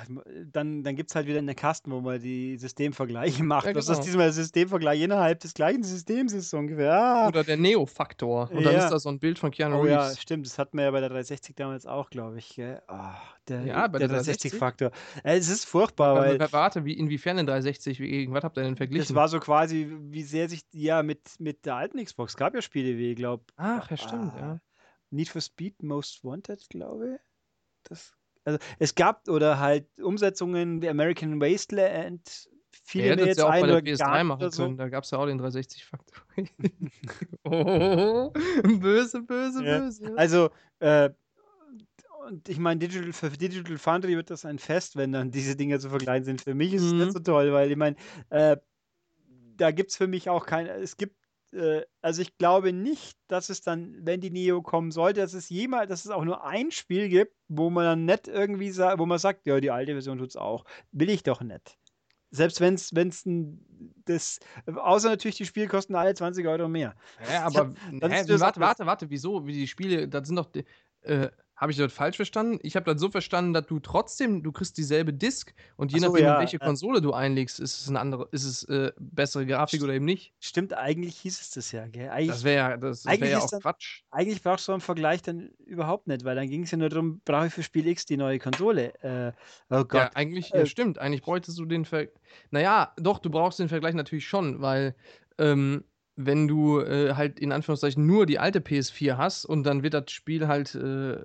dann, 0.52 0.84
dann 0.84 0.94
gibt 0.94 1.10
es 1.10 1.16
halt 1.16 1.26
wieder 1.26 1.38
eine 1.38 1.56
Kasten, 1.56 1.90
wo 1.90 2.00
man 2.00 2.20
die 2.20 2.56
Systemvergleiche 2.56 3.42
macht. 3.42 3.66
Ja, 3.66 3.74
Was 3.74 3.86
das 3.86 3.96
genau. 3.98 4.04
diesmal 4.06 4.32
Systemvergleich 4.32 5.02
innerhalb 5.02 5.40
des 5.40 5.54
gleichen 5.54 5.82
Systems 5.82 6.32
ist, 6.32 6.50
so 6.50 6.58
ungefähr. 6.58 6.92
Ah, 6.92 7.26
Oder 7.28 7.42
der 7.42 7.56
Neo-Faktor. 7.56 8.48
Und 8.52 8.62
dann 8.62 8.74
Ja. 8.74 8.84
ist 8.84 8.90
da 8.90 8.98
so 9.00 9.08
ein 9.08 9.18
Bild 9.18 9.40
von 9.40 9.50
Keanu 9.50 9.80
oh 9.80 9.86
ja, 9.86 10.04
Reeves. 10.04 10.20
stimmt, 10.20 10.46
das 10.46 10.56
hatten 10.58 10.76
wir 10.76 10.84
ja 10.84 10.90
bei 10.92 11.00
der 11.00 11.08
360 11.08 11.37
damals 11.54 11.86
auch, 11.86 12.10
glaube 12.10 12.38
ich. 12.38 12.54
Gell? 12.54 12.82
Ah, 12.88 13.16
der 13.48 13.64
Ja, 13.64 13.86
bei 13.86 13.98
der 13.98 14.08
der 14.08 14.16
360? 14.18 14.52
360-Faktor. 14.52 14.90
Äh, 15.24 15.38
es 15.38 15.48
ist 15.48 15.64
furchtbar, 15.64 16.14
weil 16.16 16.40
Also, 16.40 16.52
warte, 16.52 16.84
wie, 16.84 16.94
inwiefern 16.94 17.36
denn 17.36 17.46
360? 17.46 18.00
Wie, 18.00 18.08
gegen 18.08 18.34
was 18.34 18.44
habt 18.44 18.56
ihr 18.56 18.62
denn 18.62 18.72
das 18.72 18.78
verglichen? 18.78 19.16
war 19.16 19.28
so 19.28 19.40
quasi, 19.40 19.88
wie 20.00 20.22
sehr 20.22 20.48
sich, 20.48 20.62
ja, 20.72 21.02
mit, 21.02 21.38
mit 21.38 21.66
der 21.66 21.76
alten 21.76 22.02
Xbox 22.02 22.36
gab 22.36 22.54
ja 22.54 22.62
Spiele 22.62 22.98
wie, 22.98 23.12
ich 23.12 23.16
glaube, 23.16 23.44
Ach, 23.56 23.90
ja, 23.90 23.96
stimmt, 23.96 24.34
Ah, 24.34 24.38
ja. 24.38 24.60
Need 25.10 25.28
for 25.28 25.40
Speed 25.40 25.82
Most 25.82 26.24
Wanted, 26.24 26.68
glaube 26.68 27.14
ich. 27.14 27.20
Das, 27.84 28.12
also 28.44 28.58
es 28.78 28.94
gab 28.94 29.28
oder 29.28 29.58
halt 29.58 29.86
Umsetzungen 30.00 30.82
wie 30.82 30.88
American 30.88 31.40
Wasteland, 31.40 32.48
mir 32.94 33.02
hättet 33.04 33.26
jetzt 33.26 33.38
ja 33.38 33.46
auch 33.46 33.50
bei 33.50 33.66
der 33.66 33.76
oder 33.76 33.84
PS3 33.84 33.98
gar 33.98 34.14
nicht 34.16 34.24
machen 34.24 34.50
so. 34.50 34.62
können. 34.62 34.76
Da 34.76 34.88
gab 34.88 35.04
es 35.04 35.10
ja 35.10 35.18
auch 35.18 35.26
den 35.26 35.40
360-Faktor. 35.40 36.24
oh, 37.44 38.32
böse, 38.78 39.22
böse, 39.22 39.64
Ja, 39.64 39.78
böse. 39.80 40.14
Also, 40.16 40.50
äh, 40.80 41.10
und 42.28 42.48
ich 42.48 42.58
meine, 42.58 42.78
Digital, 42.80 43.12
für 43.12 43.30
Digital 43.30 43.78
Foundry 43.78 44.16
wird 44.16 44.30
das 44.30 44.44
ein 44.44 44.58
Fest, 44.58 44.96
wenn 44.96 45.12
dann 45.12 45.30
diese 45.30 45.56
Dinge 45.56 45.78
zu 45.78 45.90
vergleichen 45.90 46.24
sind. 46.24 46.40
Für 46.42 46.54
mich 46.54 46.72
ist 46.72 46.82
es 46.84 46.92
Mhm. 46.92 46.98
nicht 46.98 47.12
so 47.12 47.20
toll, 47.20 47.52
weil 47.52 47.70
ich 47.70 47.76
meine, 47.76 47.96
äh, 48.30 48.56
da 49.56 49.70
gibt 49.70 49.90
es 49.90 49.96
für 49.96 50.06
mich 50.06 50.28
auch 50.28 50.46
keine, 50.46 50.70
es 50.74 50.96
gibt, 50.96 51.16
äh, 51.52 51.82
also 52.02 52.22
ich 52.22 52.36
glaube 52.38 52.72
nicht, 52.72 53.18
dass 53.28 53.48
es 53.48 53.60
dann, 53.62 53.96
wenn 54.02 54.20
die 54.20 54.30
Neo 54.30 54.62
kommen 54.62 54.90
sollte, 54.90 55.20
dass 55.20 55.34
es 55.34 55.48
jemals, 55.48 55.88
dass 55.88 56.04
es 56.04 56.10
auch 56.10 56.24
nur 56.24 56.44
ein 56.44 56.70
Spiel 56.70 57.08
gibt, 57.08 57.34
wo 57.48 57.70
man 57.70 57.84
dann 57.84 58.04
nicht 58.04 58.28
irgendwie 58.28 58.70
sagt, 58.70 58.98
wo 58.98 59.06
man 59.06 59.18
sagt, 59.18 59.46
ja, 59.46 59.60
die 59.60 59.70
alte 59.70 59.92
Version 59.92 60.18
tut 60.18 60.28
es 60.28 60.36
auch. 60.36 60.64
Will 60.92 61.10
ich 61.10 61.22
doch 61.22 61.40
nicht. 61.40 61.78
Selbst 62.30 62.60
wenn 62.60 62.74
es, 62.74 62.94
wenn 62.94 63.08
es 63.08 63.24
das, 64.04 64.38
außer 64.66 65.08
natürlich 65.08 65.38
die 65.38 65.46
Spiele 65.46 65.66
kosten 65.66 65.94
alle 65.94 66.14
20 66.14 66.46
Euro 66.46 66.68
mehr. 66.68 66.94
Hä, 67.18 67.36
aber, 67.38 67.72
dann 68.00 68.12
hä, 68.12 68.24
warte, 68.38 68.60
warte, 68.60 68.86
warte, 68.86 69.10
wieso? 69.10 69.46
Wie 69.46 69.54
die 69.54 69.66
Spiele, 69.66 70.08
das 70.08 70.28
sind 70.28 70.36
doch, 70.36 70.50
äh, 71.02 71.30
habe 71.58 71.72
ich 71.72 71.78
das 71.78 71.92
falsch 71.92 72.16
verstanden? 72.16 72.58
Ich 72.62 72.76
habe 72.76 72.90
das 72.90 73.00
so 73.00 73.10
verstanden, 73.10 73.52
dass 73.52 73.66
du 73.66 73.80
trotzdem, 73.80 74.42
du 74.44 74.52
kriegst 74.52 74.78
dieselbe 74.78 75.12
Disc 75.12 75.52
und 75.76 75.92
je 75.92 75.98
so, 75.98 76.06
nachdem, 76.06 76.24
ja, 76.24 76.38
welche 76.38 76.58
ja. 76.58 76.64
Konsole 76.64 77.00
du 77.02 77.12
einlegst, 77.12 77.58
ist 77.58 77.80
es 77.80 77.88
eine 77.88 77.98
andere, 77.98 78.28
ist 78.30 78.44
es 78.44 78.62
äh, 78.64 78.92
bessere 78.98 79.44
Grafik 79.44 79.82
oder 79.82 79.92
eben 79.92 80.04
nicht. 80.04 80.32
Stimmt, 80.38 80.72
eigentlich 80.72 81.18
hieß 81.18 81.40
es 81.40 81.50
das 81.50 81.72
ja, 81.72 81.86
gell? 81.88 82.08
Eigentlich, 82.10 82.28
Das 82.30 82.44
wäre 82.44 82.70
ja, 82.70 82.76
das 82.76 83.04
wär 83.04 83.12
eigentlich 83.12 83.30
ja 83.32 83.38
auch 83.40 83.50
dann- 83.50 83.60
Quatsch. 83.60 84.02
eigentlich 84.12 84.42
brauchst 84.42 84.68
du 84.68 84.72
einen 84.72 84.80
Vergleich 84.80 85.20
dann 85.22 85.50
überhaupt 85.66 86.06
nicht, 86.06 86.24
weil 86.24 86.36
dann 86.36 86.48
ging 86.48 86.62
es 86.62 86.70
ja 86.70 86.78
nur 86.78 86.88
darum, 86.90 87.20
brauche 87.24 87.48
ich 87.48 87.52
für 87.52 87.64
Spiel 87.64 87.88
X 87.88 88.06
die 88.06 88.16
neue 88.16 88.38
Konsole. 88.38 88.94
Äh, 89.02 89.32
oh 89.70 89.74
Ja, 89.76 89.82
Gott. 89.82 90.10
eigentlich, 90.14 90.54
äh, 90.54 90.60
ja, 90.60 90.66
stimmt. 90.66 90.98
Eigentlich 90.98 91.22
bräuchtest 91.22 91.58
du 91.58 91.64
den 91.64 91.84
Ver. 91.84 92.06
Naja, 92.52 92.92
doch, 92.96 93.18
du 93.18 93.30
brauchst 93.30 93.58
den 93.58 93.68
Vergleich 93.68 93.94
natürlich 93.94 94.28
schon, 94.28 94.60
weil, 94.62 94.94
ähm, 95.38 95.82
wenn 96.20 96.48
du 96.48 96.80
äh, 96.80 97.14
halt 97.14 97.38
in 97.38 97.52
Anführungszeichen 97.52 98.04
nur 98.04 98.26
die 98.26 98.40
alte 98.40 98.58
PS4 98.58 99.16
hast 99.16 99.44
und 99.44 99.62
dann 99.62 99.84
wird 99.84 99.94
das 99.94 100.10
Spiel 100.10 100.48
halt 100.48 100.74
äh, 100.74 101.16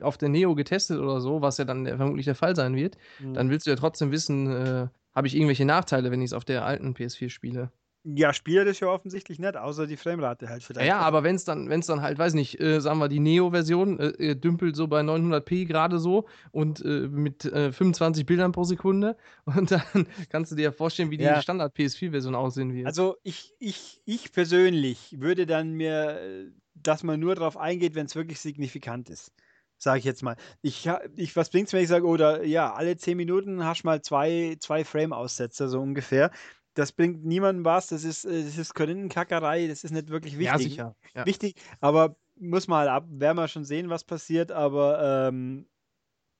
auf 0.00 0.18
der 0.18 0.28
Neo 0.28 0.54
getestet 0.54 0.98
oder 1.00 1.22
so, 1.22 1.40
was 1.40 1.56
ja 1.56 1.64
dann 1.64 1.86
vermutlich 1.86 2.26
der 2.26 2.34
Fall 2.34 2.54
sein 2.54 2.76
wird, 2.76 2.98
hm. 3.16 3.32
dann 3.32 3.48
willst 3.48 3.66
du 3.66 3.70
ja 3.70 3.76
trotzdem 3.76 4.12
wissen, 4.12 4.50
äh, 4.50 4.88
habe 5.14 5.26
ich 5.26 5.34
irgendwelche 5.34 5.64
Nachteile, 5.64 6.10
wenn 6.10 6.20
ich 6.20 6.26
es 6.26 6.32
auf 6.34 6.44
der 6.44 6.66
alten 6.66 6.92
PS4 6.92 7.30
spiele. 7.30 7.70
Ja, 8.14 8.32
spielt 8.32 8.66
das 8.68 8.80
ja 8.80 8.88
offensichtlich 8.88 9.38
nicht, 9.38 9.56
außer 9.56 9.86
die 9.86 9.96
Framerate 9.96 10.48
halt 10.48 10.62
Ja, 10.78 10.84
vielleicht. 10.84 10.88
ja, 10.88 10.98
aber 11.00 11.22
wenn 11.24 11.36
es 11.36 11.44
dann, 11.44 11.70
wenn's 11.70 11.86
dann 11.86 12.02
halt, 12.02 12.18
weiß 12.18 12.34
nicht, 12.34 12.60
äh, 12.60 12.80
sagen 12.80 12.98
wir, 12.98 13.08
die 13.08 13.18
Neo-Version 13.20 13.98
äh, 13.98 14.08
äh, 14.32 14.34
dümpelt 14.36 14.76
so 14.76 14.86
bei 14.88 15.02
900p 15.02 15.64
gerade 15.64 15.98
so 15.98 16.26
und 16.50 16.84
äh, 16.84 17.08
mit 17.08 17.46
äh, 17.46 17.72
25 17.72 18.26
Bildern 18.26 18.52
pro 18.52 18.64
Sekunde 18.64 19.16
und 19.46 19.70
dann 19.70 20.06
kannst 20.28 20.52
du 20.52 20.56
dir 20.56 20.64
ja 20.64 20.72
vorstellen, 20.72 21.10
wie 21.10 21.16
die 21.18 21.24
Ja. 21.24 21.40
Standard-PS4-Version 21.40 22.34
aussehen 22.34 22.74
wird. 22.74 22.86
Also 22.86 23.16
ich, 23.22 23.54
ich, 23.58 24.00
ich 24.04 24.32
persönlich 24.32 25.20
würde 25.20 25.46
dann 25.46 25.72
mir, 25.72 26.20
äh, 26.20 26.50
dass 26.74 27.02
man 27.02 27.18
nur 27.20 27.34
darauf 27.34 27.56
eingeht, 27.56 27.94
wenn 27.94 28.06
es 28.06 28.14
wirklich 28.14 28.38
signifikant 28.40 29.08
ist. 29.10 29.32
Sage 29.78 29.98
ich 29.98 30.04
jetzt 30.06 30.22
mal. 30.22 30.36
Ich, 30.62 30.88
ich, 31.16 31.36
was 31.36 31.50
bringt 31.50 31.66
es, 31.68 31.74
wenn 31.74 31.82
ich 31.82 31.88
sage, 31.88 32.06
oder 32.06 32.44
ja, 32.44 32.72
alle 32.72 32.96
10 32.96 33.16
Minuten 33.16 33.62
hast 33.64 33.82
du 33.82 33.88
mal 33.88 34.00
zwei, 34.00 34.56
zwei 34.60 34.84
Frame-Aussetzer, 34.84 35.68
so 35.68 35.80
ungefähr. 35.80 36.30
Das 36.76 36.92
bringt 36.92 37.24
niemandem 37.24 37.64
was, 37.64 37.88
das 37.88 38.04
ist, 38.04 38.26
äh, 38.26 38.44
das 38.44 38.58
ist 38.58 38.74
Kackerei, 38.74 39.66
das 39.66 39.82
ist 39.82 39.92
nicht 39.92 40.10
wirklich 40.10 40.38
wichtig. 40.38 40.46
ja, 40.46 40.58
sicher. 40.58 40.96
Ja. 41.14 41.26
Wichtig, 41.26 41.54
aber 41.80 42.16
muss 42.38 42.68
mal 42.68 42.88
ab, 42.88 43.06
werden 43.08 43.38
wir 43.38 43.48
schon 43.48 43.64
sehen, 43.64 43.88
was 43.88 44.04
passiert, 44.04 44.52
aber 44.52 45.28
ähm, 45.28 45.66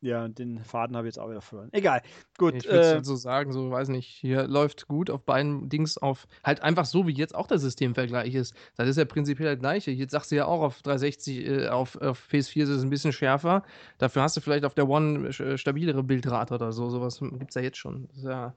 ja, 0.02 0.28
den 0.28 0.62
Faden 0.62 0.94
habe 0.94 1.08
ich 1.08 1.14
jetzt 1.14 1.18
auch 1.18 1.30
wieder 1.30 1.40
verloren. 1.40 1.70
Egal, 1.72 2.02
gut. 2.36 2.54
Ich 2.54 2.66
würde 2.66 2.86
äh, 2.86 2.92
halt 2.96 3.06
so 3.06 3.16
sagen, 3.16 3.50
so, 3.50 3.70
weiß 3.70 3.88
nicht, 3.88 4.08
hier 4.08 4.46
läuft 4.46 4.88
gut 4.88 5.08
auf 5.08 5.24
beiden 5.24 5.70
Dings 5.70 5.96
auf, 5.96 6.26
halt 6.44 6.60
einfach 6.62 6.84
so, 6.84 7.06
wie 7.06 7.14
jetzt 7.14 7.34
auch 7.34 7.46
der 7.46 7.58
Systemvergleich 7.58 8.34
ist. 8.34 8.54
Das 8.76 8.88
ist 8.88 8.98
ja 8.98 9.06
prinzipiell 9.06 9.54
das 9.54 9.58
Gleiche. 9.58 9.90
Jetzt 9.90 10.12
sagst 10.12 10.30
du 10.30 10.36
ja 10.36 10.44
auch 10.44 10.60
auf 10.60 10.82
360, 10.82 11.46
äh, 11.46 11.68
auf, 11.68 11.96
auf 11.96 12.28
PS4 12.30 12.64
ist 12.64 12.68
es 12.68 12.82
ein 12.82 12.90
bisschen 12.90 13.12
schärfer. 13.12 13.62
Dafür 13.96 14.20
hast 14.20 14.36
du 14.36 14.42
vielleicht 14.42 14.66
auf 14.66 14.74
der 14.74 14.86
One 14.86 15.28
äh, 15.28 15.56
stabilere 15.56 16.02
Bildrate 16.02 16.54
oder 16.54 16.72
so. 16.72 16.90
Sowas 16.90 17.18
gibt 17.20 17.48
es 17.48 17.54
ja 17.54 17.62
jetzt 17.62 17.78
schon. 17.78 18.06
Das 18.08 18.18
ist 18.18 18.24
ja 18.24 18.54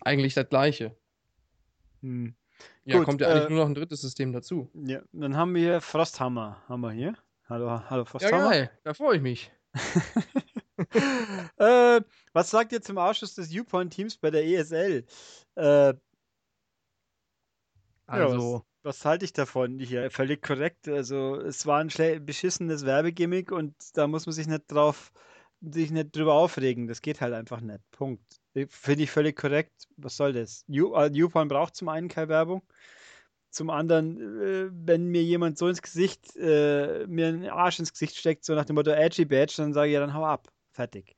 eigentlich 0.00 0.34
das 0.34 0.48
Gleiche. 0.48 0.96
hm. 2.00 2.34
Ja, 2.84 2.98
Gut, 2.98 3.06
kommt 3.06 3.20
ja 3.20 3.28
eigentlich 3.28 3.46
äh, 3.46 3.50
nur 3.50 3.60
noch 3.60 3.66
ein 3.66 3.74
drittes 3.74 4.00
System 4.00 4.32
dazu. 4.32 4.70
Ja, 4.74 5.02
dann 5.12 5.36
haben 5.36 5.54
wir 5.54 5.62
hier 5.62 5.80
Frosthammer. 5.80 6.62
Haben 6.68 6.82
wir 6.82 6.92
hier. 6.92 7.14
Hallo, 7.48 7.68
hallo 7.90 8.02
Ja, 8.02 8.04
Frosthammer. 8.04 8.50
geil. 8.50 8.70
Da 8.84 8.94
freue 8.94 9.16
ich 9.16 9.22
mich. 9.22 9.50
äh, 11.58 12.00
was 12.32 12.50
sagt 12.50 12.72
ihr 12.72 12.80
zum 12.80 12.98
Ausschuss 12.98 13.34
des 13.34 13.50
Viewpoint-Teams 13.50 14.18
bei 14.18 14.30
der 14.30 14.44
ESL? 14.46 15.04
Äh, 15.56 15.94
Also, 18.06 18.64
was, 18.82 18.96
was 18.98 19.04
halte 19.04 19.24
ich 19.24 19.32
davon? 19.32 19.78
Hier, 19.78 20.10
völlig 20.10 20.42
korrekt. 20.42 20.88
Also, 20.88 21.36
es 21.40 21.66
war 21.66 21.80
ein 21.80 21.88
beschissenes 22.24 22.84
Werbegimmick 22.84 23.50
und 23.50 23.74
da 23.94 24.06
muss 24.06 24.26
man 24.26 24.32
sich 24.32 24.46
nicht 24.46 24.70
drauf, 24.70 25.12
sich 25.72 25.90
nicht 25.90 26.16
drüber 26.16 26.34
aufregen. 26.34 26.86
Das 26.86 27.02
geht 27.02 27.20
halt 27.20 27.34
einfach 27.34 27.60
nicht. 27.60 27.80
Punkt. 27.90 28.22
Finde 28.68 29.02
ich 29.02 29.10
völlig 29.10 29.36
korrekt. 29.36 29.88
Was 29.96 30.16
soll 30.16 30.32
das? 30.32 30.64
You, 30.68 30.94
äh, 30.94 31.10
YouPorn 31.12 31.48
braucht 31.48 31.76
zum 31.76 31.88
einen 31.88 32.08
keine 32.08 32.28
Werbung. 32.28 32.62
Zum 33.50 33.70
anderen, 33.70 34.40
äh, 34.40 34.70
wenn 34.72 35.06
mir 35.06 35.22
jemand 35.22 35.58
so 35.58 35.68
ins 35.68 35.82
Gesicht, 35.82 36.36
äh, 36.36 37.06
mir 37.06 37.28
einen 37.28 37.48
Arsch 37.48 37.78
ins 37.78 37.92
Gesicht 37.92 38.16
steckt, 38.16 38.44
so 38.44 38.54
nach 38.54 38.64
dem 38.64 38.74
Motto 38.74 38.90
Edgy 38.90 39.24
Badge, 39.24 39.54
dann 39.56 39.72
sage 39.72 39.88
ich 39.88 39.94
ja, 39.94 40.00
dann 40.00 40.14
hau 40.14 40.24
ab. 40.24 40.48
Fertig. 40.72 41.16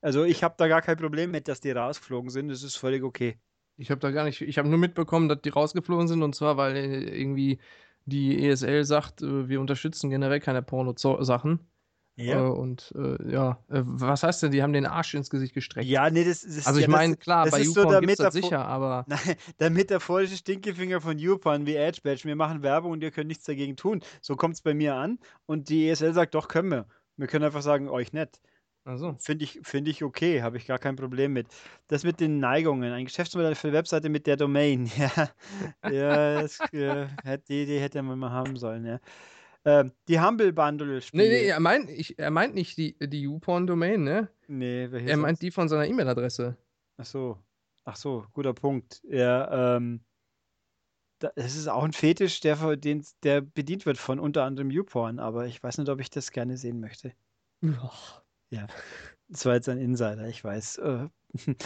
Also 0.00 0.24
ich 0.24 0.42
habe 0.42 0.54
da 0.58 0.68
gar 0.68 0.82
kein 0.82 0.96
Problem 0.96 1.30
mit, 1.30 1.48
dass 1.48 1.60
die 1.60 1.70
rausgeflogen 1.70 2.30
sind. 2.30 2.48
Das 2.48 2.62
ist 2.62 2.76
völlig 2.76 3.02
okay. 3.02 3.38
ich 3.76 3.90
habe 3.90 4.00
da 4.00 4.10
gar 4.10 4.24
nicht, 4.24 4.40
ich 4.40 4.58
habe 4.58 4.68
nur 4.68 4.78
mitbekommen, 4.78 5.28
dass 5.28 5.42
die 5.42 5.48
rausgeflogen 5.48 6.08
sind 6.08 6.22
und 6.22 6.34
zwar, 6.34 6.56
weil 6.56 6.76
äh, 6.76 7.20
irgendwie 7.20 7.58
die 8.04 8.48
ESL 8.48 8.84
sagt, 8.84 9.22
wir 9.22 9.60
unterstützen 9.60 10.10
generell 10.10 10.40
keine 10.40 10.62
Porno-Sachen. 10.62 11.60
Äh, 12.16 12.36
und 12.36 12.92
äh, 12.94 13.30
ja, 13.32 13.58
äh, 13.68 13.82
was 13.84 14.22
heißt 14.22 14.42
denn, 14.42 14.52
die 14.52 14.62
haben 14.62 14.72
den 14.72 14.86
Arsch 14.86 15.14
ins 15.14 15.30
Gesicht 15.30 15.54
gestreckt? 15.54 15.86
Ja, 15.88 16.10
nee, 16.10 16.24
das, 16.24 16.42
das 16.42 16.66
Also 16.66 16.78
ja, 16.78 16.84
ich 16.86 16.88
meine, 16.88 17.16
das, 17.16 17.24
klar, 17.24 17.44
das 17.44 17.52
bei 17.52 17.60
ist 17.60 17.72
so 17.72 17.80
YouPorn 17.80 17.90
der 17.90 18.00
gibt 18.00 18.12
es 18.12 18.18
das 18.18 18.34
sicher, 18.34 18.64
aber 18.66 19.04
Nein, 19.08 19.36
der 19.60 19.70
metaphorische 19.70 20.36
Stinkefinger 20.36 21.00
von 21.00 21.18
YouPorn 21.18 21.66
wie 21.66 21.74
Edge 21.76 22.00
Badge. 22.02 22.24
Wir 22.24 22.36
machen 22.36 22.62
Werbung 22.62 22.92
und 22.92 23.02
ihr 23.02 23.10
könnt 23.10 23.28
nichts 23.28 23.44
dagegen 23.44 23.76
tun. 23.76 24.02
So 24.20 24.36
kommt 24.36 24.54
es 24.54 24.62
bei 24.62 24.74
mir 24.74 24.94
an. 24.94 25.18
Und 25.46 25.68
die 25.68 25.88
ESL 25.88 26.12
sagt, 26.12 26.34
doch, 26.34 26.48
können 26.48 26.70
wir. 26.70 26.86
Wir 27.16 27.26
können 27.28 27.44
einfach 27.44 27.62
sagen, 27.62 27.88
euch 27.88 28.12
nicht. 28.12 28.40
also, 28.84 29.16
Finde 29.20 29.44
ich, 29.44 29.60
find 29.62 29.88
ich 29.88 30.02
okay, 30.04 30.42
habe 30.42 30.56
ich 30.58 30.66
gar 30.66 30.78
kein 30.78 30.96
Problem 30.96 31.32
mit. 31.32 31.46
Das 31.88 32.04
mit 32.04 32.20
den 32.20 32.40
Neigungen, 32.40 32.92
ein 32.92 33.04
Geschäftsmodell 33.06 33.54
für 33.54 33.72
Webseite 33.72 34.08
mit 34.08 34.26
der 34.26 34.36
Domain. 34.36 34.90
Ja, 35.84 35.90
ja 35.90 36.42
das, 36.42 36.58
äh, 36.72 37.06
hätte- 37.24 37.44
die 37.48 37.62
Idee 37.62 37.80
hätte 37.80 38.02
man 38.02 38.18
mal 38.18 38.30
haben 38.30 38.56
sollen. 38.56 38.84
Ja. 38.84 38.98
Ähm, 39.64 39.92
die 40.08 40.20
Humble 40.20 40.52
Bundle 40.52 41.00
Spiele. 41.00 41.22
Nee, 41.24 41.28
nee, 41.42 41.46
er 41.48 41.60
meint, 41.60 41.88
ich, 41.90 42.18
er 42.18 42.30
meint 42.30 42.54
nicht 42.54 42.76
die, 42.78 42.96
die 42.98 43.22
YouPorn-Domain, 43.22 44.02
ne? 44.02 44.28
Nee, 44.48 44.90
welche 44.90 45.08
Er 45.10 45.16
meint 45.16 45.40
die 45.40 45.50
von 45.50 45.68
seiner 45.68 45.86
E-Mail-Adresse. 45.86 46.56
Ach 46.96 47.04
so. 47.04 47.38
Ach 47.84 47.96
so, 47.96 48.26
guter 48.32 48.54
Punkt. 48.54 49.02
Ja, 49.08 49.76
ähm, 49.76 50.00
da, 51.20 51.30
das 51.36 51.56
ist 51.56 51.68
auch 51.68 51.84
ein 51.84 51.92
Fetisch, 51.92 52.40
der, 52.40 52.76
den, 52.76 53.04
der 53.22 53.40
bedient 53.40 53.86
wird 53.86 53.98
von 53.98 54.18
unter 54.18 54.44
anderem 54.44 54.70
YouPorn, 54.70 55.18
aber 55.18 55.46
ich 55.46 55.62
weiß 55.62 55.78
nicht, 55.78 55.88
ob 55.88 56.00
ich 56.00 56.10
das 56.10 56.32
gerne 56.32 56.56
sehen 56.56 56.80
möchte. 56.80 57.12
Das 59.28 59.46
war 59.46 59.54
jetzt 59.54 59.68
ein 59.68 59.78
Insider, 59.78 60.28
ich 60.28 60.42
weiß. 60.44 60.78
Äh, 60.78 61.08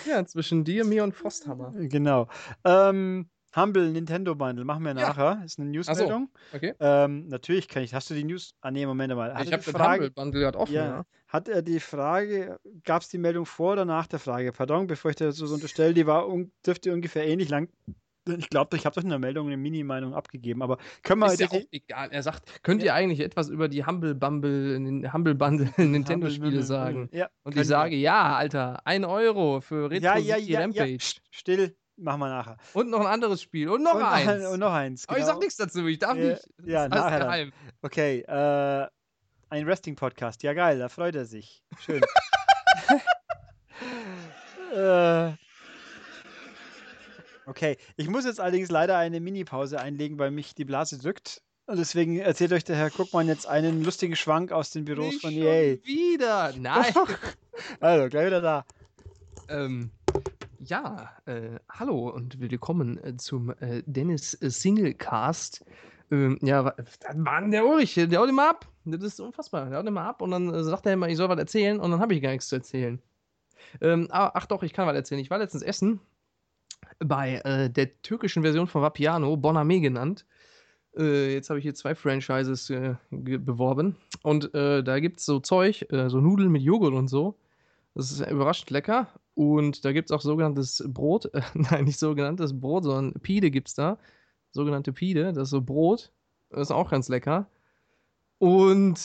Ja, 0.07 0.25
zwischen 0.25 0.65
dir, 0.65 0.85
mir 0.85 1.03
und 1.03 1.15
Frosthammer. 1.15 1.73
genau. 1.77 2.29
Ähm, 2.65 3.29
Humble 3.55 3.91
Nintendo 3.91 4.35
Bundle, 4.35 4.65
machen 4.65 4.83
wir 4.85 4.91
Ja. 4.91 5.09
nachher. 5.09 5.43
Ist 5.45 5.59
eine 5.59 5.71
Newsmeldung. 5.71 6.31
Okay. 6.53 6.75
Ähm, 6.81 7.29
natürlich 7.29 7.69
kann 7.69 7.83
ich. 7.83 7.95
Hast 7.95 8.11
du 8.11 8.15
die 8.15 8.25
News? 8.25 8.55
Ah, 8.61 8.71
nee, 8.71 8.85
Moment 8.87 9.15
mal. 9.15 9.35
Hat 9.35 9.45
ich 9.45 9.53
habe 9.53 9.63
die 9.63 9.71
den 9.71 9.77
Frage, 9.77 9.93
Humble 10.05 10.11
Bundle 10.11 10.41
gerade 10.41 10.59
offen, 10.59 10.75
Ja. 10.75 10.85
ja. 10.87 11.07
Hat 11.29 11.49
er 11.49 11.63
die 11.63 11.81
Frage, 11.81 12.59
gab 12.85 13.03
es 13.03 13.09
die 13.09 13.19
Meldung 13.19 13.47
vor 13.47 13.73
oder 13.73 13.85
nach 13.85 14.07
der 14.07 14.19
Frage? 14.19 14.53
Pardon, 14.53 14.87
bevor 14.87 15.11
ich 15.11 15.17
das 15.17 15.37
so 15.37 15.53
unterstelle, 15.53 15.93
die 15.95 16.07
war 16.07 16.29
un, 16.29 16.53
dürfte 16.65 16.93
ungefähr 16.93 17.27
ähnlich 17.27 17.49
lang. 17.49 17.69
Ich 18.29 18.49
glaube, 18.49 18.77
ich 18.77 18.85
habe 18.85 18.95
doch 18.97 19.05
in 19.05 19.09
der 19.09 19.21
Meldung 19.21 19.47
eine 19.47 19.57
Mini-Meinung 19.57 20.13
abgegeben, 20.13 20.61
aber 20.61 20.79
können 21.05 21.21
wir 21.21 21.33
Ist 21.33 21.39
ja 21.41 21.47
auch 21.49 21.61
egal. 21.71 22.09
Er 22.11 22.25
sagt, 22.25 22.63
könnt 22.65 22.83
ihr 22.83 22.93
eigentlich 22.93 23.21
etwas 23.21 23.49
über 23.49 23.69
die 23.69 23.87
Humble 23.87 24.17
Bumble, 24.17 25.09
Humble 25.13 25.35
Bundle 25.37 25.69
Nintendo-Spiele 25.77 26.63
sagen? 26.65 27.09
Ja, 27.13 27.29
Und 27.45 27.57
ich 27.57 27.67
sage, 27.69 27.95
ja, 27.95 28.35
Alter, 28.35 28.85
ein 28.85 29.05
Euro 29.05 29.61
für 29.61 29.91
Retro 29.91 30.05
ja, 30.05 30.17
ja, 30.19 30.37
ja, 30.37 30.37
ja. 30.39 30.61
Rampage. 30.61 30.97
Psst, 30.97 31.21
Still, 31.31 31.77
machen 31.97 32.21
wir 32.21 32.29
nachher. 32.29 32.57
Und 32.73 32.91
noch 32.91 33.01
ein 33.01 33.07
anderes 33.07 33.43
Spiel. 33.43 33.69
Und 33.69 33.83
noch 33.83 33.95
und, 33.95 34.05
eins. 34.05 34.47
Und 34.47 34.61
noch 34.61 34.73
eins. 34.73 35.09
Aber 35.09 35.19
ich 35.19 35.25
genau. 35.25 35.35
sag 35.35 35.41
nichts 35.41 35.57
dazu, 35.57 35.87
ich 35.87 35.99
darf 35.99 36.17
Ja, 36.17 36.25
nicht. 36.25 36.49
Das 36.59 36.67
ja, 36.67 36.89
nachher 36.89 37.19
geheim. 37.21 37.53
Okay, 37.83 38.21
äh, 38.21 38.87
ein 39.49 39.67
Wrestling-Podcast. 39.67 40.43
Ja, 40.43 40.55
geil, 40.55 40.79
da 40.79 40.89
freut 40.89 41.15
er 41.15 41.25
sich. 41.25 41.63
Schön. 41.79 42.03
äh, 44.75 45.33
okay, 47.47 47.77
ich 47.97 48.09
muss 48.09 48.25
jetzt 48.25 48.41
allerdings 48.41 48.71
leider 48.71 48.99
eine 48.99 49.21
Mini-Pause 49.21 49.81
einlegen, 49.81 50.19
weil 50.19 50.31
mich 50.31 50.55
die 50.55 50.65
Blase 50.65 50.99
drückt. 50.99 51.43
Und 51.67 51.79
deswegen 51.79 52.19
erzählt 52.19 52.53
euch 52.53 52.63
der 52.63 52.77
Herr 52.77 52.91
Guckmann 52.91 53.27
jetzt 53.27 53.47
einen 53.47 53.83
lustigen 53.83 54.15
Schwank 54.15 54.53
aus 54.53 54.71
den 54.71 54.85
Büros 54.85 55.15
Nicht 55.15 55.21
von 55.21 55.33
EA. 55.33 55.77
wieder. 55.85 56.53
Nein. 56.59 56.95
Also, 57.81 58.09
gleich 58.09 58.27
wieder 58.27 58.41
da. 58.41 58.65
ähm, 59.49 59.91
ja, 60.61 61.11
äh, 61.27 61.59
hallo 61.71 62.09
und 62.09 62.41
willkommen 62.41 63.03
äh, 63.03 63.17
zum 63.17 63.51
äh, 63.61 63.83
Dennis 63.87 64.33
Singlecast. 64.33 65.65
Ähm, 66.11 66.39
ja, 66.43 66.75
Mann, 67.15 67.51
der 67.51 67.67
Ulrich, 67.67 67.95
der 67.95 68.21
haut 68.21 68.29
immer 68.29 68.51
ab. 68.51 68.67
Das 68.85 69.03
ist 69.03 69.21
unfassbar. 69.21 69.69
Der 69.69 69.79
haut 69.79 69.87
immer 69.87 70.03
ab 70.03 70.23
und 70.23 70.31
dann 70.31 70.53
äh, 70.53 70.63
sagt 70.63 70.87
er 70.87 70.93
immer, 70.93 71.09
ich 71.09 71.17
soll 71.17 71.29
was 71.29 71.39
erzählen 71.39 71.81
und 71.81 71.91
dann 71.91 72.01
habe 72.01 72.15
ich 72.15 72.23
gar 72.23 72.31
nichts 72.31 72.49
zu 72.49 72.57
erzählen. 72.57 73.01
Ähm, 73.81 74.09
ah, 74.11 74.31
ach 74.35 74.47
doch, 74.47 74.63
ich 74.63 74.73
kann 74.73 74.87
was 74.87 74.95
erzählen. 74.95 75.21
Ich 75.21 75.31
war 75.31 75.39
letztens 75.39 75.63
essen 75.63 76.01
bei 76.99 77.41
äh, 77.45 77.71
der 77.71 78.01
türkischen 78.03 78.43
Version 78.43 78.67
von 78.67 78.83
Vapiano, 78.83 79.37
Boname 79.37 79.81
genannt. 79.81 80.25
Äh, 80.97 81.33
jetzt 81.35 81.51
habe 81.51 81.59
ich 81.59 81.65
hier 81.65 81.75
zwei 81.75 81.95
Franchises 81.95 82.73
beworben. 83.11 83.97
Und 84.23 84.51
da 84.55 85.01
gibt 85.01 85.21
es 85.21 85.27
so 85.27 85.41
Zeug, 85.41 85.87
so 85.91 86.21
Nudeln 86.21 86.51
mit 86.51 86.63
Joghurt 86.63 86.95
und 86.95 87.09
so. 87.09 87.37
Das 87.97 88.13
ist 88.13 88.21
überraschend 88.21 88.71
lecker. 88.71 89.09
Und 89.35 89.87
da 89.87 89.93
gibt 89.93 90.11
es 90.11 90.15
auch 90.15 90.21
sogenanntes 90.21 90.85
Brot. 90.87 91.33
Äh, 91.35 91.41
nein, 91.55 91.85
nicht 91.87 91.99
sogenanntes 91.99 92.59
Brot, 92.61 92.85
sondern 92.85 93.21
Pide 93.23 93.51
gibt 93.51 93.69
es 93.69 93.75
da. 93.75 93.99
Sogenannte 94.51 94.93
Pide, 94.93 95.33
das 95.33 95.45
ist 95.45 95.51
so 95.51 95.63
Brot. 95.63 96.13
Das 96.51 96.69
ist 96.69 96.71
auch 96.71 96.91
ganz 96.91 97.09
lecker. 97.09 97.49
Und 98.39 99.01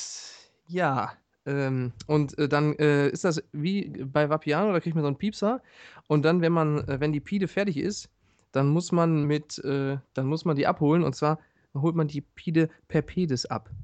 ja, 0.67 1.13
ähm, 1.45 1.93
und 2.05 2.37
äh, 2.37 2.49
dann 2.49 2.75
äh, 2.75 3.07
ist 3.09 3.23
das 3.23 3.41
wie 3.53 3.87
bei 4.03 4.29
Vapiano, 4.29 4.73
da 4.73 4.81
kriegt 4.81 4.95
man 4.95 5.03
so 5.03 5.07
einen 5.07 5.17
Piepser. 5.17 5.61
Und 6.07 6.23
dann, 6.23 6.41
wenn 6.41 6.51
man, 6.51 6.79
äh, 6.89 6.99
wenn 6.99 7.13
die 7.13 7.21
Pide 7.21 7.47
fertig 7.47 7.77
ist, 7.77 8.09
dann 8.51 8.67
muss 8.67 8.91
man 8.91 9.23
mit, 9.23 9.57
äh, 9.59 9.97
dann 10.13 10.25
muss 10.27 10.43
man 10.43 10.57
die 10.57 10.67
abholen. 10.67 11.03
Und 11.03 11.15
zwar 11.15 11.39
holt 11.73 11.95
man 11.95 12.09
die 12.09 12.21
Pide 12.21 12.69
per 12.89 13.01
Pedis 13.01 13.45
ab. 13.45 13.69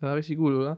Ja, 0.00 0.12
richtig 0.14 0.38
gut, 0.38 0.52
oder? 0.52 0.76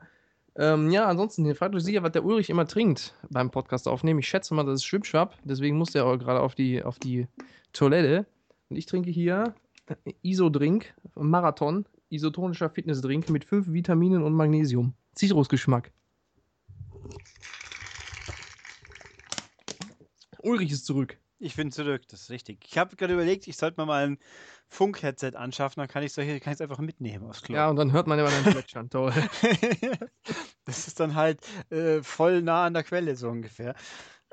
Ähm, 0.59 0.91
ja, 0.91 1.07
ansonsten, 1.07 1.55
fragt 1.55 1.75
euch 1.75 1.85
sicher, 1.85 2.03
was 2.03 2.13
der 2.13 2.25
Ulrich 2.25 2.49
immer 2.49 2.67
trinkt 2.67 3.15
beim 3.29 3.51
Podcast 3.51 3.87
aufnehmen. 3.89 4.21
Ich 4.21 4.29
schätze 4.29 4.55
mal, 4.55 4.65
das 4.65 4.77
ist 4.77 4.85
Schwippschwapp, 4.85 5.37
deswegen 5.45 5.77
muss 5.77 5.93
der 5.93 6.07
auch 6.07 6.17
gerade 6.17 6.41
auf 6.41 6.55
die, 6.55 6.83
auf 6.83 6.99
die 6.99 7.27
Toilette. 7.73 8.27
Und 8.71 8.77
ich 8.77 8.87
trinke 8.87 9.11
hier 9.11 9.55
Isodrink, 10.23 10.95
Marathon, 11.15 11.85
isotonischer 12.09 12.71
Fitnessdrink 12.71 13.29
mit 13.29 13.45
5 13.45 13.73
Vitaminen 13.73 14.23
und 14.23 14.33
Magnesium. 14.33 14.95
Zitrusgeschmack. 15.15 15.93
Ulrich 20.43 20.73
ist 20.73 20.87
zurück. 20.87 21.19
Ich 21.39 21.55
bin 21.57 21.71
zurück, 21.71 22.03
das 22.09 22.23
ist 22.23 22.31
richtig. 22.31 22.65
Ich 22.67 22.79
habe 22.79 22.97
gerade 22.97 23.13
überlegt, 23.15 23.47
ich 23.47 23.57
sollte 23.57 23.81
mir 23.81 23.87
mal 23.87 24.07
ein 24.07 24.19
Funk-Headset 24.69 25.33
anschaffen, 25.35 25.81
dann 25.81 25.89
kann 25.89 26.03
ich 26.03 26.13
solche, 26.13 26.41
kann 26.41 26.53
ich 26.53 26.57
es 26.57 26.61
einfach 26.63 26.79
mitnehmen 26.79 27.27
aufs 27.29 27.43
Klo. 27.43 27.55
Ja, 27.57 27.69
und 27.69 27.77
dann 27.77 27.93
hört 27.93 28.07
man 28.07 28.19
immer 28.19 28.31
deinen 28.31 28.45
Plätschern. 28.45 28.89
Toll. 28.91 29.13
das 30.65 30.87
ist 30.89 30.99
dann 30.99 31.15
halt 31.15 31.41
äh, 31.71 32.03
voll 32.03 32.43
nah 32.43 32.65
an 32.65 32.75
der 32.75 32.85
Quelle, 32.85 33.17
so 33.17 33.29
ungefähr. 33.29 33.75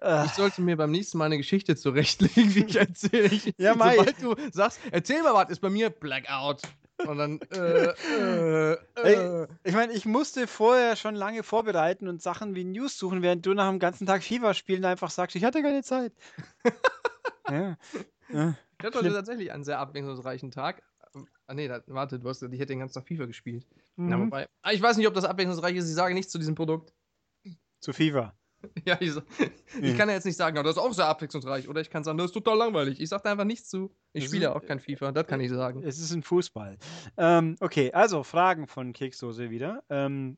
Äh, 0.01 0.25
Ich 0.25 0.31
sollte 0.31 0.61
mir 0.61 0.77
beim 0.77 0.91
nächsten 0.91 1.17
Mal 1.17 1.25
eine 1.25 1.38
Geschichte 1.38 1.75
zurechtlegen, 1.75 2.55
wie 2.55 2.65
ich 2.65 2.75
erzähle. 2.75 3.25
Ich, 3.27 3.53
Ja, 3.57 3.75
Mai. 3.75 3.97
Sobald 3.97 4.21
du 4.21 4.35
sagst, 4.51 4.80
erzähl 4.91 5.21
mal 5.23 5.34
was, 5.34 5.49
ist 5.49 5.59
bei 5.59 5.69
mir 5.69 5.89
Blackout. 5.89 6.61
Und 7.07 7.17
dann, 7.17 7.39
äh, 7.51 7.93
äh, 8.17 8.77
äh. 8.95 9.47
ich 9.63 9.73
meine, 9.73 9.93
ich 9.93 10.05
musste 10.05 10.47
vorher 10.47 10.95
schon 10.95 11.15
lange 11.15 11.43
vorbereiten 11.43 12.07
und 12.07 12.21
Sachen 12.21 12.55
wie 12.55 12.63
News 12.63 12.97
suchen, 12.97 13.21
während 13.21 13.45
du 13.45 13.53
nach 13.53 13.69
dem 13.69 13.80
ganzen 13.80 14.05
Tag 14.05 14.23
FIFA 14.23 14.53
spielen 14.53 14.85
einfach 14.85 15.09
sagst, 15.11 15.35
ich 15.35 15.43
hatte 15.43 15.61
keine 15.61 15.84
Zeit. 15.84 16.13
ja. 17.49 17.77
ja. 18.30 18.55
Ich 18.80 18.85
hatte 18.85 18.99
heute 18.99 19.13
tatsächlich 19.13 19.51
einen 19.51 19.63
sehr 19.63 19.80
abwechslungsreichen 19.80 20.51
Tag. 20.51 20.84
Ah, 21.45 21.53
nee, 21.53 21.67
da, 21.67 21.81
warte, 21.88 22.19
du 22.19 22.27
hast, 22.30 22.41
ich 22.41 22.51
hätte 22.51 22.67
den 22.67 22.80
ganzen 22.80 22.95
Tag 22.95 23.07
FIFA 23.07 23.25
gespielt. 23.25 23.67
Na, 23.95 24.17
Mhm. 24.17 24.25
wobei, 24.25 24.47
ah, 24.61 24.71
ich 24.71 24.81
weiß 24.81 24.97
nicht, 24.97 25.07
ob 25.07 25.13
das 25.13 25.25
abwechslungsreich 25.25 25.75
ist. 25.75 25.88
Ich 25.88 25.95
sage 25.95 26.13
nichts 26.13 26.31
zu 26.31 26.39
diesem 26.39 26.55
Produkt. 26.55 26.93
Zu 27.80 27.93
FIFA. 27.93 28.34
Ja, 28.85 28.98
ich, 28.99 29.11
ich 29.81 29.98
kann 29.98 30.10
ja 30.10 30.15
jetzt 30.15 30.26
nicht 30.26 30.38
sagen, 30.38 30.57
aber 30.57 30.68
das 30.68 30.77
ist 30.77 30.81
auch 30.81 30.94
sehr 30.94 31.07
abwechslungsreich. 31.07 31.68
Oder 31.69 31.81
ich 31.81 31.90
kann 31.90 32.03
sagen, 32.03 32.18
das 32.18 32.27
ist 32.27 32.34
total 32.34 32.57
langweilig. 32.57 32.99
Ich 32.99 33.10
sage 33.10 33.23
da 33.23 33.31
einfach 33.31 33.45
nichts 33.45 33.69
zu. 33.69 33.94
Ich 34.14 34.23
Das 34.23 34.30
spiele 34.30 34.45
ist- 34.45 34.49
ja 34.52 34.56
auch 34.56 34.65
kein 34.65 34.80
FIFA, 34.80 35.11
das 35.11 35.27
kann 35.27 35.40
ich 35.41 35.49
sagen. 35.49 35.84
Es 35.84 35.99
ist 35.99 36.11
ein 36.14 36.23
Fußball. 36.23 36.77
Ähm, 37.18 37.56
okay, 37.60 37.91
also 37.94 38.23
Fragen 38.23 38.68
von 38.68 38.94
Keksdose 38.94 39.49
wieder. 39.49 39.84
Ähm, 39.90 40.38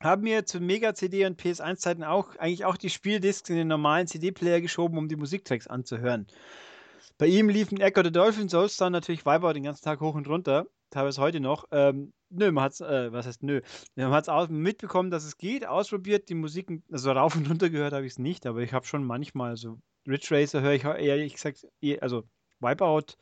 haben 0.00 0.24
wir 0.24 0.44
zu 0.44 0.60
Mega-CD 0.60 1.24
und 1.24 1.40
PS1-Zeiten 1.40 2.04
auch 2.04 2.36
eigentlich 2.36 2.64
auch 2.66 2.76
die 2.76 2.90
Spieldiscs 2.90 3.48
in 3.48 3.56
den 3.56 3.68
normalen 3.68 4.06
CD-Player 4.06 4.60
geschoben, 4.60 4.98
um 4.98 5.08
die 5.08 5.16
Musiktracks 5.16 5.66
anzuhören. 5.66 6.26
Bei 7.18 7.26
ihm 7.26 7.48
liefen 7.48 7.80
Echo 7.80 8.02
the 8.04 8.12
Dolphin, 8.12 8.48
Soulstar 8.50 8.90
natürlich 8.90 9.24
Viber 9.24 9.54
den 9.54 9.62
ganzen 9.62 9.84
Tag 9.84 10.00
hoch 10.00 10.14
und 10.14 10.28
runter, 10.28 10.66
teilweise 10.90 11.20
heute 11.20 11.40
noch. 11.40 11.64
Ähm, 11.70 12.12
nö, 12.30 12.50
man 12.52 12.64
hat's, 12.64 12.80
äh, 12.80 13.12
was 13.12 13.26
heißt 13.26 13.42
nö? 13.42 13.60
Man 13.96 14.10
hat 14.10 14.28
es 14.28 14.48
mitbekommen, 14.50 15.10
dass 15.10 15.24
es 15.24 15.38
geht, 15.38 15.66
ausprobiert, 15.66 16.28
die 16.28 16.34
Musik, 16.34 16.70
also 16.90 17.12
rauf 17.12 17.36
und 17.36 17.48
runter 17.48 17.70
gehört 17.70 17.92
habe 17.92 18.06
ich 18.06 18.12
es 18.12 18.18
nicht, 18.18 18.46
aber 18.46 18.60
ich 18.60 18.72
habe 18.72 18.86
schon 18.86 19.04
manchmal 19.04 19.56
so 19.56 19.78
Ridge 20.08 20.28
Racer 20.30 20.60
höre 20.62 20.74
ich 20.74 20.84
ehrlich 20.84 21.34
gesagt, 21.34 21.66
eh- 21.80 21.98
also 22.00 22.24
Wipeout 22.60 23.16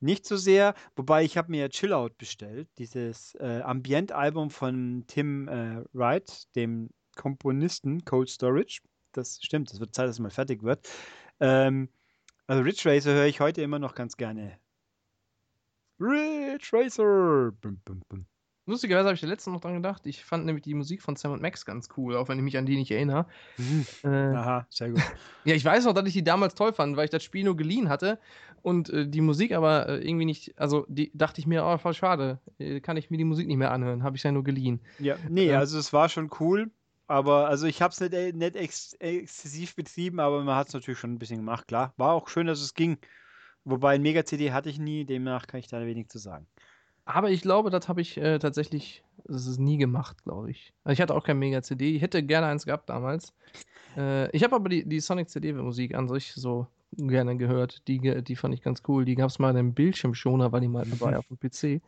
nicht 0.00 0.26
so 0.26 0.36
sehr, 0.36 0.74
wobei 0.96 1.24
ich 1.24 1.36
habe 1.36 1.50
mir 1.50 1.68
Chill 1.68 1.92
Out 1.92 2.16
bestellt, 2.16 2.68
dieses 2.78 3.34
äh, 3.34 3.60
Ambient-Album 3.62 4.50
von 4.50 5.04
Tim 5.06 5.46
äh, 5.48 5.84
Wright, 5.92 6.44
dem 6.56 6.90
Komponisten 7.16 8.04
Cold 8.04 8.30
Storage. 8.30 8.80
Das 9.12 9.40
stimmt, 9.42 9.70
es 9.72 9.80
wird 9.80 9.94
Zeit, 9.94 10.06
dass 10.06 10.16
es 10.16 10.20
mal 10.20 10.30
fertig 10.30 10.62
wird. 10.62 10.88
Ähm, 11.38 11.90
also 12.46 12.62
Ridge 12.62 12.82
Racer 12.88 13.12
höre 13.12 13.26
ich 13.26 13.40
heute 13.40 13.62
immer 13.62 13.78
noch 13.78 13.94
ganz 13.94 14.16
gerne. 14.16 14.58
Ridge 16.00 16.70
Racer! 16.72 17.52
Bum, 17.60 17.80
bum, 17.84 18.02
bum. 18.08 18.26
Lustigerweise 18.66 19.06
habe 19.06 19.14
ich 19.14 19.20
da 19.20 19.26
letztens 19.26 19.54
noch 19.54 19.60
dran 19.60 19.74
gedacht. 19.74 20.06
Ich 20.06 20.24
fand 20.24 20.46
nämlich 20.46 20.62
die 20.62 20.74
Musik 20.74 21.02
von 21.02 21.16
Sam 21.16 21.40
Max 21.40 21.66
ganz 21.66 21.88
cool, 21.96 22.16
auch 22.16 22.28
wenn 22.28 22.38
ich 22.38 22.44
mich 22.44 22.56
an 22.56 22.66
die 22.66 22.76
nicht 22.76 22.90
erinnere. 22.90 23.26
Äh, 24.04 24.08
Aha, 24.08 24.66
sehr 24.70 24.90
gut. 24.90 25.02
Ja, 25.44 25.54
ich 25.54 25.64
weiß 25.64 25.86
noch, 25.86 25.94
dass 25.94 26.06
ich 26.06 26.12
die 26.12 26.22
damals 26.22 26.54
toll 26.54 26.72
fand, 26.72 26.96
weil 26.96 27.04
ich 27.04 27.10
das 27.10 27.24
Spiel 27.24 27.44
nur 27.44 27.56
geliehen 27.56 27.88
hatte 27.88 28.18
und 28.62 28.90
äh, 28.90 29.08
die 29.08 29.22
Musik 29.22 29.52
aber 29.52 29.88
äh, 29.88 30.06
irgendwie 30.06 30.26
nicht, 30.26 30.58
also 30.58 30.86
die 30.88 31.10
dachte 31.14 31.40
ich 31.40 31.46
mir, 31.46 31.64
oh, 31.64 31.78
voll 31.78 31.94
schade, 31.94 32.38
äh, 32.58 32.80
kann 32.80 32.96
ich 32.96 33.10
mir 33.10 33.16
die 33.16 33.24
Musik 33.24 33.48
nicht 33.48 33.56
mehr 33.56 33.72
anhören, 33.72 34.02
habe 34.02 34.16
ich 34.16 34.22
ja 34.22 34.30
nur 34.32 34.44
geliehen. 34.44 34.80
Ja, 34.98 35.16
nee, 35.28 35.48
Ähm, 35.48 35.58
also 35.58 35.78
es 35.78 35.92
war 35.92 36.08
schon 36.08 36.30
cool, 36.38 36.70
aber 37.06 37.48
also 37.48 37.66
ich 37.66 37.82
habe 37.82 37.92
es 37.92 38.00
nicht, 38.00 38.12
äh, 38.12 38.32
nicht 38.32 38.54
ex 38.54 38.92
exzessiv 38.94 39.74
betrieben, 39.74 40.20
aber 40.20 40.44
man 40.44 40.54
hat 40.54 40.68
es 40.68 40.74
natürlich 40.74 41.00
schon 41.00 41.14
ein 41.14 41.18
bisschen 41.18 41.38
gemacht, 41.38 41.66
klar. 41.66 41.94
War 41.96 42.12
auch 42.12 42.28
schön, 42.28 42.46
dass 42.46 42.60
es 42.60 42.74
ging. 42.74 42.98
Wobei 43.64 43.94
ein 43.94 44.02
Mega-CD 44.02 44.52
hatte 44.52 44.70
ich 44.70 44.78
nie, 44.78 45.04
demnach 45.04 45.46
kann 45.46 45.60
ich 45.60 45.68
da 45.68 45.84
wenig 45.84 46.08
zu 46.08 46.18
sagen. 46.18 46.46
Aber 47.04 47.30
ich 47.30 47.42
glaube, 47.42 47.70
das 47.70 47.88
habe 47.88 48.00
ich 48.00 48.16
äh, 48.16 48.38
tatsächlich, 48.38 49.02
das 49.24 49.46
ist 49.46 49.58
nie 49.58 49.78
gemacht, 49.78 50.22
glaube 50.24 50.50
ich. 50.50 50.72
Also 50.84 50.94
ich 50.94 51.00
hatte 51.00 51.14
auch 51.14 51.24
kein 51.24 51.38
Mega-CD, 51.38 51.96
ich 51.96 52.02
hätte 52.02 52.22
gerne 52.22 52.46
eins 52.46 52.66
gehabt 52.66 52.88
damals. 52.88 53.34
Äh, 53.96 54.30
ich 54.30 54.44
habe 54.44 54.56
aber 54.56 54.68
die, 54.68 54.88
die 54.88 55.00
Sonic-CD-Musik 55.00 55.94
an 55.94 56.08
sich 56.08 56.32
so 56.34 56.66
gerne 56.92 57.36
gehört, 57.36 57.86
die, 57.88 58.22
die 58.22 58.36
fand 58.36 58.54
ich 58.54 58.62
ganz 58.62 58.82
cool. 58.88 59.04
Die 59.04 59.14
gab 59.14 59.30
es 59.30 59.38
mal 59.38 59.50
in 59.50 59.56
einem 59.56 59.74
Bildschirmschoner, 59.74 60.52
war 60.52 60.60
die 60.60 60.68
mal 60.68 60.86
dabei 60.98 61.16
auf 61.16 61.26
dem 61.26 61.38
PC. 61.38 61.82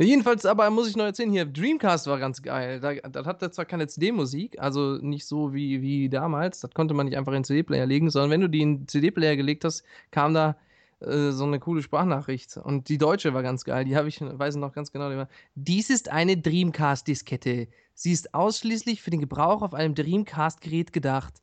Jedenfalls, 0.00 0.46
aber 0.46 0.70
muss 0.70 0.88
ich 0.88 0.96
noch 0.96 1.06
erzählen, 1.06 1.32
hier, 1.32 1.44
Dreamcast 1.44 2.06
war 2.06 2.20
ganz 2.20 2.40
geil. 2.40 2.78
Da, 2.78 2.94
das 2.94 3.26
hatte 3.26 3.50
zwar 3.50 3.64
keine 3.64 3.88
CD-Musik, 3.88 4.60
also 4.60 4.96
nicht 4.98 5.26
so 5.26 5.52
wie, 5.52 5.82
wie 5.82 6.08
damals, 6.08 6.60
das 6.60 6.70
konnte 6.70 6.94
man 6.94 7.06
nicht 7.06 7.16
einfach 7.16 7.32
in 7.32 7.38
den 7.38 7.44
CD-Player 7.44 7.84
legen, 7.84 8.08
sondern 8.08 8.30
wenn 8.30 8.40
du 8.40 8.48
die 8.48 8.60
in 8.60 8.80
den 8.80 8.88
CD-Player 8.88 9.34
gelegt 9.34 9.64
hast, 9.64 9.82
kam 10.12 10.34
da 10.34 10.56
äh, 11.00 11.30
so 11.30 11.44
eine 11.44 11.58
coole 11.60 11.82
Sprachnachricht. 11.82 12.56
Und 12.56 12.88
die 12.88 12.98
deutsche 12.98 13.34
war 13.34 13.42
ganz 13.42 13.64
geil, 13.64 13.84
die 13.84 13.96
habe 13.96 14.08
ich, 14.08 14.20
weiß 14.20 14.56
noch 14.56 14.72
ganz 14.72 14.90
genau, 14.92 15.10
die 15.10 15.16
war, 15.16 15.28
dies 15.54 15.90
ist 15.90 16.08
eine 16.10 16.36
Dreamcast-Diskette. 16.36 17.68
Sie 17.94 18.12
ist 18.12 18.34
ausschließlich 18.34 19.02
für 19.02 19.10
den 19.10 19.20
Gebrauch 19.20 19.62
auf 19.62 19.74
einem 19.74 19.94
Dreamcast-Gerät 19.94 20.92
gedacht. 20.92 21.34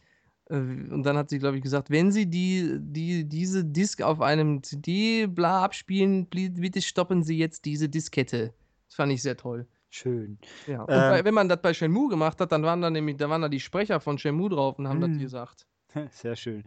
Äh, 0.50 0.56
Und 0.56 1.04
dann 1.04 1.18
hat 1.18 1.30
sie, 1.30 1.40
glaube 1.40 1.58
ich, 1.58 1.64
gesagt, 1.64 1.90
wenn 1.90 2.12
Sie 2.12 2.28
die, 2.30 2.78
die, 2.80 3.26
diese 3.28 3.66
Disk 3.66 4.02
auf 4.02 4.22
einem 4.22 4.62
CD-Bla 4.64 5.64
abspielen, 5.64 6.28
bli- 6.30 6.50
bitte 6.50 6.82
stoppen 6.82 7.24
Sie 7.24 7.38
jetzt 7.38 7.66
diese 7.66 7.90
Diskette. 7.90 8.54
Das 8.88 8.96
fand 8.96 9.12
ich 9.12 9.22
sehr 9.22 9.38
toll. 9.38 9.68
Schön. 9.90 10.38
Ja. 10.68 10.82
Und 10.82 10.90
Ähm. 10.94 11.00
bei, 11.12 11.26
wenn 11.26 11.34
man 11.34 11.48
das 11.50 11.62
bei 11.62 11.74
Shenmue 11.74 12.10
gemacht 12.10 12.40
hat, 12.42 12.52
dann 12.52 12.64
waren 12.64 12.82
da 12.82 12.90
nämlich, 12.90 13.16
da 13.18 13.30
waren 13.30 13.42
da 13.42 13.48
die 13.50 13.60
Sprecher 13.62 14.00
von 14.02 14.18
Shenmue 14.18 14.50
drauf 14.50 14.78
und 14.78 14.88
haben 14.90 15.00
das 15.00 15.18
gesagt. 15.18 15.66
Sehr 16.12 16.36
schön. 16.36 16.64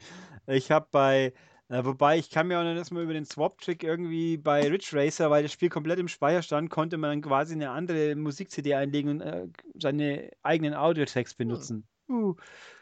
Ich 0.46 0.70
habe 0.70 0.86
bei, 0.90 1.34
äh, 1.68 1.84
wobei 1.84 2.18
ich 2.18 2.30
kann 2.30 2.48
mir 2.48 2.58
auch 2.58 2.64
noch 2.64 2.74
das 2.74 2.90
mal 2.90 3.02
über 3.02 3.12
den 3.12 3.24
Swap-Trick 3.24 3.82
irgendwie 3.82 4.36
bei 4.36 4.66
Ridge 4.68 4.90
Racer, 4.92 5.30
weil 5.30 5.42
das 5.42 5.52
Spiel 5.52 5.68
komplett 5.68 5.98
im 5.98 6.08
Speicher 6.08 6.42
stand, 6.42 6.70
konnte 6.70 6.96
man 6.96 7.10
dann 7.10 7.22
quasi 7.22 7.54
eine 7.54 7.70
andere 7.70 8.14
Musik-CD 8.16 8.74
einlegen 8.74 9.10
und 9.10 9.20
äh, 9.20 9.46
seine 9.80 10.30
eigenen 10.42 10.74
Audio-Tracks 10.74 11.34
benutzen. 11.34 11.86
Uh. 12.08 12.34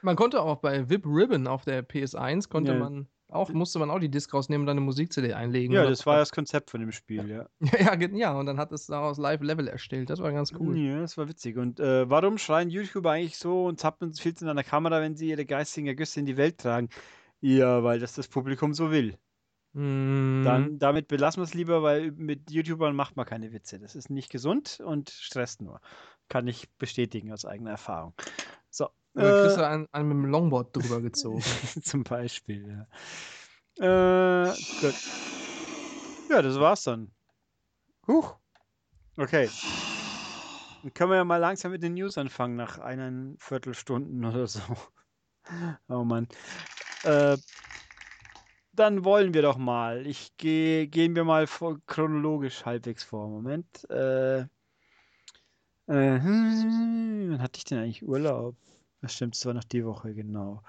Man 0.02 0.14
konnte 0.14 0.40
auch 0.40 0.58
bei 0.58 0.88
VIP 0.88 1.04
Ribbon 1.06 1.48
auf 1.48 1.64
der 1.64 1.86
PS1 1.86 2.48
konnte 2.48 2.72
Ja. 2.72 2.78
man 2.78 3.08
auch, 3.28 3.50
musste 3.50 3.80
man 3.80 3.90
auch 3.90 3.98
die 3.98 4.08
Disk 4.08 4.32
rausnehmen 4.32 4.62
und 4.62 4.66
dann 4.66 4.76
eine 4.76 4.84
Musik-CD 4.84 5.32
einlegen. 5.32 5.74
Ja, 5.74 5.84
das 5.84 6.06
war 6.06 6.18
das 6.18 6.30
Konzept 6.30 6.70
von 6.70 6.80
dem 6.80 6.92
Spiel, 6.92 7.28
ja. 7.28 7.46
ja, 7.80 8.08
ja, 8.12 8.38
und 8.38 8.46
dann 8.46 8.56
hat 8.58 8.70
es 8.70 8.86
daraus 8.86 9.18
Live-Level 9.18 9.66
erstellt. 9.66 10.10
Das 10.10 10.20
war 10.20 10.30
ganz 10.30 10.52
cool. 10.60 10.78
Ja, 10.78 11.00
das 11.00 11.18
war 11.18 11.28
witzig. 11.28 11.56
Und 11.56 11.80
äh, 11.80 12.08
warum 12.08 12.38
schreien 12.38 12.70
YouTuber 12.70 13.10
eigentlich 13.10 13.36
so 13.36 13.64
und 13.64 13.80
zappen 13.80 14.12
viel 14.14 14.34
zu 14.34 14.48
an 14.48 14.54
der 14.54 14.64
Kamera, 14.64 15.00
wenn 15.00 15.16
sie 15.16 15.30
ihre 15.30 15.44
geistigen 15.44 15.88
Ergüsse 15.88 16.20
in 16.20 16.26
die 16.26 16.36
Welt 16.36 16.58
tragen? 16.58 16.88
Ja, 17.40 17.82
weil 17.84 17.98
das 18.00 18.14
das 18.14 18.28
Publikum 18.28 18.74
so 18.74 18.90
will. 18.90 19.18
Mm, 19.72 20.42
Dann 20.44 20.78
damit 20.78 21.08
belassen 21.08 21.40
wir 21.40 21.44
es 21.44 21.54
lieber, 21.54 21.82
weil 21.82 22.12
mit 22.12 22.50
YouTubern 22.50 22.96
macht 22.96 23.16
man 23.16 23.26
keine 23.26 23.52
Witze. 23.52 23.78
Das 23.78 23.94
ist 23.94 24.10
nicht 24.10 24.30
gesund 24.30 24.80
und 24.84 25.10
stresst 25.10 25.60
nur. 25.60 25.80
Kann 26.28 26.46
ich 26.46 26.70
bestätigen 26.78 27.32
aus 27.32 27.44
eigener 27.44 27.70
Erfahrung. 27.72 28.14
So. 28.70 28.88
Oder 29.14 29.34
kriegst 29.34 29.56
Äh, 29.56 29.60
du 29.60 29.66
einen, 29.66 29.88
einen 29.92 30.08
mit 30.08 30.16
dem 30.16 30.26
Longboard 30.26 30.74
drüber 30.76 31.00
gezogen. 31.00 31.40
zum 31.82 32.04
Beispiel, 32.04 32.86
ja. 33.78 34.46
Äh, 34.48 34.54
gut. 34.80 34.94
Ja, 36.30 36.42
das 36.42 36.58
war's 36.58 36.84
dann. 36.84 37.12
Huch. 38.06 38.36
Okay. 39.16 39.48
Dann 40.82 40.94
können 40.94 41.10
wir 41.10 41.16
ja 41.16 41.24
mal 41.24 41.38
langsam 41.38 41.72
mit 41.72 41.82
den 41.82 41.94
News 41.94 42.16
anfangen, 42.18 42.56
nach 42.56 42.78
eineinviertel 42.78 43.36
Viertelstunden 43.74 44.24
oder 44.24 44.46
so. 44.46 44.60
Oh 45.88 46.02
Mann. 46.04 46.26
Äh, 47.06 47.38
dann 48.72 49.04
wollen 49.04 49.32
wir 49.32 49.42
doch 49.42 49.56
mal. 49.56 50.06
Ich 50.06 50.36
gehe, 50.36 50.86
gehen 50.86 51.16
wir 51.16 51.24
mal 51.24 51.46
vor, 51.46 51.78
chronologisch 51.86 52.64
halbwegs 52.66 53.04
vor. 53.04 53.28
Moment. 53.28 53.88
Äh, 53.90 54.40
äh, 54.40 54.46
wann 55.88 57.38
hatte 57.40 57.58
ich 57.58 57.64
denn 57.64 57.78
eigentlich 57.78 58.02
Urlaub? 58.06 58.56
Das 59.00 59.14
stimmt, 59.14 59.36
es 59.36 59.46
war 59.46 59.54
noch 59.54 59.64
die 59.64 59.84
Woche, 59.84 60.14
genau. 60.14 60.62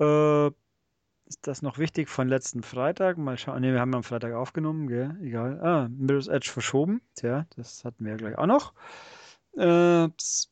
Äh, 0.00 0.48
ist 1.26 1.46
das 1.46 1.62
noch 1.62 1.78
wichtig 1.78 2.08
von 2.08 2.28
letzten 2.28 2.62
Freitag? 2.62 3.18
Mal 3.18 3.38
schauen. 3.38 3.60
Ne, 3.60 3.72
wir 3.72 3.80
haben 3.80 3.94
am 3.94 4.04
Freitag 4.04 4.34
aufgenommen, 4.34 4.88
gell? 4.88 5.16
Egal. 5.22 5.60
Ah, 5.62 5.88
Mirror's 5.90 6.28
Edge 6.28 6.50
verschoben. 6.50 7.02
Tja, 7.16 7.46
das 7.56 7.84
hatten 7.84 8.04
wir 8.04 8.12
ja 8.12 8.16
gleich 8.18 8.38
auch 8.38 8.46
noch. 8.46 8.72
Äh, 9.56 10.08
ps- 10.08 10.48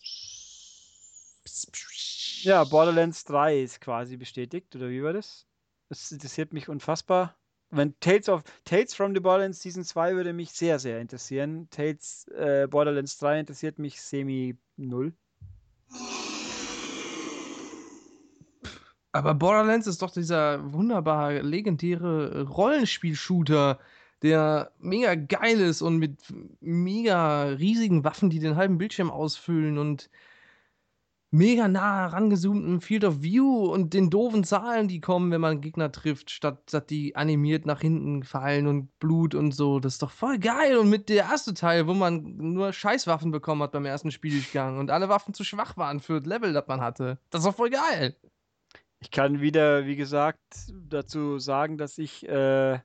ja, 2.47 2.63
Borderlands 2.63 3.25
3 3.25 3.61
ist 3.61 3.81
quasi 3.81 4.17
bestätigt, 4.17 4.75
oder 4.77 4.89
wie 4.89 5.03
war 5.03 5.13
das? 5.13 5.47
Das 5.89 6.13
interessiert 6.13 6.53
mich 6.53 6.69
unfassbar. 6.69 7.35
Wenn 7.71 7.99
Tales 7.99 8.29
of 8.29 8.45
Tales 8.65 8.95
from 8.95 9.15
the 9.15 9.21
Borderlands 9.21 9.61
Season 9.61 9.83
2 9.83 10.15
würde 10.15 10.33
mich 10.33 10.53
sehr, 10.53 10.79
sehr 10.79 11.01
interessieren. 11.01 11.69
Tales 11.71 12.29
äh, 12.29 12.69
Borderlands 12.71 13.19
3 13.19 13.41
interessiert 13.41 13.81
mich 13.81 14.01
semi 14.01 14.57
null. 14.77 15.13
Aber 19.11 19.35
Borderlands 19.35 19.89
ist 19.89 20.03
doch 20.03 20.13
dieser 20.13 20.73
wunderbar 20.73 21.43
legendäre 21.43 22.43
Rollenspiel-Shooter, 22.43 23.81
der 24.23 24.71
mega 24.79 25.17
geil 25.17 25.59
ist 25.59 25.83
und 25.83 25.97
mit 25.99 26.17
mega 26.61 27.45
riesigen 27.45 28.05
Waffen, 28.05 28.31
die 28.31 28.39
den 28.39 28.55
halben 28.55 28.79
Bildschirm 28.79 29.11
ausfüllen 29.11 29.79
und 29.79 30.09
mega 31.37 31.69
nah 31.69 32.01
herangezoomten 32.01 32.81
Field 32.81 33.05
of 33.05 33.23
View 33.23 33.67
und 33.67 33.93
den 33.93 34.09
doofen 34.11 34.43
Zahlen, 34.43 34.89
die 34.89 35.01
kommen, 35.01 35.31
wenn 35.31 35.41
man 35.41 35.61
Gegner 35.61 35.93
trifft, 35.93 36.31
statt, 36.31 36.63
statt 36.69 36.89
die 36.91 37.15
animiert 37.15 37.67
nach 37.67 37.81
hinten 37.81 38.23
fallen 38.23 38.67
und 38.67 38.99
Blut 38.99 39.35
und 39.35 39.53
so. 39.53 39.79
Das 39.79 39.95
ist 39.95 40.03
doch 40.03 40.11
voll 40.11 40.39
geil. 40.39 40.79
Und 40.79 40.89
mit 40.89 41.09
der 41.09 41.25
erste 41.25 41.53
Teil, 41.53 41.87
wo 41.87 41.95
man 41.95 42.37
nur 42.37 42.73
Scheißwaffen 42.73 43.31
bekommen 43.31 43.63
hat 43.63 43.73
beim 43.73 43.85
ersten 43.85 44.11
Spieldurchgang 44.11 44.79
und 44.79 44.91
alle 44.91 45.09
Waffen 45.09 45.35
zu 45.35 45.45
schwach 45.45 45.77
waren 45.77 46.01
für 46.01 46.21
das 46.21 46.27
Level, 46.27 46.53
das 46.53 46.67
man 46.67 46.81
hatte. 46.81 47.19
Das 47.31 47.41
ist 47.41 47.47
doch 47.47 47.55
voll 47.55 47.71
geil. 47.71 48.17
Ich 49.01 49.11
kann 49.11 49.41
wieder, 49.41 49.87
wie 49.87 49.97
gesagt, 49.97 50.43
dazu 50.89 51.39
sagen, 51.39 51.77
dass 51.77 51.99
ich, 51.99 52.27
äh, 52.27 52.81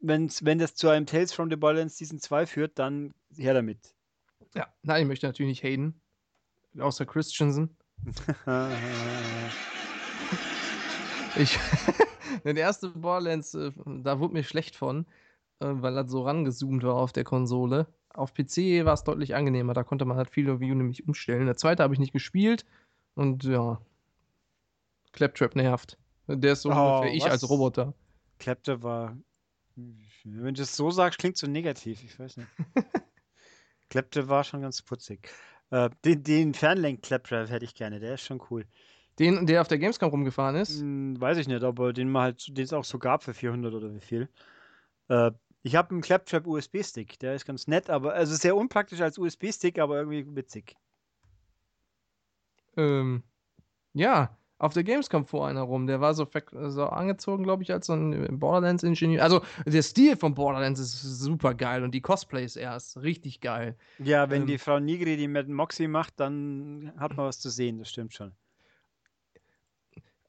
wenn's, 0.00 0.44
wenn 0.44 0.58
das 0.58 0.74
zu 0.74 0.88
einem 0.88 1.06
Tales 1.06 1.32
from 1.32 1.48
the 1.50 1.56
Borderlands 1.56 1.96
Season 1.96 2.18
2 2.18 2.46
führt, 2.46 2.78
dann 2.80 3.14
her 3.36 3.54
damit. 3.54 3.94
Ja, 4.54 4.66
nein, 4.82 5.02
ich 5.02 5.08
möchte 5.08 5.26
natürlich 5.26 5.62
nicht 5.62 5.64
haten. 5.64 6.01
Außer 6.78 7.06
Christensen. 7.06 7.76
Ich. 11.36 11.58
der 12.44 12.56
erste 12.56 12.90
Borderlands, 12.90 13.54
äh, 13.54 13.72
da 13.86 14.20
wurde 14.20 14.34
mir 14.34 14.44
schlecht 14.44 14.76
von, 14.76 15.06
äh, 15.60 15.66
weil 15.68 15.94
das 15.94 16.10
so 16.10 16.22
rangezoomt 16.22 16.82
war 16.82 16.96
auf 16.96 17.12
der 17.12 17.24
Konsole. 17.24 17.86
Auf 18.10 18.34
PC 18.34 18.84
war 18.84 18.92
es 18.92 19.04
deutlich 19.04 19.34
angenehmer, 19.34 19.72
da 19.72 19.84
konnte 19.84 20.04
man 20.04 20.18
halt 20.18 20.28
Field 20.30 20.50
of 20.50 20.60
View 20.60 20.74
nämlich 20.74 21.06
umstellen. 21.08 21.46
Der 21.46 21.56
zweite 21.56 21.82
habe 21.82 21.94
ich 21.94 22.00
nicht 22.00 22.12
gespielt 22.12 22.66
und 23.14 23.44
ja. 23.44 23.80
Claptrap 25.12 25.56
nervt. 25.56 25.98
Der 26.28 26.52
ist 26.52 26.62
so 26.62 26.70
Oh, 26.70 26.96
ungefähr 26.98 27.14
ich 27.14 27.24
was? 27.24 27.30
als 27.30 27.48
Roboter. 27.48 27.94
Clapter 28.38 28.82
war. 28.82 29.16
Wenn 30.24 30.54
du 30.54 30.62
es 30.62 30.76
so 30.76 30.90
sagst, 30.90 31.18
klingt 31.18 31.36
so 31.36 31.46
negativ. 31.46 32.02
Ich 32.04 32.18
weiß 32.18 32.36
nicht. 32.36 32.48
Clapter 33.88 34.28
war 34.28 34.44
schon 34.44 34.60
ganz 34.62 34.82
putzig. 34.82 35.30
Äh, 35.72 35.88
den 36.04 36.22
den 36.22 36.54
Fernlenk-Clapter 36.54 37.48
hätte 37.48 37.64
ich 37.64 37.74
gerne, 37.74 37.98
der 37.98 38.14
ist 38.14 38.22
schon 38.22 38.42
cool. 38.50 38.66
Den, 39.18 39.46
der 39.46 39.62
auf 39.62 39.68
der 39.68 39.78
Gamescom 39.78 40.10
rumgefahren 40.10 40.54
ist. 40.56 40.80
Hm, 40.80 41.18
weiß 41.18 41.38
ich 41.38 41.48
nicht, 41.48 41.64
aber 41.64 41.94
den 41.94 42.10
man 42.10 42.22
halt, 42.24 42.46
den 42.56 42.64
es 42.64 42.74
auch 42.74 42.84
so 42.84 42.98
gab 42.98 43.22
für 43.22 43.32
400 43.32 43.72
oder 43.72 43.94
wie 43.94 44.00
viel. 44.00 44.28
Äh, 45.08 45.30
ich 45.62 45.74
habe 45.74 45.90
einen 45.90 46.02
Claptrap 46.02 46.46
USB-Stick, 46.46 47.18
der 47.20 47.34
ist 47.34 47.46
ganz 47.46 47.68
nett, 47.68 47.88
aber 47.88 48.12
also 48.12 48.34
sehr 48.34 48.54
unpraktisch 48.54 49.00
als 49.00 49.16
USB-Stick, 49.16 49.78
aber 49.78 49.96
irgendwie 49.96 50.36
witzig. 50.36 50.76
Ähm, 52.76 53.22
ja, 53.94 54.36
auf 54.62 54.74
der 54.74 54.84
Gamescom 54.84 55.26
fuhr 55.26 55.48
einer 55.48 55.62
rum. 55.62 55.88
Der 55.88 56.00
war 56.00 56.14
so, 56.14 56.24
so 56.68 56.86
angezogen, 56.86 57.42
glaube 57.42 57.64
ich, 57.64 57.72
als 57.72 57.86
so 57.86 57.94
ein 57.94 58.38
Borderlands-Ingenieur. 58.38 59.20
Also, 59.20 59.42
der 59.66 59.82
Stil 59.82 60.16
von 60.16 60.34
Borderlands 60.34 60.78
ist 60.78 61.02
super 61.02 61.54
geil 61.54 61.82
und 61.82 61.92
die 61.92 62.00
Cosplays 62.00 62.54
erst 62.54 63.02
richtig 63.02 63.40
geil. 63.40 63.74
Ja, 63.98 64.30
wenn 64.30 64.42
Ähm. 64.42 64.46
die 64.46 64.58
Frau 64.58 64.78
Nigri 64.78 65.16
die 65.16 65.26
mit 65.26 65.48
Moxie 65.48 65.88
macht, 65.88 66.20
dann 66.20 66.92
hat 66.96 67.16
man 67.16 67.26
was 67.26 67.40
zu 67.40 67.50
sehen, 67.50 67.80
das 67.80 67.90
stimmt 67.90 68.14
schon. 68.14 68.30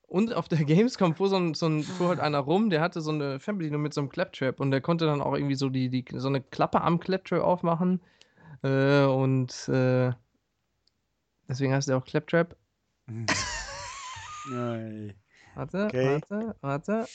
Und 0.07 0.33
auf 0.33 0.47
der 0.47 0.63
Gamescom 0.65 1.13
fuhr, 1.13 1.29
so 1.29 1.35
ein, 1.35 1.53
so 1.53 1.67
ein, 1.67 1.83
fuhr 1.83 2.07
halt 2.07 2.19
einer 2.19 2.39
rum, 2.39 2.71
der 2.71 2.81
hatte 2.81 3.01
so 3.01 3.11
eine 3.11 3.39
Fernbedienung 3.39 3.83
mit 3.83 3.93
so 3.93 4.01
einem 4.01 4.09
Claptrap 4.09 4.59
und 4.59 4.71
der 4.71 4.81
konnte 4.81 5.05
dann 5.05 5.21
auch 5.21 5.35
irgendwie 5.35 5.55
so 5.55 5.69
die, 5.69 5.89
die 5.89 6.05
so 6.15 6.27
eine 6.27 6.41
Klappe 6.41 6.81
am 6.81 6.99
Claptrap 6.99 7.43
aufmachen. 7.43 8.01
Äh, 8.63 9.03
und 9.03 9.69
äh, 9.69 10.11
deswegen 11.47 11.71
heißt 11.71 11.87
der 11.87 11.97
auch 11.97 12.05
Claptrap. 12.05 12.55
Nein. 14.49 15.13
Warte, 15.55 15.85
Okay. 15.85 16.21
warte, 16.21 16.55
warte. 16.61 17.07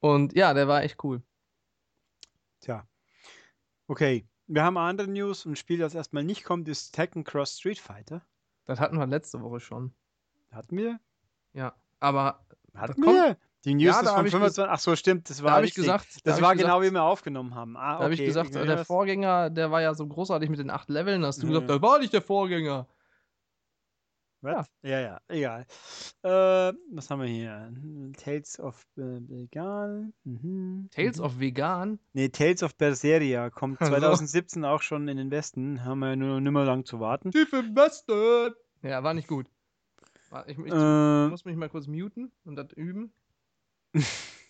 Und 0.00 0.32
ja, 0.34 0.54
der 0.54 0.68
war 0.68 0.82
echt 0.82 1.02
cool. 1.04 1.22
Tja. 2.60 2.86
Okay, 3.86 4.26
wir 4.46 4.62
haben 4.64 4.76
andere 4.78 5.08
News. 5.08 5.44
Ein 5.44 5.56
Spiel, 5.56 5.78
das 5.78 5.94
erstmal 5.94 6.24
nicht 6.24 6.44
kommt, 6.44 6.68
ist 6.68 6.92
Tekken 6.92 7.24
Cross 7.24 7.58
Street 7.58 7.78
Fighter. 7.78 8.24
Das 8.64 8.80
hatten 8.80 8.98
wir 8.98 9.06
letzte 9.06 9.40
Woche 9.40 9.60
schon. 9.60 9.94
Hatten 10.50 10.76
wir? 10.76 11.00
Ja, 11.52 11.74
aber 11.98 12.44
Hatten 12.74 13.02
kommt- 13.02 13.16
wir? 13.16 13.36
Die 13.66 13.74
News 13.74 13.84
Ja, 13.84 14.00
ist 14.00 14.06
da 14.06 14.16
von 14.16 14.26
ich 14.26 14.32
ges- 14.32 14.38
25. 14.38 14.64
Ach 14.70 14.78
so, 14.78 14.96
stimmt, 14.96 15.28
das 15.28 15.42
war 15.42 15.58
da 15.60 15.66
ich 15.66 15.74
gesagt, 15.74 16.06
da 16.16 16.20
Das 16.24 16.36
hab 16.36 16.42
war 16.42 16.52
ich 16.54 16.58
genau, 16.60 16.78
gesagt, 16.78 16.90
wie 16.90 16.94
wir 16.94 17.02
aufgenommen 17.02 17.54
haben. 17.54 17.76
Ah, 17.76 17.98
da 17.98 18.04
habe 18.04 18.14
ich 18.14 18.20
okay, 18.20 18.26
gesagt, 18.26 18.54
der 18.54 18.66
wir's. 18.66 18.86
Vorgänger, 18.86 19.50
der 19.50 19.70
war 19.70 19.82
ja 19.82 19.92
so 19.94 20.06
großartig 20.06 20.48
mit 20.48 20.58
den 20.58 20.70
acht 20.70 20.88
Leveln. 20.88 21.24
Hast 21.26 21.42
du 21.42 21.46
Ja. 21.46 21.52
gesagt, 21.52 21.70
das 21.70 21.82
war 21.82 21.98
nicht 21.98 22.12
der 22.12 22.22
Vorgänger. 22.22 22.86
Was? 24.42 24.66
Ja, 24.80 24.98
ja, 25.00 25.20
egal. 25.28 25.66
Äh, 26.22 26.72
was 26.92 27.10
haben 27.10 27.20
wir 27.20 27.28
hier? 27.28 27.70
Tales 28.16 28.58
of 28.58 28.82
äh, 28.96 29.02
Vegan. 29.28 30.14
Mhm. 30.24 30.88
Tales 30.92 31.18
mhm. 31.18 31.24
of 31.24 31.38
Vegan? 31.40 31.98
Nee, 32.14 32.30
Tales 32.30 32.62
of 32.62 32.74
Berseria 32.76 33.50
kommt 33.50 33.78
Also. 33.82 33.92
2017 33.92 34.64
auch 34.64 34.80
schon 34.80 35.06
in 35.08 35.18
den 35.18 35.30
Westen. 35.30 35.84
Haben 35.84 35.98
wir 35.98 36.16
nur 36.16 36.40
nicht 36.40 36.52
mehr 36.52 36.64
lang 36.64 36.86
zu 36.86 37.00
warten. 37.00 37.32
Tief 37.32 37.52
im 37.52 37.76
Westen! 37.76 38.54
Ja, 38.82 39.02
war 39.04 39.12
nicht 39.12 39.28
gut. 39.28 39.46
Warte, 40.30 40.50
Ich, 40.52 40.58
ich 40.58 40.72
Äh, 40.72 41.28
muss 41.28 41.44
mich 41.44 41.56
mal 41.56 41.68
kurz 41.68 41.86
muten 41.86 42.32
und 42.46 42.56
das 42.56 42.72
üben. 42.72 43.12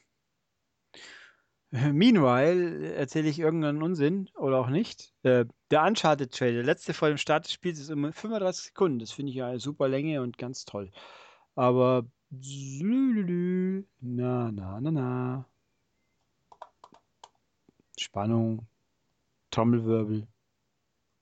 Meanwhile 1.73 2.95
erzähle 2.95 3.29
ich 3.29 3.39
irgendeinen 3.39 3.83
Unsinn 3.83 4.29
oder 4.37 4.59
auch 4.59 4.71
nicht. 4.71 5.15
Äh, 5.23 5.45
der 5.71 5.85
Uncharted-Trailer, 5.85 6.57
der 6.57 6.65
letzte 6.65 6.95
vor 6.95 7.09
dem 7.09 7.17
Start 7.17 7.45
des 7.45 7.53
Spiels, 7.53 7.79
ist 7.79 7.91
immer 7.91 8.13
35 8.13 8.65
Sekunden. 8.67 8.99
Das 8.99 9.13
finde 9.13 9.31
ich 9.31 9.37
ja 9.37 9.49
eine 9.49 9.61
super 9.61 9.89
Länge 9.89 10.21
und 10.23 10.37
ganz 10.37 10.65
toll. 10.65 10.91
Aber 11.55 12.07
na, 14.01 14.51
na, 14.53 14.81
na, 14.81 14.91
na. 14.91 15.45
Spannung, 17.97 18.67
Trommelwirbel, 19.51 20.27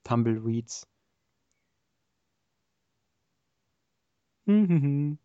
Tumbleweeds. 0.05 0.87
Mhm. 4.47 5.19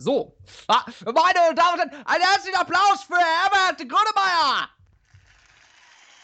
So, 0.00 0.32
ah, 0.68 0.84
meine 1.06 1.54
Damen 1.56 1.80
und 1.80 1.90
Herren, 1.90 2.06
einen 2.06 2.22
herzlichen 2.24 2.56
Applaus 2.56 3.02
für 3.02 3.18
Herbert 3.18 3.78
Grönemeyer! 3.78 4.68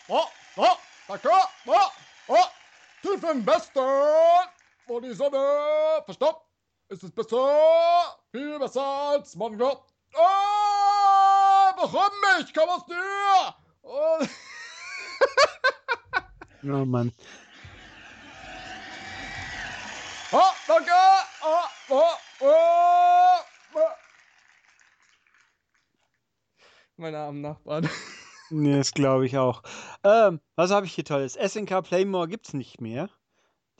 Oh, 0.06 0.26
oh, 0.54 0.76
danke, 1.08 1.28
oh, 1.66 1.90
oh, 2.28 2.44
tief 3.02 3.20
im 3.24 3.44
Westen, 3.44 3.80
wo 4.86 5.00
die 5.00 5.12
Sonne 5.12 6.00
verstopft, 6.04 6.46
ist 6.88 7.02
es 7.02 7.10
besser, 7.10 8.16
viel 8.30 8.60
besser 8.60 8.80
als 8.80 9.34
man 9.34 9.58
glaubt. 9.58 9.92
Oh, 10.14 11.72
warum 11.76 12.12
mich, 12.38 12.54
komm 12.54 12.68
aus 12.68 12.86
dir! 12.86 13.54
Oh, 13.82 14.18
Oh 16.62 16.84
Mann. 16.84 17.12
oh 20.30 20.52
danke, 20.68 20.92
oh, 21.42 21.64
oh, 21.88 22.12
oh. 22.40 23.53
Meine 26.96 27.18
armen 27.18 27.40
Nachbarn. 27.40 27.88
Nee, 28.50 28.76
das 28.76 28.92
glaube 28.92 29.26
ich 29.26 29.36
auch. 29.36 29.62
Ähm, 30.04 30.40
was 30.54 30.70
habe 30.70 30.86
ich 30.86 30.92
hier 30.92 31.04
Tolles? 31.04 31.34
SNK 31.34 31.82
Playmore 31.82 32.28
gibt's 32.28 32.52
nicht 32.52 32.80
mehr. 32.80 33.08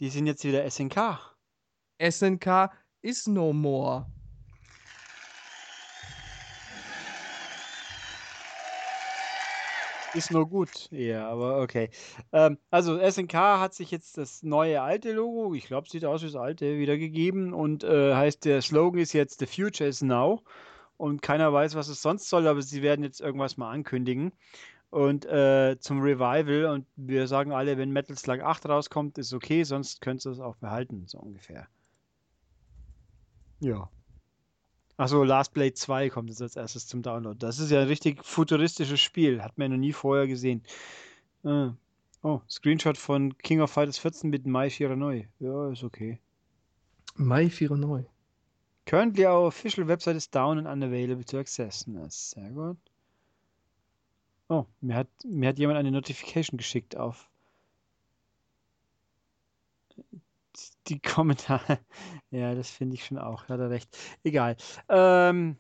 Die 0.00 0.08
sind 0.08 0.26
jetzt 0.26 0.42
wieder 0.44 0.68
SNK. 0.68 1.20
SNK 2.00 2.72
is 3.02 3.26
no 3.28 3.52
more. 3.52 4.06
Ist 10.14 10.30
nur 10.30 10.48
gut. 10.48 10.88
Ja, 10.90 11.28
aber 11.28 11.60
okay. 11.60 11.90
Ähm, 12.32 12.58
also 12.70 12.98
SNK 12.98 13.34
hat 13.34 13.74
sich 13.74 13.90
jetzt 13.90 14.16
das 14.16 14.42
neue 14.42 14.80
alte 14.80 15.12
Logo, 15.12 15.54
ich 15.54 15.66
glaube, 15.66 15.88
sieht 15.88 16.04
aus 16.04 16.22
wie 16.22 16.26
das 16.26 16.36
alte, 16.36 16.78
wiedergegeben 16.78 17.52
und 17.52 17.84
äh, 17.84 18.14
heißt, 18.14 18.44
der 18.44 18.62
Slogan 18.62 19.00
ist 19.00 19.12
jetzt 19.12 19.40
The 19.40 19.46
Future 19.46 19.88
is 19.88 20.02
Now. 20.02 20.42
Und 20.96 21.22
keiner 21.22 21.52
weiß, 21.52 21.74
was 21.74 21.88
es 21.88 22.00
sonst 22.00 22.28
soll, 22.28 22.46
aber 22.46 22.62
sie 22.62 22.80
werden 22.82 23.04
jetzt 23.04 23.20
irgendwas 23.20 23.56
mal 23.56 23.70
ankündigen. 23.70 24.32
Und 24.90 25.26
äh, 25.26 25.76
zum 25.80 26.00
Revival, 26.00 26.66
und 26.66 26.86
wir 26.94 27.26
sagen 27.26 27.50
alle, 27.50 27.76
wenn 27.76 27.90
Metal 27.90 28.16
Slug 28.16 28.40
8 28.40 28.68
rauskommt, 28.68 29.18
ist 29.18 29.32
okay, 29.32 29.64
sonst 29.64 30.00
könnt 30.00 30.24
ihr 30.24 30.30
es 30.30 30.38
auch 30.38 30.54
behalten, 30.56 31.06
so 31.08 31.18
ungefähr. 31.18 31.66
Ja. 33.58 33.90
Achso, 34.96 35.24
Last 35.24 35.54
Blade 35.54 35.74
2 35.74 36.08
kommt 36.10 36.30
jetzt 36.30 36.40
als 36.40 36.56
erstes 36.56 36.86
zum 36.86 37.02
Download. 37.02 37.36
Das 37.38 37.58
ist 37.58 37.70
ja 37.70 37.80
ein 37.80 37.88
richtig 37.88 38.24
futuristisches 38.24 39.00
Spiel. 39.00 39.42
Hat 39.42 39.58
man 39.58 39.70
ja 39.70 39.76
noch 39.76 39.80
nie 39.80 39.92
vorher 39.92 40.26
gesehen. 40.26 40.62
Ah. 41.42 41.72
Oh, 42.22 42.40
Screenshot 42.48 42.96
von 42.96 43.36
King 43.38 43.60
of 43.60 43.70
Fighters 43.70 43.98
14 43.98 44.30
mit 44.30 44.46
Mai 44.46 44.70
Shiranui. 44.70 45.28
Ja, 45.40 45.70
ist 45.70 45.82
okay. 45.82 46.20
Mai 47.16 47.48
49. 47.48 48.08
Currently 48.86 49.26
our 49.26 49.46
official 49.46 49.86
website 49.86 50.16
is 50.16 50.30
down 50.30 50.58
and 50.58 50.66
unavailable 50.66 51.24
to 51.24 51.38
access. 51.38 51.86
Na, 51.86 52.08
sehr 52.08 52.50
gut. 52.50 52.78
Oh, 54.48 54.66
mir 54.80 54.94
hat, 54.94 55.08
mir 55.24 55.48
hat 55.48 55.58
jemand 55.58 55.78
eine 55.78 55.90
Notification 55.90 56.56
geschickt 56.56 56.96
auf 56.96 57.28
die 60.88 61.00
Kommentare. 61.00 61.78
Ja, 62.30 62.54
das 62.54 62.70
finde 62.70 62.94
ich 62.94 63.04
schon 63.04 63.18
auch. 63.18 63.48
Hat 63.48 63.60
er 63.60 63.70
recht. 63.70 63.96
Egal. 64.22 64.56
Ähm, 64.88 65.56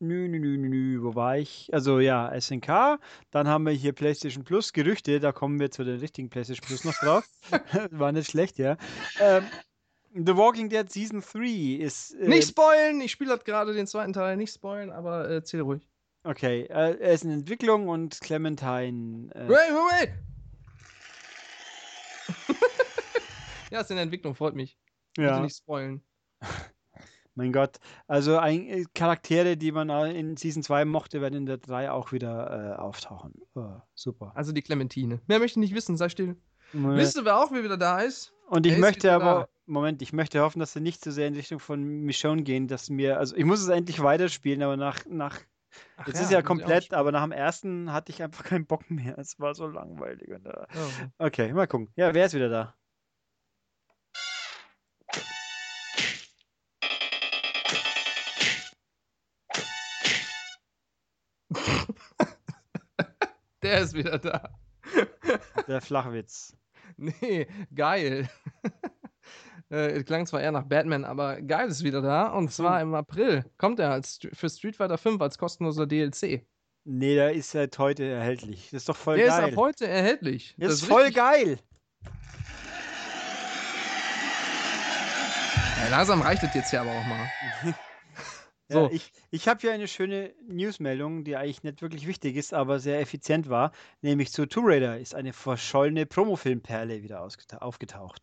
nü, 0.00 0.28
nü, 0.28 0.38
nü, 0.38 0.58
nü, 0.58 0.68
nü, 0.68 1.02
wo 1.02 1.14
war 1.14 1.38
ich? 1.38 1.68
Also 1.72 2.00
ja, 2.00 2.32
SNK. 2.38 2.98
Dann 3.30 3.48
haben 3.48 3.64
wir 3.64 3.72
hier 3.72 3.92
PlayStation 3.92 4.44
Plus 4.44 4.72
Gerüchte. 4.72 5.20
Da 5.20 5.32
kommen 5.32 5.60
wir 5.60 5.70
zu 5.70 5.84
den 5.84 5.98
richtigen 6.00 6.30
PlayStation 6.30 6.66
Plus 6.66 6.84
noch 6.84 6.94
drauf. 6.94 7.28
War 7.90 8.12
nicht 8.12 8.30
schlecht, 8.30 8.58
ja. 8.58 8.76
Ähm, 9.20 9.44
The 10.14 10.36
Walking 10.36 10.68
Dead 10.70 10.90
Season 10.90 11.20
3 11.20 11.82
ist. 11.84 12.14
äh, 12.14 12.28
Nicht 12.28 12.48
spoilen! 12.48 13.00
Ich 13.02 13.12
spiele 13.12 13.30
halt 13.30 13.44
gerade 13.44 13.74
den 13.74 13.86
zweiten 13.86 14.12
Teil. 14.14 14.36
Nicht 14.36 14.52
spoilen, 14.54 14.90
aber 14.90 15.28
äh, 15.28 15.34
erzähl 15.34 15.60
ruhig. 15.60 15.86
Okay, 16.24 16.62
äh, 16.62 16.96
er 16.98 17.12
ist 17.12 17.24
in 17.24 17.30
Entwicklung 17.30 17.88
und 17.88 18.20
Clementine. 18.20 19.30
Äh, 19.34 19.48
Wait, 19.48 19.70
wait, 19.70 19.92
wait! 19.92 20.10
ja, 23.72 23.80
ist 23.80 23.90
in 23.90 23.96
der 23.96 24.04
Entwicklung, 24.04 24.34
freut 24.34 24.54
mich. 24.54 24.78
Bitte 25.14 25.28
ja, 25.28 25.40
nicht 25.40 25.56
spoilen. 25.56 26.02
mein 27.34 27.52
Gott. 27.52 27.78
Also 28.06 28.38
ein, 28.38 28.66
äh, 28.66 28.84
Charaktere, 28.94 29.56
die 29.56 29.72
man 29.72 29.88
in 30.10 30.36
Season 30.36 30.62
2 30.62 30.84
mochte, 30.84 31.20
werden 31.20 31.34
in 31.34 31.46
der 31.46 31.58
3 31.58 31.90
auch 31.90 32.12
wieder 32.12 32.76
äh, 32.76 32.80
auftauchen. 32.80 33.34
Oh, 33.54 33.76
super. 33.94 34.32
Also 34.34 34.52
die 34.52 34.62
Clementine. 34.62 35.20
Mehr 35.26 35.38
möchte 35.38 35.58
ich 35.58 35.64
nicht 35.68 35.74
wissen, 35.74 35.96
sei 35.96 36.08
still. 36.08 36.36
Wisst 36.72 37.16
ihr, 37.16 37.24
wer 37.24 37.38
auch 37.38 37.50
wieder 37.50 37.78
da 37.78 38.00
ist? 38.00 38.34
Und 38.48 38.66
ich 38.66 38.72
er 38.72 38.78
ist 38.78 38.82
möchte 38.82 39.12
aber, 39.12 39.24
da. 39.24 39.48
Moment, 39.66 40.02
ich 40.02 40.12
möchte 40.12 40.40
hoffen, 40.40 40.60
dass 40.60 40.72
sie 40.72 40.80
nicht 40.80 41.02
so 41.02 41.10
sehr 41.10 41.28
in 41.28 41.34
Richtung 41.34 41.60
von 41.60 41.82
Michonne 41.82 42.42
gehen, 42.42 42.68
dass 42.68 42.90
mir, 42.90 43.18
also 43.18 43.36
ich 43.36 43.44
muss 43.44 43.60
es 43.60 43.68
endlich 43.68 44.02
weiterspielen, 44.02 44.62
aber 44.62 44.76
nach, 44.76 45.04
nach 45.06 45.40
Ach 45.96 46.06
jetzt 46.06 46.16
ja, 46.16 46.22
ist 46.22 46.32
ja 46.32 46.42
komplett, 46.42 46.94
aber 46.94 47.12
nach 47.12 47.22
dem 47.22 47.32
ersten 47.32 47.92
hatte 47.92 48.10
ich 48.10 48.22
einfach 48.22 48.44
keinen 48.44 48.66
Bock 48.66 48.90
mehr. 48.90 49.18
Es 49.18 49.38
war 49.38 49.54
so 49.54 49.66
langweilig. 49.66 50.28
Und, 50.30 50.46
äh, 50.46 50.66
Oh. 50.74 51.24
okay, 51.26 51.52
mal 51.52 51.66
gucken. 51.66 51.90
Ja, 51.96 52.14
wer 52.14 52.26
ist 52.26 52.34
wieder 52.34 52.48
da? 52.48 52.74
Der 63.68 63.80
ist 63.82 63.92
wieder 63.92 64.18
da. 64.18 64.48
Der 65.66 65.80
Flachwitz. 65.80 66.56
Nee, 66.96 67.46
geil. 67.74 68.28
Äh, 69.70 70.02
klang 70.02 70.24
zwar 70.24 70.40
eher 70.40 70.50
nach 70.50 70.64
Batman, 70.64 71.04
aber 71.04 71.42
geil 71.42 71.68
ist 71.68 71.84
wieder 71.84 72.00
da. 72.00 72.28
Und 72.28 72.50
zwar 72.50 72.80
im 72.80 72.94
April 72.94 73.44
kommt 73.58 73.78
er 73.78 73.90
als, 73.90 74.18
für 74.32 74.48
Street 74.48 74.76
Fighter 74.76 74.96
5 74.96 75.20
als 75.20 75.36
kostenloser 75.36 75.86
DLC. 75.86 76.46
Nee, 76.84 77.14
der 77.16 77.34
ist 77.34 77.50
seit 77.50 77.78
heute 77.78 78.06
erhältlich. 78.06 78.70
Das 78.70 78.80
ist 78.84 78.88
doch 78.88 78.96
voll 78.96 79.18
Der 79.18 79.26
geil. 79.26 79.48
ist 79.48 79.52
ab 79.52 79.56
heute 79.58 79.86
erhältlich. 79.86 80.54
Das 80.56 80.70
Das 80.70 80.80
ist 80.80 80.86
voll 80.88 81.10
geil. 81.10 81.58
Ja, 85.84 85.88
langsam 85.90 86.22
reicht 86.22 86.42
es 86.44 86.54
jetzt 86.54 86.72
ja 86.72 86.80
aber 86.80 86.90
auch 86.92 87.04
mal. 87.04 87.74
Ja, 88.68 88.76
So. 88.76 88.90
ich 88.90 89.12
ich 89.30 89.48
habe 89.48 89.60
hier 89.60 89.72
eine 89.72 89.88
schöne 89.88 90.34
Newsmeldung, 90.46 91.24
die 91.24 91.36
eigentlich 91.36 91.62
nicht 91.62 91.82
wirklich 91.82 92.06
wichtig 92.06 92.36
ist, 92.36 92.52
aber 92.54 92.78
sehr 92.80 93.00
effizient 93.00 93.48
war. 93.48 93.72
Nämlich 94.02 94.32
zu 94.32 94.46
Tomb 94.46 94.66
Raider 94.68 94.98
ist 94.98 95.14
eine 95.14 95.32
verschollene 95.32 96.06
Promofilmperle 96.06 97.02
wieder 97.02 97.22
aufgetaucht. 97.60 98.20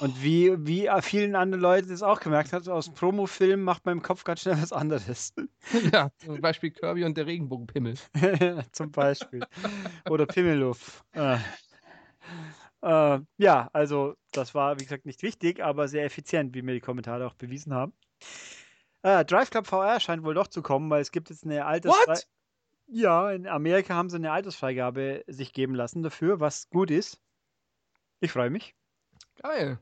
Und 0.00 0.22
wie, 0.22 0.54
wie 0.66 0.88
vielen 1.02 1.34
anderen 1.34 1.60
Leuten 1.60 1.88
das 1.88 2.02
auch 2.02 2.20
gemerkt 2.20 2.52
hat, 2.52 2.68
aus 2.68 2.86
dem 2.86 2.94
Promofilm 2.94 3.62
macht 3.62 3.84
man 3.84 3.96
im 3.98 4.02
Kopf 4.02 4.22
ganz 4.22 4.42
schnell 4.42 4.60
was 4.62 4.72
anderes. 4.72 5.34
ja, 5.92 6.10
zum 6.18 6.40
Beispiel 6.40 6.70
Kirby 6.70 7.04
und 7.04 7.16
der 7.16 7.26
Regenbogenpimmel. 7.26 7.94
Zum 8.72 8.92
Beispiel. 8.92 9.46
Oder 10.08 10.26
Pimmeluff. 10.26 11.04
Äh. 11.14 11.38
Äh, 12.82 13.20
ja, 13.38 13.68
also 13.72 14.14
das 14.32 14.54
war, 14.54 14.78
wie 14.78 14.84
gesagt, 14.84 15.06
nicht 15.06 15.22
wichtig, 15.22 15.62
aber 15.62 15.88
sehr 15.88 16.04
effizient, 16.04 16.54
wie 16.54 16.62
mir 16.62 16.74
die 16.74 16.80
Kommentare 16.80 17.26
auch 17.26 17.34
bewiesen 17.34 17.74
haben. 17.74 17.92
Äh, 19.02 19.24
Drive 19.24 19.50
Club 19.50 19.66
VR 19.66 20.00
scheint 20.00 20.24
wohl 20.24 20.34
doch 20.34 20.48
zu 20.48 20.62
kommen, 20.62 20.90
weil 20.90 21.00
es 21.00 21.12
gibt 21.12 21.30
jetzt 21.30 21.44
eine 21.44 21.64
Altersfrei... 21.64 22.12
What? 22.12 22.28
Ja, 22.90 23.30
in 23.30 23.46
Amerika 23.46 23.94
haben 23.94 24.08
sie 24.08 24.16
eine 24.16 24.32
Altersfreigabe 24.32 25.22
sich 25.26 25.52
geben 25.52 25.74
lassen 25.74 26.02
dafür, 26.02 26.40
was 26.40 26.70
gut 26.70 26.90
ist. 26.90 27.20
Ich 28.20 28.32
freue 28.32 28.48
mich. 28.48 28.74
Geil. 29.42 29.78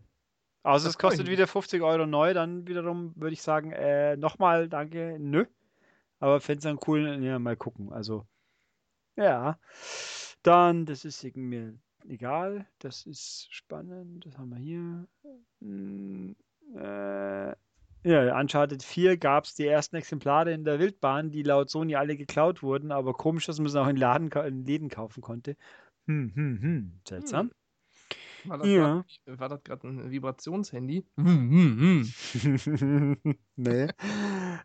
Also 0.64 0.86
Das 0.86 0.94
es 0.94 0.98
kostet 0.98 1.28
wieder 1.28 1.47
50 1.47 1.82
Euro 1.82 2.06
neu, 2.06 2.34
dann 2.34 2.66
wiederum 2.66 3.12
würde 3.14 3.34
ich 3.34 3.43
sagen, 3.43 3.70
äh, 3.70 4.16
nochmal, 4.16 4.68
danke, 4.68 5.16
nö. 5.20 5.47
Aber 6.18 6.40
fände 6.40 6.59
es 6.59 6.66
einen 6.66 6.80
coolen, 6.80 7.22
ja, 7.22 7.38
mal 7.38 7.56
gucken. 7.56 7.93
Also, 7.93 8.26
ja. 9.14 9.59
Dann, 10.43 10.84
das 10.86 11.05
ist 11.05 11.22
irgendwie, 11.22 11.78
egal, 12.09 12.66
das 12.80 13.06
ist 13.06 13.47
spannend. 13.51 14.26
Das 14.26 14.36
haben 14.38 14.51
wir 14.51 14.59
hier. 14.59 15.06
Hm, 15.60 16.34
äh, 16.74 17.55
ja, 18.07 18.39
Uncharted 18.39 18.83
4 18.83 19.16
gab 19.16 19.45
es 19.45 19.55
die 19.55 19.66
ersten 19.66 19.97
Exemplare 19.97 20.53
in 20.53 20.65
der 20.65 20.78
Wildbahn, 20.78 21.31
die 21.31 21.43
laut 21.43 21.70
Sony 21.70 21.97
alle 21.97 22.16
geklaut 22.16 22.62
wurden, 22.62 22.93
aber 22.93 23.15
komisch, 23.15 23.47
dass 23.47 23.59
man 23.59 23.69
sie 23.69 23.81
auch 23.81 23.89
in, 23.89 23.97
Laden, 23.97 24.31
in 24.31 24.65
Läden 24.65 24.89
kaufen 24.89 25.20
konnte. 25.20 25.57
Hm, 26.07 26.33
hm, 26.35 26.62
hm, 26.62 27.01
seltsam. 27.07 27.51
War 28.45 28.59
das 28.59 28.69
Ja. 28.69 29.05
grad- 29.27 29.41
war 29.41 29.49
das 29.49 29.62
gerade 29.65 29.89
ein 29.89 30.11
Vibrationshandy? 30.11 31.05
Hm, 31.16 31.51
hm, 31.51 32.12
hm. 33.24 33.39
nee. 33.57 33.89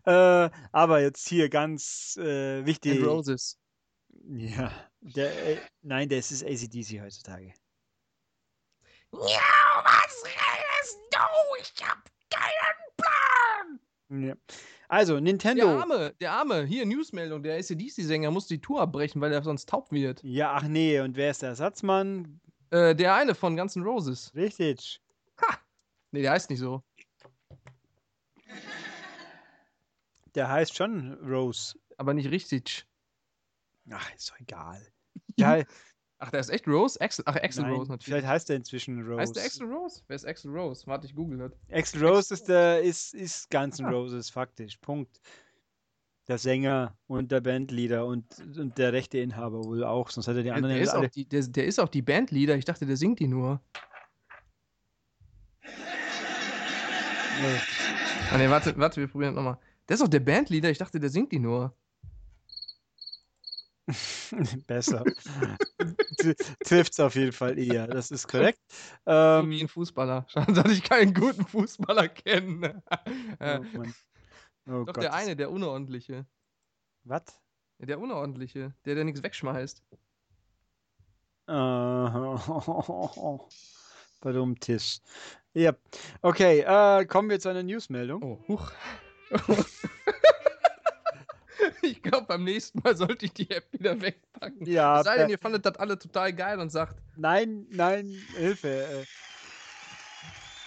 äh, 0.06 0.50
aber 0.72 1.02
jetzt 1.02 1.28
hier 1.28 1.50
ganz 1.50 2.16
äh, 2.18 2.60
And 2.60 2.68
wichtig. 2.68 3.04
Roses. 3.04 3.58
Ja, 4.30 4.72
der, 5.02 5.48
äh, 5.48 5.58
nein, 5.82 6.10
das 6.10 6.32
ist 6.32 6.44
ACDC 6.44 7.02
heutzutage. 7.02 7.54
Ja, 9.14 9.82
was 9.84 10.24
redest 10.26 11.00
du? 11.12 11.18
Ich 11.62 11.74
hab 11.88 12.04
keinen. 12.30 12.81
Ja. 14.12 14.36
Also, 14.90 15.14
Der 15.14 15.22
Nintendo. 15.22 15.68
Arme, 15.80 16.14
der 16.20 16.34
Arme, 16.34 16.66
hier 16.66 16.86
Newsmeldung, 16.86 17.44
der 17.44 17.56
ACDC-Sänger 17.58 18.30
muss 18.30 18.48
die 18.48 18.60
Tour 18.60 18.82
abbrechen, 18.82 19.22
weil 19.22 19.32
er 19.32 19.42
sonst 19.42 19.70
taub 19.70 19.90
wird. 19.92 20.22
Ja, 20.24 20.54
ach 20.54 20.64
nee, 20.64 21.00
und 21.00 21.16
wer 21.16 21.32
ist 21.32 21.42
der 21.42 21.50
Ersatzmann? 21.50 22.42
Äh, 22.72 22.94
der 22.94 23.16
eine 23.16 23.34
von 23.36 23.56
Guns 23.56 23.76
N' 23.78 23.84
Roses. 23.84 24.34
Richtig. 24.36 25.02
Nee, 26.14 26.24
der 26.24 26.32
heißt 26.32 26.50
nicht 26.50 26.60
so. 26.60 26.84
Der 30.36 30.50
heißt 30.50 30.76
schon 30.76 31.14
Rose. 31.24 31.78
Aber 31.98 32.14
nicht 32.14 32.30
richtig. 32.32 32.86
Ach, 33.90 34.14
ist 34.14 34.30
doch 34.30 34.40
egal. 34.40 34.86
Ja, 35.38 35.64
Ach, 36.24 36.30
der 36.30 36.40
ist 36.40 36.50
echt 36.50 36.68
Rose? 36.68 37.02
Axel, 37.02 37.24
ach, 37.28 37.36
Axel 37.36 37.64
nein, 37.64 37.74
Rose 37.74 37.90
natürlich. 37.90 38.06
vielleicht 38.06 38.28
heißt 38.28 38.50
er 38.52 38.56
inzwischen 38.58 39.02
Rose. 39.02 39.22
Heißt 39.22 39.36
der 39.36 39.44
Axel 39.44 39.68
Rose? 39.74 40.04
Wer 40.06 40.16
ist 40.16 40.26
Axel 40.28 40.52
Rose? 40.52 40.86
Warte, 40.86 41.08
ich 41.08 41.16
google 41.16 41.40
das. 41.40 41.52
Axl 41.72 42.06
Rose 42.06 42.32
ist 42.36 42.48
der 42.48 42.84
ist, 42.84 43.16
ist 43.16 43.50
Guns 43.50 43.80
N' 43.80 43.88
Ah. 43.88 43.90
Roses 43.90 44.30
faktisch. 44.30 44.78
Punkt. 44.78 45.20
Der 46.28 46.38
Sänger 46.38 46.96
und 47.08 47.32
der 47.32 47.42
Bandleader 47.42 48.06
und, 48.06 48.26
und 48.56 48.78
der 48.78 48.94
rechte 48.94 49.18
Inhaber 49.18 49.64
wohl 49.64 49.84
auch, 49.84 50.12
sonst 50.12 50.28
hat 50.28 50.36
er 50.36 50.44
die 50.44 50.50
Der, 50.50 50.56
anderen 50.56 50.76
der, 50.76 50.78
ja 50.78 50.84
ist 50.84 50.90
alle. 50.96 51.08
auch 51.08 51.12
die, 51.12 51.26
der, 51.26 51.42
der 51.42 51.66
ist 51.66 51.80
auch 51.80 51.90
die 51.90 52.04
Bandleader. 52.04 52.56
Ich 52.56 52.66
dachte, 52.66 52.86
der 52.86 52.98
singt 52.98 53.20
die 53.20 53.28
nur. 53.28 53.60
Nee. 55.64 55.70
Ah, 58.34 58.38
nee, 58.38 58.50
warte, 58.50 58.78
warte, 58.78 59.02
wir 59.02 59.08
probieren 59.10 59.36
das 59.36 59.44
nochmal. 59.44 59.60
Der 59.90 59.96
ist 59.96 60.02
auch 60.02 60.08
der 60.08 60.22
Bandleader. 60.22 60.70
Ich 60.70 60.78
dachte, 60.78 61.02
der 61.02 61.10
singt 61.10 61.34
die 61.34 61.40
nur. 61.40 61.76
Besser. 64.68 65.04
Trifft 66.64 66.94
es 66.94 67.00
auf 67.00 67.16
jeden 67.16 67.32
Fall 67.32 67.58
eher. 67.58 67.88
Das 67.88 68.12
ist 68.12 68.28
korrekt. 68.28 68.60
Ähm, 69.06 69.50
wie 69.50 69.62
ein 69.62 69.68
Fußballer. 69.68 70.26
Schade, 70.30 70.54
dass 70.54 70.72
ich 70.72 70.84
keinen 70.84 71.14
guten 71.14 71.46
Fußballer 71.46 72.10
kenne. 72.10 72.84
Äh, 73.40 73.60
oh. 73.76 73.84
Oh 74.68 74.84
Doch 74.84 74.94
Gott. 74.94 75.04
der 75.04 75.14
eine, 75.14 75.36
der 75.36 75.50
Unordentliche. 75.50 76.28
Was? 77.04 77.24
Der 77.80 78.00
Unordentliche. 78.00 78.76
Der, 78.86 78.94
der 78.94 79.04
nichts 79.04 79.24
wegschmeißt. 79.24 79.82
Äh, 81.48 81.54
Warum 84.22 84.60
Tisch? 84.60 85.00
Ja. 85.54 85.74
Okay, 86.22 86.60
äh, 86.60 87.06
kommen 87.06 87.30
wir 87.30 87.40
zu 87.40 87.50
einer 87.50 87.64
Newsmeldung. 87.64 88.22
Oh, 88.24 88.40
huch. 88.48 88.72
Ich 91.92 92.02
glaube, 92.02 92.26
beim 92.28 92.44
nächsten 92.44 92.80
Mal 92.84 92.96
sollte 92.98 93.26
ich 93.26 93.34
die 93.34 93.50
App 93.52 93.66
wieder 93.72 94.00
wegpacken. 94.02 94.66
Ja, 94.66 95.00
Es 95.00 95.06
sei 95.06 95.18
denn, 95.18 95.28
äh, 95.30 95.32
ihr 95.32 95.38
fandet 95.40 95.66
das 95.66 95.76
alle 95.78 95.98
total 96.00 96.34
geil 96.34 96.60
und 96.60 96.70
sagt, 96.72 96.96
Nein, 97.16 97.66
nein, 97.70 98.10
Hilfe. 98.36 98.70
äh. 98.70 99.06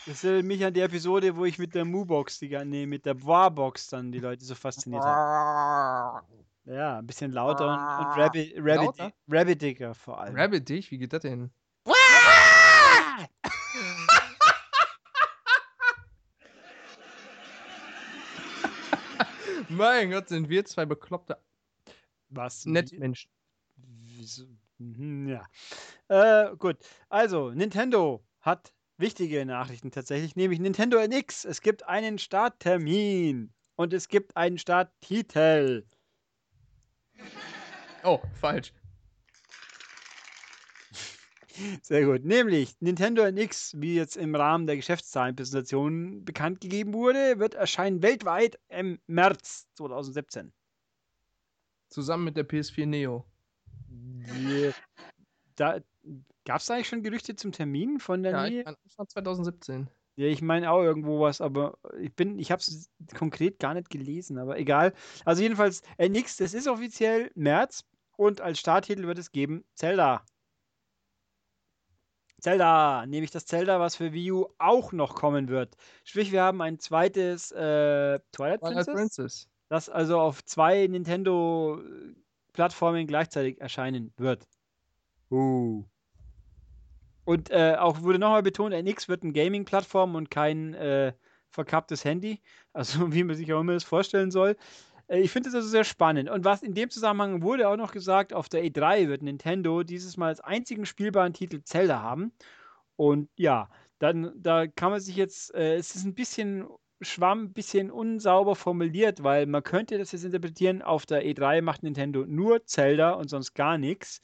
Das 0.06 0.22
erinnert 0.22 0.44
mich 0.44 0.64
an 0.64 0.74
die 0.74 0.80
Episode, 0.82 1.34
wo 1.36 1.46
ich 1.46 1.58
mit 1.58 1.74
der 1.74 1.86
gan- 2.50 2.68
nee, 2.68 2.84
mit 2.86 3.06
der 3.06 3.14
Boa-Box 3.14 3.88
dann 3.88 4.12
die 4.12 4.18
Leute 4.18 4.44
so 4.44 4.54
fasziniert 4.54 5.02
habe. 5.02 6.26
Ja, 6.66 6.98
ein 6.98 7.06
bisschen 7.06 7.32
lauter 7.32 7.66
und, 7.66 8.06
und 8.06 8.18
Rabbit, 8.18 8.54
Rabbit, 8.58 8.76
Lauter? 8.98 9.12
Rabbitiger 9.28 9.94
vor 9.94 10.20
allem. 10.20 10.36
Rabbit 10.36 10.68
wie 10.90 10.98
geht 10.98 11.12
das 11.12 11.22
denn? 11.22 11.50
Mein 19.76 20.10
Gott, 20.10 20.28
sind 20.28 20.48
wir 20.48 20.64
zwei 20.64 20.86
bekloppte 20.86 21.38
Was? 22.30 22.64
Nettmenschen. 22.66 23.30
Wieso? 23.76 24.46
Mhm, 24.78 25.28
Ja. 25.28 25.46
Äh, 26.08 26.56
gut. 26.56 26.78
Also, 27.08 27.50
Nintendo 27.50 28.24
hat 28.40 28.72
wichtige 28.98 29.44
Nachrichten 29.46 29.90
tatsächlich, 29.90 30.36
nämlich 30.36 30.60
Nintendo 30.60 30.98
NX. 30.98 31.44
Es 31.44 31.60
gibt 31.60 31.84
einen 31.86 32.18
Starttermin 32.18 33.52
und 33.76 33.92
es 33.92 34.08
gibt 34.08 34.36
einen 34.36 34.58
Starttitel. 34.58 35.84
Oh, 38.02 38.20
falsch. 38.40 38.72
Sehr 41.82 42.04
gut. 42.04 42.24
Nämlich 42.24 42.74
Nintendo 42.80 43.22
NX, 43.22 43.74
wie 43.80 43.94
jetzt 43.94 44.16
im 44.16 44.34
Rahmen 44.34 44.66
der 44.66 44.76
Geschäftszahlenpräsentation 44.76 46.24
bekannt 46.24 46.60
gegeben 46.60 46.92
wurde, 46.92 47.38
wird 47.38 47.54
erscheinen 47.54 48.02
weltweit 48.02 48.58
im 48.68 48.98
März 49.06 49.66
2017. 49.76 50.52
Zusammen 51.88 52.24
mit 52.24 52.36
der 52.36 52.48
PS4 52.48 52.86
Neo. 52.86 53.24
Die, 53.88 54.70
da 55.54 55.80
gab 56.44 56.60
es 56.60 56.70
eigentlich 56.70 56.88
schon 56.88 57.02
Gerüchte 57.02 57.36
zum 57.36 57.52
Termin 57.52 58.00
von 58.00 58.22
der 58.22 58.32
Ja, 58.32 58.48
Nähe? 58.48 58.60
ich 58.60 58.64
mein, 58.66 58.74
Anfang 58.74 59.08
2017. 59.08 59.88
Ja, 60.16 60.26
ich 60.26 60.42
meine 60.42 60.70
auch 60.70 60.82
irgendwo 60.82 61.20
was, 61.20 61.40
aber 61.40 61.78
ich 62.00 62.14
bin, 62.14 62.38
ich 62.38 62.50
habe 62.52 62.60
es 62.60 62.90
konkret 63.16 63.58
gar 63.58 63.74
nicht 63.74 63.90
gelesen, 63.90 64.38
aber 64.38 64.58
egal. 64.58 64.92
Also 65.24 65.42
jedenfalls 65.42 65.82
NX, 65.98 66.36
das 66.36 66.54
ist 66.54 66.68
offiziell 66.68 67.30
März 67.34 67.84
und 68.16 68.40
als 68.40 68.60
Starttitel 68.60 69.06
wird 69.06 69.18
es 69.18 69.32
geben 69.32 69.64
Zelda. 69.74 70.24
Zelda, 72.44 73.06
nämlich 73.06 73.30
das 73.30 73.46
Zelda, 73.46 73.80
was 73.80 73.96
für 73.96 74.12
Wii 74.12 74.32
U 74.32 74.48
auch 74.58 74.92
noch 74.92 75.14
kommen 75.14 75.48
wird. 75.48 75.78
Sprich, 76.04 76.30
wir 76.30 76.42
haben 76.42 76.60
ein 76.60 76.78
zweites 76.78 77.50
äh, 77.52 78.20
Twilight 78.32 78.32
Twilight 78.32 78.60
Princess, 78.60 78.94
Princess. 78.94 79.48
das 79.70 79.88
also 79.88 80.20
auf 80.20 80.44
zwei 80.44 80.86
Nintendo-Plattformen 80.86 83.06
gleichzeitig 83.06 83.62
erscheinen 83.62 84.12
wird. 84.18 84.46
Uh. 85.30 85.84
Und 87.24 87.48
äh, 87.48 87.76
auch 87.78 88.02
wurde 88.02 88.18
nochmal 88.18 88.42
betont, 88.42 88.74
NX 88.74 89.08
wird 89.08 89.22
eine 89.22 89.32
Gaming-Plattform 89.32 90.14
und 90.14 90.30
kein 90.30 90.74
äh, 90.74 91.14
verkapptes 91.48 92.04
Handy. 92.04 92.42
Also 92.74 92.98
wie 93.14 93.24
man 93.24 93.36
sich 93.36 93.50
auch 93.54 93.60
immer 93.60 93.72
das 93.72 93.84
vorstellen 93.84 94.30
soll. 94.30 94.58
Äh, 95.08 95.20
ich 95.20 95.30
finde 95.30 95.48
das 95.48 95.54
also 95.54 95.68
sehr 95.68 95.84
spannend. 95.84 96.30
Und 96.30 96.44
was 96.44 96.62
in 96.62 96.74
dem 96.74 96.90
Zusammenhang 96.90 97.42
wurde 97.42 97.68
auch 97.68 97.76
noch 97.76 97.92
gesagt, 97.92 98.32
auf 98.32 98.48
der 98.48 98.64
E3 98.64 99.08
wird 99.08 99.22
Nintendo 99.22 99.82
dieses 99.82 100.16
Mal 100.16 100.28
als 100.28 100.40
einzigen 100.40 100.86
spielbaren 100.86 101.32
Titel 101.32 101.62
Zelda 101.62 102.00
haben. 102.02 102.32
Und 102.96 103.28
ja, 103.36 103.68
dann 103.98 104.32
da 104.36 104.66
kann 104.66 104.90
man 104.90 105.00
sich 105.00 105.16
jetzt, 105.16 105.54
äh, 105.54 105.76
es 105.76 105.94
ist 105.94 106.04
ein 106.04 106.14
bisschen 106.14 106.66
Schwamm, 107.00 107.44
ein 107.44 107.52
bisschen 107.52 107.90
unsauber 107.90 108.56
formuliert, 108.56 109.22
weil 109.22 109.46
man 109.46 109.62
könnte 109.62 109.98
das 109.98 110.12
jetzt 110.12 110.24
interpretieren, 110.24 110.82
auf 110.82 111.06
der 111.06 111.24
E3 111.24 111.60
macht 111.62 111.82
Nintendo 111.82 112.24
nur 112.26 112.64
Zelda 112.66 113.12
und 113.12 113.28
sonst 113.28 113.54
gar 113.54 113.78
nichts. 113.78 114.20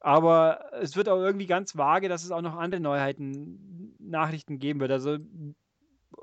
Aber 0.00 0.72
es 0.80 0.96
wird 0.96 1.08
auch 1.08 1.18
irgendwie 1.18 1.46
ganz 1.46 1.76
vage, 1.76 2.08
dass 2.08 2.24
es 2.24 2.30
auch 2.30 2.42
noch 2.42 2.54
andere 2.56 2.80
Neuheiten, 2.80 3.94
Nachrichten 3.98 4.58
geben 4.58 4.80
wird. 4.80 4.92
Also 4.92 5.18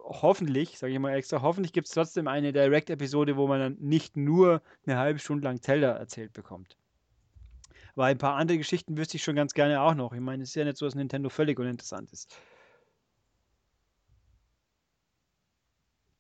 hoffentlich, 0.04 0.78
sage 0.78 0.94
ich 0.94 1.00
mal 1.00 1.16
extra, 1.16 1.42
hoffentlich 1.42 1.74
gibt 1.74 1.88
es 1.88 1.94
trotzdem 1.94 2.28
eine 2.28 2.54
Direct-Episode, 2.54 3.38
wo 3.38 3.48
man 3.48 3.60
dann 3.60 3.78
nicht 3.80 4.18
nur 4.18 4.62
eine 4.86 4.98
halbe 4.98 5.20
Stunde 5.20 5.46
lang 5.46 5.62
Zelda 5.62 5.92
erzählt 5.94 6.34
bekommt. 6.34 6.78
Weil 7.96 8.12
ein 8.12 8.18
paar 8.18 8.36
andere 8.36 8.58
Geschichten 8.58 8.98
wüsste 8.98 9.18
ich 9.18 9.24
schon 9.24 9.36
ganz 9.36 9.54
gerne 9.54 9.82
auch 9.82 9.94
noch. 9.94 10.14
Ich 10.14 10.20
meine, 10.20 10.44
es 10.44 10.50
ist 10.50 10.56
ja 10.56 10.66
nicht 10.66 10.78
so, 10.78 10.86
dass 10.86 10.96
Nintendo 10.96 11.30
völlig 11.30 11.60
uninteressant 11.60 12.12
ist. 12.12 12.36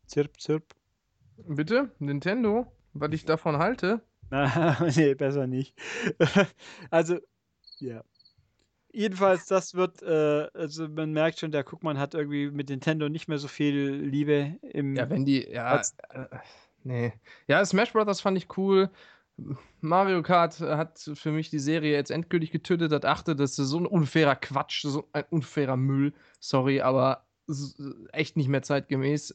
Zirp, 0.05 0.39
zirp. 0.39 0.76
Bitte? 1.38 1.91
Nintendo? 1.99 2.72
Was 2.93 3.11
ich 3.11 3.26
davon 3.26 3.57
halte? 3.57 4.01
Na, 4.30 4.77
nee, 4.95 5.15
besser 5.15 5.47
nicht. 5.47 5.76
also, 6.91 7.18
ja. 7.80 8.03
Jedenfalls, 8.95 9.48
das 9.48 9.74
wird, 9.74 10.03
äh, 10.03 10.48
also 10.53 10.88
man 10.88 11.11
merkt 11.14 11.40
schon, 11.40 11.52
der 11.52 11.64
Guckmann 11.64 11.98
hat 11.98 12.14
irgendwie 12.14 12.52
mit 12.52 12.70
Nintendo 12.70 13.10
nicht 13.10 13.28
mehr 13.28 13.40
so 13.40 13.48
viel 13.48 13.91
Liebe 13.91 14.57
im. 14.61 14.95
Ja, 14.95 15.10
wenn 15.10 15.26
die, 15.26 15.49
ja, 15.49 15.78
äh, 16.10 16.26
nee. 16.84 17.14
Ja, 17.48 17.65
Smash 17.65 17.91
Brothers 17.91 18.22
fand 18.22 18.38
ich 18.38 18.56
cool. 18.56 18.90
Mario 19.82 20.22
Kart 20.22 20.60
hat 20.60 21.10
für 21.15 21.32
mich 21.32 21.49
die 21.49 21.57
Serie 21.57 21.91
jetzt 21.94 22.11
endgültig 22.11 22.52
getötet. 22.52 22.91
Das 22.91 23.03
achte, 23.03 23.36
das 23.36 23.57
ist 23.57 23.68
so 23.68 23.80
ein 23.80 23.88
unfairer 23.88 24.36
Quatsch, 24.36 24.84
so 24.86 25.07
ein 25.11 25.26
unfairer 25.32 25.76
Müll. 25.76 26.14
Sorry, 26.40 26.82
aber 26.82 27.26
s- 27.49 27.76
echt 28.11 28.38
nicht 28.38 28.48
mehr 28.48 28.61
zeitgemäß. 28.61 29.34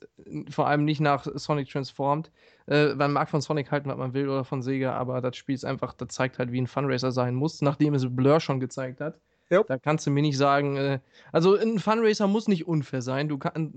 Vor 0.50 0.68
allem 0.68 0.84
nicht 0.84 1.00
nach 1.00 1.26
Sonic 1.34 1.68
Transformed. 1.68 2.30
Äh, 2.68 2.94
man 2.94 3.12
mag 3.12 3.28
von 3.28 3.40
Sonic 3.40 3.72
halten, 3.72 3.88
was 3.88 3.98
man 3.98 4.14
will, 4.14 4.28
oder 4.28 4.44
von 4.44 4.62
Sega, 4.62 4.94
aber 4.96 5.20
das 5.20 5.36
Spiel 5.36 5.56
ist 5.56 5.64
einfach, 5.64 5.94
das 5.94 6.08
zeigt 6.14 6.38
halt, 6.38 6.52
wie 6.52 6.60
ein 6.60 6.68
Funracer 6.68 7.10
sein 7.10 7.34
muss, 7.34 7.60
nachdem 7.60 7.94
es 7.94 8.06
Blur 8.14 8.38
schon 8.38 8.60
gezeigt 8.60 9.00
hat. 9.00 9.18
Ja. 9.50 9.62
Da 9.62 9.78
kannst 9.78 10.06
du 10.06 10.10
mir 10.10 10.22
nicht 10.22 10.36
sagen, 10.36 10.76
äh, 10.76 11.00
also 11.32 11.56
ein 11.56 11.78
Funracer 11.78 12.26
muss 12.26 12.48
nicht 12.48 12.66
unfair 12.66 13.02
sein. 13.02 13.28
Du 13.28 13.38
kannst. 13.38 13.74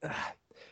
Äh, 0.00 0.08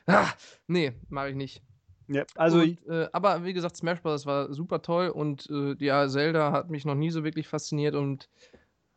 ah, 0.07 0.29
nee, 0.67 0.93
mache 1.09 1.31
ich 1.31 1.37
nicht. 1.37 1.63
Ja, 2.09 2.25
also 2.35 2.59
und, 2.59 2.85
äh, 2.89 3.09
aber 3.13 3.45
wie 3.45 3.53
gesagt, 3.53 3.77
Smash 3.77 4.03
Bros. 4.03 4.27
war 4.27 4.53
super 4.53 4.83
toll 4.83 5.09
und 5.09 5.49
äh, 5.51 5.77
ja, 5.79 6.09
Zelda 6.09 6.53
hat 6.53 6.71
mich 6.71 6.85
noch 6.85 6.95
nie 6.97 7.11
so 7.11 7.25
wirklich 7.25 7.49
fasziniert 7.49 7.95
und 7.95 8.29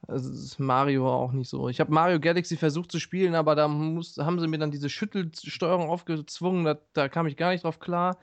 also 0.07 0.63
Mario 0.63 1.11
auch 1.11 1.31
nicht 1.31 1.49
so. 1.49 1.69
Ich 1.69 1.79
habe 1.79 1.91
Mario 1.91 2.19
Galaxy 2.19 2.57
versucht 2.57 2.91
zu 2.91 2.99
spielen, 2.99 3.35
aber 3.35 3.55
da 3.55 3.67
muss, 3.67 4.17
haben 4.17 4.39
sie 4.39 4.47
mir 4.47 4.57
dann 4.59 4.71
diese 4.71 4.89
Schüttelsteuerung 4.89 5.89
aufgezwungen, 5.89 6.65
da, 6.65 6.77
da 6.93 7.09
kam 7.09 7.27
ich 7.27 7.37
gar 7.37 7.51
nicht 7.51 7.63
drauf 7.63 7.79
klar. 7.79 8.17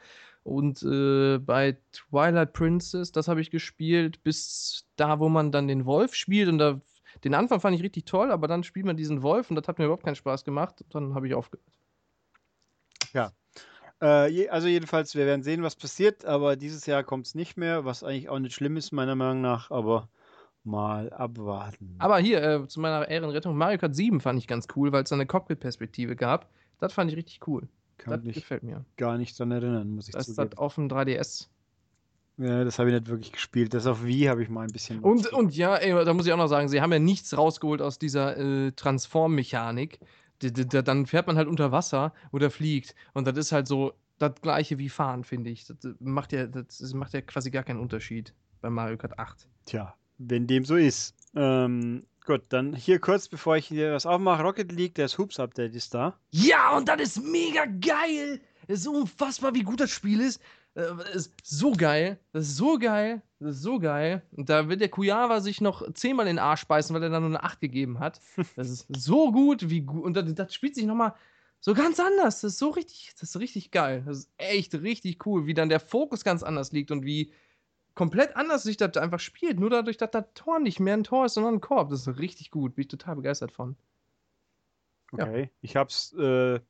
Und 0.45 0.83
äh, 0.83 1.39
bei 1.39 1.79
Twilight 1.93 2.53
Princess, 2.53 3.13
das 3.13 3.29
habe 3.29 3.41
ich 3.41 3.51
gespielt, 3.51 4.23
bis 4.25 4.87
da, 4.97 5.21
wo 5.21 5.29
man 5.29 5.53
dann 5.53 5.69
den 5.69 5.87
Wolf 5.87 6.15
spielt. 6.15 6.49
Und 6.49 6.59
da, 6.59 6.81
den 7.25 7.35
Anfang 7.35 7.61
fand 7.61 7.77
ich 7.77 7.83
richtig 7.83 8.05
toll, 8.05 8.31
aber 8.33 8.49
dann 8.49 8.65
spielt 8.65 8.87
man 8.87 8.97
diesen 8.97 9.23
Wolf 9.23 9.51
und 9.51 9.57
das 9.57 9.69
hat 9.69 9.79
mir 9.79 9.85
überhaupt 9.85 10.05
keinen 10.05 10.17
Spaß 10.17 10.45
gemacht. 10.45 10.85
Dann 10.91 11.15
habe 11.15 11.27
ich 11.29 11.35
aufgehört. 11.35 11.67
Ja. 13.13 13.33
Äh, 14.01 14.29
je, 14.31 14.49
also 14.49 14.67
jedenfalls, 14.67 15.15
wir 15.15 15.27
werden 15.27 15.43
sehen, 15.43 15.63
was 15.63 15.77
passiert, 15.77 16.25
aber 16.25 16.57
dieses 16.57 16.87
Jahr 16.87 17.05
kommt 17.05 17.27
es 17.27 17.35
nicht 17.35 17.57
mehr, 17.57 17.85
was 17.85 18.03
eigentlich 18.03 18.29
auch 18.29 18.41
nicht 18.41 18.55
schlimm 18.55 18.77
ist, 18.77 18.91
meiner 18.93 19.15
Meinung 19.15 19.41
nach, 19.41 19.71
aber 19.71 20.09
mal 20.65 21.13
abwarten. 21.13 21.95
Aber 21.99 22.19
hier, 22.19 22.43
äh, 22.43 22.69
zu 22.69 22.81
meiner 22.81 23.09
Ehrenrettung, 23.09 23.57
Mario 23.57 23.79
Kart 23.79 23.95
7 23.95 24.21
fand 24.21 24.39
ich 24.39 24.49
ganz 24.49 24.67
cool, 24.75 24.91
weil 24.91 25.05
es 25.05 25.13
eine 25.13 25.27
Cockpit-Perspektive 25.27 26.17
gab. 26.17 26.49
Das 26.79 26.93
fand 26.93 27.11
ich 27.11 27.17
richtig 27.17 27.47
cool. 27.47 27.69
Kann 27.99 28.25
das 28.25 28.35
gefällt 28.35 28.65
mir. 28.65 28.85
gar 28.97 29.19
nicht 29.19 29.39
daran 29.39 29.53
erinnern, 29.53 29.91
muss 29.95 30.09
ich 30.09 30.15
Das 30.15 30.29
ist 30.29 30.39
das 30.39 30.59
auf 30.59 30.75
dem 30.75 30.89
3DS. 30.89 31.49
Ja, 32.39 32.65
das 32.65 32.79
habe 32.79 32.91
ich 32.91 32.95
nicht 32.95 33.09
wirklich 33.09 33.33
gespielt. 33.33 33.75
Das 33.75 33.87
auf 33.87 34.05
Wii 34.05 34.25
habe 34.25 34.43
ich 34.43 34.49
mal 34.49 34.63
ein 34.63 34.73
bisschen. 34.73 35.01
Und, 35.01 35.33
und 35.33 35.55
ja, 35.55 35.77
ey, 35.77 36.05
da 36.05 36.15
muss 36.15 36.27
ich 36.27 36.33
auch 36.33 36.39
noch 36.39 36.49
sagen, 36.49 36.69
sie 36.69 36.81
haben 36.81 36.93
ja 36.93 36.99
nichts 36.99 37.37
rausgeholt 37.37 37.83
aus 37.83 37.99
dieser 37.99 38.37
äh, 38.37 38.73
Transform-Mechanik. 38.73 40.01
Dann 40.41 41.07
fährt 41.07 41.27
man 41.27 41.37
halt 41.37 41.47
unter 41.47 41.71
Wasser 41.71 42.13
oder 42.33 42.51
fliegt. 42.51 42.95
Und 43.13 43.27
das 43.27 43.37
ist 43.37 43.53
halt 43.53 43.69
so 43.69 43.93
das 44.19 44.35
gleiche 44.41 44.79
wie 44.79 44.89
Fahren, 44.89 45.25
finde 45.25 45.51
ich. 45.51 45.67
Das 45.67 45.77
macht 46.01 46.33
ja, 46.33 46.47
das 46.47 46.95
macht 46.95 47.13
ja 47.13 47.21
quasi 47.21 47.51
gar 47.51 47.63
keinen 47.65 47.81
Unterschied 47.81 48.35
bei 48.61 48.71
Mario 48.71 48.97
Kart 48.97 49.19
8. 49.19 49.47
Tja, 49.67 49.95
wenn 50.19 50.47
dem 50.47 50.65
so 50.65 50.77
ist. 50.77 51.15
Ähm, 51.35 52.05
gut, 52.25 52.43
dann 52.49 52.75
hier 52.75 52.99
kurz, 52.99 53.29
bevor 53.29 53.57
ich 53.57 53.67
hier 53.67 53.93
was 53.93 54.07
aufmache: 54.07 54.43
Rocket 54.43 54.73
League, 54.73 54.95
das 54.95 55.19
Hoops-Update 55.19 55.75
ist 55.75 55.95
da. 55.95 56.19
Ja, 56.31 56.77
und 56.77 56.89
das 56.89 57.01
ist 57.01 57.25
mega 57.25 57.67
geil. 57.67 58.41
Es 58.69 58.81
ist 58.81 58.89
unfassbar, 58.89 59.55
wie 59.55 59.63
gut 59.63 59.81
das 59.81 59.91
Spiel 59.91 60.21
ist. 60.21 60.41
Äh, 60.75 60.81
Es 61.15 61.27
ist 61.27 61.35
so 61.45 61.73
geil. 61.73 62.19
Das 62.33 62.49
ist 62.49 62.57
so 62.57 62.79
geil. 62.79 63.23
Das 63.39 63.57
ist 63.57 63.63
so 63.63 63.79
geil. 63.79 64.23
Und 64.33 64.49
da 64.49 64.69
wird 64.69 64.81
der 64.81 64.89
Kujawa 64.89 65.41
sich 65.41 65.61
noch 65.61 65.93
zehnmal 65.93 66.27
in 66.27 66.37
den 66.37 66.39
Arsch 66.39 66.67
beißen, 66.67 66.95
weil 66.95 67.03
er 67.03 67.11
da 67.11 67.21
nur 67.21 67.29
eine 67.29 67.43
8 67.43 67.61
gegeben 67.61 67.99
hat. 67.99 68.21
Das 68.57 68.71
ist 68.71 68.87
so 68.89 69.33
gut, 69.33 69.69
wie 69.71 69.83
gut. 69.83 70.05
Und 70.05 70.15
das, 70.15 70.33
das 70.35 70.55
spielt 70.55 70.75
sich 70.75 70.87
nochmal 70.87 71.15
so 71.61 71.75
ganz 71.75 72.01
anders. 72.01 72.41
Das 72.41 72.53
ist 72.55 72.59
so 72.59 72.71
richtig, 72.71 73.13
das 73.19 73.31
ist 73.31 73.41
richtig 73.41 73.71
geil. 73.71 74.03
Das 74.07 74.19
ist 74.19 74.31
echt 74.39 74.75
richtig 74.75 75.27
cool, 75.27 75.47
wie 75.47 75.55
dann 75.55 75.69
der 75.69 75.81
Fokus 75.81 76.25
ganz 76.25 76.43
anders 76.43 76.73
liegt 76.73 76.91
und 76.91 77.05
wie 77.05 77.33
komplett 77.95 78.37
anders 78.37 78.63
sich 78.63 78.77
das 78.77 78.97
einfach 78.97 79.21
spielt. 79.21 79.61
Nur 79.61 79.71
dadurch, 79.71 79.97
dass 79.99 80.11
das 80.11 80.25
Tor 80.35 80.59
nicht 80.61 80.81
mehr 80.81 80.95
ein 80.95 81.05
Tor 81.05 81.27
ist, 81.27 81.35
sondern 81.35 81.55
ein 81.55 81.61
Korb. 81.61 81.91
Das 81.91 82.07
ist 82.07 82.19
richtig 82.19 82.51
gut. 82.51 82.75
Bin 82.75 82.83
ich 82.83 82.89
total 82.89 83.17
begeistert 83.17 83.53
von. 83.53 83.77
Ja. 85.13 85.25
Okay. 85.25 85.51
Ich 85.61 85.77
habe 85.77 85.89
es 85.91 86.13
äh, 86.15 86.61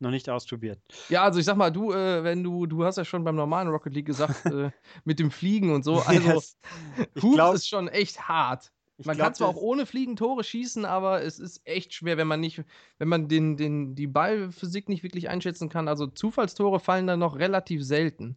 noch 0.00 0.10
nicht 0.10 0.28
ausprobiert. 0.28 0.80
Ja, 1.08 1.22
also 1.24 1.38
ich 1.38 1.44
sag 1.44 1.56
mal, 1.56 1.70
du, 1.70 1.92
äh, 1.92 2.24
wenn 2.24 2.42
du, 2.42 2.66
du 2.66 2.84
hast 2.84 2.96
ja 2.96 3.04
schon 3.04 3.24
beim 3.24 3.36
normalen 3.36 3.68
Rocket 3.68 3.94
League 3.94 4.06
gesagt, 4.06 4.44
äh, 4.46 4.70
mit 5.04 5.18
dem 5.18 5.30
Fliegen 5.30 5.72
und 5.72 5.84
so, 5.84 5.96
also 6.00 6.28
Yes. 6.28 6.58
Hoops 7.22 7.34
glaub- 7.36 7.54
ist 7.54 7.68
schon 7.68 7.88
echt 7.88 8.28
hart. 8.28 8.72
Man 9.04 9.16
glaub, 9.16 9.28
kann 9.28 9.34
zwar 9.34 9.48
auch 9.48 9.56
ohne 9.56 9.86
Fliegen 9.86 10.14
Tore 10.14 10.44
schießen, 10.44 10.84
aber 10.84 11.22
es 11.22 11.38
ist 11.38 11.62
echt 11.64 11.94
schwer, 11.94 12.18
wenn 12.18 12.26
man 12.26 12.40
nicht, 12.40 12.62
wenn 12.98 13.08
man 13.08 13.28
den, 13.28 13.56
den, 13.56 13.94
die 13.94 14.06
Ballphysik 14.06 14.90
nicht 14.90 15.02
wirklich 15.02 15.30
einschätzen 15.30 15.70
kann. 15.70 15.88
Also 15.88 16.06
Zufallstore 16.06 16.80
fallen 16.80 17.06
da 17.06 17.16
noch 17.16 17.38
relativ 17.38 17.82
selten. 17.82 18.36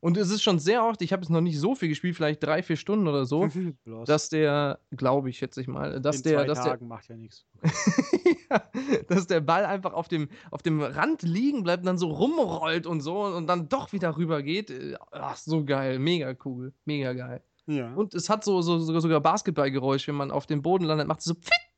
Und 0.00 0.16
es 0.16 0.30
ist 0.30 0.42
schon 0.42 0.58
sehr 0.58 0.84
oft, 0.84 1.02
ich 1.02 1.12
habe 1.12 1.22
es 1.22 1.28
noch 1.28 1.42
nicht 1.42 1.58
so 1.58 1.74
viel 1.74 1.90
gespielt, 1.90 2.16
vielleicht 2.16 2.42
drei, 2.42 2.62
vier 2.62 2.76
Stunden 2.76 3.06
oder 3.06 3.26
so, 3.26 3.48
dass 4.06 4.30
der, 4.30 4.80
glaube 4.96 5.28
ich, 5.28 5.38
schätze 5.38 5.60
ich 5.60 5.68
mal, 5.68 6.00
dass 6.00 6.18
in 6.18 6.22
der, 6.22 6.38
zwei 6.38 6.44
dass 6.46 6.62
der, 6.62 6.72
Tagen 6.72 6.88
macht 6.88 7.08
ja 7.08 7.16
nichts. 7.16 7.44
ja, 8.50 8.62
dass 9.08 9.26
der 9.26 9.40
Ball 9.40 9.66
einfach 9.66 9.92
auf 9.92 10.08
dem, 10.08 10.28
auf 10.50 10.62
dem 10.62 10.80
Rand 10.80 11.22
liegen 11.22 11.64
bleibt 11.64 11.82
und 11.82 11.86
dann 11.86 11.98
so 11.98 12.08
rumrollt 12.08 12.86
und 12.86 13.02
so 13.02 13.24
und 13.24 13.46
dann 13.46 13.68
doch 13.68 13.92
wieder 13.92 14.16
rüber 14.16 14.42
geht. 14.42 14.72
Ach, 15.10 15.36
so 15.36 15.64
geil. 15.64 15.98
Mega 15.98 16.34
cool. 16.44 16.72
Mega 16.86 17.12
geil. 17.12 17.42
Ja. 17.66 17.92
Und 17.94 18.14
es 18.14 18.30
hat 18.30 18.42
so, 18.42 18.62
so, 18.62 18.78
so 18.78 18.98
sogar 18.98 19.20
Basketballgeräusch, 19.20 20.08
wenn 20.08 20.14
man 20.14 20.30
auf 20.30 20.46
dem 20.46 20.62
Boden 20.62 20.84
landet, 20.84 21.06
macht 21.08 21.20
es 21.20 21.26
so 21.26 21.34
pfitt. 21.34 21.69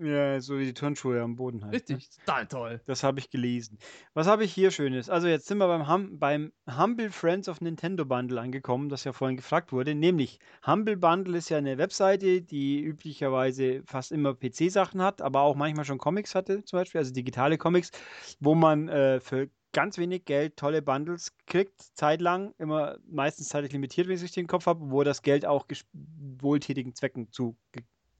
Ja, 0.00 0.40
so 0.40 0.58
wie 0.58 0.64
die 0.64 0.74
Turnschuhe 0.74 1.20
am 1.20 1.36
Boden 1.36 1.62
halt. 1.62 1.72
ne? 1.72 1.96
Richtig. 1.96 2.10
Total 2.24 2.46
toll. 2.46 2.80
Das 2.86 3.02
habe 3.02 3.18
ich 3.20 3.30
gelesen. 3.30 3.78
Was 4.14 4.26
habe 4.26 4.44
ich 4.44 4.52
hier 4.52 4.70
Schönes? 4.70 5.10
Also 5.10 5.28
jetzt 5.28 5.46
sind 5.46 5.58
wir 5.58 5.66
beim, 5.66 5.88
hum 5.88 6.18
beim 6.18 6.52
Humble 6.68 7.10
Friends 7.10 7.48
of 7.48 7.60
Nintendo 7.60 8.04
Bundle 8.04 8.40
angekommen, 8.40 8.88
das 8.88 9.04
ja 9.04 9.12
vorhin 9.12 9.36
gefragt 9.36 9.72
wurde. 9.72 9.94
Nämlich, 9.94 10.38
Humble 10.66 10.96
Bundle 10.96 11.36
ist 11.36 11.50
ja 11.50 11.58
eine 11.58 11.78
Webseite, 11.78 12.42
die 12.42 12.82
üblicherweise 12.82 13.82
fast 13.84 14.12
immer 14.12 14.34
PC-Sachen 14.34 15.02
hat, 15.02 15.22
aber 15.22 15.42
auch 15.42 15.54
manchmal 15.54 15.84
schon 15.84 15.98
Comics 15.98 16.34
hatte, 16.34 16.64
zum 16.64 16.78
Beispiel, 16.78 16.98
also 16.98 17.12
digitale 17.12 17.58
Comics, 17.58 17.90
wo 18.40 18.54
man 18.54 18.88
äh, 18.88 19.20
für 19.20 19.50
ganz 19.72 19.98
wenig 19.98 20.24
Geld 20.24 20.56
tolle 20.56 20.82
Bundles 20.82 21.32
kriegt, 21.46 21.80
zeitlang, 21.94 22.54
immer 22.58 22.98
meistens 23.08 23.48
zeitlich 23.48 23.72
limitiert, 23.72 24.08
wenn 24.08 24.14
ich 24.14 24.20
es 24.20 24.24
richtig 24.24 24.40
im 24.42 24.48
Kopf 24.48 24.66
habe, 24.66 24.90
wo 24.90 25.04
das 25.04 25.22
Geld 25.22 25.46
auch 25.46 25.66
wohltätigen 25.92 26.94
Zwecken 26.94 27.30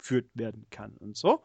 zugeführt 0.00 0.30
werden 0.34 0.66
kann 0.70 0.96
und 0.98 1.16
so. 1.16 1.42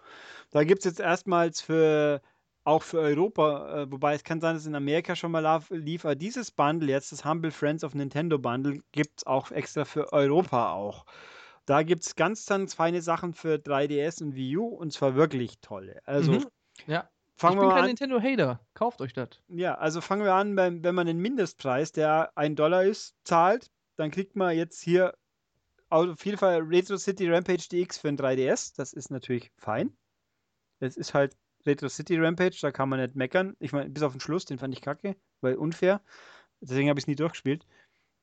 Da 0.52 0.64
gibt 0.64 0.80
es 0.80 0.86
jetzt 0.86 1.00
erstmals 1.00 1.62
für 1.62 2.22
auch 2.66 2.82
für 2.84 3.00
Europa, 3.00 3.84
äh, 3.84 3.92
wobei 3.92 4.16
es 4.16 4.24
kann 4.24 4.42
sein, 4.42 4.56
dass 4.56 4.66
in 4.66 4.76
Amerika 4.76 5.16
schon 5.16 5.32
mal 5.32 5.64
lief, 5.70 6.04
aber 6.04 6.16
dieses 6.16 6.52
Bundle 6.52 6.90
jetzt, 6.90 7.12
das 7.12 7.24
Humble 7.24 7.52
Friends 7.52 7.84
of 7.84 7.94
Nintendo 7.94 8.40
Bundle, 8.40 8.82
gibt 8.92 9.20
es 9.20 9.28
auch 9.28 9.52
extra 9.52 9.86
für 9.86 10.12
Europa 10.14 10.74
auch. 10.74 11.06
Da 11.68 11.84
gibt 11.84 12.04
es 12.06 12.16
ganz, 12.16 12.46
ganz 12.48 12.74
feine 12.76 13.02
Sachen 13.04 13.34
für 13.34 13.60
3DS 13.60 14.22
und 14.22 14.36
Wii 14.36 14.58
U 14.58 14.68
und 14.68 14.94
zwar 14.94 15.16
wirklich 15.16 15.60
tolle. 15.62 16.02
Also 16.06 16.40
Mhm. 16.40 16.50
Ja. 16.88 17.10
fangen 17.38 17.56
ich 17.56 17.60
bin 17.60 17.70
kein 17.70 17.86
an. 17.86 17.86
Nintendo-Hater. 17.86 18.68
Kauft 18.74 19.02
euch 19.02 19.14
das. 19.14 19.42
Ja, 19.48 19.76
also 19.76 20.02
fangen 20.02 20.24
wir 20.24 20.34
an, 20.34 20.56
beim, 20.56 20.84
wenn 20.84 20.96
man 20.96 21.06
den 21.08 21.20
Mindestpreis, 21.20 21.92
der 21.92 22.32
ein 22.36 22.56
Dollar 22.56 22.84
ist, 22.84 23.16
zahlt, 23.24 23.72
dann 23.96 24.10
kriegt 24.12 24.36
man 24.36 24.56
jetzt 24.56 24.82
hier 24.82 25.14
auf 25.96 26.26
jeden 26.26 26.38
Fall 26.38 26.62
Retro 26.62 26.98
City 26.98 27.30
Rampage 27.30 27.68
DX 27.72 27.98
für 27.98 28.10
ein 28.10 28.18
3DS. 28.18 28.74
Das 28.76 28.94
ist 28.94 29.12
natürlich 29.12 29.52
fein. 29.58 29.98
Es 30.80 30.98
ist 30.98 31.14
halt 31.14 31.38
Retro 31.66 31.90
City 31.90 32.18
Rampage, 32.18 32.58
da 32.62 32.72
kann 32.72 32.90
man 32.90 33.00
nicht 33.02 33.16
meckern. 33.16 33.56
Ich 33.60 33.74
meine, 33.74 33.90
bis 33.90 34.04
auf 34.04 34.14
den 34.14 34.22
Schluss, 34.22 34.46
den 34.46 34.60
fand 34.60 34.74
ich 34.74 34.82
kacke, 34.82 35.16
weil 35.42 35.56
unfair. 35.56 36.04
Deswegen 36.62 36.90
habe 36.90 37.00
ich 37.00 37.04
es 37.06 37.08
nie 37.08 37.16
durchgespielt. 37.16 37.68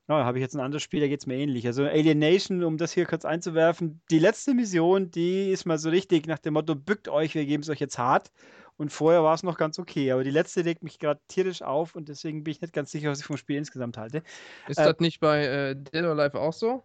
Ja, 0.09 0.19
da 0.19 0.25
habe 0.25 0.39
ich 0.39 0.43
jetzt 0.43 0.55
ein 0.55 0.61
anderes 0.61 0.83
Spiel, 0.83 1.01
da 1.01 1.09
geht 1.09 1.21
es 1.21 1.27
mir 1.27 1.37
ähnlich. 1.37 1.67
Also 1.67 1.85
Alienation, 1.85 2.65
um 2.65 2.77
das 2.77 2.93
hier 2.93 3.07
kurz 3.07 3.25
einzuwerfen, 3.25 4.03
die 4.11 4.19
letzte 4.19 4.53
Mission, 4.55 5.11
die 5.11 5.51
ist 5.51 5.65
mal 5.65 5.79
so 5.79 5.91
richtig 5.91 6.27
nach 6.27 6.39
dem 6.41 6.55
Motto, 6.55 6.75
bückt 6.75 7.09
euch, 7.09 7.35
wir 7.35 7.47
geben 7.47 7.63
es 7.63 7.69
euch 7.71 7.81
jetzt 7.81 7.99
hart. 7.99 8.33
Und 8.77 8.91
vorher 8.91 9.23
war 9.23 9.35
es 9.35 9.43
noch 9.45 9.57
ganz 9.59 9.79
okay. 9.79 10.11
Aber 10.13 10.25
die 10.25 10.31
letzte 10.31 10.63
legt 10.63 10.83
mich 10.83 10.99
gerade 10.99 11.21
tierisch 11.29 11.63
auf 11.63 11.95
und 11.95 12.09
deswegen 12.09 12.43
bin 12.43 12.53
ich 12.53 12.61
nicht 12.61 12.73
ganz 12.73 12.91
sicher, 12.91 13.11
was 13.11 13.21
ich 13.21 13.27
vom 13.27 13.37
Spiel 13.37 13.57
insgesamt 13.59 13.97
halte. 13.99 14.23
Ist 14.67 14.85
Äh, 14.85 14.85
das 14.85 14.99
nicht 14.99 15.21
bei 15.21 15.45
äh, 15.47 15.77
Dead 15.77 16.03
or 16.05 16.19
Alive 16.19 16.39
auch 16.41 16.53
so? 16.53 16.85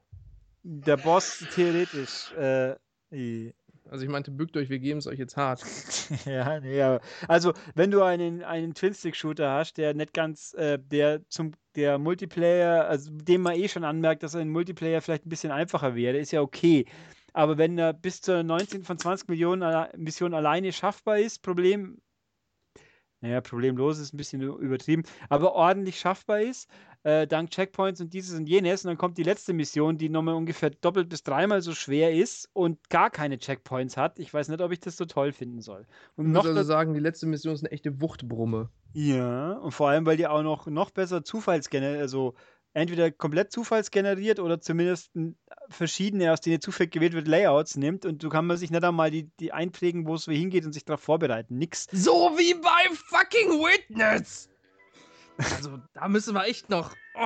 Der 0.64 0.98
Boss 0.98 1.46
theoretisch. 1.54 2.32
Äh. 2.34 2.76
Also 3.90 4.04
ich 4.04 4.12
meinte, 4.12 4.32
bückt 4.32 4.58
euch, 4.58 4.70
wir 4.70 4.80
geben 4.80 5.00
es 5.00 5.08
euch 5.08 5.20
jetzt 5.20 5.38
hart. 5.38 5.64
ja, 6.26 6.60
nee, 6.60 6.82
aber 6.82 7.00
also 7.28 7.54
wenn 7.74 7.92
du 7.92 8.04
einen, 8.04 8.44
einen 8.44 8.74
Twin-Stick-Shooter 8.74 9.50
hast, 9.50 9.78
der 9.78 9.94
nicht 9.94 10.14
ganz, 10.14 10.54
äh, 10.56 10.78
der 10.78 11.22
zum 11.30 11.54
der 11.76 12.00
Multiplayer, 12.00 12.88
also 12.88 13.12
dem 13.12 13.42
man 13.42 13.56
eh 13.56 13.70
schon 13.70 13.84
anmerkt, 13.84 14.24
dass 14.24 14.36
ein 14.36 14.50
Multiplayer 14.50 15.02
vielleicht 15.02 15.26
ein 15.26 15.30
bisschen 15.30 15.52
einfacher 15.52 15.96
wäre, 15.96 16.18
ist 16.18 16.32
ja 16.32 16.42
okay. 16.42 16.86
Aber 17.34 17.60
wenn 17.60 17.78
er 17.78 17.94
bis 17.94 18.22
zur 18.22 18.42
19 18.42 18.84
von 18.84 18.98
20 18.98 19.30
Millionen 19.30 19.88
Missionen 19.96 20.34
alleine 20.34 20.74
schaffbar 20.74 21.20
ist, 21.20 21.44
Problem, 21.44 22.02
naja, 23.22 23.42
problemlos 23.42 24.00
ist 24.00 24.14
ein 24.14 24.18
bisschen 24.18 24.42
übertrieben, 24.42 25.04
aber 25.30 25.54
ordentlich 25.54 26.00
schaffbar 26.00 26.42
ist, 26.42 26.68
äh, 27.04 27.28
dank 27.28 27.52
Checkpoints 27.52 28.02
und 28.02 28.14
dieses 28.14 28.38
und 28.38 28.48
jenes, 28.48 28.84
und 28.84 28.90
dann 28.90 28.98
kommt 28.98 29.18
die 29.18 29.24
letzte 29.24 29.54
Mission, 29.54 29.98
die 29.98 30.10
nochmal 30.10 30.36
ungefähr 30.36 30.70
doppelt 30.70 31.10
bis 31.10 31.24
dreimal 31.24 31.62
so 31.62 31.74
schwer 31.74 32.14
ist 32.14 32.50
und 32.54 32.90
gar 32.90 33.10
keine 33.10 33.38
Checkpoints 33.40 33.96
hat. 33.98 34.20
Ich 34.20 34.34
weiß 34.34 34.50
nicht, 34.50 34.62
ob 34.62 34.72
ich 34.72 34.80
das 34.80 34.98
so 34.98 35.06
toll 35.06 35.32
finden 35.32 35.62
soll. 35.62 35.86
Und 36.16 36.28
Ich 36.28 36.32
noch 36.34 36.44
muss 36.44 36.48
also 36.50 36.60
da- 36.60 36.66
sagen, 36.66 36.94
die 36.94 37.00
letzte 37.00 37.26
Mission 37.28 37.54
ist 37.54 37.64
eine 37.64 37.72
echte 37.72 38.02
Wuchtbrumme. 38.02 38.70
ja, 38.94 39.54
und 39.54 39.72
vor 39.72 39.90
allem, 39.90 40.06
weil 40.06 40.18
die 40.18 40.28
auch 40.28 40.44
noch, 40.44 40.68
noch 40.68 40.90
besser 40.92 41.24
zufallsgeneriert, 41.24 42.02
also 42.02 42.34
entweder 42.74 43.10
komplett 43.10 43.52
zufallsgeneriert 43.52 44.40
oder 44.40 44.60
zumindest 44.62 45.12
verschiedene, 45.70 46.32
aus 46.32 46.42
denen 46.42 46.62
zufällig 46.62 46.92
gewählt 46.92 47.14
wird, 47.14 47.28
Layouts 47.28 47.76
nimmt 47.76 48.06
und 48.06 48.22
du 48.22 48.30
kann 48.30 48.46
man 48.46 48.58
sich 48.58 48.70
nicht 48.70 48.84
einmal 48.84 49.10
die, 49.12 49.32
die 49.40 49.52
einprägen, 49.52 50.06
wo 50.08 50.16
es 50.16 50.24
so 50.26 50.32
hingeht 50.32 50.66
und 50.66 50.74
sich 50.74 50.86
darauf 50.86 51.02
vorbereiten. 51.02 51.58
Nix. 51.58 51.88
So 51.92 52.32
wie 52.38 52.54
bei 52.54 52.94
fucking 52.94 53.50
Witness! 53.64 54.50
Also, 55.38 55.80
da 55.94 56.08
müssen 56.08 56.34
wir 56.34 56.46
echt 56.46 56.70
noch. 56.70 56.96
Oh. 57.16 57.20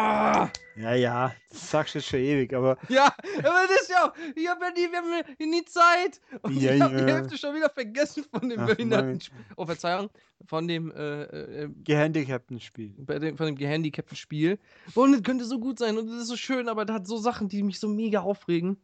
Ja, 0.75 0.93
ja, 0.95 1.35
das 1.49 1.71
sagst 1.71 1.95
du 1.95 1.99
jetzt 1.99 2.07
schon 2.09 2.19
ewig, 2.19 2.53
aber 2.53 2.77
Ja, 2.89 3.13
aber 3.39 3.67
das 3.67 3.81
ist 3.81 3.89
ja 3.89 4.05
auch. 4.05 4.13
Ich 4.35 4.43
ja 4.43 4.55
nie, 4.71 4.91
wir 4.91 4.97
haben 4.97 5.25
ja 5.37 5.45
nie 5.45 5.65
Zeit. 5.65 6.21
Und 6.41 6.55
Ja, 6.55 6.73
ich 6.73 6.81
habe 6.81 6.95
die 6.95 7.01
ja. 7.03 7.15
Hälfte 7.15 7.37
schon 7.37 7.55
wieder 7.55 7.69
vergessen 7.69 8.23
von 8.23 8.49
dem 8.49 8.65
behinderten. 8.65 9.19
Spiel. 9.21 9.45
Oh, 9.55 9.65
Verzeihung. 9.65 10.09
Von 10.45 10.67
dem, 10.67 10.91
äh, 10.91 11.23
äh, 11.23 11.69
gehandicapten 11.83 12.59
Spiel. 12.59 12.93
dem, 12.97 13.37
von 13.37 13.45
dem 13.47 13.55
gehandicapten 13.55 14.15
Spiel. 14.17 14.59
Und 14.95 15.13
es 15.13 15.23
könnte 15.23 15.45
so 15.45 15.59
gut 15.59 15.79
sein 15.79 15.97
und 15.97 16.09
es 16.09 16.21
ist 16.23 16.27
so 16.27 16.37
schön, 16.37 16.69
aber 16.69 16.85
da 16.85 16.95
hat 16.95 17.07
so 17.07 17.17
Sachen, 17.17 17.49
die 17.49 17.63
mich 17.63 17.79
so 17.79 17.87
mega 17.87 18.21
aufregen. 18.21 18.81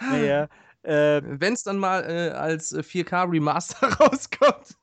Naja, 0.00 0.48
äh, 0.82 1.20
Wenn 1.24 1.54
es 1.54 1.64
dann 1.64 1.78
mal 1.78 2.04
äh, 2.04 2.30
als 2.30 2.72
äh, 2.72 2.80
4K 2.80 3.30
Remaster 3.30 3.86
rauskommt. 4.00 4.76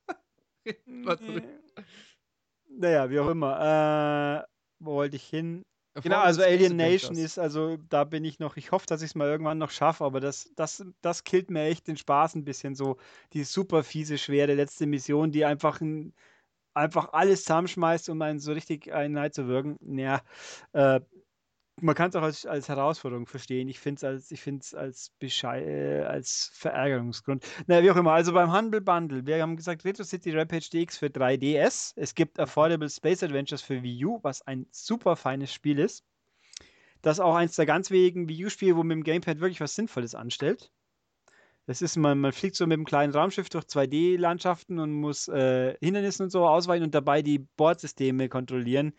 Naja, 2.78 3.10
wie 3.10 3.20
auch 3.20 3.30
immer. 3.30 4.44
Äh, 4.44 4.46
wo 4.80 4.96
wollte 4.96 5.16
ich 5.16 5.26
hin? 5.26 5.64
Genau, 5.94 6.16
Vor 6.16 6.18
allem 6.18 6.28
also 6.28 6.42
Alien 6.42 6.76
Nation 6.76 7.16
ist, 7.18 7.40
also 7.40 7.78
da 7.78 8.04
bin 8.04 8.26
ich 8.26 8.40
noch, 8.40 8.58
ich 8.58 8.72
hoffe, 8.72 8.86
dass 8.86 9.02
ich 9.02 9.12
es 9.12 9.16
mal 9.16 9.30
irgendwann 9.30 9.58
noch 9.58 9.72
schaffe, 9.72 10.04
aber 10.04 10.20
das, 10.20 10.52
das, 10.58 10.86
das 11.02 11.24
killt 11.24 11.50
mir 11.50 11.64
echt 11.64 11.88
den 11.88 11.96
Spaß 11.96 12.36
ein 12.36 12.44
bisschen 12.44 12.76
so. 12.76 12.98
Die 13.32 13.46
super 13.46 13.82
fiese, 13.84 14.18
schwere 14.18 14.54
letzte 14.56 14.88
Mission, 14.88 15.32
die 15.32 15.46
einfach, 15.46 15.80
ein, 15.80 16.14
einfach 16.74 17.14
alles 17.14 17.44
zusammenschmeißt, 17.46 18.10
um 18.10 18.22
einen 18.22 18.40
so 18.40 18.54
richtig 18.54 18.94
einen 18.94 19.18
reinzuwirken. 19.18 19.78
Ja, 19.98 20.22
äh, 20.74 21.02
man 21.82 21.96
kann 21.96 22.10
es 22.10 22.16
auch 22.16 22.22
als, 22.22 22.46
als 22.46 22.70
Herausforderung 22.70 23.26
verstehen. 23.26 23.68
Ich 23.68 23.80
finde 23.80 24.00
es 24.00 24.04
als, 24.04 24.32
ich 24.32 24.42
find's 24.42 24.74
als, 24.74 25.12
Beschei 25.20 25.64
äh, 25.64 26.04
als 26.04 26.52
Verärgerungsgrund. 26.54 27.46
Naja, 27.68 27.84
wie 27.84 27.92
auch 27.92 27.98
immer. 27.98 28.14
Also 28.14 28.34
beim 28.34 28.54
Humble 28.54 28.82
Bundle, 28.82 29.26
wir 29.26 29.42
haben 29.42 29.58
gesagt, 29.58 29.84
Retro 29.84 30.04
City 30.04 30.32
Rampage 30.32 30.70
DX 30.72 30.98
für 30.98 31.08
3DS. 31.08 31.94
Es 31.96 32.16
gibt 32.16 32.40
Affordable 32.40 32.90
Space 32.90 33.24
Adventures 33.24 33.62
für 33.62 33.84
Wii 33.84 34.06
U, 34.06 34.20
was 34.22 34.42
ein 34.48 34.68
super 34.72 35.16
feines 35.16 35.54
Spiel 35.54 35.80
ist. 35.80 36.06
Das 37.02 37.18
ist 37.18 37.22
auch 37.22 37.36
eins 37.36 37.56
der 37.56 37.66
ganz 37.66 37.92
wenigen 37.92 38.30
Wii 38.30 38.46
U-Spiele, 38.46 38.76
wo 38.76 38.80
man 38.80 38.88
mit 38.88 38.98
dem 38.98 39.04
Gamepad 39.04 39.40
wirklich 39.40 39.62
was 39.62 39.76
Sinnvolles 39.76 40.16
anstellt. 40.16 40.72
Das 41.68 41.82
ist, 41.82 41.98
man, 41.98 42.20
man 42.20 42.32
fliegt 42.32 42.56
so 42.56 42.66
mit 42.68 42.76
einem 42.76 42.86
kleinen 42.86 43.14
Raumschiff 43.14 43.50
durch 43.50 43.66
2D-Landschaften 43.66 44.80
und 44.80 44.92
muss 44.92 45.28
äh, 45.28 45.76
Hindernissen 45.82 46.24
und 46.24 46.30
so 46.30 46.48
ausweichen 46.48 46.84
und 46.84 46.96
dabei 46.96 47.22
die 47.22 47.40
Bordsysteme 47.40 48.30
kontrollieren. 48.30 48.94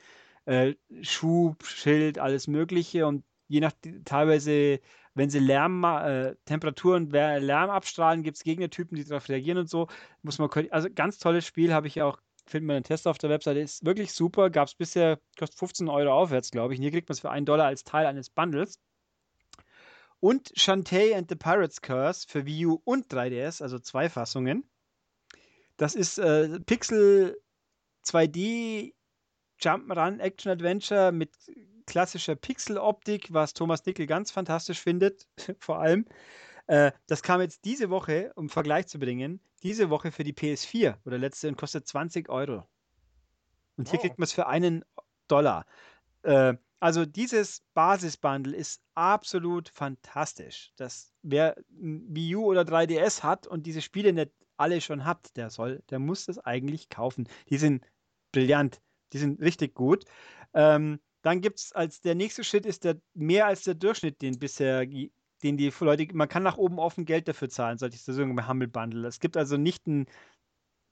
Äh, 0.46 0.74
Schub, 1.02 1.64
Schild, 1.66 2.18
alles 2.18 2.46
Mögliche 2.46 3.06
und 3.06 3.24
je 3.48 3.60
nach 3.60 3.72
teilweise, 4.04 4.80
wenn 5.14 5.30
sie 5.30 5.38
Lärm, 5.40 5.84
äh, 5.84 6.36
Temperatur 6.44 6.96
und 6.96 7.12
Wer- 7.12 7.40
Lärm 7.40 7.70
abstrahlen, 7.70 8.22
gibt 8.22 8.36
es 8.38 8.44
Gegnertypen, 8.44 8.96
die 8.96 9.04
darauf 9.04 9.28
reagieren 9.28 9.58
und 9.58 9.68
so. 9.68 9.88
Muss 10.22 10.38
man, 10.38 10.48
also 10.70 10.88
ganz 10.92 11.18
tolles 11.18 11.46
Spiel, 11.46 11.72
habe 11.74 11.88
ich 11.88 12.00
auch, 12.02 12.20
findet 12.46 12.66
man 12.66 12.76
einen 12.76 12.84
Test 12.84 13.06
auf 13.08 13.18
der 13.18 13.30
Webseite, 13.30 13.60
ist 13.60 13.84
wirklich 13.84 14.12
super. 14.12 14.50
Gab 14.50 14.68
es 14.68 14.74
bisher, 14.74 15.18
kostet 15.38 15.58
15 15.58 15.88
Euro 15.88 16.12
aufwärts, 16.12 16.50
glaube 16.50 16.74
ich. 16.74 16.78
Und 16.78 16.82
hier 16.84 16.92
kriegt 16.92 17.08
man 17.08 17.14
es 17.14 17.20
für 17.20 17.30
einen 17.30 17.46
Dollar 17.46 17.66
als 17.66 17.84
Teil 17.84 18.06
eines 18.06 18.30
Bundles. 18.30 18.80
Und 20.20 20.52
Shantae 20.54 21.14
and 21.14 21.28
the 21.28 21.36
Pirates 21.36 21.82
Curse 21.82 22.26
für 22.28 22.46
Wii 22.46 22.66
U 22.66 22.80
und 22.84 23.12
3DS, 23.12 23.62
also 23.62 23.78
zwei 23.78 24.08
Fassungen. 24.08 24.64
Das 25.76 25.94
ist 25.94 26.18
äh, 26.18 26.58
Pixel 26.60 27.38
2D 28.04 28.94
Jump'n'Run 29.60 30.18
Action 30.20 30.50
Adventure 30.52 31.12
mit 31.12 31.30
klassischer 31.86 32.36
Pixel-Optik, 32.36 33.32
was 33.32 33.54
Thomas 33.54 33.84
Nickel 33.86 34.06
ganz 34.06 34.30
fantastisch 34.30 34.80
findet, 34.80 35.28
vor 35.58 35.80
allem. 35.80 36.06
Äh, 36.66 36.92
das 37.06 37.22
kam 37.22 37.40
jetzt 37.40 37.64
diese 37.64 37.90
Woche, 37.90 38.32
um 38.36 38.48
Vergleich 38.50 38.88
zu 38.88 38.98
bringen, 38.98 39.40
diese 39.62 39.90
Woche 39.90 40.12
für 40.12 40.24
die 40.24 40.34
PS4 40.34 40.98
oder 41.04 41.18
letzte 41.18 41.48
und 41.48 41.56
kostet 41.56 41.86
20 41.88 42.28
Euro. 42.28 42.68
Und 43.76 43.88
hier 43.88 43.98
Oh. 43.98 44.00
kriegt 44.00 44.18
man 44.18 44.24
es 44.24 44.32
für 44.32 44.46
einen 44.46 44.84
Dollar. 45.28 45.66
Äh, 46.22 46.54
also 46.80 47.06
dieses 47.06 47.62
Basisbundle 47.74 48.56
ist 48.56 48.82
absolut 48.94 49.68
fantastisch. 49.70 50.72
Das, 50.76 51.14
wer 51.22 51.56
ein 51.70 52.06
Wii 52.14 52.36
U 52.36 52.44
oder 52.46 52.64
3DS 52.64 53.22
hat 53.22 53.46
und 53.46 53.66
diese 53.66 53.82
Spiele 53.82 54.12
nicht 54.12 54.32
alle 54.58 54.80
schon 54.80 55.04
hat, 55.04 55.36
der 55.36 55.50
soll, 55.50 55.82
der 55.90 55.98
muss 55.98 56.26
das 56.26 56.38
eigentlich 56.38 56.88
kaufen. 56.90 57.28
Die 57.50 57.58
sind 57.58 57.84
brillant, 58.32 58.80
die 59.12 59.18
sind 59.18 59.40
richtig 59.40 59.74
gut. 59.74 60.04
Ähm, 60.54 61.00
dann 61.22 61.40
gibt 61.40 61.58
es 61.58 61.72
als 61.72 62.00
der 62.00 62.14
nächste 62.14 62.44
Schritt 62.44 62.66
ist 62.66 62.84
der 62.84 63.00
mehr 63.14 63.46
als 63.46 63.64
der 63.64 63.74
Durchschnitt, 63.74 64.22
den 64.22 64.38
bisher 64.38 64.86
den 65.42 65.56
die 65.56 65.72
Leute, 65.80 66.06
man 66.14 66.28
kann 66.28 66.42
nach 66.42 66.56
oben 66.56 66.78
offen 66.78 67.04
Geld 67.04 67.28
dafür 67.28 67.48
zahlen, 67.48 67.78
sollte 67.78 67.96
ich 67.96 68.02
sagen, 68.02 68.34
bei 68.36 68.46
Humble 68.46 68.68
Bundle. 68.68 69.06
Es 69.06 69.20
gibt 69.20 69.36
also 69.36 69.56
nicht 69.56 69.86
einen 69.86 70.06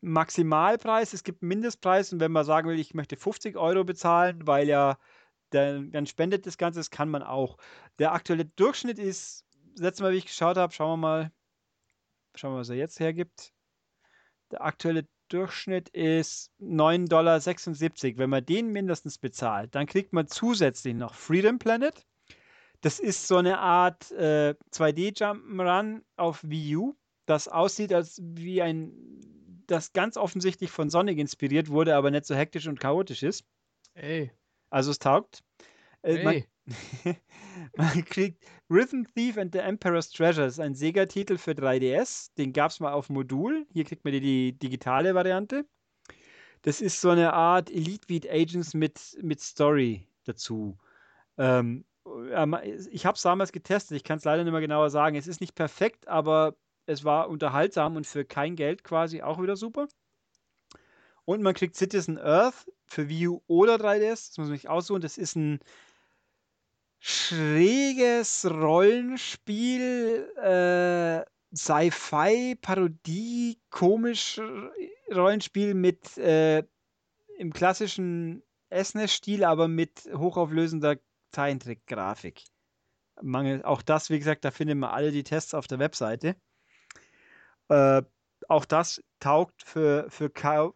Maximalpreis, 0.01 1.13
es 1.13 1.25
gibt 1.25 1.43
einen 1.43 1.49
Mindestpreis 1.49 2.13
und 2.13 2.21
wenn 2.21 2.33
man 2.33 2.45
sagen 2.45 2.69
will, 2.69 2.79
ich 2.79 2.95
möchte 2.95 3.17
50 3.17 3.57
Euro 3.57 3.85
bezahlen, 3.85 4.47
weil 4.47 4.69
ja 4.69 4.99
dann, 5.51 5.91
dann 5.93 6.07
spendet 6.07 6.47
das 6.47 6.59
Ganze, 6.59 6.81
das 6.81 6.91
kann 6.91 7.09
man 7.09 7.23
auch. 7.23 7.57
Der 7.99 8.13
aktuelle 8.13 8.45
Durchschnitt 8.45 8.99
ist, 8.99 9.47
letztes 9.79 10.03
Mal, 10.03 10.13
wie 10.13 10.19
ich 10.19 10.27
geschaut 10.27 10.57
habe, 10.57 10.73
schauen 10.73 10.93
wir 10.93 10.97
mal, 10.97 11.33
schauen 12.35 12.51
wir 12.51 12.55
mal, 12.57 12.61
was 12.61 12.71
er 12.71 12.77
jetzt 12.77 13.01
hergibt. 13.01 13.53
Der 14.51 14.63
aktuelle 14.63 15.07
Durchschnitt 15.29 15.89
ist 15.91 16.51
9,76 16.61 17.09
Dollar. 17.09 18.19
Wenn 18.19 18.31
man 18.31 18.45
den 18.45 18.69
mindestens 18.69 19.19
bezahlt, 19.19 19.75
dann 19.75 19.87
kriegt 19.87 20.13
man 20.13 20.27
zusätzlich 20.27 20.95
noch 20.95 21.15
Freedom 21.15 21.59
Planet. 21.59 22.07
Das 22.81 23.01
ist 23.01 23.27
so 23.27 23.37
eine 23.37 23.59
Art 23.59 24.11
äh, 24.13 24.55
2D-Jump'n'Run 24.73 26.03
auf 26.17 26.45
Wii 26.45 26.77
U, 26.77 26.95
das 27.27 27.49
aussieht 27.49 27.93
als 27.93 28.21
wie 28.23 28.61
ein, 28.61 28.93
das 29.67 29.95
ganz 29.95 30.17
offensichtlich 30.19 30.71
von 30.71 30.91
Sonic 30.91 31.19
inspiriert 31.19 31.71
wurde, 31.71 31.97
aber 31.97 32.11
nicht 32.11 32.27
so 32.27 32.35
hektisch 32.35 32.67
und 32.67 32.81
chaotisch 32.81 33.23
ist. 33.23 33.45
Ey, 33.95 34.31
Also 34.69 34.91
es 34.91 34.99
taugt. 34.99 35.43
Äh, 36.03 36.23
man. 36.23 36.45
man 37.77 38.05
kriegt 38.05 38.45
Rhythm 38.71 39.05
Thief 39.15 39.37
and 39.37 39.53
the 39.53 39.59
Emperor's 39.59 40.11
Treasure. 40.11 40.47
Das 40.47 40.55
ist 40.55 40.61
ein 40.61 40.75
Sega-Titel 40.75 41.37
für 41.37 41.53
3DS. 41.53 42.35
Den 42.37 42.53
gab 42.53 42.71
es 42.71 42.81
mal 42.81 42.93
auf 42.93 43.11
Modul. 43.11 43.67
Hier 43.73 43.85
kriegt 43.85 44.05
man 44.05 44.13
die, 44.13 44.21
die 44.21 44.59
digitale 44.59 45.15
Variante. 45.15 45.67
Das 46.63 46.81
ist 46.81 47.01
so 47.01 47.11
eine 47.11 47.35
Art 47.35 47.71
Elite 47.71 48.07
Beat 48.07 48.29
Agents 48.29 48.73
mit, 48.73 49.19
mit 49.21 49.41
Story 49.41 50.09
dazu. 50.25 50.79
Ähm, 51.37 51.85
ich 52.91 53.07
habe 53.07 53.17
es 53.17 53.23
damals 53.23 53.53
getestet. 53.53 53.97
Ich 53.97 54.05
kann 54.05 54.19
es 54.19 54.25
leider 54.25 54.45
nicht 54.45 54.53
mehr 54.53 54.61
genauer 54.61 54.91
sagen. 54.91 55.17
Es 55.17 55.27
ist 55.27 55.41
nicht 55.41 55.55
perfekt, 55.55 56.09
aber 56.09 56.57
es 56.87 57.05
war 57.05 57.29
unterhaltsam 57.29 57.97
und 57.97 58.07
für 58.07 58.25
kein 58.25 58.57
Geld 58.57 58.85
quasi 58.85 59.23
auch 59.23 59.43
wieder 59.43 59.57
super. 59.57 59.89
Und 61.27 61.43
man 61.43 61.55
kriegt 61.55 61.77
Citizen 61.77 62.19
Earth 62.19 62.71
für 62.87 63.09
Wii 63.09 63.29
U 63.29 63.41
oder 63.47 63.77
3DS. 63.77 64.29
Das 64.29 64.39
muss 64.39 64.49
man 64.49 64.57
sich 64.57 64.69
aussuchen. 64.69 65.01
Das 65.01 65.19
ist 65.19 65.37
ein 65.37 65.61
schräges 67.07 68.47
Rollenspiel, 68.51 70.27
äh, 70.43 71.23
Sci-Fi, 71.55 72.57
Parodie, 72.59 73.61
komisch 73.69 74.41
Rollenspiel 75.15 75.75
mit 75.75 76.17
äh, 76.17 76.65
im 77.37 77.53
klassischen 77.53 78.43
SNES-Stil, 78.73 79.45
aber 79.45 79.69
mit 79.69 80.09
hochauflösender 80.15 80.97
Zeichentrick-Grafik. 81.33 82.43
Auch 83.65 83.83
das, 83.83 84.09
wie 84.09 84.19
gesagt, 84.19 84.47
da 84.47 84.51
findet 84.51 84.79
man 84.79 84.89
alle 84.89 85.13
die 85.13 85.25
Tests 85.25 85.53
auf 85.53 85.67
der 85.67 85.81
Webseite. 85.81 86.37
Äh, 87.69 88.01
auch 88.49 88.65
das 88.65 89.05
taugt 89.21 89.63
für, 89.63 90.07
für 90.09 90.31
kaum, 90.31 90.73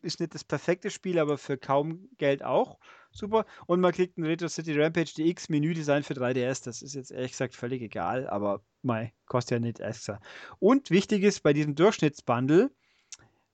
ist 0.00 0.20
nicht 0.20 0.32
das 0.32 0.44
perfekte 0.44 0.90
Spiel, 0.90 1.18
aber 1.18 1.38
für 1.38 1.58
kaum 1.58 2.08
Geld 2.18 2.44
auch. 2.44 2.78
Super. 3.16 3.46
Und 3.66 3.80
man 3.80 3.92
kriegt 3.92 4.18
ein 4.18 4.24
Retro 4.24 4.48
City 4.48 4.78
Rampage 4.78 5.14
DX 5.16 5.48
Menüdesign 5.48 6.02
für 6.02 6.14
3DS. 6.14 6.64
Das 6.64 6.82
ist 6.82 6.94
jetzt 6.94 7.10
ehrlich 7.10 7.32
gesagt 7.32 7.54
völlig 7.54 7.82
egal, 7.82 8.28
aber 8.28 8.62
mei, 8.82 9.14
kostet 9.26 9.52
ja 9.52 9.58
nicht 9.60 9.80
extra. 9.80 10.20
Und 10.58 10.90
wichtig 10.90 11.22
ist 11.22 11.42
bei 11.42 11.52
diesem 11.52 11.74
Durchschnittsbundle, 11.74 12.70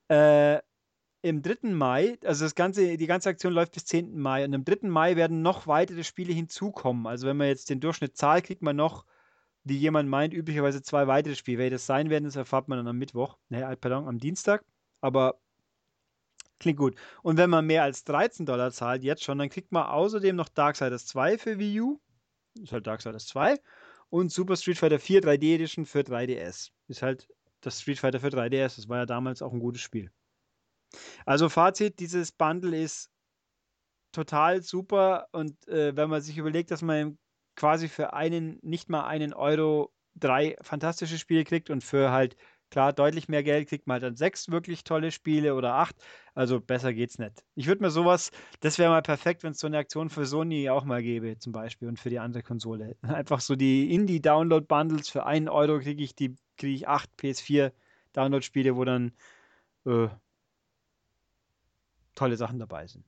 äh, 0.09 0.59
im 1.23 1.41
3. 1.41 1.73
Mai, 1.73 2.19
also 2.25 2.45
das 2.45 2.57
ganze, 2.57 2.97
die 2.97 3.07
ganze 3.07 3.29
Aktion 3.29 3.53
läuft 3.53 3.73
bis 3.73 3.85
10. 3.85 4.19
Mai 4.19 4.45
und 4.45 4.55
am 4.55 4.65
3. 4.65 4.89
Mai 4.89 5.15
werden 5.15 5.41
noch 5.41 5.69
weitere 5.69 6.03
Spiele 6.03 6.33
hinzukommen. 6.33 7.07
Also 7.07 7.29
wenn 7.29 7.37
man 7.37 7.47
jetzt 7.47 7.71
den 7.71 7.79
Durchschnitt 7.81 8.17
zahlt, 8.17 8.45
kriegt 8.45 8.63
man 8.63 8.75
noch, 8.75 9.07
wie 9.63 9.77
jemand 9.77 10.09
meint, 10.09 10.35
üblicherweise 10.35 10.83
zwei 10.83 11.07
weitere 11.07 11.37
Spiele. 11.37 11.59
Welche 11.59 11.71
das 11.71 11.87
sein 11.87 12.11
werden, 12.11 12.25
das 12.25 12.35
erfahrt 12.35 12.67
man 12.69 12.79
dann 12.79 12.89
am 12.89 12.99
Mittwoch, 12.99 13.39
ne, 13.49 13.77
pardon, 13.81 14.09
am 14.09 14.19
Dienstag. 14.19 14.65
Aber 15.01 15.39
klingt 16.63 16.79
gut. 16.79 16.97
Und 17.23 17.37
wenn 17.37 17.51
man 17.51 17.67
mehr 17.67 17.83
als 17.83 18.05
13 18.05 18.47
Dollar 18.47 18.73
zahlt, 18.73 19.03
jetzt 19.03 19.25
schon, 19.25 19.39
dann 19.39 19.51
kriegt 19.51 19.73
man 19.73 19.87
außerdem 19.87 20.35
noch 20.35 20.49
Darksiders 20.49 21.07
2 21.07 21.39
für 21.39 21.59
Wii 21.59 21.81
U. 21.81 22.01
Ist 22.61 22.73
halt 22.73 22.87
Darksiders 22.87 23.27
2. 23.27 23.59
Und 24.09 24.31
Super 24.31 24.57
Street 24.57 24.79
Fighter 24.79 24.99
4 24.99 25.23
3D 25.23 25.55
Edition 25.55 25.87
für 25.87 26.01
3DS. 26.01 26.71
Ist 26.89 27.03
halt 27.03 27.29
das 27.61 27.81
Street 27.81 27.99
Fighter 27.99 28.21
für 28.21 28.29
3DS. 28.29 28.77
Das 28.77 28.89
war 28.89 28.99
ja 28.99 29.07
damals 29.07 29.43
auch 29.43 29.53
ein 29.53 29.61
gutes 29.61 29.83
Spiel. 29.83 30.11
Also 31.25 31.49
Fazit, 31.49 31.99
dieses 31.99 32.33
Bundle 32.33 32.79
ist 32.81 33.11
total 34.13 34.63
super 34.63 35.29
und 35.33 35.67
äh, 35.69 35.97
wenn 35.97 36.11
man 36.11 36.21
sich 36.21 36.37
überlegt, 36.37 36.71
dass 36.71 36.83
man 36.83 37.19
quasi 37.57 37.89
für 37.89 38.13
einen, 38.13 38.59
nicht 38.63 38.91
mal 38.91 39.07
einen 39.07 39.33
Euro 39.33 39.93
drei 40.15 40.57
fantastische 40.61 41.19
Spiele 41.19 41.45
kriegt 41.45 41.71
und 41.71 41.83
für 41.83 42.11
halt 42.11 42.37
Klar, 42.73 42.95
deutlich 42.95 43.29
mehr 43.29 43.43
Geld 43.43 43.69
kriegt 43.69 43.87
man 43.87 43.97
halt 43.97 44.03
dann 44.03 44.17
sechs 44.17 44.51
wirklich 44.51 44.83
tolle 44.83 45.11
Spiele 45.13 45.55
oder 45.55 45.75
acht. 45.75 45.95
Also 46.35 46.59
besser 46.59 46.95
geht's 46.95 47.19
nicht. 47.19 47.45
Ich 47.55 47.67
würde 47.67 47.83
mir 47.83 47.91
sowas, 47.91 48.31
das 48.61 48.79
wäre 48.79 48.89
mal 48.89 49.03
perfekt, 49.03 49.43
wenn 49.43 49.53
es 49.53 49.59
so 49.59 49.67
eine 49.67 49.77
Aktion 49.77 50.09
für 50.09 50.25
Sony 50.25 50.71
auch 50.71 50.85
mal 50.85 51.03
gäbe, 51.03 51.39
zum 51.39 51.53
Beispiel, 51.53 51.87
und 51.89 52.01
für 52.01 52.09
die 52.09 52.19
andere 52.19 52.43
Konsole. 52.43 52.97
Einfach 53.03 53.41
so 53.41 53.57
die 53.57 53.95
Indie-Download-Bundles 53.95 55.11
für 55.11 55.27
einen 55.27 55.51
Euro 55.51 55.81
kriege 55.81 56.03
ich 56.03 56.15
die, 56.15 56.35
kriege 56.57 56.75
ich 56.75 56.89
acht 56.89 57.11
PS4-Download-Spiele, 57.21 58.75
wo 58.75 58.87
dann 58.87 59.13
äh, 59.85 60.09
tolle 62.15 62.39
Sachen 62.39 62.59
dabei 62.59 62.87
sind. 62.87 63.05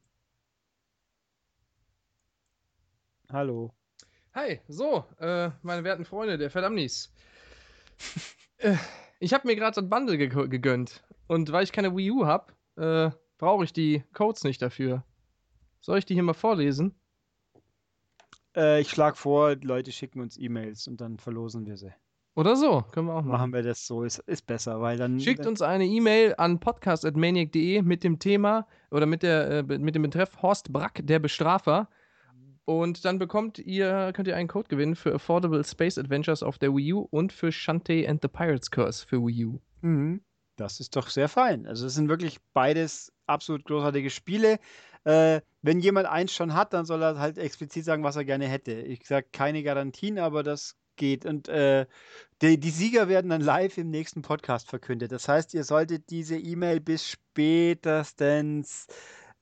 Hallo. 3.33 3.73
Hi, 4.35 4.61
so, 4.69 5.07
äh, 5.21 5.49
meine 5.63 5.85
werten 5.85 6.05
Freunde, 6.05 6.37
der 6.37 6.51
Verdammnis. 6.51 7.11
äh, 8.59 8.77
ich 9.25 9.33
habe 9.33 9.47
mir 9.47 9.57
gerade 9.57 9.75
so 9.75 9.81
ein 9.81 9.89
Bundle 9.89 10.19
ge 10.19 10.29
gegönnt. 10.29 11.03
Und 11.27 11.51
weil 11.51 11.65
ich 11.65 11.73
keine 11.73 11.97
Wii 11.97 12.11
U 12.11 12.27
habe, 12.27 12.53
äh, 12.77 13.11
brauche 13.39 13.65
ich 13.65 13.73
die 13.73 14.05
Codes 14.13 14.45
nicht 14.45 14.61
dafür. 14.61 15.03
Soll 15.81 15.99
ich 15.99 16.07
die 16.07 16.15
hier 16.15 16.23
mal 16.23 16.35
vorlesen? 16.35 16.95
Äh, 18.55 18.83
ich 18.83 18.91
schlage 18.91 19.17
vor, 19.17 19.57
die 19.57 19.67
Leute 19.67 19.93
schicken 19.93 20.21
uns 20.21 20.39
E-Mails 20.39 20.87
und 20.87 21.01
dann 21.01 21.19
verlosen 21.19 21.67
wir 21.67 21.77
sie. 21.77 21.93
Oder 22.37 22.57
so, 22.57 22.85
können 22.91 23.07
wir 23.07 23.15
auch 23.15 23.23
machen. 23.23 23.29
Machen 23.29 23.53
wir 23.53 23.63
das 23.63 23.87
so, 23.87 24.03
ist, 24.03 24.19
ist 24.27 24.47
besser, 24.47 24.81
weil 24.81 24.99
dann. 24.99 25.21
Schickt 25.21 25.47
uns 25.47 25.63
eine 25.63 25.87
E-Mail 25.87 26.35
an 26.37 26.59
podcast.maniac.de 26.59 27.83
mit 27.83 28.03
dem 28.05 28.19
Thema 28.19 28.67
oder 28.91 29.07
mit, 29.07 29.23
der, 29.23 29.51
äh, 29.51 29.79
mit 29.79 29.95
dem 29.95 30.03
Betreff 30.03 30.43
Horst 30.43 30.73
Brack, 30.73 31.01
der 31.05 31.21
Bestrafer. 31.21 31.89
Und 32.67 33.05
dann 33.05 33.19
bekommt 33.19 33.59
ihr, 33.59 34.13
könnt 34.15 34.27
ihr 34.27 34.37
einen 34.37 34.49
Code 34.49 34.69
gewinnen 34.69 34.97
für 34.97 35.15
Affordable 35.15 35.63
Space 35.65 35.99
Adventures 35.99 36.43
auf 36.43 36.59
der 36.59 36.75
Wii 36.75 36.95
U 36.95 37.09
und 37.11 37.33
für 37.33 37.53
Shantae 37.53 38.09
and 38.09 38.23
the 38.23 38.29
Pirates 38.29 38.71
Curse 38.71 39.07
für 39.07 39.21
Wii 39.21 39.45
U. 39.45 39.61
Mhm. 39.83 40.23
Das 40.57 40.81
ist 40.81 40.97
doch 40.97 41.09
sehr 41.09 41.29
fein. 41.29 41.67
Also 41.67 41.87
es 41.87 41.95
sind 41.95 42.09
wirklich 42.09 42.39
beides 42.53 43.13
absolut 43.27 43.65
großartige 43.65 44.09
Spiele. 44.09 44.59
Äh, 45.05 45.41
wenn 45.63 45.81
jemand 45.81 46.07
eins 46.07 46.33
schon 46.33 46.55
hat, 46.55 46.73
dann 46.73 46.87
soll 46.87 47.03
er 47.03 47.19
halt 47.19 47.37
explizit 47.39 47.85
sagen, 47.85 48.05
was 48.05 48.17
er 48.17 48.25
gerne 48.25 48.47
hätte. 48.47 48.73
Ich 48.73 49.07
sage 49.07 49.27
keine 49.33 49.63
Garantien, 49.63 50.19
aber 50.19 50.43
das 50.43 50.77
geht. 50.97 51.27
Und 51.27 51.49
äh, 51.49 51.87
die, 52.41 52.59
die, 52.59 52.71
Sieger 52.71 53.09
werden 53.09 53.31
dann 53.31 53.41
live 53.41 53.79
im 53.79 53.91
nächsten 53.91 54.23
Podcast 54.23 54.69
verkündet. 54.69 55.13
Das 55.13 55.29
heißt, 55.29 55.55
ihr 55.55 55.65
solltet 55.65 56.11
diese 56.11 56.39
E-Mail 56.39 56.81
bis 56.81 57.09
spätestens 57.09 58.87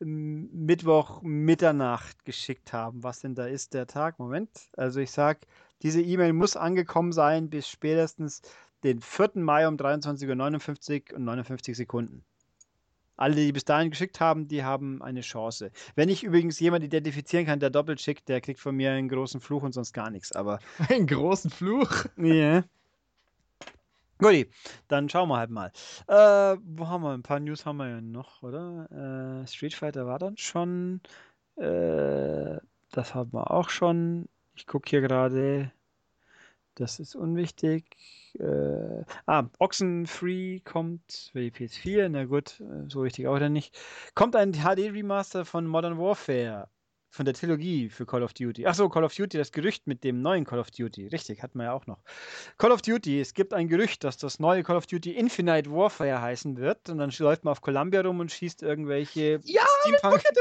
Mittwoch 0.04 1.22
Mitternacht 1.22 2.24
geschickt 2.24 2.72
haben. 2.72 3.02
Was 3.02 3.20
denn 3.20 3.34
da 3.34 3.46
ist 3.46 3.74
der 3.74 3.86
Tag? 3.86 4.18
Moment. 4.18 4.50
Also 4.76 5.00
ich 5.00 5.10
sage, 5.10 5.40
diese 5.82 6.00
E-Mail 6.00 6.32
muss 6.32 6.56
angekommen 6.56 7.12
sein 7.12 7.50
bis 7.50 7.68
spätestens 7.68 8.42
den 8.84 9.00
4. 9.00 9.30
Mai 9.34 9.66
um 9.68 9.76
23.59 9.76 11.12
Uhr 11.12 11.16
und 11.16 11.24
59 11.24 11.76
Sekunden. 11.76 12.24
Alle, 13.16 13.36
die 13.36 13.52
bis 13.52 13.64
dahin 13.64 13.90
geschickt 13.90 14.20
haben, 14.20 14.48
die 14.48 14.64
haben 14.64 15.02
eine 15.02 15.20
Chance. 15.20 15.70
Wenn 15.94 16.08
ich 16.08 16.24
übrigens 16.24 16.58
jemand 16.58 16.82
identifizieren 16.82 17.46
kann, 17.46 17.60
der 17.60 17.70
doppelt 17.70 18.00
schickt, 18.00 18.28
der 18.28 18.40
kriegt 18.40 18.58
von 18.58 18.74
mir 18.74 18.90
einen 18.90 19.08
großen 19.08 19.40
Fluch 19.40 19.62
und 19.62 19.72
sonst 19.72 19.92
gar 19.92 20.10
nichts. 20.10 20.32
Aber 20.32 20.58
einen 20.88 21.06
großen 21.06 21.50
Fluch? 21.50 22.06
Ja. 22.16 22.24
Yeah. 22.24 22.64
Gut, 24.22 24.46
dann 24.86 25.08
schauen 25.08 25.28
wir 25.30 25.38
halt 25.38 25.50
mal. 25.50 25.72
Äh, 26.06 26.56
wo 26.62 26.86
haben 26.86 27.02
wir? 27.02 27.12
Ein 27.12 27.24
paar 27.24 27.40
News 27.40 27.66
haben 27.66 27.78
wir 27.78 27.88
ja 27.88 28.00
noch, 28.00 28.42
oder? 28.42 29.42
Äh, 29.42 29.46
Street 29.48 29.74
Fighter 29.74 30.06
war 30.06 30.20
dann 30.20 30.36
schon. 30.36 31.00
Äh, 31.56 32.58
das 32.92 33.14
haben 33.14 33.32
wir 33.32 33.50
auch 33.50 33.68
schon. 33.68 34.28
Ich 34.54 34.68
gucke 34.68 34.88
hier 34.90 35.00
gerade. 35.00 35.72
Das 36.76 37.00
ist 37.00 37.16
unwichtig. 37.16 37.96
Äh, 38.38 39.04
ah, 39.26 39.44
Oxenfree 39.58 40.60
kommt 40.60 41.30
für 41.32 41.40
die 41.40 41.50
PS4. 41.50 42.08
Na 42.08 42.24
gut, 42.24 42.60
äh, 42.60 42.88
so 42.88 43.02
wichtig 43.04 43.26
auch 43.26 43.38
dann 43.40 43.52
nicht. 43.52 43.76
Kommt 44.14 44.36
ein 44.36 44.52
HD-Remaster 44.52 45.44
von 45.44 45.66
Modern 45.66 45.98
Warfare 45.98 46.68
von 47.12 47.26
der 47.26 47.34
Trilogie 47.34 47.90
für 47.90 48.06
Call 48.06 48.22
of 48.22 48.32
Duty. 48.32 48.66
Achso, 48.66 48.88
Call 48.88 49.04
of 49.04 49.14
Duty, 49.14 49.36
das 49.36 49.52
Gerücht 49.52 49.86
mit 49.86 50.02
dem 50.02 50.22
neuen 50.22 50.46
Call 50.46 50.58
of 50.58 50.70
Duty. 50.70 51.08
Richtig, 51.08 51.42
hatten 51.42 51.58
wir 51.58 51.64
ja 51.64 51.72
auch 51.74 51.86
noch. 51.86 52.02
Call 52.56 52.72
of 52.72 52.80
Duty, 52.80 53.20
es 53.20 53.34
gibt 53.34 53.52
ein 53.52 53.68
Gerücht, 53.68 54.02
dass 54.02 54.16
das 54.16 54.40
neue 54.40 54.62
Call 54.62 54.76
of 54.76 54.86
Duty 54.86 55.12
Infinite 55.12 55.70
Warfare 55.70 56.22
heißen 56.22 56.56
wird. 56.56 56.88
Und 56.88 56.98
dann 56.98 57.12
läuft 57.18 57.44
man 57.44 57.52
auf 57.52 57.60
Columbia 57.60 58.00
rum 58.00 58.20
und 58.20 58.32
schießt 58.32 58.62
irgendwelche 58.62 59.40
ja, 59.44 59.62
Steampunk. 59.82 60.22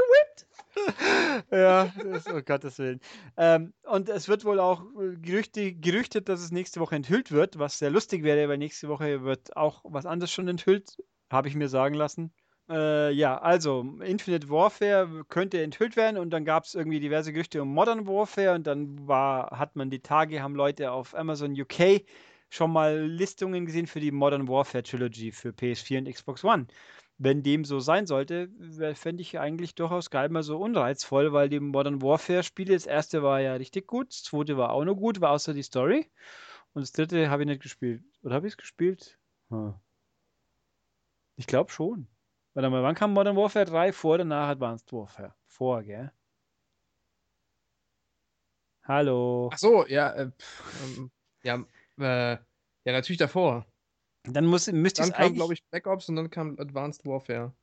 Ja, 1.52 1.92
das, 2.02 2.26
oh 2.28 2.42
Gottes 2.42 2.80
Willen. 2.80 3.02
Ähm, 3.36 3.74
und 3.84 4.08
es 4.08 4.30
wird 4.30 4.46
wohl 4.46 4.62
auch 4.62 4.86
Gerüchte, 5.22 5.74
gerüchtet, 5.74 6.30
dass 6.30 6.40
es 6.40 6.52
nächste 6.52 6.80
Woche 6.80 6.96
enthüllt 6.96 7.32
wird, 7.32 7.60
was 7.60 7.78
sehr 7.78 7.90
lustig 7.90 8.24
wäre, 8.24 8.48
weil 8.48 8.58
nächste 8.58 8.88
Woche 8.88 9.24
wird 9.24 9.58
auch 9.58 9.82
was 9.84 10.06
anderes 10.06 10.32
schon 10.32 10.48
enthüllt, 10.48 10.98
habe 11.30 11.50
ich 11.50 11.56
mir 11.56 11.68
sagen 11.68 11.96
lassen. 11.96 12.32
Äh, 12.72 13.12
ja, 13.12 13.38
also 13.38 13.82
Infinite 14.02 14.50
Warfare 14.50 15.26
könnte 15.28 15.62
enthüllt 15.62 15.98
werden 15.98 16.18
und 16.18 16.30
dann 16.30 16.46
gab 16.46 16.64
es 16.64 16.74
irgendwie 16.74 17.02
diverse 17.02 17.34
Gerüchte 17.34 17.62
um 17.62 17.74
Modern 17.74 18.08
Warfare 18.08 18.56
und 18.56 18.66
dann 18.66 19.08
war, 19.08 19.60
hat 19.60 19.76
man 19.76 19.90
die 19.90 20.00
Tage, 20.00 20.42
haben 20.42 20.56
Leute 20.56 20.92
auf 20.94 21.14
Amazon 21.14 21.52
UK 21.60 22.06
schon 22.50 22.72
mal 22.72 23.02
Listungen 23.06 23.66
gesehen 23.66 23.88
für 23.88 24.00
die 24.00 24.12
Modern 24.12 24.48
Warfare 24.48 24.84
Trilogy 24.84 25.34
für 25.34 25.50
PS4 25.50 26.00
und 26.00 26.14
Xbox 26.14 26.46
One. 26.46 26.68
Wenn 27.18 27.44
dem 27.44 27.66
so 27.66 27.82
sein 27.82 28.08
sollte, 28.08 28.50
fände 28.96 29.22
ich 29.22 29.38
eigentlich 29.38 29.76
durchaus 29.76 30.10
geil 30.10 30.30
mal 30.30 30.42
so 30.42 30.58
unreizvoll, 30.58 31.34
weil 31.34 31.50
die 31.50 31.60
Modern 31.60 32.02
Warfare 32.02 32.42
Spiele, 32.42 32.74
das 32.74 32.86
erste 32.86 33.22
war 33.22 33.42
ja 33.42 33.56
richtig 33.56 33.86
gut, 33.86 34.12
das 34.12 34.24
zweite 34.24 34.56
war 34.56 34.72
auch 34.72 34.86
noch 34.86 34.96
gut, 34.96 35.20
war 35.20 35.32
außer 35.32 35.54
die 35.54 35.62
Story 35.62 36.10
und 36.74 36.84
das 36.84 36.94
dritte 36.94 37.30
habe 37.30 37.44
ich 37.44 37.50
nicht 37.50 37.62
gespielt. 37.62 38.02
Oder 38.24 38.36
habe 38.36 38.48
ich 38.48 38.54
es 38.54 38.58
gespielt? 38.58 39.20
Hm. 39.50 39.74
Ich 41.36 41.48
glaube 41.48 41.70
schon. 41.70 42.08
Warte 42.54 42.70
mal, 42.70 42.84
wann 42.84 42.96
kam 42.96 43.14
Modern 43.14 43.38
Warfare 43.38 43.66
3 43.66 43.94
vor 43.94 44.16
oder 44.16 44.26
nach 44.26 44.50
Advanced 44.50 44.92
Warfare? 44.92 45.34
Vor, 45.46 45.84
gell? 45.84 46.12
Hallo. 48.84 49.50
Ach 49.54 49.58
so, 49.58 49.86
ja, 49.88 50.12
äh, 50.12 50.32
ähm, 50.84 51.12
ja, 51.44 51.64
äh, 51.98 52.38
ja, 52.84 52.92
natürlich 52.92 53.20
davor. 53.20 53.66
Dann 54.24 54.46
muss, 54.46 54.70
müsste 54.72 55.02
Dann 55.04 55.14
kam, 55.14 55.34
glaube 55.34 55.54
ich, 55.54 55.64
Black 55.70 55.88
Ops 55.88 56.10
und 56.10 56.18
dann 56.18 56.30
kam 56.30 56.60
Advanced 56.60 57.06
Warfare. 57.06 57.54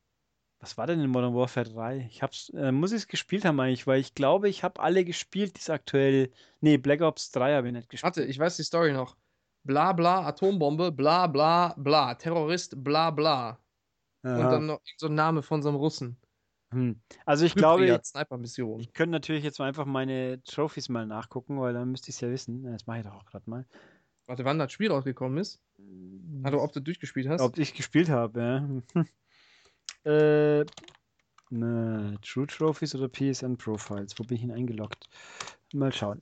Was 0.59 0.77
war 0.77 0.87
denn 0.87 0.99
in 0.99 1.09
Modern 1.09 1.35
Warfare 1.35 1.69
3? 1.69 2.07
Ich 2.09 2.23
hab's, 2.23 2.49
äh, 2.49 2.71
muss 2.71 2.91
ich 2.91 3.03
es 3.03 3.07
gespielt 3.07 3.45
haben 3.45 3.59
eigentlich, 3.59 3.85
weil 3.85 3.99
ich 3.99 4.15
glaube, 4.15 4.49
ich 4.49 4.63
habe 4.63 4.81
alle 4.81 5.05
gespielt, 5.05 5.55
die 5.55 5.59
es 5.59 5.69
aktuell. 5.69 6.31
Nee, 6.61 6.77
Black 6.77 7.01
Ops 7.01 7.31
3 7.31 7.53
habe 7.53 7.67
ich 7.67 7.73
nicht 7.73 7.89
gespielt. 7.89 8.15
Warte, 8.17 8.25
ich 8.25 8.39
weiß 8.39 8.57
die 8.57 8.63
Story 8.63 8.91
noch. 8.91 9.15
Bla 9.63 9.93
bla, 9.93 10.25
Atombombe, 10.25 10.91
bla 10.91 11.27
bla 11.27 11.75
bla, 11.77 12.15
Terrorist, 12.15 12.83
bla 12.83 13.11
bla. 13.11 13.59
Aha. 14.23 14.35
Und 14.35 14.51
dann 14.51 14.65
noch 14.65 14.81
so 14.97 15.07
ein 15.07 15.15
Name 15.15 15.43
von 15.43 15.61
so 15.61 15.69
einem 15.69 15.77
Russen. 15.77 16.17
Hm. 16.71 17.01
Also 17.25 17.45
ich 17.45 17.55
glaube, 17.55 17.99
Sniper-Mission. 18.03 18.79
Ich 18.79 18.93
könnte 18.93 19.11
natürlich 19.11 19.43
jetzt 19.43 19.59
mal 19.59 19.67
einfach 19.67 19.85
meine 19.85 20.41
Trophies 20.43 20.89
mal 20.89 21.05
nachgucken, 21.07 21.59
weil 21.59 21.73
dann 21.73 21.91
müsste 21.91 22.09
ich 22.09 22.15
es 22.15 22.21
ja 22.21 22.29
wissen. 22.29 22.63
Das 22.63 22.85
mache 22.85 22.99
ich 22.99 23.05
doch 23.05 23.15
auch 23.15 23.25
gerade 23.25 23.49
mal. 23.49 23.65
Warte, 24.27 24.45
wann 24.45 24.59
das 24.59 24.71
Spiel 24.71 24.91
rausgekommen 24.91 25.39
ist? 25.39 25.59
Also 26.43 26.61
ob 26.61 26.71
du 26.71 26.81
durchgespielt 26.81 27.27
hast? 27.27 27.41
Ob 27.41 27.57
ich 27.57 27.73
gespielt 27.73 28.09
habe, 28.09 28.83
ja. 28.93 29.03
äh, 30.59 30.65
ne, 31.49 32.17
True 32.21 32.45
Trophies 32.45 32.93
oder 32.93 33.09
PSN 33.09 33.57
Profiles? 33.57 34.13
Wo 34.19 34.23
bin 34.23 34.35
ich 34.35 34.41
hin 34.41 34.51
eingeloggt? 34.51 35.09
Mal 35.73 35.91
schauen. 35.91 36.21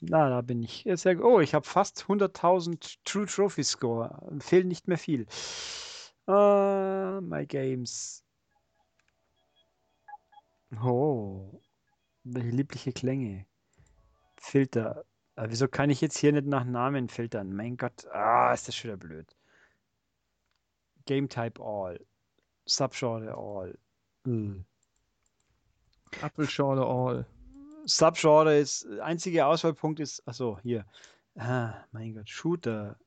Na, 0.00 0.28
da 0.28 0.40
bin 0.40 0.62
ich. 0.62 0.84
Sehr, 0.94 1.24
oh, 1.24 1.40
ich 1.40 1.54
habe 1.54 1.66
fast 1.66 2.04
100.000 2.08 2.98
True 3.04 3.26
Trophy 3.26 3.62
Score. 3.62 4.20
Fehlen 4.40 4.68
nicht 4.68 4.88
mehr 4.88 4.98
viel. 4.98 5.26
Uh, 6.28 7.22
my 7.22 7.46
games. 7.46 8.22
Oh, 10.82 11.62
welche 12.24 12.50
liebliche 12.50 12.92
Klänge. 12.92 13.46
Filter. 14.36 15.04
Aber 15.36 15.46
ah, 15.46 15.50
wieso 15.50 15.68
kann 15.68 15.88
ich 15.88 16.00
jetzt 16.00 16.18
hier 16.18 16.32
nicht 16.32 16.46
nach 16.46 16.64
Namen 16.64 17.08
filtern? 17.08 17.54
Mein 17.54 17.76
Gott, 17.76 18.06
ah, 18.12 18.52
ist 18.52 18.68
das 18.68 18.74
schon 18.74 18.88
wieder 18.88 18.98
blöd. 18.98 19.36
Game 21.06 21.28
Type 21.28 21.62
All. 21.62 22.04
Subgenre 22.66 23.34
All. 23.34 23.78
Hm. 24.24 24.66
Apfelschorle 26.20 26.84
All. 26.84 27.24
Subgenre 27.84 28.58
ist, 28.58 28.86
einziger 29.00 29.46
Auswahlpunkt 29.46 30.00
ist, 30.00 30.26
achso, 30.28 30.58
hier. 30.60 30.84
Ah, 31.36 31.84
mein 31.92 32.14
Gott, 32.14 32.28
Shooter. 32.28 32.98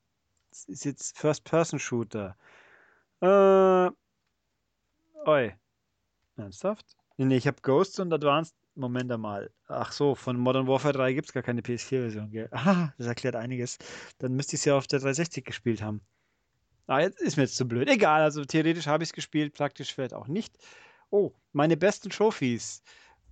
Das 0.50 0.64
ist 0.66 0.86
jetzt 0.86 1.18
First-Person-Shooter. 1.20 2.36
Äh. 3.22 3.90
Oi. 5.26 5.54
Ernsthaft? 6.38 6.98
Nee, 7.18 7.26
nee 7.26 7.38
ich 7.38 7.48
habe 7.48 7.62
Ghosts 7.62 8.00
und 8.00 8.12
Advanced. 8.12 8.56
Moment 8.74 9.12
einmal. 9.12 9.52
Ach 9.68 9.92
so, 9.92 10.16
von 10.16 10.38
Modern 10.38 10.66
Warfare 10.66 10.94
3 10.94 11.14
gibt 11.14 11.28
es 11.28 11.34
gar 11.34 11.44
keine 11.44 11.62
PS4-Version, 11.62 12.32
gell? 12.32 12.50
Ah, 12.54 12.94
das 12.98 13.08
erklärt 13.08 13.36
einiges. 13.36 13.78
Dann 14.18 14.34
müsste 14.34 14.56
ich 14.56 14.62
es 14.62 14.66
ja 14.66 14.78
auf 14.78 14.88
der 14.88 15.00
360 15.00 15.46
gespielt 15.46 15.82
haben. 15.82 16.02
Ah, 16.88 17.02
jetzt 17.02 17.22
ist 17.22 17.38
mir 17.38 17.44
jetzt 17.44 17.58
zu 17.58 17.68
blöd. 17.68 17.90
Egal, 17.90 18.22
also 18.22 18.44
theoretisch 18.44 18.88
habe 18.88 19.04
ich 19.04 19.10
es 19.10 19.14
gespielt, 19.14 19.54
praktisch 19.54 19.94
vielleicht 19.94 20.14
auch 20.14 20.28
nicht. 20.28 20.58
Oh, 21.10 21.32
meine 21.52 21.78
besten 21.78 22.10
Trophies. 22.10 22.82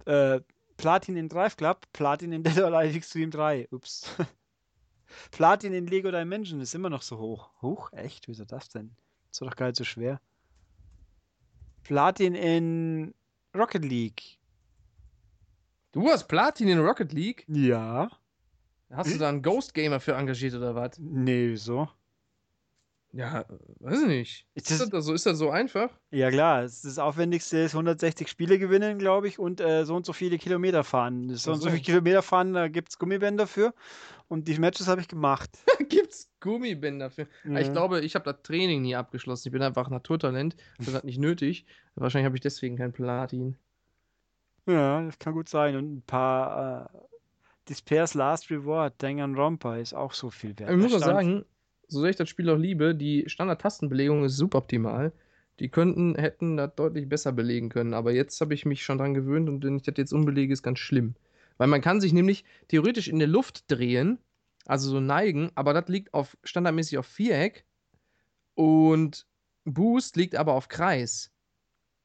Äh, 0.05 0.41
Platin 0.77 1.15
in 1.15 1.29
Drive 1.29 1.57
Club, 1.57 1.87
Platin 1.93 2.31
in 2.31 2.43
Dead 2.43 2.57
or 2.59 2.73
Alive 2.73 2.95
Extreme 2.95 3.31
3. 3.31 3.69
Ups. 3.71 4.13
Platin 5.31 5.73
in 5.73 5.87
Lego 5.87 6.11
Dimension 6.11 6.61
ist 6.61 6.75
immer 6.75 6.89
noch 6.89 7.01
so 7.01 7.17
hoch. 7.17 7.49
Hoch? 7.61 7.91
Echt? 7.93 8.27
Wieso 8.27 8.45
das 8.45 8.69
denn? 8.69 8.95
Ist 9.31 9.41
doch 9.41 9.55
gar 9.55 9.67
nicht 9.67 9.77
so 9.77 9.83
schwer. 9.83 10.19
Platin 11.83 12.35
in 12.35 13.13
Rocket 13.55 13.83
League. 13.85 14.39
Du 15.91 16.07
hast 16.07 16.27
Platin 16.27 16.67
in 16.67 16.79
Rocket 16.79 17.13
League? 17.13 17.45
Ja. 17.47 18.09
Hast 18.91 19.13
du 19.13 19.17
da 19.17 19.29
einen 19.29 19.41
Ghost 19.41 19.73
Gamer 19.73 19.99
für 19.99 20.13
engagiert 20.15 20.55
oder 20.55 20.75
was? 20.75 20.97
Nee, 20.97 21.49
wieso? 21.49 21.89
Ja, 23.11 23.43
weiß 23.79 24.01
ich 24.03 24.07
nicht. 24.07 24.47
Ist 24.53 24.69
Ist 24.69 24.81
das- 24.81 24.89
das, 24.89 25.05
so, 25.05 25.13
ist 25.13 25.25
das 25.25 25.37
so 25.39 25.49
einfach? 25.49 25.89
Ja 26.11 26.29
klar, 26.29 26.63
es- 26.63 26.83
das 26.83 26.99
Aufwendigste 26.99 27.57
ist 27.57 27.73
160 27.73 28.27
Spiele 28.27 28.59
gewinnen, 28.59 28.99
glaube 28.99 29.27
ich, 29.27 29.39
und 29.39 29.59
äh, 29.61 29.83
so 29.83 29.95
und 29.95 30.05
so 30.05 30.13
viele 30.13 30.37
Kilometer 30.37 30.83
fahren. 30.83 31.33
So 31.35 31.53
und 31.53 31.61
so 31.61 31.69
viele 31.69 31.81
Kilometer 31.81 32.21
fahren, 32.21 32.53
da 32.53 32.67
gibt 32.67 32.89
es 32.89 32.99
Gummibänder 32.99 33.47
für. 33.47 33.73
Und 34.27 34.47
die 34.47 34.59
Matches 34.59 34.87
habe 34.87 35.01
ich 35.01 35.07
gemacht. 35.07 35.49
Gibt's 35.89 36.29
Gummibänder 36.39 37.09
für? 37.09 37.23
Ah, 37.45 37.59
Ich 37.59 37.69
Mhm. 37.69 37.73
glaube, 37.73 38.01
ich 38.01 38.13
habe 38.13 38.31
das 38.31 38.43
Training 38.43 38.83
nie 38.83 38.95
abgeschlossen. 38.95 39.47
Ich 39.47 39.51
bin 39.53 39.63
einfach 39.63 39.89
Naturtalent. 39.89 40.55
Das 40.77 40.93
hat 40.93 41.03
nicht 41.03 41.17
nötig. 41.17 41.65
Wahrscheinlich 41.95 42.25
habe 42.27 42.37
ich 42.37 42.41
deswegen 42.41 42.77
kein 42.77 42.93
Platin. 42.93 43.57
Ja, 44.67 45.01
das 45.03 45.17
kann 45.17 45.33
gut 45.33 45.49
sein. 45.49 45.75
Und 45.75 45.95
ein 45.97 46.01
paar 46.03 46.91
äh, 46.93 46.99
Despairs 47.69 48.13
Last 48.13 48.51
Reward, 48.51 48.93
Danganronpa 49.01 49.77
ist 49.77 49.93
auch 49.95 50.13
so 50.13 50.29
viel 50.29 50.57
wert. 50.59 50.69
Ich 50.69 50.77
muss 50.77 50.93
auch 50.93 50.99
sagen, 50.99 51.43
so 51.89 52.01
sehr 52.01 52.11
ich 52.11 52.15
das 52.15 52.29
Spiel 52.29 52.49
auch 52.49 52.57
liebe, 52.57 52.95
die 52.95 53.25
Standard-Tastenbelegung 53.27 54.23
ist 54.23 54.37
suboptimal. 54.37 55.11
Die 55.59 55.69
könnten, 55.69 56.15
hätten 56.15 56.55
das 56.55 56.75
deutlich 56.75 57.09
besser 57.09 57.33
belegen 57.33 57.69
können. 57.69 57.93
Aber 57.93 58.13
jetzt 58.13 58.39
habe 58.39 58.53
ich 58.53 58.65
mich 58.65 58.83
schon 58.83 58.97
dran 58.97 59.13
gewöhnt 59.13 59.49
und 59.49 59.63
wenn 59.63 59.77
ich 59.77 59.83
das 59.83 59.95
jetzt 59.97 60.13
unbelege, 60.13 60.53
ist 60.53 60.63
ganz 60.63 60.79
schlimm. 60.79 61.15
Weil 61.57 61.67
man 61.67 61.81
kann 61.81 61.99
sich 61.99 62.13
nämlich 62.13 62.45
theoretisch 62.69 63.09
in 63.09 63.19
der 63.19 63.27
Luft 63.27 63.69
drehen, 63.69 64.19
also 64.65 64.89
so 64.89 64.99
neigen, 65.01 65.51
aber 65.55 65.73
das 65.73 65.89
liegt 65.89 66.13
auf 66.13 66.37
standardmäßig 66.43 66.97
auf 66.99 67.05
Viereck 67.05 67.65
und 68.53 69.27
Boost 69.65 70.15
liegt 70.15 70.35
aber 70.35 70.53
auf 70.53 70.69
Kreis. 70.69 71.31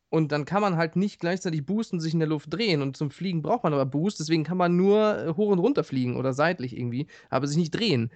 Und 0.09 0.31
dann 0.31 0.44
kann 0.44 0.62
man 0.62 0.77
halt 0.77 0.97
nicht 0.97 1.20
gleichzeitig 1.20 1.66
boosten 1.66 1.98
sich 1.98 2.12
in 2.12 2.20
der 2.20 2.28
Luft 2.28 2.52
drehen. 2.52 2.82
Und 2.82 2.97
zum 2.97 3.11
Fliegen 3.11 3.43
braucht 3.43 3.65
man 3.65 3.73
aber 3.73 3.85
Boost, 3.85 4.20
deswegen 4.20 4.44
kann 4.44 4.56
man 4.56 4.77
nur 4.77 5.35
hoch 5.36 5.51
und 5.51 5.59
runter 5.59 5.82
fliegen 5.82 6.16
oder 6.16 6.32
seitlich 6.32 6.77
irgendwie, 6.77 7.09
aber 7.31 7.48
sich 7.48 7.56
nicht 7.56 7.73
drehen. 7.73 8.12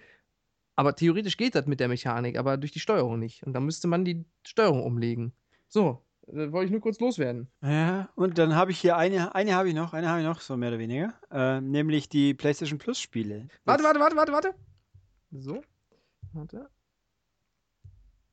Aber 0.79 0.95
theoretisch 0.95 1.37
geht 1.37 1.57
das 1.57 1.67
mit 1.67 1.81
der 1.81 1.89
Mechanik, 1.89 2.39
aber 2.39 2.57
durch 2.57 2.71
die 2.71 2.79
Steuerung 2.79 3.19
nicht. 3.19 3.43
Und 3.43 3.53
dann 3.53 3.65
müsste 3.65 3.89
man 3.89 4.05
die 4.05 4.25
Steuerung 4.47 4.85
umlegen. 4.85 5.33
So, 5.67 6.05
äh, 6.29 6.53
wollte 6.53 6.67
ich 6.67 6.71
nur 6.71 6.81
kurz 6.81 7.01
loswerden. 7.01 7.49
Ja, 7.63 8.09
und 8.15 8.39
dann 8.39 8.55
habe 8.55 8.71
ich 8.71 8.79
hier 8.79 8.97
eine, 8.97 9.35
eine 9.35 9.57
habe 9.57 9.69
ich 9.69 9.75
noch, 9.75 9.93
eine 9.93 10.09
habe 10.09 10.21
ich 10.21 10.25
noch, 10.25 10.41
so 10.41 10.57
mehr 10.57 10.69
oder 10.69 10.79
weniger. 10.79 11.15
Äh, 11.33 11.61
nämlich 11.61 12.09
die 12.09 12.33
PlayStation 12.33 12.79
Plus 12.79 13.01
Spiele. 13.01 13.49
Warte, 13.65 13.83
warte, 13.83 13.99
warte, 13.99 14.15
warte, 14.15 14.33
warte. 14.33 14.55
So. 15.33 15.63
Warte. 16.33 16.71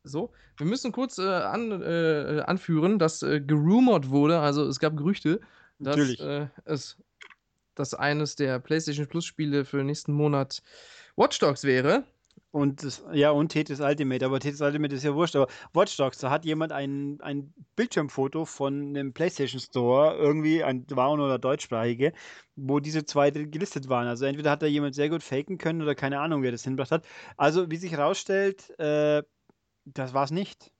So. 0.04 0.32
Wir 0.58 0.68
müssen 0.68 0.92
kurz 0.92 1.18
äh, 1.18 1.24
an, 1.24 1.72
äh, 1.82 2.44
anführen, 2.46 3.00
dass 3.00 3.24
äh, 3.24 3.42
gerumort 3.42 4.12
wurde, 4.12 4.40
also 4.40 4.68
es 4.68 4.78
gab 4.78 4.96
Gerüchte, 4.96 5.42
dass 5.80 5.98
Natürlich. 5.98 6.20
äh, 6.20 6.50
es 6.66 6.96
dass 7.74 7.96
eines 7.96 8.36
der 8.36 8.60
PlayStation 8.60 9.08
Plus 9.08 9.26
Spiele 9.26 9.66
für 9.66 9.84
nächsten 9.84 10.14
Monat 10.14 10.62
Watch 11.16 11.40
Dogs 11.40 11.64
wäre. 11.64 12.06
Und 12.56 12.86
das, 12.86 13.04
ja, 13.12 13.32
und 13.32 13.50
Tetris 13.50 13.82
Ultimate, 13.82 14.24
aber 14.24 14.40
Tetris 14.40 14.62
Ultimate 14.62 14.96
ist 14.96 15.04
ja 15.04 15.14
wurscht. 15.14 15.36
Aber 15.36 15.48
Watch 15.74 15.98
Dogs, 15.98 16.20
da 16.20 16.30
hat 16.30 16.46
jemand 16.46 16.72
ein, 16.72 17.20
ein 17.20 17.54
Bildschirmfoto 17.76 18.46
von 18.46 18.96
einem 18.96 19.12
PlayStation 19.12 19.60
Store, 19.60 20.16
irgendwie 20.16 20.64
ein 20.64 20.86
Waren- 20.92 21.20
oder 21.20 21.38
deutschsprachige, 21.38 22.14
wo 22.56 22.80
diese 22.80 23.04
zwei 23.04 23.30
gelistet 23.32 23.90
waren. 23.90 24.08
Also 24.08 24.24
entweder 24.24 24.52
hat 24.52 24.62
da 24.62 24.68
jemand 24.68 24.96
sehr 24.96 25.10
gut 25.10 25.22
faken 25.22 25.58
können 25.58 25.82
oder 25.82 25.96
keine 25.96 26.22
Ahnung, 26.22 26.44
wer 26.44 26.54
das 26.54 26.64
hinbracht 26.64 26.92
hat. 26.92 27.06
Also, 27.36 27.70
wie 27.72 27.76
sich 27.76 27.92
herausstellt, 27.92 28.70
äh, 28.80 29.22
das 29.84 30.14
war's 30.14 30.32
nicht. 30.32 30.72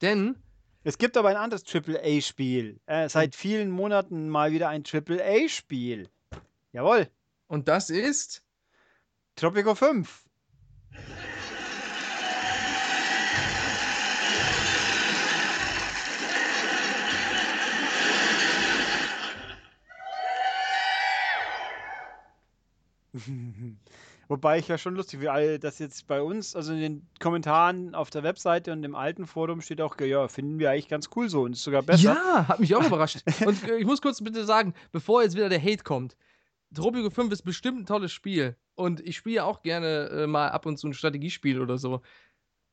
Denn 0.00 0.36
Es 0.84 0.96
gibt 0.96 1.16
aber 1.16 1.30
ein 1.30 1.36
anderes 1.36 1.64
AAA-Spiel. 1.66 2.78
Äh, 2.86 3.08
seit 3.08 3.34
vielen 3.34 3.72
Monaten 3.72 4.28
mal 4.28 4.52
wieder 4.52 4.68
ein 4.68 4.84
AAA-Spiel. 4.84 6.08
Jawohl, 6.70 7.08
und 7.48 7.66
das 7.66 7.90
ist 7.90 8.44
Tropico 9.34 9.74
5. 9.74 10.23
Wobei 24.28 24.58
ich 24.58 24.68
ja 24.68 24.78
schon 24.78 24.94
lustig, 24.94 25.20
wie 25.20 25.28
all 25.28 25.58
das 25.58 25.78
jetzt 25.78 26.06
bei 26.06 26.22
uns, 26.22 26.56
also 26.56 26.72
in 26.72 26.80
den 26.80 27.06
Kommentaren 27.20 27.94
auf 27.94 28.10
der 28.10 28.22
Webseite 28.22 28.72
und 28.72 28.82
im 28.84 28.94
alten 28.94 29.26
Forum 29.26 29.60
steht 29.60 29.80
auch, 29.80 30.00
ja, 30.00 30.28
finden 30.28 30.58
wir 30.58 30.70
eigentlich 30.70 30.88
ganz 30.88 31.10
cool 31.14 31.28
so 31.28 31.42
und 31.42 31.52
ist 31.52 31.62
sogar 31.62 31.82
besser. 31.82 32.14
Ja, 32.14 32.48
hat 32.48 32.60
mich 32.60 32.74
auch 32.74 32.84
überrascht. 32.84 33.22
Und 33.46 33.62
äh, 33.68 33.76
ich 33.76 33.86
muss 33.86 34.00
kurz 34.00 34.22
bitte 34.22 34.44
sagen, 34.44 34.74
bevor 34.92 35.22
jetzt 35.22 35.36
wieder 35.36 35.48
der 35.48 35.62
Hate 35.62 35.84
kommt, 35.84 36.16
Tropico 36.74 37.10
5 37.10 37.32
ist 37.32 37.42
bestimmt 37.42 37.80
ein 37.80 37.86
tolles 37.86 38.12
Spiel. 38.12 38.56
Und 38.74 39.00
ich 39.00 39.16
spiele 39.16 39.44
auch 39.44 39.62
gerne 39.62 40.08
äh, 40.10 40.26
mal 40.26 40.48
ab 40.48 40.66
und 40.66 40.78
zu 40.78 40.88
ein 40.88 40.94
Strategiespiel 40.94 41.60
oder 41.60 41.78
so. 41.78 42.02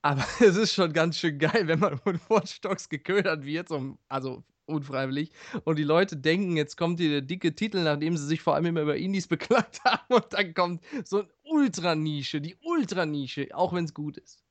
Aber 0.01 0.25
es 0.39 0.55
ist 0.55 0.73
schon 0.73 0.93
ganz 0.93 1.17
schön 1.17 1.39
geil, 1.39 1.67
wenn 1.67 1.79
man 1.79 1.97
von 1.97 2.19
Watch 2.29 2.61
Dogs 2.61 2.89
geködert 2.89 3.45
wird, 3.45 3.69
so, 3.69 3.97
also 4.09 4.43
unfreiwillig. 4.65 5.31
Und 5.63 5.77
die 5.77 5.83
Leute 5.83 6.17
denken, 6.17 6.57
jetzt 6.57 6.77
kommt 6.77 6.99
hier 6.99 7.09
der 7.09 7.21
dicke 7.21 7.53
Titel, 7.55 7.83
nachdem 7.83 8.17
sie 8.17 8.25
sich 8.25 8.41
vor 8.41 8.55
allem 8.55 8.65
immer 8.65 8.81
über 8.81 8.97
Indies 8.97 9.27
beklagt 9.29 9.83
haben. 9.83 10.13
Und 10.13 10.33
dann 10.33 10.53
kommt 10.53 10.83
so 11.03 11.19
ein 11.19 11.29
Ultranische, 11.43 12.41
die 12.41 12.55
Ultranische, 12.61 13.49
auch 13.53 13.73
wenn 13.73 13.85
es 13.85 13.93
gut 13.93 14.17
ist. 14.17 14.43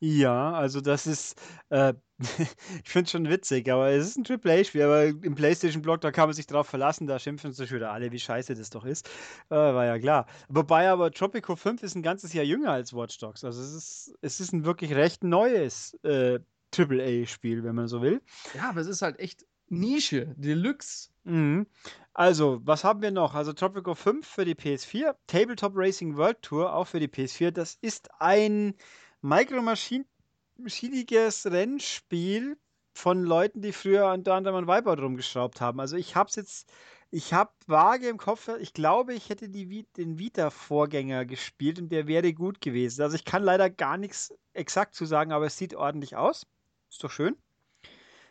Ja, 0.00 0.52
also 0.52 0.80
das 0.80 1.06
ist, 1.08 1.40
äh, 1.70 1.92
ich 2.18 2.88
finde 2.88 3.06
es 3.06 3.10
schon 3.10 3.28
witzig, 3.28 3.68
aber 3.70 3.90
es 3.90 4.06
ist 4.06 4.16
ein 4.16 4.24
AAA-Spiel, 4.24 4.82
aber 4.82 5.06
im 5.06 5.34
PlayStation-Blog, 5.34 6.00
da 6.00 6.12
kann 6.12 6.28
man 6.28 6.34
sich 6.34 6.46
drauf 6.46 6.68
verlassen, 6.68 7.08
da 7.08 7.18
schimpfen 7.18 7.52
sich 7.52 7.72
wieder 7.72 7.90
alle, 7.90 8.12
wie 8.12 8.18
scheiße 8.20 8.54
das 8.54 8.70
doch 8.70 8.84
ist. 8.84 9.08
Äh, 9.50 9.56
war 9.56 9.86
ja 9.86 9.98
klar. 9.98 10.26
Wobei 10.48 10.88
aber 10.88 11.10
Tropico 11.10 11.56
5 11.56 11.82
ist 11.82 11.96
ein 11.96 12.02
ganzes 12.02 12.32
Jahr 12.32 12.44
jünger 12.44 12.70
als 12.70 12.94
Watch 12.94 13.18
Dogs. 13.18 13.42
Also 13.42 13.60
es 13.60 13.72
ist, 13.72 14.14
es 14.20 14.40
ist 14.40 14.52
ein 14.52 14.64
wirklich 14.64 14.94
recht 14.94 15.24
neues 15.24 15.94
äh, 16.04 16.38
AAA-Spiel, 16.76 17.64
wenn 17.64 17.74
man 17.74 17.88
so 17.88 18.00
will. 18.00 18.20
Ja, 18.54 18.70
aber 18.70 18.80
es 18.80 18.86
ist 18.86 19.02
halt 19.02 19.18
echt 19.18 19.44
Nische, 19.68 20.34
Deluxe. 20.36 21.10
Mhm. 21.24 21.66
Also, 22.14 22.60
was 22.64 22.84
haben 22.84 23.02
wir 23.02 23.10
noch? 23.10 23.34
Also 23.34 23.52
Tropico 23.52 23.94
5 23.94 24.26
für 24.26 24.44
die 24.44 24.54
PS4, 24.54 25.14
Tabletop 25.26 25.72
Racing 25.74 26.16
World 26.16 26.40
Tour 26.42 26.72
auch 26.72 26.86
für 26.86 27.00
die 27.00 27.08
PS4. 27.08 27.50
Das 27.50 27.76
ist 27.80 28.08
ein 28.18 28.74
micromaschiniges 29.22 31.46
Rennspiel 31.46 32.58
von 32.92 33.22
Leuten, 33.22 33.62
die 33.62 33.72
früher 33.72 34.12
unter 34.12 34.34
anderem 34.34 34.56
an 34.56 34.66
Wipeout 34.66 35.02
rumgeschraubt 35.02 35.60
haben. 35.60 35.80
Also 35.80 35.96
ich 35.96 36.16
habe 36.16 36.28
es 36.28 36.36
jetzt, 36.36 36.72
ich 37.10 37.32
habe 37.32 37.50
vage 37.66 38.08
im 38.08 38.18
Kopf, 38.18 38.48
ich 38.60 38.72
glaube, 38.72 39.14
ich 39.14 39.28
hätte 39.28 39.48
die, 39.48 39.86
den 39.96 40.18
Vita-Vorgänger 40.18 41.24
gespielt 41.24 41.78
und 41.78 41.90
der 41.90 42.06
wäre 42.06 42.32
gut 42.32 42.60
gewesen. 42.60 43.02
Also 43.02 43.16
ich 43.16 43.24
kann 43.24 43.42
leider 43.42 43.70
gar 43.70 43.96
nichts 43.96 44.34
exakt 44.52 44.94
zu 44.94 45.04
sagen, 45.04 45.32
aber 45.32 45.46
es 45.46 45.56
sieht 45.56 45.74
ordentlich 45.74 46.16
aus. 46.16 46.46
Ist 46.90 47.04
doch 47.04 47.10
schön. 47.10 47.36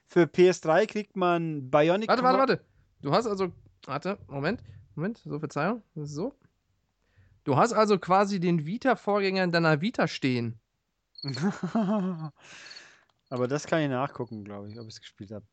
Für 0.07 0.23
PS3 0.23 0.87
kriegt 0.87 1.15
man 1.15 1.69
Bionic 1.69 2.09
Warte, 2.09 2.23
warte, 2.23 2.39
warte. 2.39 2.65
Du 3.01 3.11
hast 3.11 3.27
also. 3.27 3.51
Warte, 3.85 4.17
Moment. 4.27 4.61
Moment, 4.95 5.19
so 5.19 5.39
Verzeihung. 5.39 5.83
So. 5.95 6.33
Du 7.43 7.55
hast 7.55 7.73
also 7.73 7.99
quasi 7.99 8.39
den 8.39 8.65
Vita-Vorgänger 8.65 9.43
in 9.43 9.51
deiner 9.51 9.79
Vita 9.79 10.07
stehen. 10.07 10.59
Aber 13.29 13.47
das 13.47 13.67
kann 13.67 13.81
ich 13.81 13.89
nachgucken, 13.89 14.43
glaube 14.43 14.69
ich, 14.69 14.79
ob 14.79 14.87
ich 14.87 14.95
es 14.95 15.01
gespielt 15.01 15.31
habe. 15.31 15.45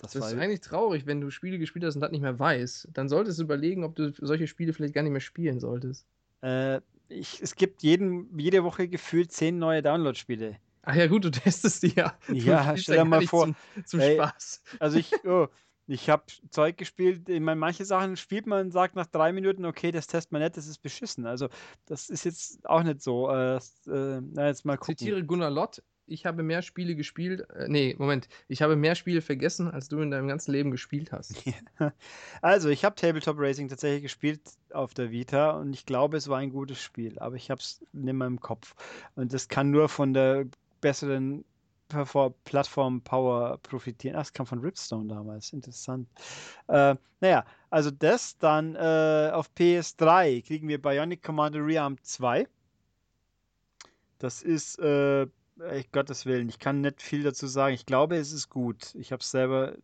Das, 0.00 0.12
Das 0.12 0.26
ist 0.32 0.38
eigentlich 0.38 0.60
traurig, 0.60 1.06
wenn 1.06 1.20
du 1.20 1.30
Spiele 1.30 1.58
gespielt 1.58 1.84
hast 1.84 1.94
und 1.96 2.00
das 2.02 2.10
nicht 2.12 2.20
mehr 2.22 2.38
weißt. 2.38 2.88
Dann 2.92 3.08
solltest 3.08 3.38
du 3.38 3.44
überlegen, 3.44 3.84
ob 3.84 3.96
du 3.96 4.12
solche 4.18 4.46
Spiele 4.46 4.72
vielleicht 4.72 4.94
gar 4.94 5.02
nicht 5.02 5.12
mehr 5.12 5.20
spielen 5.20 5.60
solltest. 5.60 6.06
äh, 6.42 6.80
ich, 7.08 7.42
es 7.42 7.54
gibt 7.56 7.82
jeden, 7.82 8.38
jede 8.38 8.64
Woche 8.64 8.88
gefühlt 8.88 9.32
zehn 9.32 9.58
neue 9.58 9.82
Download-Spiele. 9.82 10.58
Ach 10.82 10.94
ja, 10.94 11.06
gut, 11.06 11.24
du 11.24 11.30
testest 11.30 11.82
die 11.82 11.94
ja. 11.94 12.18
Du 12.26 12.34
Ja, 12.34 12.76
stell 12.76 12.98
dir 12.98 13.04
mal 13.04 13.22
vor, 13.22 13.46
Zum, 13.46 13.56
zum 13.84 14.00
ey, 14.00 14.14
Spaß. 14.14 14.62
Also 14.78 14.98
ich, 14.98 15.12
oh, 15.24 15.48
ich 15.92 16.08
habe 16.08 16.24
Zeug 16.50 16.78
gespielt, 16.78 17.28
ich 17.28 17.40
meine, 17.40 17.60
manche 17.60 17.84
Sachen 17.84 18.16
spielt 18.16 18.46
man 18.46 18.66
und 18.66 18.70
sagt 18.72 18.96
nach 18.96 19.06
drei 19.06 19.32
Minuten, 19.32 19.66
okay, 19.66 19.92
das 19.92 20.06
testet 20.06 20.32
man 20.32 20.42
nicht, 20.42 20.56
das 20.56 20.66
ist 20.66 20.78
beschissen. 20.78 21.26
Also 21.26 21.48
das 21.86 22.08
ist 22.08 22.24
jetzt 22.24 22.68
auch 22.68 22.82
nicht 22.82 23.02
so. 23.02 23.28
Äh, 23.28 23.56
äh, 23.56 23.60
na, 24.22 24.46
jetzt 24.46 24.64
mal 24.64 24.78
gucken. 24.78 24.96
Zitiere 24.96 25.22
Gunnar 25.24 25.50
Lott. 25.50 25.82
Ich 26.06 26.26
habe 26.26 26.42
mehr 26.42 26.62
Spiele 26.62 26.96
gespielt. 26.96 27.48
Äh, 27.50 27.68
nee, 27.68 27.94
Moment. 27.98 28.28
Ich 28.48 28.62
habe 28.62 28.74
mehr 28.74 28.94
Spiele 28.94 29.20
vergessen, 29.20 29.70
als 29.70 29.88
du 29.88 30.00
in 30.00 30.10
deinem 30.10 30.28
ganzen 30.28 30.52
Leben 30.52 30.70
gespielt 30.70 31.12
hast. 31.12 31.34
Also, 32.40 32.70
ich 32.70 32.84
habe 32.84 32.96
Tabletop 32.96 33.36
Racing 33.38 33.68
tatsächlich 33.68 34.02
gespielt 34.02 34.40
auf 34.72 34.94
der 34.94 35.10
Vita 35.10 35.50
und 35.50 35.74
ich 35.74 35.86
glaube, 35.86 36.16
es 36.16 36.28
war 36.28 36.38
ein 36.38 36.50
gutes 36.50 36.80
Spiel, 36.80 37.18
aber 37.18 37.36
ich 37.36 37.50
habe 37.50 37.60
es 37.60 37.84
nicht 37.92 38.14
mehr 38.14 38.26
im 38.26 38.40
Kopf. 38.40 38.74
Und 39.14 39.32
das 39.32 39.48
kann 39.48 39.70
nur 39.70 39.88
von 39.88 40.12
der 40.12 40.46
besseren 40.80 41.44
Perfor- 41.92 42.34
Plattform 42.44 43.00
Power 43.02 43.58
profitieren. 43.62 44.16
Ach, 44.16 44.22
es 44.22 44.32
kam 44.32 44.46
von 44.46 44.58
Ripstone 44.60 45.08
damals. 45.08 45.52
Interessant. 45.52 46.08
Äh, 46.68 46.96
naja, 47.20 47.44
Also 47.70 47.90
das, 47.90 48.36
dann 48.38 48.74
äh, 48.74 49.30
auf 49.32 49.50
PS3 49.56 50.44
kriegen 50.46 50.68
wir 50.68 50.80
Bionic 50.80 51.22
Commando 51.22 51.58
Rearmed 51.60 52.04
2. 52.04 52.46
Das 54.18 54.42
ist, 54.42 54.78
äh, 54.78 55.26
Gottes 55.92 56.26
Willen, 56.26 56.48
ich 56.48 56.58
kann 56.58 56.80
nicht 56.80 57.02
viel 57.02 57.22
dazu 57.22 57.46
sagen. 57.46 57.74
Ich 57.74 57.86
glaube, 57.86 58.16
es 58.16 58.32
ist 58.32 58.48
gut. 58.48 58.94
Ich 58.94 59.12
habe 59.12 59.20
es 59.20 59.30
selber 59.30 59.76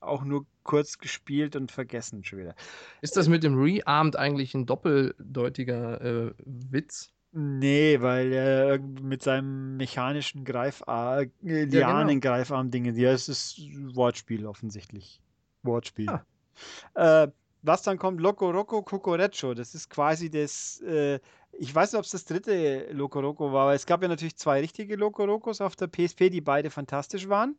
auch 0.00 0.24
nur 0.24 0.46
kurz 0.64 0.98
gespielt 0.98 1.56
und 1.56 1.72
vergessen 1.72 2.24
schon 2.24 2.40
wieder. 2.40 2.54
Ist 3.00 3.16
das 3.16 3.28
mit 3.28 3.42
dem 3.42 3.58
Rearmed 3.58 4.16
eigentlich 4.16 4.54
ein 4.54 4.66
doppeldeutiger 4.66 6.00
äh, 6.00 6.34
Witz? 6.44 7.13
Nee, 7.36 8.00
weil 8.00 8.32
er 8.32 8.78
mit 8.78 9.24
seinem 9.24 9.76
mechanischen 9.76 10.44
Greifarm, 10.44 11.32
äh, 11.44 11.64
Lianen-Greifarm-Dinge, 11.64 12.92
ja, 12.92 13.10
es 13.10 13.28
ist 13.28 13.60
Wortspiel 13.96 14.46
offensichtlich. 14.46 15.20
Wortspiel. 15.64 16.08
Ah. 16.08 17.24
Äh, 17.24 17.32
was 17.62 17.82
dann 17.82 17.98
kommt, 17.98 18.20
Loco 18.20 18.48
Roco 18.50 18.82
Cocoreccio, 18.82 19.54
das 19.54 19.74
ist 19.74 19.90
quasi 19.90 20.30
das, 20.30 20.80
äh, 20.82 21.18
ich 21.50 21.74
weiß 21.74 21.90
nicht, 21.92 21.98
ob 21.98 22.04
es 22.04 22.12
das 22.12 22.24
dritte 22.24 22.86
Loco 22.92 23.18
Roco 23.18 23.52
war, 23.52 23.62
aber 23.62 23.74
es 23.74 23.86
gab 23.86 24.02
ja 24.02 24.08
natürlich 24.08 24.36
zwei 24.36 24.60
richtige 24.60 24.94
Loco 24.94 25.24
Rocos 25.24 25.60
auf 25.60 25.74
der 25.74 25.88
PSP, 25.88 26.30
die 26.30 26.40
beide 26.40 26.70
fantastisch 26.70 27.28
waren. 27.28 27.56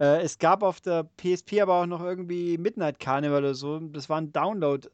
Äh, 0.00 0.22
es 0.22 0.38
gab 0.38 0.64
auf 0.64 0.80
der 0.80 1.04
PSP 1.16 1.60
aber 1.60 1.74
auch 1.74 1.86
noch 1.86 2.02
irgendwie 2.02 2.58
Midnight 2.58 2.98
Carnival 2.98 3.38
oder 3.38 3.54
so, 3.54 3.78
das 3.78 4.08
war 4.08 4.20
ein 4.20 4.32
Download. 4.32 4.88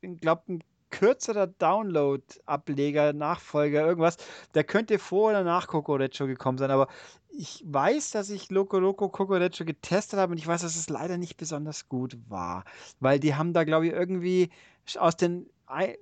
Ich 0.00 0.18
glaube, 0.18 0.44
ein 0.48 0.64
kürzerer 0.90 1.46
Download-Ableger, 1.46 3.12
Nachfolger, 3.12 3.86
irgendwas. 3.86 4.16
Der 4.54 4.64
könnte 4.64 4.98
vor 4.98 5.30
oder 5.30 5.44
nach 5.44 5.66
Cocoreccio 5.66 6.26
gekommen 6.26 6.58
sein, 6.58 6.70
aber 6.70 6.88
ich 7.30 7.62
weiß, 7.66 8.12
dass 8.12 8.30
ich 8.30 8.50
Loco 8.50 8.78
Loco 8.78 9.08
Cocoreccio 9.08 9.66
getestet 9.66 10.18
habe 10.18 10.32
und 10.32 10.38
ich 10.38 10.46
weiß, 10.46 10.62
dass 10.62 10.76
es 10.76 10.88
leider 10.88 11.18
nicht 11.18 11.36
besonders 11.36 11.88
gut 11.88 12.16
war, 12.28 12.64
weil 13.00 13.20
die 13.20 13.34
haben 13.34 13.52
da, 13.52 13.64
glaube 13.64 13.86
ich, 13.86 13.92
irgendwie 13.92 14.50
aus 14.98 15.16
den, 15.16 15.50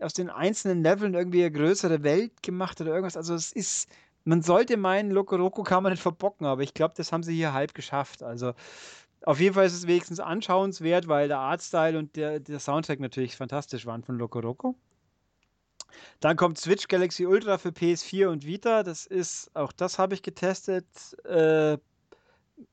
aus 0.01 0.13
den 0.13 0.31
einzelnen 0.31 0.83
Leveln 0.83 1.15
irgendwie 1.15 1.43
eine 1.43 1.53
größere 1.53 2.03
Welt 2.03 2.43
gemacht 2.43 2.81
oder 2.81 2.91
irgendwas. 2.91 3.17
Also 3.17 3.35
es 3.35 3.53
ist, 3.53 3.89
man 4.25 4.43
sollte 4.43 4.77
meinen, 4.77 5.11
Loco 5.11 5.37
Loco 5.37 5.63
kann 5.65 5.83
man 5.83 5.93
nicht 5.93 6.03
verbocken, 6.03 6.47
aber 6.47 6.63
ich 6.63 6.75
glaube, 6.75 6.95
das 6.97 7.13
haben 7.13 7.23
sie 7.23 7.35
hier 7.35 7.53
halb 7.53 7.75
geschafft. 7.75 8.23
Also 8.23 8.53
auf 9.27 9.41
jeden 9.41 9.55
Fall 9.55 9.67
ist 9.67 9.75
es 9.75 9.87
wenigstens 9.87 10.21
anschauenswert, 10.21 11.09
weil 11.09 11.29
der 11.29 11.39
Artstyle 11.39 11.99
und 11.99 12.15
der, 12.17 12.41
der 12.41 12.61
Soundtrack 12.61 13.01
natürlich 13.01 13.37
fantastisch 13.37 13.87
waren 13.87 14.03
von 14.03 14.19
Loco 14.19 14.39
Roco. 14.39 14.77
Dann 16.21 16.37
kommt 16.37 16.59
Switch 16.59 16.89
Galaxy 16.89 17.25
Ultra 17.27 17.59
für 17.59 17.71
PS4 17.71 18.27
und 18.27 18.45
Vita. 18.45 18.83
Das 18.83 19.07
ist, 19.07 19.51
auch 19.55 19.73
das 19.73 19.99
habe 19.99 20.15
ich 20.15 20.23
getestet. 20.23 20.87
Äh, 21.25 21.79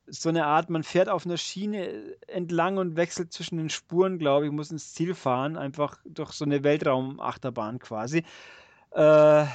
so 0.07 0.30
eine 0.30 0.45
Art, 0.45 0.69
man 0.69 0.84
fährt 0.84 1.10
auf 1.10 1.26
einer 1.26 1.38
Schiene 1.38 2.18
entlang 2.28 2.78
und 2.78 2.95
wechselt 2.95 3.32
zwischen 3.32 3.57
den 3.57 3.69
Spuren, 3.69 4.19
glaube 4.19 4.45
ich, 4.45 4.52
muss 4.52 4.72
ins 4.72 4.94
Ziel 4.94 5.15
fahren. 5.15 5.57
Einfach 5.57 5.99
durch 6.06 6.32
so 6.32 6.45
eine 6.45 6.64
Weltraumachterbahn 6.64 7.80
quasi. 7.80 8.23
Äh, 8.91 9.45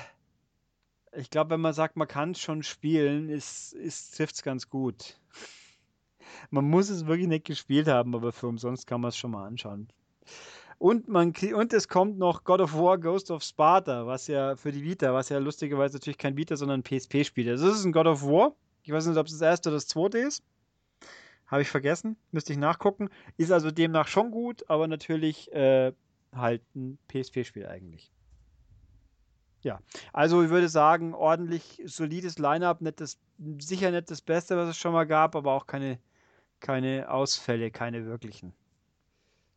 ich 1.13 1.31
glaube, 1.31 1.51
wenn 1.51 1.61
man 1.61 1.73
sagt, 1.73 1.97
man 1.97 2.09
kann 2.09 2.33
es 2.33 2.41
schon 2.41 2.63
spielen, 2.63 3.29
ist, 3.29 3.73
ist, 3.75 4.17
trifft 4.17 4.37
es 4.37 4.43
ganz 4.43 4.69
gut. 4.69 5.19
Man 6.51 6.69
muss 6.69 6.89
es 6.89 7.07
wirklich 7.07 7.29
nicht 7.29 7.45
gespielt 7.47 7.89
haben, 7.89 8.15
aber 8.15 8.33
für 8.33 8.49
umsonst 8.49 8.87
kann 8.87 9.01
man 9.01 9.11
es 9.11 9.17
schon 9.17 9.31
mal 9.31 9.47
anschauen. 9.47 9.89
Und, 10.79 11.09
man, 11.09 11.33
und 11.55 11.73
es 11.73 11.89
kommt 11.89 12.19
noch 12.19 12.45
God 12.45 12.61
of 12.61 12.75
War 12.75 12.99
Ghost 12.99 13.31
of 13.31 13.43
Sparta, 13.43 14.07
was 14.07 14.27
ja 14.27 14.57
für 14.57 14.73
die 14.73 14.83
Vita, 14.83 15.15
was 15.15 15.31
ja 15.31 15.39
lustigerweise 15.39 15.97
natürlich 15.97 16.19
kein 16.19 16.37
Vita, 16.37 16.57
sondern 16.57 16.81
ein 16.81 16.83
PSP-Spiel 16.83 17.47
ist. 17.47 17.53
Also 17.53 17.69
das 17.69 17.79
ist 17.79 17.85
ein 17.87 17.93
God 17.93 18.07
of 18.07 18.23
War. 18.23 18.55
Ich 18.83 18.93
weiß 18.93 19.07
nicht, 19.07 19.17
ob 19.17 19.27
es 19.27 19.33
das 19.33 19.41
erste 19.41 19.71
oder 19.71 19.77
das 19.77 19.87
zweite 19.87 20.19
ist. 20.19 20.43
Habe 21.47 21.63
ich 21.63 21.69
vergessen. 21.69 22.17
Müsste 22.31 22.53
ich 22.53 22.59
nachgucken. 22.59 23.09
Ist 23.39 23.53
also 23.53 23.71
demnach 23.71 24.09
schon 24.09 24.31
gut, 24.31 24.69
aber 24.69 24.87
natürlich 24.87 25.51
äh, 25.53 25.93
halt 26.35 26.63
ein 26.75 26.99
PSP-Spiel 27.09 27.67
eigentlich. 27.67 28.13
Ja, 29.63 29.81
also 30.13 30.43
ich 30.43 30.51
würde 30.51 30.69
sagen, 30.69 31.15
ordentlich 31.15 31.83
solides 31.87 32.39
Line-Up, 32.39 32.81
sicher 33.59 33.91
nicht 33.91 34.11
das 34.11 34.21
Beste, 34.21 34.57
was 34.57 34.69
es 34.69 34.77
schon 34.77 34.93
mal 34.93 35.07
gab, 35.07 35.35
aber 35.35 35.53
auch 35.53 35.67
keine 35.67 35.99
keine 36.61 37.11
Ausfälle, 37.11 37.71
keine 37.71 38.07
wirklichen. 38.07 38.53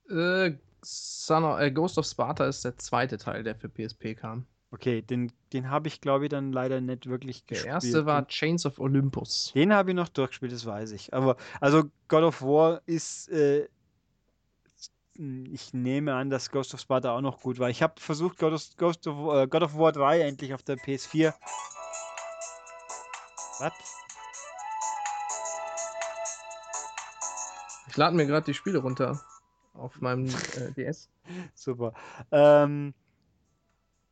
Äh, 0.09 0.53
of, 0.81 1.59
äh, 1.59 1.71
Ghost 1.71 1.97
of 1.97 2.05
Sparta 2.05 2.45
ist 2.45 2.65
der 2.65 2.77
zweite 2.77 3.17
Teil, 3.17 3.43
der 3.43 3.55
für 3.55 3.69
PSP 3.69 4.15
kam. 4.15 4.45
Okay, 4.71 5.01
den, 5.01 5.31
den 5.51 5.71
habe 5.71 5.88
ich, 5.88 5.99
glaube 5.99 6.26
ich, 6.26 6.30
dann 6.30 6.51
leider 6.51 6.80
nicht 6.80 7.07
wirklich 7.07 7.47
gespielt. 7.47 7.65
Der 7.65 7.73
erste 7.73 8.05
war 8.05 8.27
Chains 8.27 8.65
of 8.67 8.80
Olympus. 8.80 9.51
Den 9.55 9.73
habe 9.73 9.91
ich 9.91 9.95
noch 9.95 10.09
durchgespielt, 10.09 10.51
das 10.51 10.65
weiß 10.65 10.91
ich. 10.91 11.11
Aber, 11.13 11.38
also 11.59 11.85
God 12.07 12.23
of 12.23 12.41
War 12.43 12.81
ist, 12.85 13.30
äh, 13.30 13.67
ich 15.15 15.73
nehme 15.73 16.13
an, 16.13 16.30
dass 16.30 16.51
Ghost 16.51 16.73
of 16.73 16.80
Sparta 16.80 17.15
auch 17.15 17.21
noch 17.21 17.41
gut 17.41 17.57
war. 17.57 17.69
Ich 17.69 17.81
habe 17.81 17.99
versucht, 17.99 18.38
God 18.38 18.53
of, 18.53 18.63
Ghost 18.77 19.07
of, 19.07 19.35
äh, 19.35 19.47
God 19.47 19.63
of 19.63 19.76
War 19.76 19.91
3 19.91 20.21
endlich 20.21 20.53
auf 20.53 20.61
der 20.61 20.77
PS4. 20.77 21.34
Was? 23.59 23.73
Ich 27.90 27.98
lade 27.98 28.16
mir 28.16 28.26
gerade 28.26 28.45
die 28.45 28.53
Spiele 28.53 28.80
runter 28.80 29.20
auf 29.74 29.99
meinem 30.02 30.28
äh, 30.28 30.72
DS. 30.76 31.10
Super. 31.56 31.94
Ähm, 32.32 32.94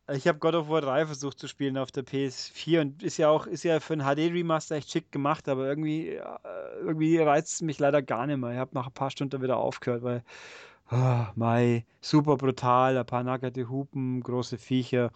ich 0.10 0.28
habe 0.28 0.40
God 0.40 0.56
of 0.56 0.70
War 0.70 0.82
3 0.82 1.06
versucht 1.06 1.38
zu 1.38 1.48
spielen 1.48 1.78
auf 1.78 1.92
der 1.92 2.06
PS4 2.06 2.82
und 2.82 3.04
ist 3.04 3.18
ja 3.18 3.30
auch 3.30 3.46
ist 3.46 3.64
ja 3.64 3.80
für 3.80 3.94
ein 3.94 4.04
HD 4.04 4.32
Remaster 4.34 4.76
echt 4.76 4.90
schick 4.90 5.12
gemacht, 5.12 5.50
aber 5.50 5.68
irgendwie 5.68 6.10
äh, 6.12 6.24
irgendwie 6.80 7.18
reizt 7.18 7.56
es 7.56 7.62
mich 7.62 7.78
leider 7.78 8.02
gar 8.02 8.26
nicht 8.26 8.38
mehr. 8.38 8.54
Ich 8.54 8.58
habe 8.58 8.74
nach 8.74 8.88
ein 8.88 8.94
paar 8.94 9.12
Stunden 9.12 9.42
wieder 9.42 9.58
aufgehört, 9.58 10.04
weil 10.04 10.24
oh, 10.92 11.26
Mai 11.36 11.86
super 12.00 12.38
brutal, 12.38 12.98
ein 12.98 13.06
paar 13.06 13.24
nackerte 13.24 13.70
Hupen, 13.70 14.22
große 14.22 14.58
Viecher. 14.58 15.12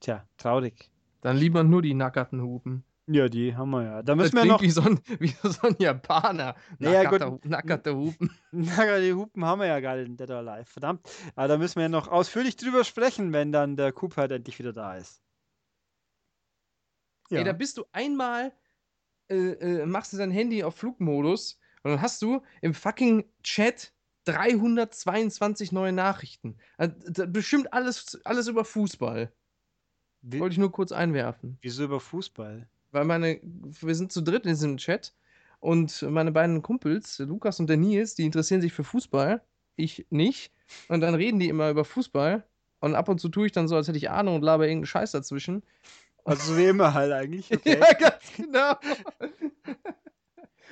Tja, 0.00 0.24
traurig. 0.36 0.90
Dann 1.22 1.38
lieber 1.38 1.64
nur 1.64 1.80
die 1.80 1.94
nackerten 1.94 2.42
Hupen. 2.42 2.84
Ja, 3.08 3.28
die 3.28 3.54
haben 3.54 3.70
wir 3.70 3.84
ja. 3.84 4.02
Da 4.02 4.16
müssen 4.16 4.34
das 4.34 4.44
wir 4.44 4.50
noch. 4.52 4.60
Wie 4.60 4.70
so, 4.70 4.80
ein, 4.82 5.00
wie 5.20 5.34
so 5.42 5.68
ein 5.68 5.76
Japaner. 5.78 6.56
Naja, 6.78 7.04
nackerte, 7.04 7.30
gut. 7.30 7.44
nackerte 7.44 7.94
Hupen. 7.94 8.30
Nackerte 8.50 9.14
Hupen 9.14 9.44
haben 9.44 9.60
wir 9.60 9.66
ja 9.68 9.78
gerade 9.78 10.02
in 10.02 10.16
Dead 10.16 10.28
or 10.30 10.38
Alive. 10.38 10.64
Verdammt. 10.64 11.08
Aber 11.36 11.46
da 11.46 11.56
müssen 11.56 11.76
wir 11.76 11.82
ja 11.82 11.88
noch 11.88 12.08
ausführlich 12.08 12.56
drüber 12.56 12.82
sprechen, 12.82 13.32
wenn 13.32 13.52
dann 13.52 13.76
der 13.76 13.92
Cooper 13.92 14.22
halt 14.22 14.32
endlich 14.32 14.58
wieder 14.58 14.72
da 14.72 14.96
ist. 14.96 15.22
Ja. 17.30 17.38
Ey, 17.38 17.44
da 17.44 17.52
bist 17.52 17.76
du 17.76 17.84
einmal, 17.92 18.52
äh, 19.28 19.36
äh, 19.36 19.86
machst 19.86 20.12
du 20.12 20.16
dein 20.16 20.30
Handy 20.30 20.64
auf 20.64 20.76
Flugmodus 20.76 21.58
und 21.82 21.92
dann 21.92 22.00
hast 22.00 22.22
du 22.22 22.42
im 22.60 22.74
fucking 22.74 23.24
Chat 23.42 23.92
322 24.24 25.70
neue 25.70 25.92
Nachrichten. 25.92 26.56
Also, 26.76 26.94
bestimmt 27.28 27.72
alles, 27.72 28.20
alles 28.24 28.48
über 28.48 28.64
Fußball. 28.64 29.32
Wollte 30.22 30.52
ich 30.52 30.58
nur 30.58 30.72
kurz 30.72 30.90
einwerfen. 30.90 31.58
wieso 31.62 31.84
über 31.84 32.00
Fußball? 32.00 32.68
Weil 32.92 33.04
meine, 33.04 33.40
wir 33.42 33.94
sind 33.94 34.12
zu 34.12 34.22
dritt 34.22 34.44
in 34.44 34.52
diesem 34.52 34.76
Chat 34.76 35.14
und 35.60 36.02
meine 36.02 36.32
beiden 36.32 36.62
Kumpels, 36.62 37.18
Lukas 37.18 37.60
und 37.60 37.68
der 37.68 37.76
Nils, 37.76 38.14
die 38.14 38.24
interessieren 38.24 38.60
sich 38.60 38.72
für 38.72 38.84
Fußball, 38.84 39.42
ich 39.76 40.06
nicht. 40.10 40.52
Und 40.88 41.00
dann 41.00 41.14
reden 41.14 41.38
die 41.38 41.48
immer 41.48 41.70
über 41.70 41.84
Fußball 41.84 42.44
und 42.80 42.94
ab 42.94 43.08
und 43.08 43.20
zu 43.20 43.28
tue 43.28 43.46
ich 43.46 43.52
dann 43.52 43.68
so, 43.68 43.76
als 43.76 43.88
hätte 43.88 43.98
ich 43.98 44.10
Ahnung 44.10 44.36
und 44.36 44.42
laber 44.42 44.64
irgendeinen 44.64 44.86
Scheiß 44.86 45.12
dazwischen. 45.12 45.62
Also 46.24 46.56
wie 46.56 46.66
immer 46.66 46.92
halt 46.94 47.12
eigentlich. 47.12 47.50
Okay. 47.52 47.78
ja, 47.78 47.92
ganz 47.92 48.32
genau. 48.36 48.74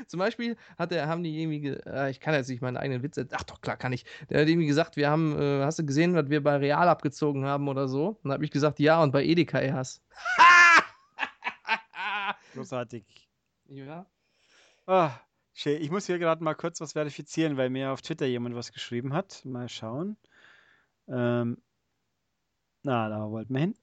Zum 0.07 0.19
Beispiel 0.19 0.57
hat 0.77 0.91
der, 0.91 1.07
haben 1.07 1.23
die 1.23 1.41
irgendwie, 1.41 1.69
äh, 1.69 2.11
ich 2.11 2.21
kann 2.21 2.35
jetzt 2.35 2.49
nicht 2.49 2.61
meinen 2.61 2.77
eigenen 2.77 3.03
Witz, 3.03 3.19
ach 3.33 3.45
doch, 3.45 3.61
klar 3.61 3.77
kann 3.77 3.93
ich. 3.93 4.05
Der 4.29 4.41
hat 4.41 4.49
irgendwie 4.49 4.67
gesagt, 4.67 4.97
wir 4.97 5.09
haben, 5.09 5.41
äh, 5.41 5.65
hast 5.65 5.79
du 5.79 5.87
gesehen, 5.87 6.15
was 6.15 6.29
wir 6.29 6.43
bei 6.43 6.57
Real 6.57 6.89
abgezogen 6.89 7.45
haben 7.45 7.69
oder 7.69 7.87
so? 7.89 8.09
Und 8.09 8.25
dann 8.25 8.33
habe 8.33 8.45
ich 8.45 8.51
gesagt, 8.51 8.81
ja, 8.81 9.01
und 9.03 9.13
bei 9.13 9.25
Edeka 9.25 9.61
erst. 9.61 10.03
Großartig. 12.55 13.05
Ja. 13.67 14.07
Ah, 14.87 15.19
schön. 15.53 15.83
Ich 15.83 15.91
muss 15.91 16.07
hier 16.07 16.19
gerade 16.19 16.43
mal 16.43 16.55
kurz 16.55 16.81
was 16.81 16.93
verifizieren, 16.93 17.57
weil 17.57 17.69
mir 17.69 17.93
auf 17.93 18.01
Twitter 18.01 18.27
jemand 18.27 18.55
was 18.55 18.73
geschrieben 18.73 19.13
hat. 19.13 19.45
Mal 19.45 19.69
schauen. 19.69 20.17
Ähm, 21.09 21.61
na, 22.83 23.09
da 23.09 23.31
wollten 23.31 23.53
wir 23.55 23.61
hin. 23.61 23.75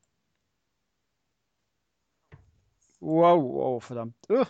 Wow, 2.99 3.43
wow, 3.43 3.83
verdammt. 3.83 4.15
Uh. 4.29 4.45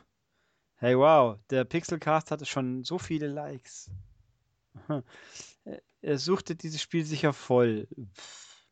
Hey, 0.75 0.97
wow, 0.97 1.39
der 1.49 1.63
Pixelcast 1.63 2.31
hatte 2.31 2.45
schon 2.45 2.83
so 2.83 2.99
viele 2.99 3.27
Likes. 3.27 3.89
Er 6.01 6.17
suchte 6.17 6.55
dieses 6.55 6.81
Spiel 6.81 7.05
sicher 7.05 7.33
voll. 7.33 7.87
Pff. 8.15 8.67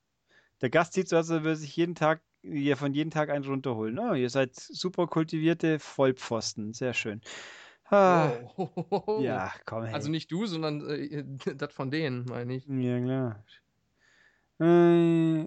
Der 0.61 0.69
Gast 0.69 0.93
sieht 0.93 1.07
so 1.07 1.17
aus, 1.17 1.29
als 1.29 1.43
würde 1.43 1.55
sich 1.55 1.75
jeden 1.75 1.95
Tag 1.95 2.21
ihr 2.43 2.77
von 2.77 2.93
jedem 2.93 3.11
Tag 3.11 3.29
einen 3.29 3.45
runterholen. 3.45 3.99
Oh, 3.99 4.13
ihr 4.13 4.29
seid 4.29 4.55
super 4.55 5.07
kultivierte 5.07 5.79
Vollpfosten. 5.79 6.73
Sehr 6.73 6.93
schön. 6.93 7.21
Ah, 7.89 8.31
Oh. 8.55 9.19
Ja, 9.21 9.51
komm 9.65 9.83
her. 9.85 9.93
Also 9.95 10.09
nicht 10.11 10.31
du, 10.31 10.45
sondern 10.45 10.87
äh, 10.89 11.23
das 11.55 11.73
von 11.73 11.89
denen, 11.91 12.25
meine 12.25 12.55
ich. 12.55 12.65
Ja, 12.67 12.99
klar. 12.99 13.43
Äh, 14.61 15.45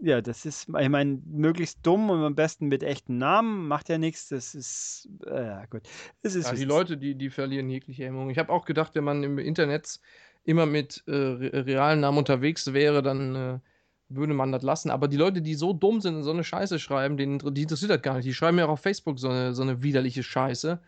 ja, 0.00 0.20
das 0.20 0.44
ist, 0.44 0.68
ich 0.68 0.88
meine, 0.88 1.22
möglichst 1.24 1.78
dumm 1.86 2.10
und 2.10 2.22
am 2.22 2.34
besten 2.34 2.66
mit 2.66 2.82
echten 2.82 3.16
Namen, 3.16 3.66
macht 3.68 3.88
ja 3.88 3.96
nichts. 3.96 4.28
Das 4.28 4.54
ist, 4.54 5.08
äh, 5.26 5.34
ja, 5.46 5.66
gut. 5.66 5.82
Das 6.22 6.34
ist, 6.34 6.46
Ja, 6.48 6.52
die 6.54 6.64
Leute, 6.64 6.98
die, 6.98 7.14
die 7.14 7.30
verlieren 7.30 7.70
jegliche 7.70 8.04
Hemmung. 8.04 8.28
Ich 8.28 8.38
habe 8.38 8.52
auch 8.52 8.66
gedacht, 8.66 8.94
wenn 8.94 9.04
man 9.04 9.22
im 9.22 9.38
Internet 9.38 10.00
immer 10.44 10.66
mit 10.66 11.02
äh, 11.06 11.12
re- 11.12 11.66
realen 11.66 12.00
Namen 12.00 12.18
unterwegs 12.18 12.72
wäre, 12.74 13.02
dann 13.02 13.34
äh, 13.34 13.58
würde 14.16 14.34
man 14.34 14.52
das 14.52 14.62
lassen. 14.62 14.90
Aber 14.90 15.08
die 15.08 15.16
Leute, 15.16 15.42
die 15.42 15.54
so 15.54 15.72
dumm 15.72 16.00
sind 16.00 16.14
und 16.16 16.22
so 16.22 16.30
eine 16.30 16.44
Scheiße 16.44 16.78
schreiben, 16.78 17.16
denen, 17.16 17.38
die 17.54 17.62
interessiert 17.62 17.90
das 17.90 18.02
gar 18.02 18.14
nicht. 18.14 18.26
Die 18.26 18.34
schreiben 18.34 18.58
ja 18.58 18.66
auch 18.66 18.70
auf 18.70 18.80
Facebook 18.80 19.18
so 19.18 19.28
eine, 19.28 19.54
so 19.54 19.62
eine 19.62 19.82
widerliche 19.82 20.22
Scheiße. 20.22 20.80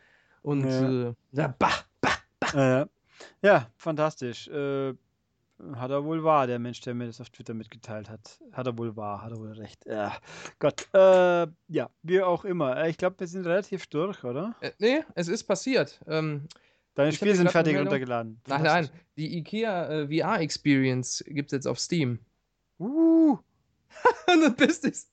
Und 0.42 0.64
Ja. 0.68 1.08
äh, 1.08 1.14
ja, 1.32 1.54
bah, 1.58 1.72
bah. 2.00 2.82
Äh, 2.82 2.86
ja, 3.42 3.68
fantastisch. 3.76 4.48
Äh, 4.48 4.94
hat 5.74 5.90
er 5.90 6.04
wohl 6.04 6.22
wahr, 6.22 6.46
der 6.46 6.58
Mensch, 6.58 6.82
der 6.82 6.94
mir 6.94 7.06
das 7.06 7.18
auf 7.20 7.30
Twitter 7.30 7.54
mitgeteilt 7.54 8.10
hat. 8.10 8.38
Hat 8.52 8.66
er 8.66 8.76
wohl 8.76 8.94
wahr, 8.94 9.22
hat 9.22 9.32
er 9.32 9.38
wohl 9.38 9.52
recht. 9.52 9.86
Ja, 9.86 10.14
Gott. 10.58 10.86
Äh, 10.92 11.46
ja, 11.68 11.88
wie 12.02 12.20
auch 12.22 12.44
immer. 12.44 12.76
Äh, 12.76 12.90
Ich 12.90 12.98
glaube, 12.98 13.18
wir 13.18 13.26
sind 13.26 13.46
relativ 13.46 13.86
durch, 13.86 14.22
oder? 14.22 14.54
Äh, 14.60 14.72
nee, 14.78 15.02
es 15.14 15.28
ist 15.28 15.44
passiert. 15.44 15.98
Ähm, 16.06 16.46
Deine 16.94 17.12
Spiele 17.12 17.34
sind 17.34 17.50
fertig 17.50 17.76
runtergeladen. 17.78 18.40
nein, 18.46 18.62
nein, 18.62 18.88
die 19.16 19.38
IKEA 19.38 19.88
äh, 19.88 20.08
VR 20.08 20.40
Experience 20.40 21.24
gibt 21.26 21.52
es 21.52 21.56
jetzt 21.56 21.66
auf 21.66 21.78
Steam. 21.78 22.18
Uh, 22.78 23.38
Und 24.32 24.40
das 24.42 24.54
Beste 24.56 24.88
ist, 24.88 25.10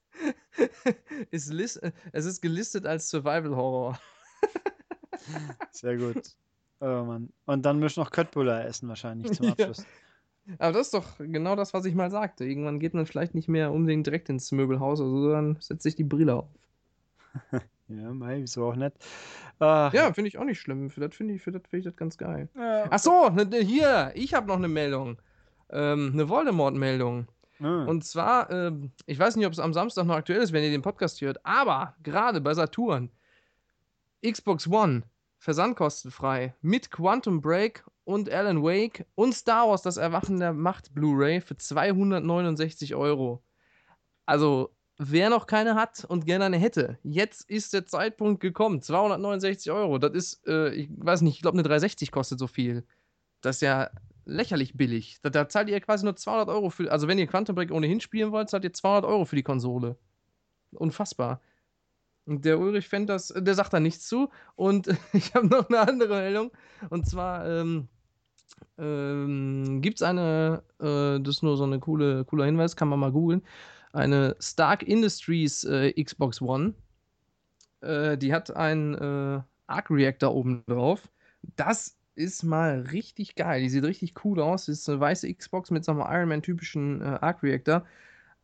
ist 1.32 1.52
lis- 1.54 1.78
äh, 1.78 1.92
es 2.12 2.26
ist 2.26 2.42
gelistet 2.42 2.86
als 2.86 3.10
Survival 3.10 3.56
Horror. 3.56 4.00
sehr 5.72 5.98
gut. 5.98 6.36
Oh 6.80 7.04
Mann. 7.06 7.32
Und 7.46 7.66
dann 7.66 7.80
müssen 7.80 7.98
wir 7.98 8.04
noch 8.04 8.12
Köttbullar 8.12 8.66
essen 8.66 8.90
wahrscheinlich 8.90 9.32
zum 9.34 9.46
Ja. 9.48 9.52
Abschluss. 9.54 9.86
Aber 10.60 10.74
das 10.74 10.88
ist 10.88 10.94
doch 10.94 11.18
genau 11.20 11.56
das, 11.56 11.74
was 11.74 11.86
ich 11.86 11.96
mal 11.96 12.12
sagte. 12.12 12.44
Irgendwann 12.44 12.80
geht 12.80 12.94
man 12.94 13.06
vielleicht 13.06 13.34
nicht 13.34 13.48
mehr 13.48 13.72
unbedingt 13.72 14.06
direkt 14.06 14.28
ins 14.28 14.52
Möbelhaus, 14.52 15.00
also 15.00 15.32
dann 15.32 15.56
setzt 15.62 15.84
sich 15.84 15.96
die 15.96 16.04
Brille 16.04 16.36
auf. 16.36 16.50
Ja, 17.88 18.12
mei, 18.14 18.42
wieso 18.42 18.66
auch 18.66 18.76
nicht. 18.76 18.94
Ach, 19.60 19.94
Ja, 19.94 20.12
finde 20.14 20.28
ich 20.28 20.38
auch 20.38 20.44
nicht 20.44 20.60
schlimm. 20.60 20.90
Für 20.90 21.00
das 21.00 21.16
finde 21.16 21.34
ich, 21.36 21.42
für 21.42 21.52
das 21.54 21.62
finde 21.70 21.78
ich 21.80 21.86
das 21.86 21.96
ganz 21.96 22.18
geil. 22.18 22.50
ja. 22.56 22.88
Ach 22.90 23.00
so, 23.00 23.30
ne, 23.30 23.48
hier, 23.62 24.12
ich 24.16 24.34
habe 24.34 24.48
noch 24.48 24.58
eine 24.58 24.68
Meldung. 24.68 25.18
Ähm, 25.70 26.10
eine 26.14 26.28
Voldemort-Meldung. 26.28 27.28
Ah. 27.60 27.86
Und 27.86 28.04
zwar, 28.04 28.50
ähm, 28.50 28.92
ich 29.06 29.20
weiß 29.20 29.36
nicht, 29.36 29.46
ob 29.46 29.54
es 29.54 29.60
am 29.60 29.74
Samstag 29.74 30.06
noch 30.06 30.16
aktuell 30.16 30.42
ist, 30.42 30.54
wenn 30.54 30.64
ihr 30.64 30.72
den 30.72 30.82
Podcast 30.82 31.22
hört, 31.22 31.46
aber 31.46 31.96
gerade 32.04 32.42
bei 32.42 32.54
Saturn, 32.54 33.10
Xbox 34.26 34.68
One, 34.68 35.04
versandkostenfrei, 35.40 36.56
mit 36.62 36.90
Quantum 36.90 37.42
Break 37.42 37.86
und 38.06 38.32
Alan 38.32 38.64
Wake 38.64 39.06
und 39.16 39.34
Star 39.34 39.70
Wars, 39.70 39.82
das 39.82 39.98
Erwachen 39.98 40.40
der 40.40 40.54
Macht 40.54 40.94
Blu-ray 40.94 41.42
für 41.42 41.58
269 41.58 42.96
Euro. 42.96 43.44
Also, 44.26 44.74
wer 44.98 45.30
noch 45.30 45.48
keine 45.48 45.76
hat 45.76 46.06
und 46.06 46.26
gerne 46.26 46.46
eine 46.46 46.58
hätte, 46.58 46.98
jetzt 47.04 47.50
ist 47.50 47.74
der 47.74 47.86
Zeitpunkt 47.86 48.42
gekommen. 48.42 48.82
269 48.82 49.72
Euro, 49.72 49.98
das 49.98 50.14
ist, 50.14 50.48
äh, 50.48 50.70
ich 50.74 50.90
weiß 50.96 51.22
nicht, 51.22 51.36
ich 51.36 51.42
glaube, 51.42 51.56
eine 51.56 51.64
360 51.64 52.12
kostet 52.12 52.40
so 52.40 52.48
viel. 52.48 52.86
Das 53.42 53.58
ist 53.58 53.62
ja 53.62 53.90
lächerlich 54.26 54.76
billig. 54.76 55.20
Da, 55.22 55.30
da 55.30 55.48
zahlt 55.50 55.70
ihr 55.70 55.80
quasi 55.82 56.06
nur 56.06 56.16
200 56.16 56.50
Euro 56.50 56.70
für, 56.70 56.92
also 56.92 57.08
wenn 57.08 57.20
ihr 57.20 57.28
Quantum 57.28 57.56
Break 57.56 57.72
ohnehin 57.72 58.02
spielen 58.02 58.32
wollt, 58.32 58.50
zahlt 58.50 58.64
ihr 58.64 58.74
200 58.74 59.06
Euro 59.06 59.26
für 59.26 59.36
die 59.36 59.44
Konsole. 59.44 59.98
Unfassbar. 60.72 61.42
Und 62.26 62.46
der 62.46 62.60
Ulrich 62.60 62.88
fände 62.88 63.14
das, 63.14 63.34
der 63.36 63.54
sagt 63.54 63.74
da 63.74 63.80
nichts 63.80 64.08
zu. 64.08 64.30
Und 64.56 64.88
ich 65.14 65.34
habe 65.36 65.48
noch 65.48 65.70
eine 65.70 65.80
andere 65.80 66.16
Meldung. 66.16 66.52
Und 66.90 67.08
zwar 67.08 67.48
ähm, 67.48 67.88
ähm, 68.78 69.82
gibt 69.82 70.00
es 70.00 70.04
eine, 70.04 70.64
äh, 70.80 71.20
das 71.20 71.36
ist 71.36 71.44
nur 71.44 71.58
so 71.58 71.64
eine 71.64 71.80
coole, 71.80 72.26
cooler 72.26 72.46
Hinweis, 72.46 72.76
kann 72.76 72.88
man 72.88 73.00
mal 73.00 73.12
googeln, 73.12 73.44
eine 73.92 74.36
Stark 74.40 74.84
Industries 74.84 75.64
äh, 75.66 75.92
Xbox 76.02 76.42
One. 76.42 76.74
Äh, 77.82 78.18
die 78.18 78.34
hat 78.34 78.56
einen 78.56 78.96
äh, 78.96 79.42
Arc 79.68 79.90
Reactor 79.90 80.34
oben 80.34 80.64
drauf. 80.66 81.10
Das 81.56 81.98
ist 82.16 82.44
mal 82.44 82.82
richtig 82.92 83.36
geil. 83.36 83.62
Die 83.62 83.70
sieht 83.70 83.84
richtig 83.84 84.24
cool 84.24 84.40
aus. 84.40 84.68
Ist 84.68 84.90
eine 84.90 85.00
weiße 85.00 85.34
Xbox 85.34 85.72
mit 85.72 85.84
so 85.84 85.92
einem 85.92 86.02
Iron 86.02 86.30
Man-typischen 86.30 87.02
äh, 87.02 87.18
Arc 87.22 87.44
Reactor. 87.44 87.86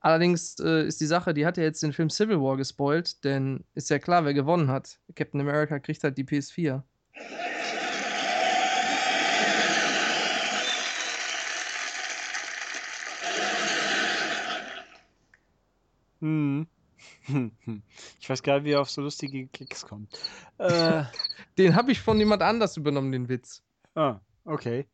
Allerdings 0.02 0.60
äh, 0.60 0.88
ist 0.88 1.02
die 1.02 1.06
Sache, 1.06 1.34
die 1.34 1.46
hat 1.46 1.58
ja 1.58 1.64
jetzt 1.64 1.84
den 1.84 1.94
Film 1.94 2.10
Civil 2.10 2.40
War 2.40 2.58
gespoilt, 2.58 3.24
denn 3.24 3.66
ist 3.76 3.90
ja 3.90 4.00
klar, 4.00 4.24
wer 4.26 4.34
gewonnen 4.34 4.70
hat. 4.70 4.98
Captain 5.16 5.42
America 5.42 5.78
kriegt 5.80 6.04
halt 6.04 6.18
die 6.18 6.24
PS4. 6.24 6.84
Hm. 16.22 16.68
Ich 18.20 18.30
weiß 18.30 18.44
gar 18.44 18.56
nicht, 18.56 18.66
wie 18.66 18.72
er 18.72 18.82
auf 18.82 18.90
so 18.90 19.02
lustige 19.02 19.48
Klicks 19.48 19.86
kommt. 19.86 20.20
Äh, 20.58 21.04
Den 21.58 21.76
habe 21.76 21.92
ich 21.92 22.02
von 22.02 22.18
jemand 22.20 22.42
anders 22.42 22.78
übernommen, 22.78 23.12
den 23.12 23.30
Witz. 23.30 23.64
ah, 23.96 24.20
okay. 24.46 24.88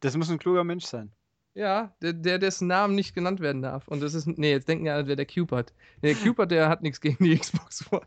Das 0.00 0.16
muss 0.16 0.30
ein 0.30 0.38
kluger 0.38 0.64
Mensch 0.64 0.84
sein. 0.84 1.12
Ja, 1.54 1.94
der, 2.02 2.12
der 2.12 2.38
dessen 2.38 2.66
Namen 2.66 2.94
nicht 2.94 3.14
genannt 3.14 3.40
werden 3.40 3.62
darf. 3.62 3.86
Und 3.86 4.00
das 4.00 4.14
ist, 4.14 4.26
nee, 4.26 4.50
jetzt 4.50 4.68
denken 4.68 4.86
ja, 4.86 4.94
alle, 4.94 5.06
wer 5.06 5.16
der 5.16 5.26
Cupid. 5.26 5.72
Nee, 6.00 6.14
der 6.14 6.22
Cupid, 6.22 6.50
der 6.50 6.68
hat 6.68 6.82
nichts 6.82 7.00
gegen 7.00 7.22
die 7.22 7.38
Xbox 7.38 7.90
One. 7.92 8.02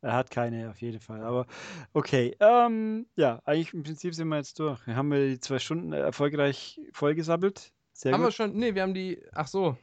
Er 0.00 0.14
hat 0.14 0.30
keine, 0.30 0.70
auf 0.70 0.80
jeden 0.80 1.00
Fall. 1.00 1.22
Aber 1.22 1.46
okay. 1.92 2.36
Ähm, 2.40 3.06
ja, 3.14 3.40
eigentlich 3.44 3.72
im 3.72 3.82
Prinzip 3.82 4.14
sind 4.14 4.28
wir 4.28 4.36
jetzt 4.36 4.58
durch. 4.58 4.84
Wir 4.86 4.96
haben 4.96 5.10
wir 5.10 5.28
die 5.28 5.38
zwei 5.40 5.58
Stunden 5.58 5.92
erfolgreich 5.92 6.80
vollgesabbelt. 6.92 7.72
Sehr 7.92 8.12
haben 8.12 8.20
wir 8.20 8.26
gut. 8.26 8.34
schon, 8.34 8.56
nee, 8.56 8.74
wir 8.74 8.82
haben 8.82 8.94
die, 8.94 9.22
ach 9.32 9.46
so, 9.46 9.76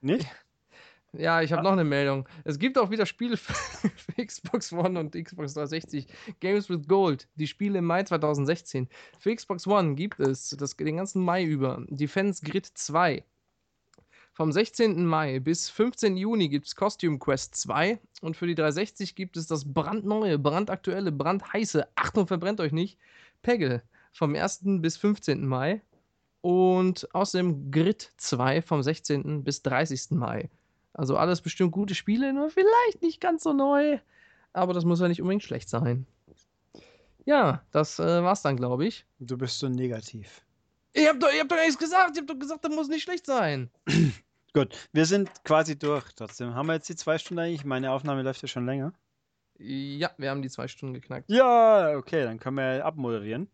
Nicht? 0.00 0.26
Ja, 1.18 1.40
ich 1.42 1.52
habe 1.52 1.60
Ah. 1.60 1.64
noch 1.64 1.72
eine 1.72 1.84
Meldung. 1.84 2.28
Es 2.44 2.58
gibt 2.58 2.78
auch 2.78 2.90
wieder 2.90 3.06
Spiele 3.06 3.36
für, 3.36 3.54
für 3.54 4.12
Xbox 4.26 4.72
One 4.72 4.98
und 5.00 5.12
Xbox 5.12 5.54
360. 5.54 6.06
Games 6.40 6.68
with 6.68 6.86
Gold. 6.86 7.28
Die 7.36 7.46
Spiele 7.46 7.78
im 7.78 7.84
Mai 7.86 8.02
2016. 8.02 8.88
Für 9.18 9.34
Xbox 9.34 9.66
One 9.66 9.94
gibt 9.94 10.20
es 10.20 10.50
das, 10.50 10.76
den 10.76 10.96
ganzen 10.96 11.22
Mai 11.22 11.44
über 11.44 11.84
Defense 11.88 12.44
Grid 12.44 12.66
2. 12.66 13.24
Vom 14.32 14.52
16. 14.52 15.06
Mai 15.06 15.40
bis 15.40 15.70
15. 15.70 16.16
Juni 16.16 16.48
gibt 16.48 16.66
es 16.66 16.76
Costume 16.76 17.18
Quest 17.18 17.54
2. 17.54 17.98
Und 18.20 18.36
für 18.36 18.46
die 18.46 18.54
360 18.54 19.14
gibt 19.14 19.36
es 19.38 19.46
das 19.46 19.72
brandneue, 19.72 20.38
brandaktuelle, 20.38 21.10
brandheiße, 21.12 21.88
Achtung, 21.94 22.26
verbrennt 22.26 22.60
euch 22.60 22.72
nicht, 22.72 22.98
Peggle. 23.42 23.82
Vom 24.12 24.34
1. 24.34 24.60
bis 24.82 24.96
15. 24.98 25.46
Mai. 25.46 25.80
Und 26.42 27.08
außerdem 27.14 27.70
Grid 27.70 28.12
2 28.18 28.60
vom 28.62 28.82
16. 28.82 29.42
bis 29.42 29.62
30. 29.62 30.10
Mai. 30.10 30.50
Also 30.96 31.18
alles 31.18 31.42
bestimmt 31.42 31.72
gute 31.72 31.94
Spiele, 31.94 32.32
nur 32.32 32.48
vielleicht 32.48 33.02
nicht 33.02 33.20
ganz 33.20 33.42
so 33.42 33.52
neu. 33.52 33.98
Aber 34.54 34.72
das 34.72 34.86
muss 34.86 35.00
ja 35.00 35.08
nicht 35.08 35.20
unbedingt 35.20 35.42
schlecht 35.42 35.68
sein. 35.68 36.06
Ja, 37.26 37.62
das 37.70 37.98
äh, 37.98 38.22
war's 38.22 38.40
dann, 38.40 38.56
glaube 38.56 38.86
ich. 38.86 39.04
Du 39.18 39.36
bist 39.36 39.58
so 39.58 39.68
negativ. 39.68 40.42
Ihr 40.94 41.10
habt 41.10 41.22
doch, 41.22 41.30
ihr 41.30 41.40
habt 41.40 41.52
doch 41.52 41.56
nichts 41.56 41.76
gesagt. 41.76 42.16
Ihr 42.16 42.22
habt 42.22 42.30
doch 42.30 42.38
gesagt, 42.38 42.64
das 42.64 42.74
muss 42.74 42.88
nicht 42.88 43.02
schlecht 43.02 43.26
sein. 43.26 43.70
Gut, 44.54 44.74
wir 44.92 45.04
sind 45.04 45.28
quasi 45.44 45.78
durch. 45.78 46.14
Trotzdem 46.14 46.54
haben 46.54 46.66
wir 46.66 46.74
jetzt 46.74 46.88
die 46.88 46.96
zwei 46.96 47.18
Stunden 47.18 47.40
eigentlich. 47.40 47.66
Meine 47.66 47.90
Aufnahme 47.90 48.22
läuft 48.22 48.40
ja 48.40 48.48
schon 48.48 48.64
länger. 48.64 48.94
Ja, 49.58 50.10
wir 50.16 50.30
haben 50.30 50.40
die 50.40 50.48
zwei 50.48 50.66
Stunden 50.66 50.94
geknackt. 50.94 51.28
Ja, 51.28 51.94
okay, 51.96 52.24
dann 52.24 52.38
können 52.38 52.56
wir 52.56 52.86
abmoderieren. 52.86 53.50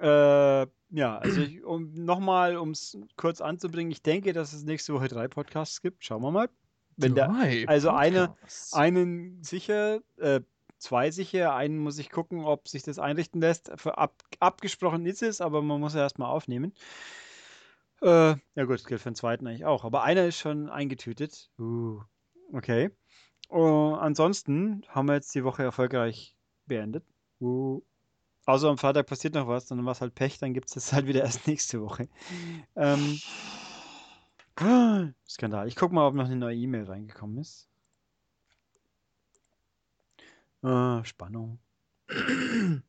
Äh, 0.00 0.66
ja, 0.90 1.18
also 1.18 1.40
ich, 1.42 1.62
um 1.64 1.92
nochmal, 1.92 2.56
um 2.56 2.70
es 2.70 2.96
kurz 3.16 3.40
anzubringen, 3.40 3.90
ich 3.90 4.02
denke, 4.02 4.32
dass 4.32 4.52
es 4.52 4.64
nächste 4.64 4.94
Woche 4.94 5.08
drei 5.08 5.28
Podcasts 5.28 5.82
gibt. 5.82 6.04
Schauen 6.04 6.22
wir 6.22 6.30
mal. 6.30 6.48
Wenn 6.96 7.14
der 7.14 7.28
Drei 7.28 7.66
also 7.68 7.90
eine- 7.90 8.34
einen 8.72 9.42
sicher, 9.42 10.00
äh, 10.16 10.40
zwei 10.78 11.10
sicher, 11.10 11.54
einen 11.54 11.78
muss 11.78 11.98
ich 11.98 12.10
gucken, 12.10 12.44
ob 12.44 12.68
sich 12.68 12.82
das 12.82 12.98
einrichten 12.98 13.40
lässt. 13.40 13.70
Für 13.76 13.98
ab, 13.98 14.22
abgesprochen 14.40 15.06
ist 15.06 15.22
es, 15.22 15.40
aber 15.40 15.62
man 15.62 15.80
muss 15.80 15.94
ja 15.94 16.00
erstmal 16.00 16.30
aufnehmen. 16.30 16.72
Äh, 18.00 18.36
ja 18.54 18.64
gut, 18.64 18.74
das 18.74 18.84
gilt 18.84 19.00
für 19.00 19.10
den 19.10 19.16
zweiten 19.16 19.46
eigentlich 19.46 19.64
auch. 19.64 19.84
Aber 19.84 20.02
einer 20.02 20.26
ist 20.26 20.38
schon 20.38 20.68
eingetütet. 20.68 21.50
Uh, 21.58 22.00
okay. 22.52 22.90
Uh, 23.50 23.94
ansonsten 23.94 24.82
haben 24.88 25.06
wir 25.08 25.14
jetzt 25.14 25.34
die 25.34 25.44
Woche 25.44 25.62
erfolgreich 25.62 26.36
beendet. 26.66 27.04
Uh. 27.40 27.82
Außer 28.48 28.70
am 28.70 28.78
Freitag 28.78 29.06
passiert 29.06 29.34
noch 29.34 29.46
was, 29.46 29.66
dann 29.66 29.84
war 29.84 29.92
es 29.92 30.00
halt 30.00 30.14
Pech, 30.14 30.38
dann 30.38 30.54
gibt 30.54 30.68
es 30.68 30.72
das 30.72 30.94
halt 30.94 31.06
wieder 31.06 31.20
erst 31.20 31.46
nächste 31.46 31.82
Woche. 31.82 32.08
Ähm, 32.76 33.20
Skandal. 35.28 35.68
Ich 35.68 35.76
guck 35.76 35.92
mal, 35.92 36.06
ob 36.06 36.14
noch 36.14 36.24
eine 36.24 36.36
neue 36.36 36.56
E-Mail 36.56 36.84
reingekommen 36.84 37.36
ist. 37.36 37.68
Ah, 40.62 41.04
Spannung. 41.04 41.58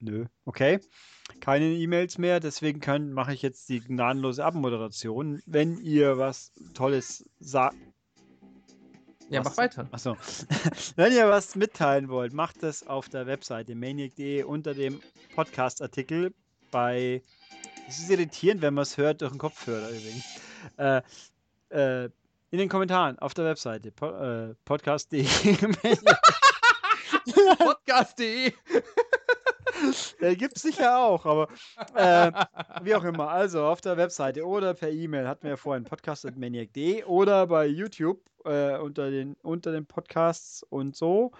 Nö. 0.00 0.26
Okay. 0.44 0.80
Keine 1.38 1.66
E-Mails 1.66 2.18
mehr, 2.18 2.40
deswegen 2.40 3.12
mache 3.12 3.32
ich 3.32 3.42
jetzt 3.42 3.68
die 3.68 3.78
gnadenlose 3.78 4.44
Abmoderation. 4.44 5.40
Wenn 5.46 5.78
ihr 5.78 6.18
was 6.18 6.52
Tolles 6.74 7.30
sagt. 7.38 7.76
Ja, 9.30 9.42
mach 9.42 9.56
weiter. 9.56 9.88
Achso. 9.92 10.16
Wenn 10.96 11.12
ihr 11.12 11.28
was 11.28 11.54
mitteilen 11.56 12.08
wollt, 12.08 12.32
macht 12.32 12.62
das 12.62 12.86
auf 12.86 13.08
der 13.08 13.26
Webseite 13.26 13.74
maniac.de 13.74 14.42
unter 14.42 14.74
dem 14.74 15.00
Podcast-Artikel 15.34 16.34
bei. 16.70 17.22
Es 17.88 17.98
ist 17.98 18.10
irritierend, 18.10 18.62
wenn 18.62 18.74
man 18.74 18.82
es 18.82 18.96
hört 18.96 19.22
durch 19.22 19.32
den 19.32 19.38
Kopfhörer 19.38 19.88
übrigens. 19.90 20.24
Äh, 20.76 21.02
äh, 21.70 22.04
In 22.50 22.58
den 22.58 22.68
Kommentaren 22.68 23.18
auf 23.18 23.34
der 23.34 23.44
Webseite 23.46 23.90
po 23.90 24.08
äh, 24.10 24.54
podcast.de. 24.64 25.24
Podcast.de. 27.58 28.52
Der 30.20 30.36
gibt 30.36 30.56
es 30.56 30.62
sicher 30.62 30.98
auch, 30.98 31.24
aber 31.26 31.48
äh, 31.94 32.32
wie 32.82 32.94
auch 32.94 33.04
immer. 33.04 33.28
Also 33.28 33.64
auf 33.64 33.80
der 33.80 33.96
Webseite 33.96 34.46
oder 34.46 34.74
per 34.74 34.90
E-Mail 34.90 35.26
hatten 35.26 35.44
wir 35.44 35.50
ja 35.50 35.56
vorhin 35.56 35.84
podcast.maniac.de 35.84 37.04
oder 37.04 37.46
bei 37.46 37.66
YouTube 37.66 38.20
äh, 38.44 38.78
unter, 38.78 39.10
den, 39.10 39.34
unter 39.42 39.72
den 39.72 39.86
Podcasts 39.86 40.62
und 40.62 40.96
so. 40.96 41.32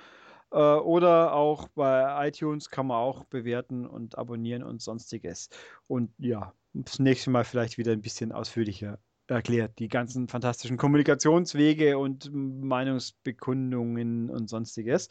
Äh, 0.52 0.56
oder 0.56 1.34
auch 1.34 1.68
bei 1.68 2.28
iTunes 2.28 2.70
kann 2.70 2.86
man 2.86 2.98
auch 2.98 3.24
bewerten 3.24 3.86
und 3.86 4.18
abonnieren 4.18 4.62
und 4.62 4.82
sonstiges. 4.82 5.48
Und 5.86 6.12
ja, 6.18 6.52
das 6.72 6.98
nächste 6.98 7.30
Mal 7.30 7.44
vielleicht 7.44 7.78
wieder 7.78 7.92
ein 7.92 8.02
bisschen 8.02 8.32
ausführlicher 8.32 8.98
erklärt. 9.26 9.78
Die 9.78 9.88
ganzen 9.88 10.28
fantastischen 10.28 10.76
Kommunikationswege 10.76 11.98
und 11.98 12.30
Meinungsbekundungen 12.32 14.30
und 14.30 14.48
sonstiges. 14.48 15.08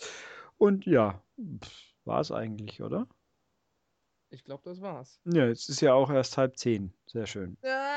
Und 0.57 0.85
ja, 0.85 1.23
war 2.03 2.19
es 2.19 2.31
eigentlich, 2.31 2.81
oder? 2.81 3.07
Ich 4.31 4.43
glaube, 4.43 4.61
das 4.65 4.81
war's. 4.81 5.19
Ja, 5.25 5.47
es 5.47 5.69
ist 5.69 5.81
ja 5.81 5.93
auch 5.93 6.09
erst 6.09 6.37
halb 6.37 6.57
zehn. 6.57 6.93
Sehr 7.07 7.25
schön. 7.25 7.57
Ja, 7.63 7.89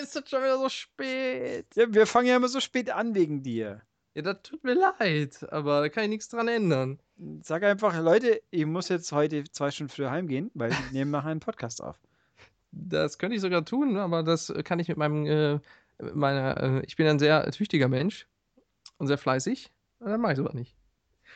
es 0.00 0.14
ist 0.14 0.30
schon 0.30 0.42
wieder 0.42 0.58
so 0.58 0.68
spät. 0.68 1.66
Ja, 1.74 1.92
wir 1.92 2.06
fangen 2.06 2.28
ja 2.28 2.36
immer 2.36 2.48
so 2.48 2.60
spät 2.60 2.90
an 2.90 3.14
wegen 3.14 3.42
dir. 3.42 3.82
Ja, 4.14 4.22
das 4.22 4.42
tut 4.42 4.62
mir 4.64 4.74
leid, 4.74 5.44
aber 5.52 5.80
da 5.80 5.88
kann 5.88 6.04
ich 6.04 6.10
nichts 6.10 6.28
dran 6.28 6.48
ändern. 6.48 7.00
Sag 7.42 7.64
einfach, 7.64 7.98
Leute, 8.00 8.40
ich 8.50 8.64
muss 8.64 8.88
jetzt 8.88 9.10
heute 9.12 9.44
zwei 9.44 9.70
Stunden 9.70 9.92
früher 9.92 10.10
heimgehen, 10.10 10.50
weil 10.54 10.70
wir 10.70 10.78
nehmen 10.92 11.10
nachher 11.10 11.30
einen 11.30 11.40
Podcast 11.40 11.82
auf. 11.82 11.98
Das 12.70 13.18
könnte 13.18 13.36
ich 13.36 13.42
sogar 13.42 13.64
tun, 13.64 13.96
aber 13.96 14.22
das 14.22 14.52
kann 14.64 14.78
ich 14.78 14.88
mit 14.88 14.96
meinem, 14.96 15.26
äh, 15.26 15.58
meiner, 16.14 16.62
äh, 16.62 16.82
ich 16.86 16.96
bin 16.96 17.06
ein 17.06 17.18
sehr 17.18 17.50
tüchtiger 17.50 17.88
Mensch 17.88 18.26
und 18.98 19.06
sehr 19.06 19.18
fleißig. 19.18 19.70
Und 19.98 20.10
dann 20.10 20.20
mache 20.20 20.32
ich 20.32 20.38
sowas 20.38 20.54
nicht. 20.54 20.76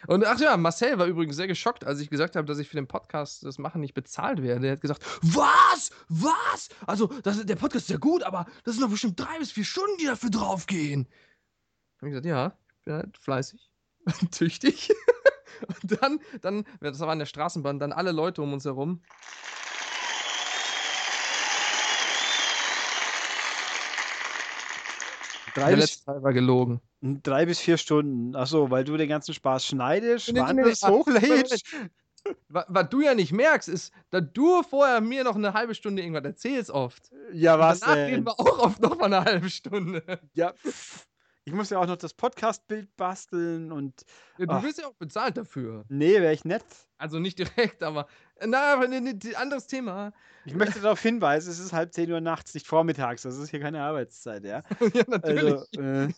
Und 0.07 0.25
ach 0.25 0.41
ja, 0.41 0.57
Marcel 0.57 0.99
war 0.99 1.07
übrigens 1.07 1.37
sehr 1.37 1.47
geschockt, 1.47 1.85
als 1.85 2.01
ich 2.01 2.11
gesagt 2.11 2.37
habe, 2.37 2.47
dass 2.47 2.59
ich 2.59 2.69
für 2.69 2.77
den 2.77 2.87
Podcast 2.87 3.45
das 3.45 3.59
Machen 3.59 3.81
nicht 3.81 3.95
bezahlt 3.95 4.43
werde. 4.43 4.67
Er 4.67 4.73
hat 4.73 4.81
gesagt, 4.81 5.05
was? 5.23 5.91
Was? 6.09 6.69
Also, 6.87 7.09
das, 7.23 7.45
der 7.45 7.57
Podcast 7.57 7.85
ist 7.87 7.91
ja 7.91 7.99
gut, 7.99 8.23
aber 8.23 8.47
das 8.65 8.75
sind 8.75 8.83
doch 8.83 8.91
bestimmt 8.91 9.19
drei 9.21 9.39
bis 9.39 9.53
vier 9.53 9.65
Stunden, 9.65 9.97
die 9.99 10.07
dafür 10.07 10.31
draufgehen. 10.31 11.07
Ich 11.97 12.09
gesagt, 12.09 12.27
ja, 12.27 12.55
ich 12.79 12.85
bin 12.85 12.95
halt 12.95 13.19
fleißig 13.19 13.71
und 14.21 14.33
tüchtig. 14.33 14.91
Und 15.67 16.01
dann, 16.01 16.21
dann, 16.41 16.65
das 16.81 17.01
war 17.01 17.11
an 17.11 17.19
der 17.19 17.27
Straßenbahn, 17.27 17.79
dann 17.79 17.93
alle 17.93 18.13
Leute 18.13 18.41
um 18.41 18.55
uns 18.55 18.65
herum. 18.65 19.03
Drei 25.55 25.71
Der 25.71 25.77
letzte 25.77 26.05
Teil 26.07 26.23
war 26.23 26.33
gelogen. 26.33 26.81
Drei 27.01 27.47
bis 27.47 27.61
vier 27.61 27.77
Stunden. 27.77 28.35
Achso, 28.37 28.71
weil 28.71 28.85
du 28.85 28.97
den 28.97 29.09
ganzen 29.09 29.35
Spaß 29.35 29.67
schneidest, 29.67 30.33
Nee, 30.33 30.43
nee, 30.43 30.63
nee, 30.63 30.73
hochlädst. 30.73 31.65
Was, 32.49 32.89
du 32.91 33.01
ja 33.01 33.15
nicht 33.15 33.33
merkst, 33.33 33.69
ist, 33.69 33.95
dass 34.11 34.25
du 34.35 34.63
vorher 34.63 35.01
mir 35.01 35.25
noch 35.25 35.37
eine 35.37 35.55
halbe 35.55 35.75
Stunde 35.75 36.03
irgendwas 36.03 36.25
erzählst 36.25 36.71
oft. 36.71 37.11
Ja, 37.33 37.55
Und 37.55 37.61
was 37.61 37.81
danach 37.81 37.95
denn? 37.95 38.11
reden 38.11 38.27
wir 38.27 38.39
auch 38.39 38.59
oft 38.59 38.81
noch 38.83 38.99
mal 38.99 39.07
eine 39.07 39.25
halbe 39.25 39.49
Stunde. 39.49 40.03
Ja. 40.35 40.53
ich 41.45 41.53
muss 41.53 41.71
ja 41.71 41.79
auch 41.79 41.87
noch 41.87 41.97
das 41.97 42.15
Podcast-Bild 42.15 42.97
basteln 42.97 43.73
und. 43.73 44.05
Ja, 44.39 44.47
du 44.47 44.53
Ach. 44.53 44.63
wirst 44.63 44.79
ja 44.79 44.87
auch 44.87 44.95
bezahlt 44.95 45.37
dafür. 45.37 45.85
Nee, 45.89 46.21
wäre 46.21 46.33
ich 46.33 46.45
nett. 46.45 46.65
Also 46.99 47.19
nicht 47.19 47.39
direkt, 47.39 47.83
aber. 47.83 48.07
Na, 48.45 48.75
aber 48.75 48.85
ein 48.85 49.21
anderes 49.37 49.67
Thema. 49.67 50.13
Ich 50.45 50.55
möchte 50.55 50.81
darauf 50.81 51.01
hinweisen, 51.01 51.51
es 51.51 51.59
ist 51.59 51.73
halb 51.73 51.95
10 51.95 52.13
Uhr 52.13 52.21
nachts, 52.21 52.55
nicht 52.55 52.67
vormittags. 52.67 53.23
Das 53.23 53.39
ist 53.39 53.51
hier 53.51 53.61
keine 53.61 53.83
Arbeitszeit, 53.83 54.45
ja. 54.45 54.63
ja, 54.95 55.05
natürlich. 55.07 55.55
Also, 55.55 55.81
äh, 55.81 56.09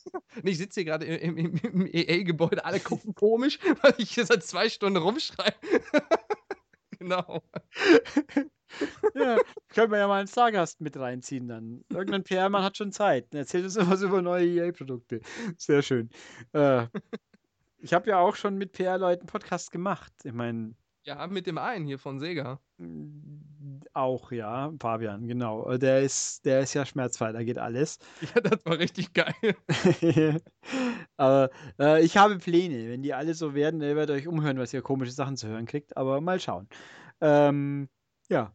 ich 0.42 0.58
sitze 0.58 0.80
hier 0.80 0.84
gerade 0.86 1.06
im, 1.06 1.36
im, 1.36 1.56
im 1.56 1.86
EA-Gebäude, 1.86 2.64
alle 2.64 2.80
gucken 2.80 3.14
komisch, 3.14 3.58
weil 3.82 3.94
ich 3.98 4.12
hier 4.12 4.26
seit 4.26 4.44
zwei 4.44 4.68
Stunden 4.68 4.98
rumschreie. 4.98 5.54
genau. 6.98 7.42
Ja, 9.14 9.38
können 9.68 9.90
wir 9.92 9.98
ja 9.98 10.08
mal 10.08 10.18
einen 10.20 10.28
Stargast 10.28 10.80
mit 10.80 10.96
reinziehen 10.96 11.48
dann. 11.48 11.84
Irgendein 11.90 12.24
PR-Mann 12.24 12.62
hat 12.62 12.76
schon 12.76 12.92
Zeit. 12.92 13.28
Er 13.32 13.40
erzählt 13.40 13.64
uns 13.64 13.76
immer 13.76 13.96
so 13.96 14.06
über 14.06 14.22
neue 14.22 14.46
EA-Produkte. 14.46 15.20
Sehr 15.58 15.82
schön. 15.82 16.10
Äh, 16.52 16.86
ich 17.78 17.92
habe 17.94 18.10
ja 18.10 18.18
auch 18.18 18.36
schon 18.36 18.56
mit 18.56 18.72
PR-Leuten 18.72 19.26
Podcasts 19.26 19.70
gemacht. 19.70 20.12
Ich 20.24 20.32
meine, 20.32 20.74
Ja, 21.04 21.26
mit 21.26 21.46
dem 21.46 21.58
einen 21.58 21.86
hier 21.86 21.98
von 21.98 22.18
Sega. 22.20 22.60
auch, 23.94 24.32
ja, 24.32 24.72
Fabian, 24.80 25.26
genau. 25.26 25.68
Äh, 25.70 25.78
Der 25.78 26.00
ist, 26.02 26.44
der 26.44 26.60
ist 26.60 26.74
ja 26.74 26.86
schmerzfrei, 26.86 27.32
da 27.32 27.42
geht 27.42 27.58
alles. 27.58 27.98
Ja, 28.34 28.40
das 28.40 28.64
war 28.64 28.78
richtig 28.78 29.12
geil. 29.12 29.34
Aber 31.16 31.50
äh, 31.78 32.02
ich 32.04 32.16
habe 32.16 32.38
Pläne. 32.38 32.88
Wenn 32.88 33.02
die 33.02 33.14
alle 33.14 33.34
so 33.34 33.54
werden, 33.54 33.80
ihr 33.82 33.96
werdet 33.96 34.16
euch 34.16 34.28
umhören, 34.28 34.58
was 34.58 34.72
ihr 34.72 34.82
komische 34.82 35.12
Sachen 35.12 35.36
zu 35.36 35.48
hören 35.48 35.66
kriegt. 35.66 35.96
Aber 35.96 36.20
mal 36.20 36.40
schauen. 36.40 36.68
Ähm, 37.20 37.88
ja. 38.28 38.54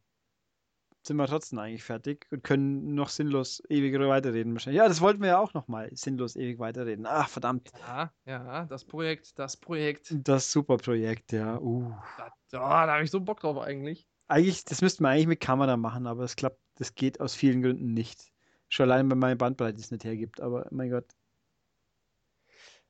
Sind 1.07 1.15
wir 1.15 1.25
trotzdem 1.25 1.59
eigentlich 1.59 1.85
fertig 1.85 2.27
und 2.31 2.43
können 2.43 2.93
noch 2.93 3.07
sinnlos 3.07 3.63
ewig 3.69 3.97
weiterreden 3.97 4.51
wahrscheinlich. 4.51 4.79
Ja, 4.79 4.89
das 4.89 4.99
wollten 4.99 5.21
wir 5.21 5.29
ja 5.29 5.39
auch 5.39 5.53
noch 5.53 5.69
mal 5.69 5.89
sinnlos 5.93 6.35
ewig 6.35 6.59
weiterreden. 6.59 7.05
Ach, 7.07 7.29
verdammt. 7.29 7.71
Ja, 7.88 8.11
ja, 8.25 8.65
das 8.65 8.84
Projekt, 8.84 9.39
das 9.39 9.55
Projekt. 9.55 10.13
Das 10.13 10.51
super 10.51 10.75
Projekt, 10.75 11.31
ja. 11.31 11.61
Uh. 11.61 11.93
Das, 12.17 12.31
oh, 12.55 12.57
da 12.57 12.88
habe 12.88 13.05
ich 13.05 13.11
so 13.11 13.21
Bock 13.21 13.39
drauf 13.39 13.57
eigentlich. 13.57 14.05
Eigentlich, 14.27 14.65
das 14.65 14.81
müssten 14.81 15.05
wir 15.05 15.09
eigentlich 15.09 15.27
mit 15.27 15.39
Kamera 15.39 15.77
machen, 15.77 16.07
aber 16.07 16.25
es 16.25 16.35
klappt, 16.35 16.59
das 16.75 16.93
geht 16.93 17.21
aus 17.21 17.35
vielen 17.35 17.61
Gründen 17.61 17.93
nicht. 17.93 18.34
Schon 18.67 18.91
allein, 18.91 19.09
weil 19.09 19.17
meine 19.17 19.38
Bandbreite 19.38 19.79
es 19.79 19.91
nicht 19.91 20.03
hergibt, 20.03 20.41
aber 20.41 20.67
mein 20.71 20.89
Gott. 20.89 21.05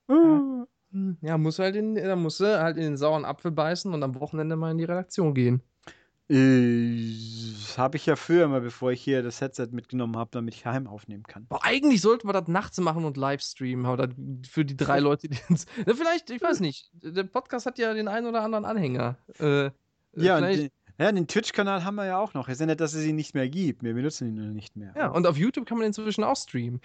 Uh. 0.10 0.66
Ja, 1.22 1.38
muss 1.38 1.60
halt 1.60 1.76
in, 1.76 1.94
da 1.94 2.16
musst 2.16 2.40
du 2.40 2.60
halt 2.60 2.78
in 2.78 2.84
den 2.84 2.98
sauren 2.98 3.26
Apfel 3.26 3.52
beißen 3.52 3.94
und 3.94 4.02
am 4.02 4.20
Wochenende 4.20 4.56
mal 4.56 4.72
in 4.72 4.80
die 4.80 4.86
Redaktion 4.86 5.36
gehen. 5.36 5.62
Äh, 6.30 7.14
habe 7.78 7.98
ich 7.98 8.06
ja 8.06 8.16
früher 8.16 8.48
mal, 8.48 8.62
bevor 8.62 8.92
ich 8.92 9.02
hier 9.02 9.24
das 9.24 9.40
Headset 9.40 9.68
mitgenommen 9.72 10.18
habe, 10.18 10.30
damit 10.34 10.56
ich 10.56 10.66
heim 10.66 10.88
aufnehmen 10.88 11.24
kann. 11.24 11.46
Boah, 11.48 11.64
eigentlich 11.64 12.02
sollten 12.02 12.28
wir 12.28 12.34
das 12.34 12.48
nachts 12.48 12.80
machen 12.80 13.06
und 13.06 13.18
live 13.18 13.42
streamen, 13.42 13.86
aber 13.86 14.10
für 14.50 14.66
die 14.66 14.76
drei 14.76 15.00
Leute, 15.00 15.30
die 15.30 15.38
uns. 15.50 15.66
Na, 15.86 15.94
vielleicht, 15.94 16.30
ich 16.30 16.42
weiß 16.42 16.60
nicht. 16.60 16.90
Der 16.94 17.24
Podcast 17.24 17.66
hat 17.66 17.78
ja 17.80 17.94
den 17.94 18.08
einen 18.08 18.28
oder 18.28 18.42
anderen 18.44 18.66
Anhänger. 18.66 19.18
Äh, 19.40 19.70
Ja, 20.16 20.38
und 20.38 20.44
vielleicht, 20.44 20.60
den, 20.64 20.70
ja, 21.00 21.12
den 21.12 21.28
Twitch-Kanal 21.28 21.84
haben 21.86 21.96
wir 21.96 22.06
ja 22.06 22.18
auch 22.18 22.34
noch. 22.34 22.48
Es 22.48 22.54
ist 22.56 22.60
ja 22.62 22.66
nicht, 22.66 22.82
dass 22.82 22.94
es 22.94 23.06
ihn 23.06 23.16
nicht 23.16 23.34
mehr 23.36 23.48
gibt. 23.48 23.84
Wir 23.84 23.94
benutzen 23.94 24.28
ihn 24.28 24.36
nur 24.36 24.48
nicht 24.48 24.76
mehr. 24.76 24.94
ja, 24.98 25.08
und 25.10 25.28
auf 25.28 25.38
YouTube 25.38 25.66
kann 25.68 25.78
man 25.78 25.88
inzwischen 25.88 26.24
auch 26.24 26.36
streamen. 26.36 26.82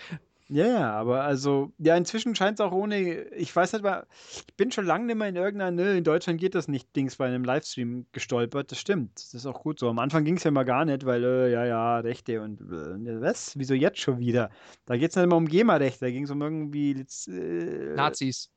Ja, 0.54 0.66
ja, 0.66 0.92
aber 0.92 1.24
also, 1.24 1.72
ja, 1.78 1.96
inzwischen 1.96 2.34
scheint 2.34 2.60
es 2.60 2.64
auch 2.64 2.72
ohne, 2.72 3.22
ich 3.30 3.56
weiß 3.56 3.72
nicht 3.72 3.82
mal, 3.82 4.06
ich 4.46 4.54
bin 4.54 4.70
schon 4.70 4.84
lange 4.84 5.06
nicht 5.06 5.16
mehr 5.16 5.28
in 5.28 5.36
irgendeiner, 5.36 5.70
ne, 5.70 5.96
in 5.96 6.04
Deutschland 6.04 6.38
geht 6.38 6.54
das 6.54 6.68
nicht, 6.68 6.94
Dings 6.94 7.16
bei 7.16 7.26
einem 7.26 7.42
Livestream 7.42 8.04
gestolpert, 8.12 8.70
das 8.70 8.78
stimmt, 8.78 9.14
das 9.14 9.32
ist 9.32 9.46
auch 9.46 9.62
gut 9.62 9.78
so. 9.78 9.88
Am 9.88 9.98
Anfang 9.98 10.24
ging 10.24 10.36
es 10.36 10.44
ja 10.44 10.50
mal 10.50 10.64
gar 10.64 10.84
nicht, 10.84 11.06
weil, 11.06 11.24
äh, 11.24 11.50
ja, 11.52 11.64
ja, 11.64 11.98
Rechte 12.00 12.42
und, 12.42 12.60
äh, 12.60 13.20
was, 13.22 13.58
wieso 13.58 13.72
jetzt 13.72 13.98
schon 14.00 14.18
wieder? 14.18 14.50
Da 14.84 14.98
geht 14.98 15.08
es 15.08 15.16
nicht 15.16 15.24
immer 15.24 15.36
um 15.36 15.48
GEMA-Rechte, 15.48 16.04
da 16.04 16.10
ging 16.10 16.24
es 16.24 16.30
um 16.30 16.42
irgendwie, 16.42 17.02
äh, 17.28 17.94
Nazis. 17.94 18.50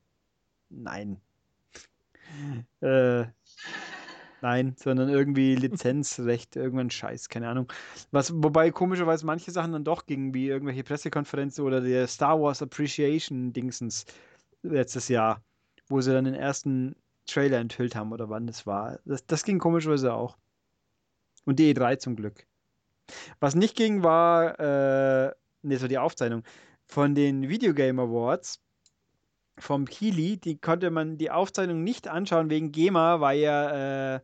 nein. 0.70 1.22
äh, 2.82 3.24
nein, 4.46 4.76
sondern 4.78 5.10
irgendwie 5.10 5.56
Lizenzrecht, 5.56 6.56
irgendein 6.56 6.92
Scheiß, 6.92 7.30
keine 7.30 7.50
Ahnung. 7.50 7.72
Was, 8.12 8.32
wobei 8.32 8.70
komischerweise 8.70 9.26
manche 9.26 9.50
Sachen 9.50 9.72
dann 9.72 9.84
doch 9.84 10.06
gingen, 10.06 10.36
wie 10.36 10.48
irgendwelche 10.48 10.84
Pressekonferenzen 10.84 11.66
oder 11.66 11.82
der 11.82 12.06
Star 12.08 12.40
Wars 12.40 12.62
Appreciation 12.62 13.54
Dingsens 13.54 14.06
letztes 14.62 15.08
Jahr, 15.08 15.42
wo 15.88 16.00
sie 16.00 16.14
dann 16.14 16.26
den 16.26 16.36
ersten 16.36 16.96
Trailer 17.26 17.58
enthüllt 17.58 17.96
haben 17.96 18.14
oder 18.14 18.30
wann 18.30 18.46
das 18.46 18.68
war. 18.68 19.00
Das, 19.06 19.26
das 19.26 19.44
ging 19.44 19.58
komischerweise 19.58 20.14
auch. 20.14 20.38
Und 21.46 21.58
die 21.58 21.74
E3 21.74 21.98
zum 21.98 22.16
Glück. 22.16 22.46
Was 23.40 23.56
nicht 23.56 23.76
ging, 23.76 24.04
war, 24.04 24.60
äh, 24.60 25.34
ne, 25.64 25.78
so 25.78 25.88
die 25.88 25.98
Aufzeichnung 25.98 26.44
von 26.86 27.16
den 27.16 27.50
Video 27.50 27.74
Game 27.74 28.00
Awards 28.00 28.62
vom 29.58 29.86
Kili, 29.86 30.38
die 30.38 30.60
konnte 30.60 30.92
man 30.92 31.18
die 31.18 31.32
Aufzeichnung 31.32 31.84
nicht 31.84 32.08
anschauen 32.08 32.52
wegen 32.52 32.72
GEMA, 32.72 33.22
weil 33.22 33.40
ja, 33.40 34.16
äh, 34.16 34.20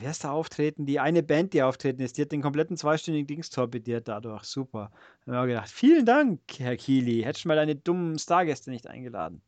wer 0.00 0.10
ist 0.10 0.24
da 0.24 0.32
auftreten? 0.32 0.86
Die 0.86 1.00
eine 1.00 1.22
Band, 1.22 1.52
die 1.52 1.62
auftreten 1.62 2.00
ist, 2.02 2.16
die 2.16 2.22
hat 2.22 2.32
den 2.32 2.42
kompletten 2.42 2.76
zweistündigen 2.76 3.26
Dings 3.26 3.50
torpediert 3.50 4.08
dadurch. 4.08 4.44
Super. 4.44 4.90
Da 5.24 5.32
haben 5.32 5.48
wir 5.48 5.54
gedacht, 5.54 5.70
vielen 5.70 6.06
Dank, 6.06 6.40
Herr 6.58 6.76
Kili. 6.76 7.22
Hättest 7.22 7.44
du 7.44 7.48
mal 7.48 7.56
deine 7.56 7.76
dummen 7.76 8.18
Stargäste 8.18 8.70
nicht 8.70 8.86
eingeladen. 8.86 9.42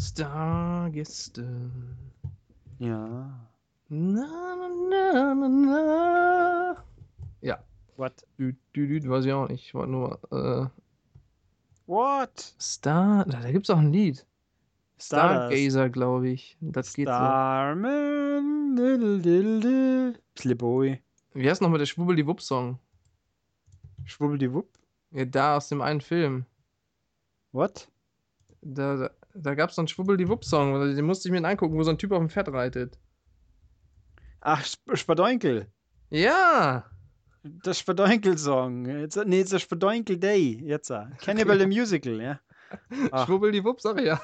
Stargäste. 0.00 1.70
Ja. 2.78 3.48
Na, 3.88 4.56
na, 4.90 5.34
na, 5.34 5.48
na. 5.48 6.84
Ja. 7.40 7.58
What? 7.96 8.24
Dü, 8.38 8.54
dü, 8.76 9.00
dü, 9.00 9.08
weiß 9.08 9.24
ich 9.24 9.32
auch 9.32 9.48
nicht. 9.48 9.64
Ich 9.64 9.74
wollte 9.74 9.90
nur. 9.90 10.20
Äh, 10.30 10.68
What? 11.86 12.54
Star. 12.60 13.24
Da, 13.24 13.40
da 13.40 13.50
gibt's 13.50 13.70
auch 13.70 13.78
ein 13.78 13.92
Lied. 13.92 14.27
Stargazer, 15.00 15.88
glaube 15.90 16.28
ich. 16.30 16.56
Das 16.60 16.92
geht 16.94 17.06
so. 17.08 17.12
Starman, 17.14 18.76
diddle, 18.76 19.18
diddle, 19.20 19.60
diddle. 19.60 20.14
Slipboy. 20.38 21.00
Wie 21.34 21.48
heißt 21.48 21.62
nochmal 21.62 21.78
der 21.78 21.86
Schwubbel-die-Wupp-Song? 21.86 22.78
Schwubbeldiwupp. 24.04 24.68
Ja, 25.12 25.24
da 25.24 25.56
aus 25.56 25.68
dem 25.68 25.80
einen 25.82 26.00
Film. 26.00 26.44
What? 27.52 27.88
Da, 28.60 28.96
da, 28.96 29.10
da 29.34 29.54
gab 29.54 29.70
es 29.70 29.76
so 29.76 29.82
einen 29.82 29.88
Schwubbel-die-Wupp-Song, 29.88 30.94
den 30.94 31.04
musste 31.04 31.28
ich 31.28 31.32
mir 31.32 31.46
angucken, 31.46 31.76
wo 31.76 31.82
so 31.82 31.90
ein 31.90 31.98
Typ 31.98 32.12
auf 32.12 32.18
dem 32.18 32.28
Pferd 32.30 32.48
reitet. 32.48 32.98
Ach, 34.40 34.62
Sp 34.64 34.94
Spadoinkel. 34.94 35.66
Ja! 36.10 36.84
Das 37.42 37.78
Spadoinkel-Song. 37.78 38.86
Jetzt- 38.86 39.16
Nee, 39.26 39.44
das 39.44 39.62
Spadoinkel 39.62 40.18
Day. 40.18 40.60
Jetzt. 40.64 40.92
Cannibal 41.20 41.58
the 41.58 41.66
Musical, 41.66 42.20
ja. 42.20 42.40
Ach. 43.12 43.26
Schwubbel-die-Wupp, 43.26 43.80
sag 43.80 43.98
ich 44.00 44.06
ja. 44.06 44.20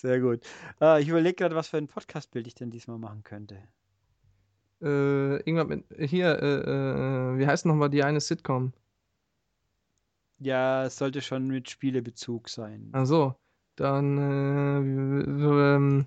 Sehr 0.00 0.20
gut. 0.20 0.42
Äh, 0.80 1.02
ich 1.02 1.08
überlege 1.08 1.34
gerade, 1.34 1.56
was 1.56 1.66
für 1.66 1.76
ein 1.76 1.88
Podcastbild 1.88 2.46
ich 2.46 2.54
denn 2.54 2.70
diesmal 2.70 2.98
machen 2.98 3.24
könnte. 3.24 3.56
Äh, 4.80 5.38
irgendwann 5.38 5.66
mit. 5.66 5.84
Hier, 6.08 6.40
äh, 6.40 7.34
äh, 7.34 7.38
wie 7.38 7.44
heißt 7.48 7.66
nochmal 7.66 7.90
die 7.90 8.04
eine 8.04 8.20
Sitcom? 8.20 8.72
Ja, 10.38 10.84
es 10.84 10.96
sollte 10.96 11.20
schon 11.20 11.48
mit 11.48 11.68
Spielebezug 11.68 12.48
sein. 12.48 12.90
Ach 12.92 13.06
so. 13.06 13.34
Dann, 13.74 14.18
äh, 14.18 15.74
ähm, 15.74 16.06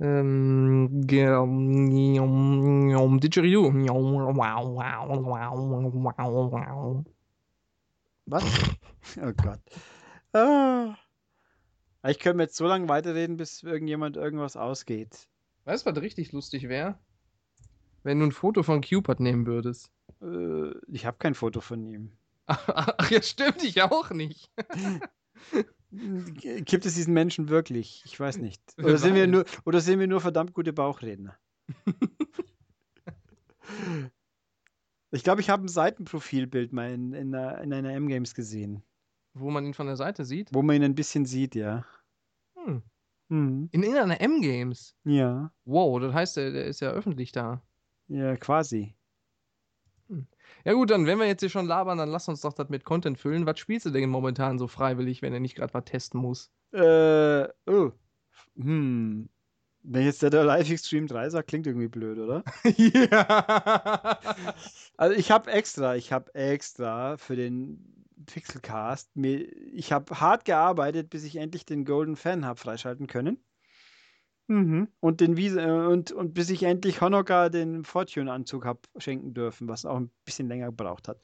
ähm, 0.00 1.06
ge- 1.06 1.26
Didgeridoo. 3.20 3.72
Was? 8.24 8.44
Oh 9.22 9.32
Gott. 9.42 9.60
Ah. 10.32 10.94
Ich 12.06 12.18
könnte 12.18 12.42
jetzt 12.42 12.56
so 12.56 12.66
lange 12.66 12.88
weiterreden, 12.88 13.36
bis 13.36 13.62
irgendjemand 13.62 14.16
irgendwas 14.16 14.56
ausgeht. 14.56 15.28
Weißt 15.64 15.86
du, 15.86 15.90
was 15.90 16.00
richtig 16.00 16.32
lustig 16.32 16.68
wäre? 16.68 16.98
Wenn 18.02 18.18
du 18.18 18.26
ein 18.26 18.32
Foto 18.32 18.62
von 18.62 18.80
Cupid 18.80 19.20
nehmen 19.20 19.46
würdest. 19.46 19.90
Äh, 20.22 20.70
ich 20.88 21.04
habe 21.04 21.18
kein 21.18 21.34
Foto 21.34 21.60
von 21.60 21.84
ihm. 21.84 22.12
Ach 22.46 23.10
ja, 23.10 23.22
stimmt, 23.22 23.62
ich 23.62 23.82
auch 23.82 24.10
nicht. 24.10 24.50
Gibt 25.90 26.86
es 26.86 26.94
diesen 26.94 27.14
Menschen 27.14 27.48
wirklich? 27.48 28.02
Ich 28.06 28.18
weiß 28.18 28.38
nicht. 28.38 28.62
Oder 28.78 28.96
sind 28.96 29.14
wir 29.14 29.26
nur, 29.26 29.44
oder 29.64 29.80
sind 29.80 29.98
wir 29.98 30.06
nur 30.06 30.20
verdammt 30.20 30.54
gute 30.54 30.72
Bauchredner? 30.72 31.36
ich 35.10 35.24
glaube, 35.24 35.40
ich 35.40 35.50
habe 35.50 35.64
ein 35.64 35.68
Seitenprofilbild 35.68 36.72
mal 36.72 36.92
in, 36.92 37.12
in, 37.12 37.34
in 37.34 37.72
einer 37.72 37.92
M-Games 37.92 38.34
gesehen, 38.34 38.82
Wo 39.34 39.50
man 39.50 39.64
ihn 39.64 39.74
von 39.74 39.86
der 39.86 39.96
Seite 39.96 40.24
sieht. 40.24 40.52
wo 40.52 40.62
man 40.62 40.76
ihn 40.76 40.84
ein 40.84 40.94
bisschen 40.94 41.24
sieht, 41.24 41.54
ja. 41.54 41.84
Hm. 42.56 42.82
Mhm. 43.28 43.68
In 43.70 43.82
irgendeiner 43.82 44.20
M-Games. 44.20 44.96
Ja, 45.04 45.52
Wow, 45.64 46.00
das 46.00 46.12
heißt, 46.12 46.36
der, 46.36 46.50
der 46.50 46.64
ist 46.66 46.80
ja 46.80 46.90
öffentlich 46.90 47.32
da. 47.32 47.62
ja, 48.08 48.36
quasi. 48.36 48.94
Ja 50.64 50.72
gut, 50.72 50.90
dann, 50.90 51.06
wenn 51.06 51.18
wir 51.18 51.26
jetzt 51.26 51.40
hier 51.40 51.48
schon 51.48 51.66
labern, 51.66 51.96
dann 51.98 52.10
lass 52.10 52.28
uns 52.28 52.40
doch 52.40 52.52
das 52.52 52.68
mit 52.68 52.84
Content 52.84 53.18
füllen. 53.18 53.46
Was 53.46 53.60
spielst 53.60 53.86
du 53.86 53.90
denn 53.90 54.10
momentan 54.10 54.58
so 54.58 54.66
freiwillig, 54.66 55.22
wenn 55.22 55.32
er 55.32 55.38
nicht 55.40 55.54
gerade 55.54 55.72
was 55.72 55.84
testen 55.84 56.20
muss? 56.20 56.50
Äh, 56.72 57.46
oh. 57.66 57.92
Hm. 58.56 59.28
Wenn 59.82 60.04
jetzt 60.04 60.22
der, 60.22 60.30
der 60.30 60.44
Live-Extreme 60.44 61.06
3 61.06 61.30
sagt, 61.30 61.48
klingt 61.48 61.66
irgendwie 61.66 61.88
blöd, 61.88 62.18
oder? 62.18 62.42
ja. 62.76 64.18
Also 64.96 65.16
ich 65.16 65.30
habe 65.30 65.50
extra, 65.50 65.96
ich 65.96 66.12
habe 66.12 66.34
extra 66.34 67.16
für 67.16 67.36
den 67.36 67.99
Pixelcast, 68.26 69.10
ich 69.14 69.92
habe 69.92 70.20
hart 70.20 70.44
gearbeitet, 70.44 71.10
bis 71.10 71.24
ich 71.24 71.36
endlich 71.36 71.64
den 71.64 71.84
Golden 71.84 72.16
Fan 72.16 72.44
habe 72.44 72.58
freischalten 72.58 73.06
können. 73.06 73.42
Mhm. 74.50 74.88
Und 74.98 75.20
den 75.20 75.36
Wiese, 75.36 75.60
äh, 75.60 75.86
und, 75.86 76.10
und 76.10 76.34
bis 76.34 76.50
ich 76.50 76.64
endlich 76.64 77.00
Honoka 77.00 77.50
den 77.50 77.84
Fortune-Anzug 77.84 78.64
habe 78.64 78.80
schenken 78.98 79.32
dürfen, 79.32 79.68
was 79.68 79.84
auch 79.84 79.96
ein 79.96 80.10
bisschen 80.24 80.48
länger 80.48 80.66
gebraucht 80.66 81.06
hat. 81.06 81.20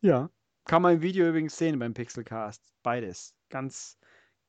Ja. 0.00 0.28
Kann 0.64 0.82
man 0.82 0.94
im 0.94 1.02
Video 1.02 1.28
übrigens 1.28 1.56
sehen 1.56 1.78
beim 1.78 1.94
Pixelcast. 1.94 2.74
Beides. 2.82 3.34
Ganz, 3.48 3.98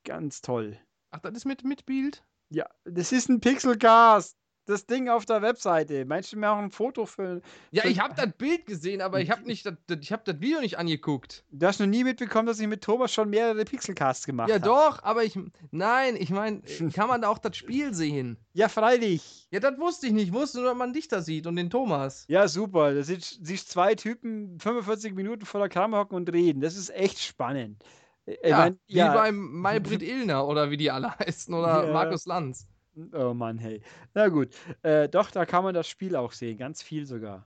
ganz 0.04 0.42
toll. 0.42 0.80
Ach, 1.12 1.20
das 1.20 1.34
ist 1.34 1.46
mit, 1.46 1.64
mit 1.64 1.86
Bild? 1.86 2.26
Ja, 2.50 2.68
das 2.84 3.12
ist 3.12 3.30
ein 3.30 3.42
Pixelcast. 3.42 4.36
Das 4.68 4.88
Ding 4.88 5.10
auf 5.10 5.26
der 5.26 5.42
Webseite. 5.44 6.06
Meinst 6.06 6.34
du 6.34 6.38
mir 6.38 6.50
auch 6.52 6.58
ein 6.58 6.72
Foto 6.72 7.06
für. 7.06 7.42
Ja, 7.72 7.84
Für- 7.84 7.90
ich 7.90 8.00
habe 8.00 8.16
das 8.16 8.32
Bild 8.38 8.66
gesehen, 8.66 9.02
aber 9.02 9.22
ich 9.22 9.30
habe 9.30 9.44
nicht, 9.44 9.66
das, 9.66 9.76
das- 9.86 10.00
ich 10.02 10.12
habe 10.12 10.24
das 10.26 10.40
Video 10.42 10.60
nicht 10.60 10.80
angeguckt. 10.80 11.44
Du 11.52 11.68
hast 11.68 11.80
noch 11.80 11.86
nie 11.88 12.04
mitbekommen, 12.04 12.48
dass 12.48 12.60
ich 12.60 12.68
mit 12.68 12.84
Thomas 12.84 13.14
schon 13.14 13.30
mehrere 13.30 13.64
Pixelcasts 13.64 14.26
gemacht 14.26 14.50
Ja, 14.50 14.56
habe. 14.56 14.66
doch, 14.66 15.04
aber 15.04 15.24
ich, 15.24 15.38
nein, 15.72 16.16
ich 16.18 16.32
meine, 16.32 16.62
kann 16.94 17.08
man 17.08 17.22
da 17.22 17.30
auch 17.30 17.38
das 17.38 17.56
Spiel 17.56 17.94
sehen? 17.94 18.38
Ja, 18.54 18.68
freilich. 18.68 19.48
Ja, 19.52 19.60
das 19.60 19.78
wusste 19.78 20.08
ich 20.08 20.14
nicht. 20.14 20.28
Ich 20.30 20.34
wusste 20.34 20.58
nur, 20.60 20.70
dass 20.70 20.78
man 20.78 20.94
dich 20.94 21.08
da 21.08 21.22
sieht 21.22 21.46
und 21.46 21.56
den 21.58 21.70
Thomas. 21.70 22.26
Ja, 22.28 22.48
super. 22.48 22.94
Da 22.94 23.04
siehst, 23.04 23.40
siehst 23.46 23.70
zwei 23.70 23.94
Typen 23.96 24.60
45 24.60 25.14
Minuten 25.14 25.46
vor 25.46 25.60
der 25.60 25.70
Kamera 25.70 26.02
hocken 26.02 26.16
und 26.16 26.32
reden. 26.34 26.62
Das 26.62 26.76
ist 26.76 26.90
echt 26.90 27.20
spannend. 27.20 27.84
Ich 28.26 28.40
Ja, 28.44 28.58
mein, 28.58 28.80
wie 28.88 28.96
beim 28.98 29.62
Maybrit 29.62 30.02
Illner 30.02 30.48
oder 30.48 30.72
wie 30.72 30.78
die 30.78 30.90
alle 30.90 31.12
heißen 31.20 31.54
oder 31.54 31.86
Ja. 31.86 31.94
Markus 31.94 32.26
Lanz. 32.26 32.66
Oh 33.14 33.34
Mann, 33.34 33.58
hey. 33.58 33.82
Na 34.14 34.30
gut. 34.30 34.50
Äh, 34.82 35.10
doch, 35.10 35.32
da 35.32 35.46
kann 35.46 35.64
man 35.64 35.74
das 35.74 35.88
Spiel 35.88 36.16
auch 36.16 36.32
sehen. 36.32 36.58
Ganz 36.58 36.82
viel 36.82 37.06
sogar. 37.06 37.46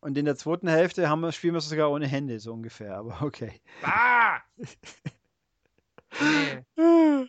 Und 0.00 0.16
in 0.16 0.24
der 0.24 0.36
zweiten 0.36 0.68
Hälfte 0.68 1.08
haben 1.08 1.20
wir, 1.20 1.32
spielen 1.32 1.54
wir 1.54 1.58
es 1.58 1.68
sogar 1.68 1.90
ohne 1.90 2.06
Hände, 2.06 2.40
so 2.40 2.52
ungefähr. 2.54 2.96
Aber 2.96 3.20
okay. 3.22 3.60
Ah! 3.82 4.40
nee, 6.20 7.28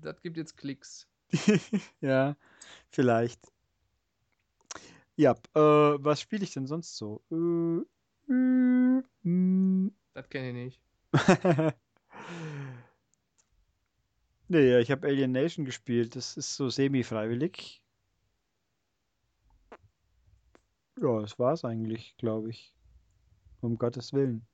das 0.00 0.22
gibt 0.22 0.36
jetzt 0.36 0.56
Klicks. 0.56 1.08
ja, 2.00 2.36
vielleicht. 2.90 3.40
Ja, 5.16 5.32
äh, 5.54 5.60
was 5.60 6.20
spiele 6.20 6.44
ich 6.44 6.52
denn 6.52 6.66
sonst 6.66 6.96
so? 6.96 7.22
Äh, 7.30 7.80
äh, 8.32 9.02
hm. 9.22 9.92
Das 10.14 10.28
kenne 10.28 10.48
ich 10.48 10.54
nicht. 10.54 10.80
nee, 14.52 14.78
ich 14.80 14.90
habe 14.90 15.06
Alien 15.08 15.32
Nation 15.32 15.64
gespielt. 15.64 16.14
Das 16.16 16.36
ist 16.36 16.54
so 16.54 16.68
semi-freiwillig. 16.68 17.82
Ja, 21.00 21.20
das 21.20 21.38
war's 21.38 21.64
eigentlich, 21.64 22.16
glaube 22.18 22.50
ich. 22.50 22.74
Um 23.60 23.78
Gottes 23.78 24.12
Willen. 24.12 24.46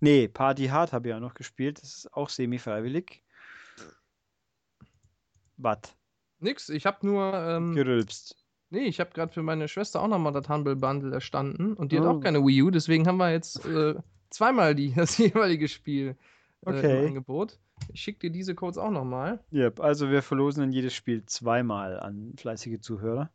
Nee, 0.00 0.28
Party 0.28 0.66
Hard 0.66 0.92
habe 0.92 1.08
ich 1.08 1.14
auch 1.14 1.20
noch 1.20 1.34
gespielt. 1.34 1.82
Das 1.82 1.94
ist 1.98 2.14
auch 2.14 2.28
semi-freiwillig. 2.28 3.22
Was? 5.56 5.78
Nix, 6.40 6.68
ich 6.68 6.86
habe 6.86 7.06
nur, 7.06 7.32
ähm, 7.34 7.74
Gerülpst. 7.74 8.36
nee, 8.70 8.84
ich 8.86 8.98
habe 8.98 9.10
gerade 9.10 9.32
für 9.32 9.42
meine 9.42 9.68
Schwester 9.68 10.00
auch 10.02 10.08
nochmal 10.08 10.32
das 10.32 10.48
Humble 10.48 10.74
Bundle 10.74 11.12
erstanden 11.14 11.74
und 11.74 11.92
die 11.92 11.98
hat 11.98 12.04
Oh. 12.06 12.10
auch 12.10 12.20
keine 12.20 12.44
Wii 12.44 12.62
U, 12.62 12.70
deswegen 12.70 13.06
haben 13.06 13.18
wir 13.18 13.30
jetzt 13.30 13.64
äh, 13.64 13.94
zweimal 14.30 14.74
die, 14.74 14.92
das 14.96 15.18
jeweilige 15.18 15.68
Spiel 15.68 16.16
äh, 16.64 16.70
Okay. 16.70 17.00
im 17.00 17.06
Angebot. 17.08 17.58
Ich 17.92 18.00
schicke 18.00 18.20
dir 18.20 18.30
diese 18.30 18.54
Codes 18.54 18.78
auch 18.78 18.90
nochmal. 18.90 19.40
Yep, 19.52 19.80
also 19.80 20.10
wir 20.10 20.22
verlosen 20.22 20.62
in 20.64 20.72
jedes 20.72 20.94
Spiel 20.94 21.24
zweimal 21.26 21.98
an 21.98 22.34
fleißige 22.36 22.80
Zuhörer. 22.80 23.30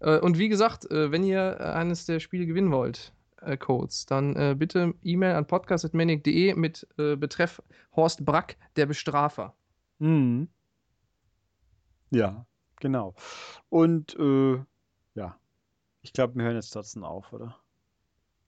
Äh, 0.00 0.18
und 0.20 0.38
wie 0.38 0.48
gesagt, 0.48 0.90
äh, 0.90 1.10
wenn 1.10 1.24
ihr 1.24 1.56
äh, 1.58 1.62
eines 1.64 2.04
der 2.06 2.20
Spiele 2.20 2.46
gewinnen 2.46 2.70
wollt, 2.70 3.12
äh, 3.40 3.56
Codes, 3.56 4.06
dann 4.06 4.36
äh, 4.36 4.54
bitte 4.56 4.94
E-Mail 5.02 5.34
an 5.34 5.46
podcast.manic.de 5.46 6.54
mit 6.54 6.86
äh, 6.98 7.16
Betreff 7.16 7.62
Horst 7.96 8.24
Brack, 8.24 8.56
der 8.76 8.86
Bestrafer. 8.86 9.54
Mhm. 9.98 10.48
Ja, 12.10 12.46
genau. 12.80 13.14
Und 13.68 14.16
äh, 14.18 14.58
ja, 15.14 15.38
ich 16.02 16.12
glaube, 16.12 16.36
wir 16.36 16.44
hören 16.44 16.54
jetzt 16.56 16.70
trotzdem 16.70 17.04
auf, 17.04 17.32
oder? 17.32 17.56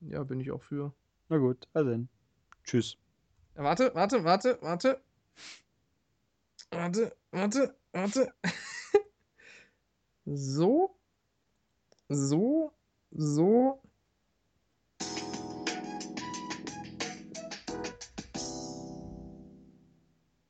Ja, 0.00 0.22
bin 0.24 0.40
ich 0.40 0.50
auch 0.50 0.62
für. 0.62 0.92
Na 1.30 1.38
gut, 1.38 1.68
also 1.74 1.90
dann. 1.90 2.08
Tschüss. 2.64 2.96
Warte, 3.54 3.94
warte, 3.94 4.24
warte, 4.24 4.58
warte. 4.62 5.00
Warte, 6.72 7.16
warte, 7.30 7.76
warte. 7.92 8.32
so. 10.26 10.96
So. 12.08 12.72
So. 13.12 13.80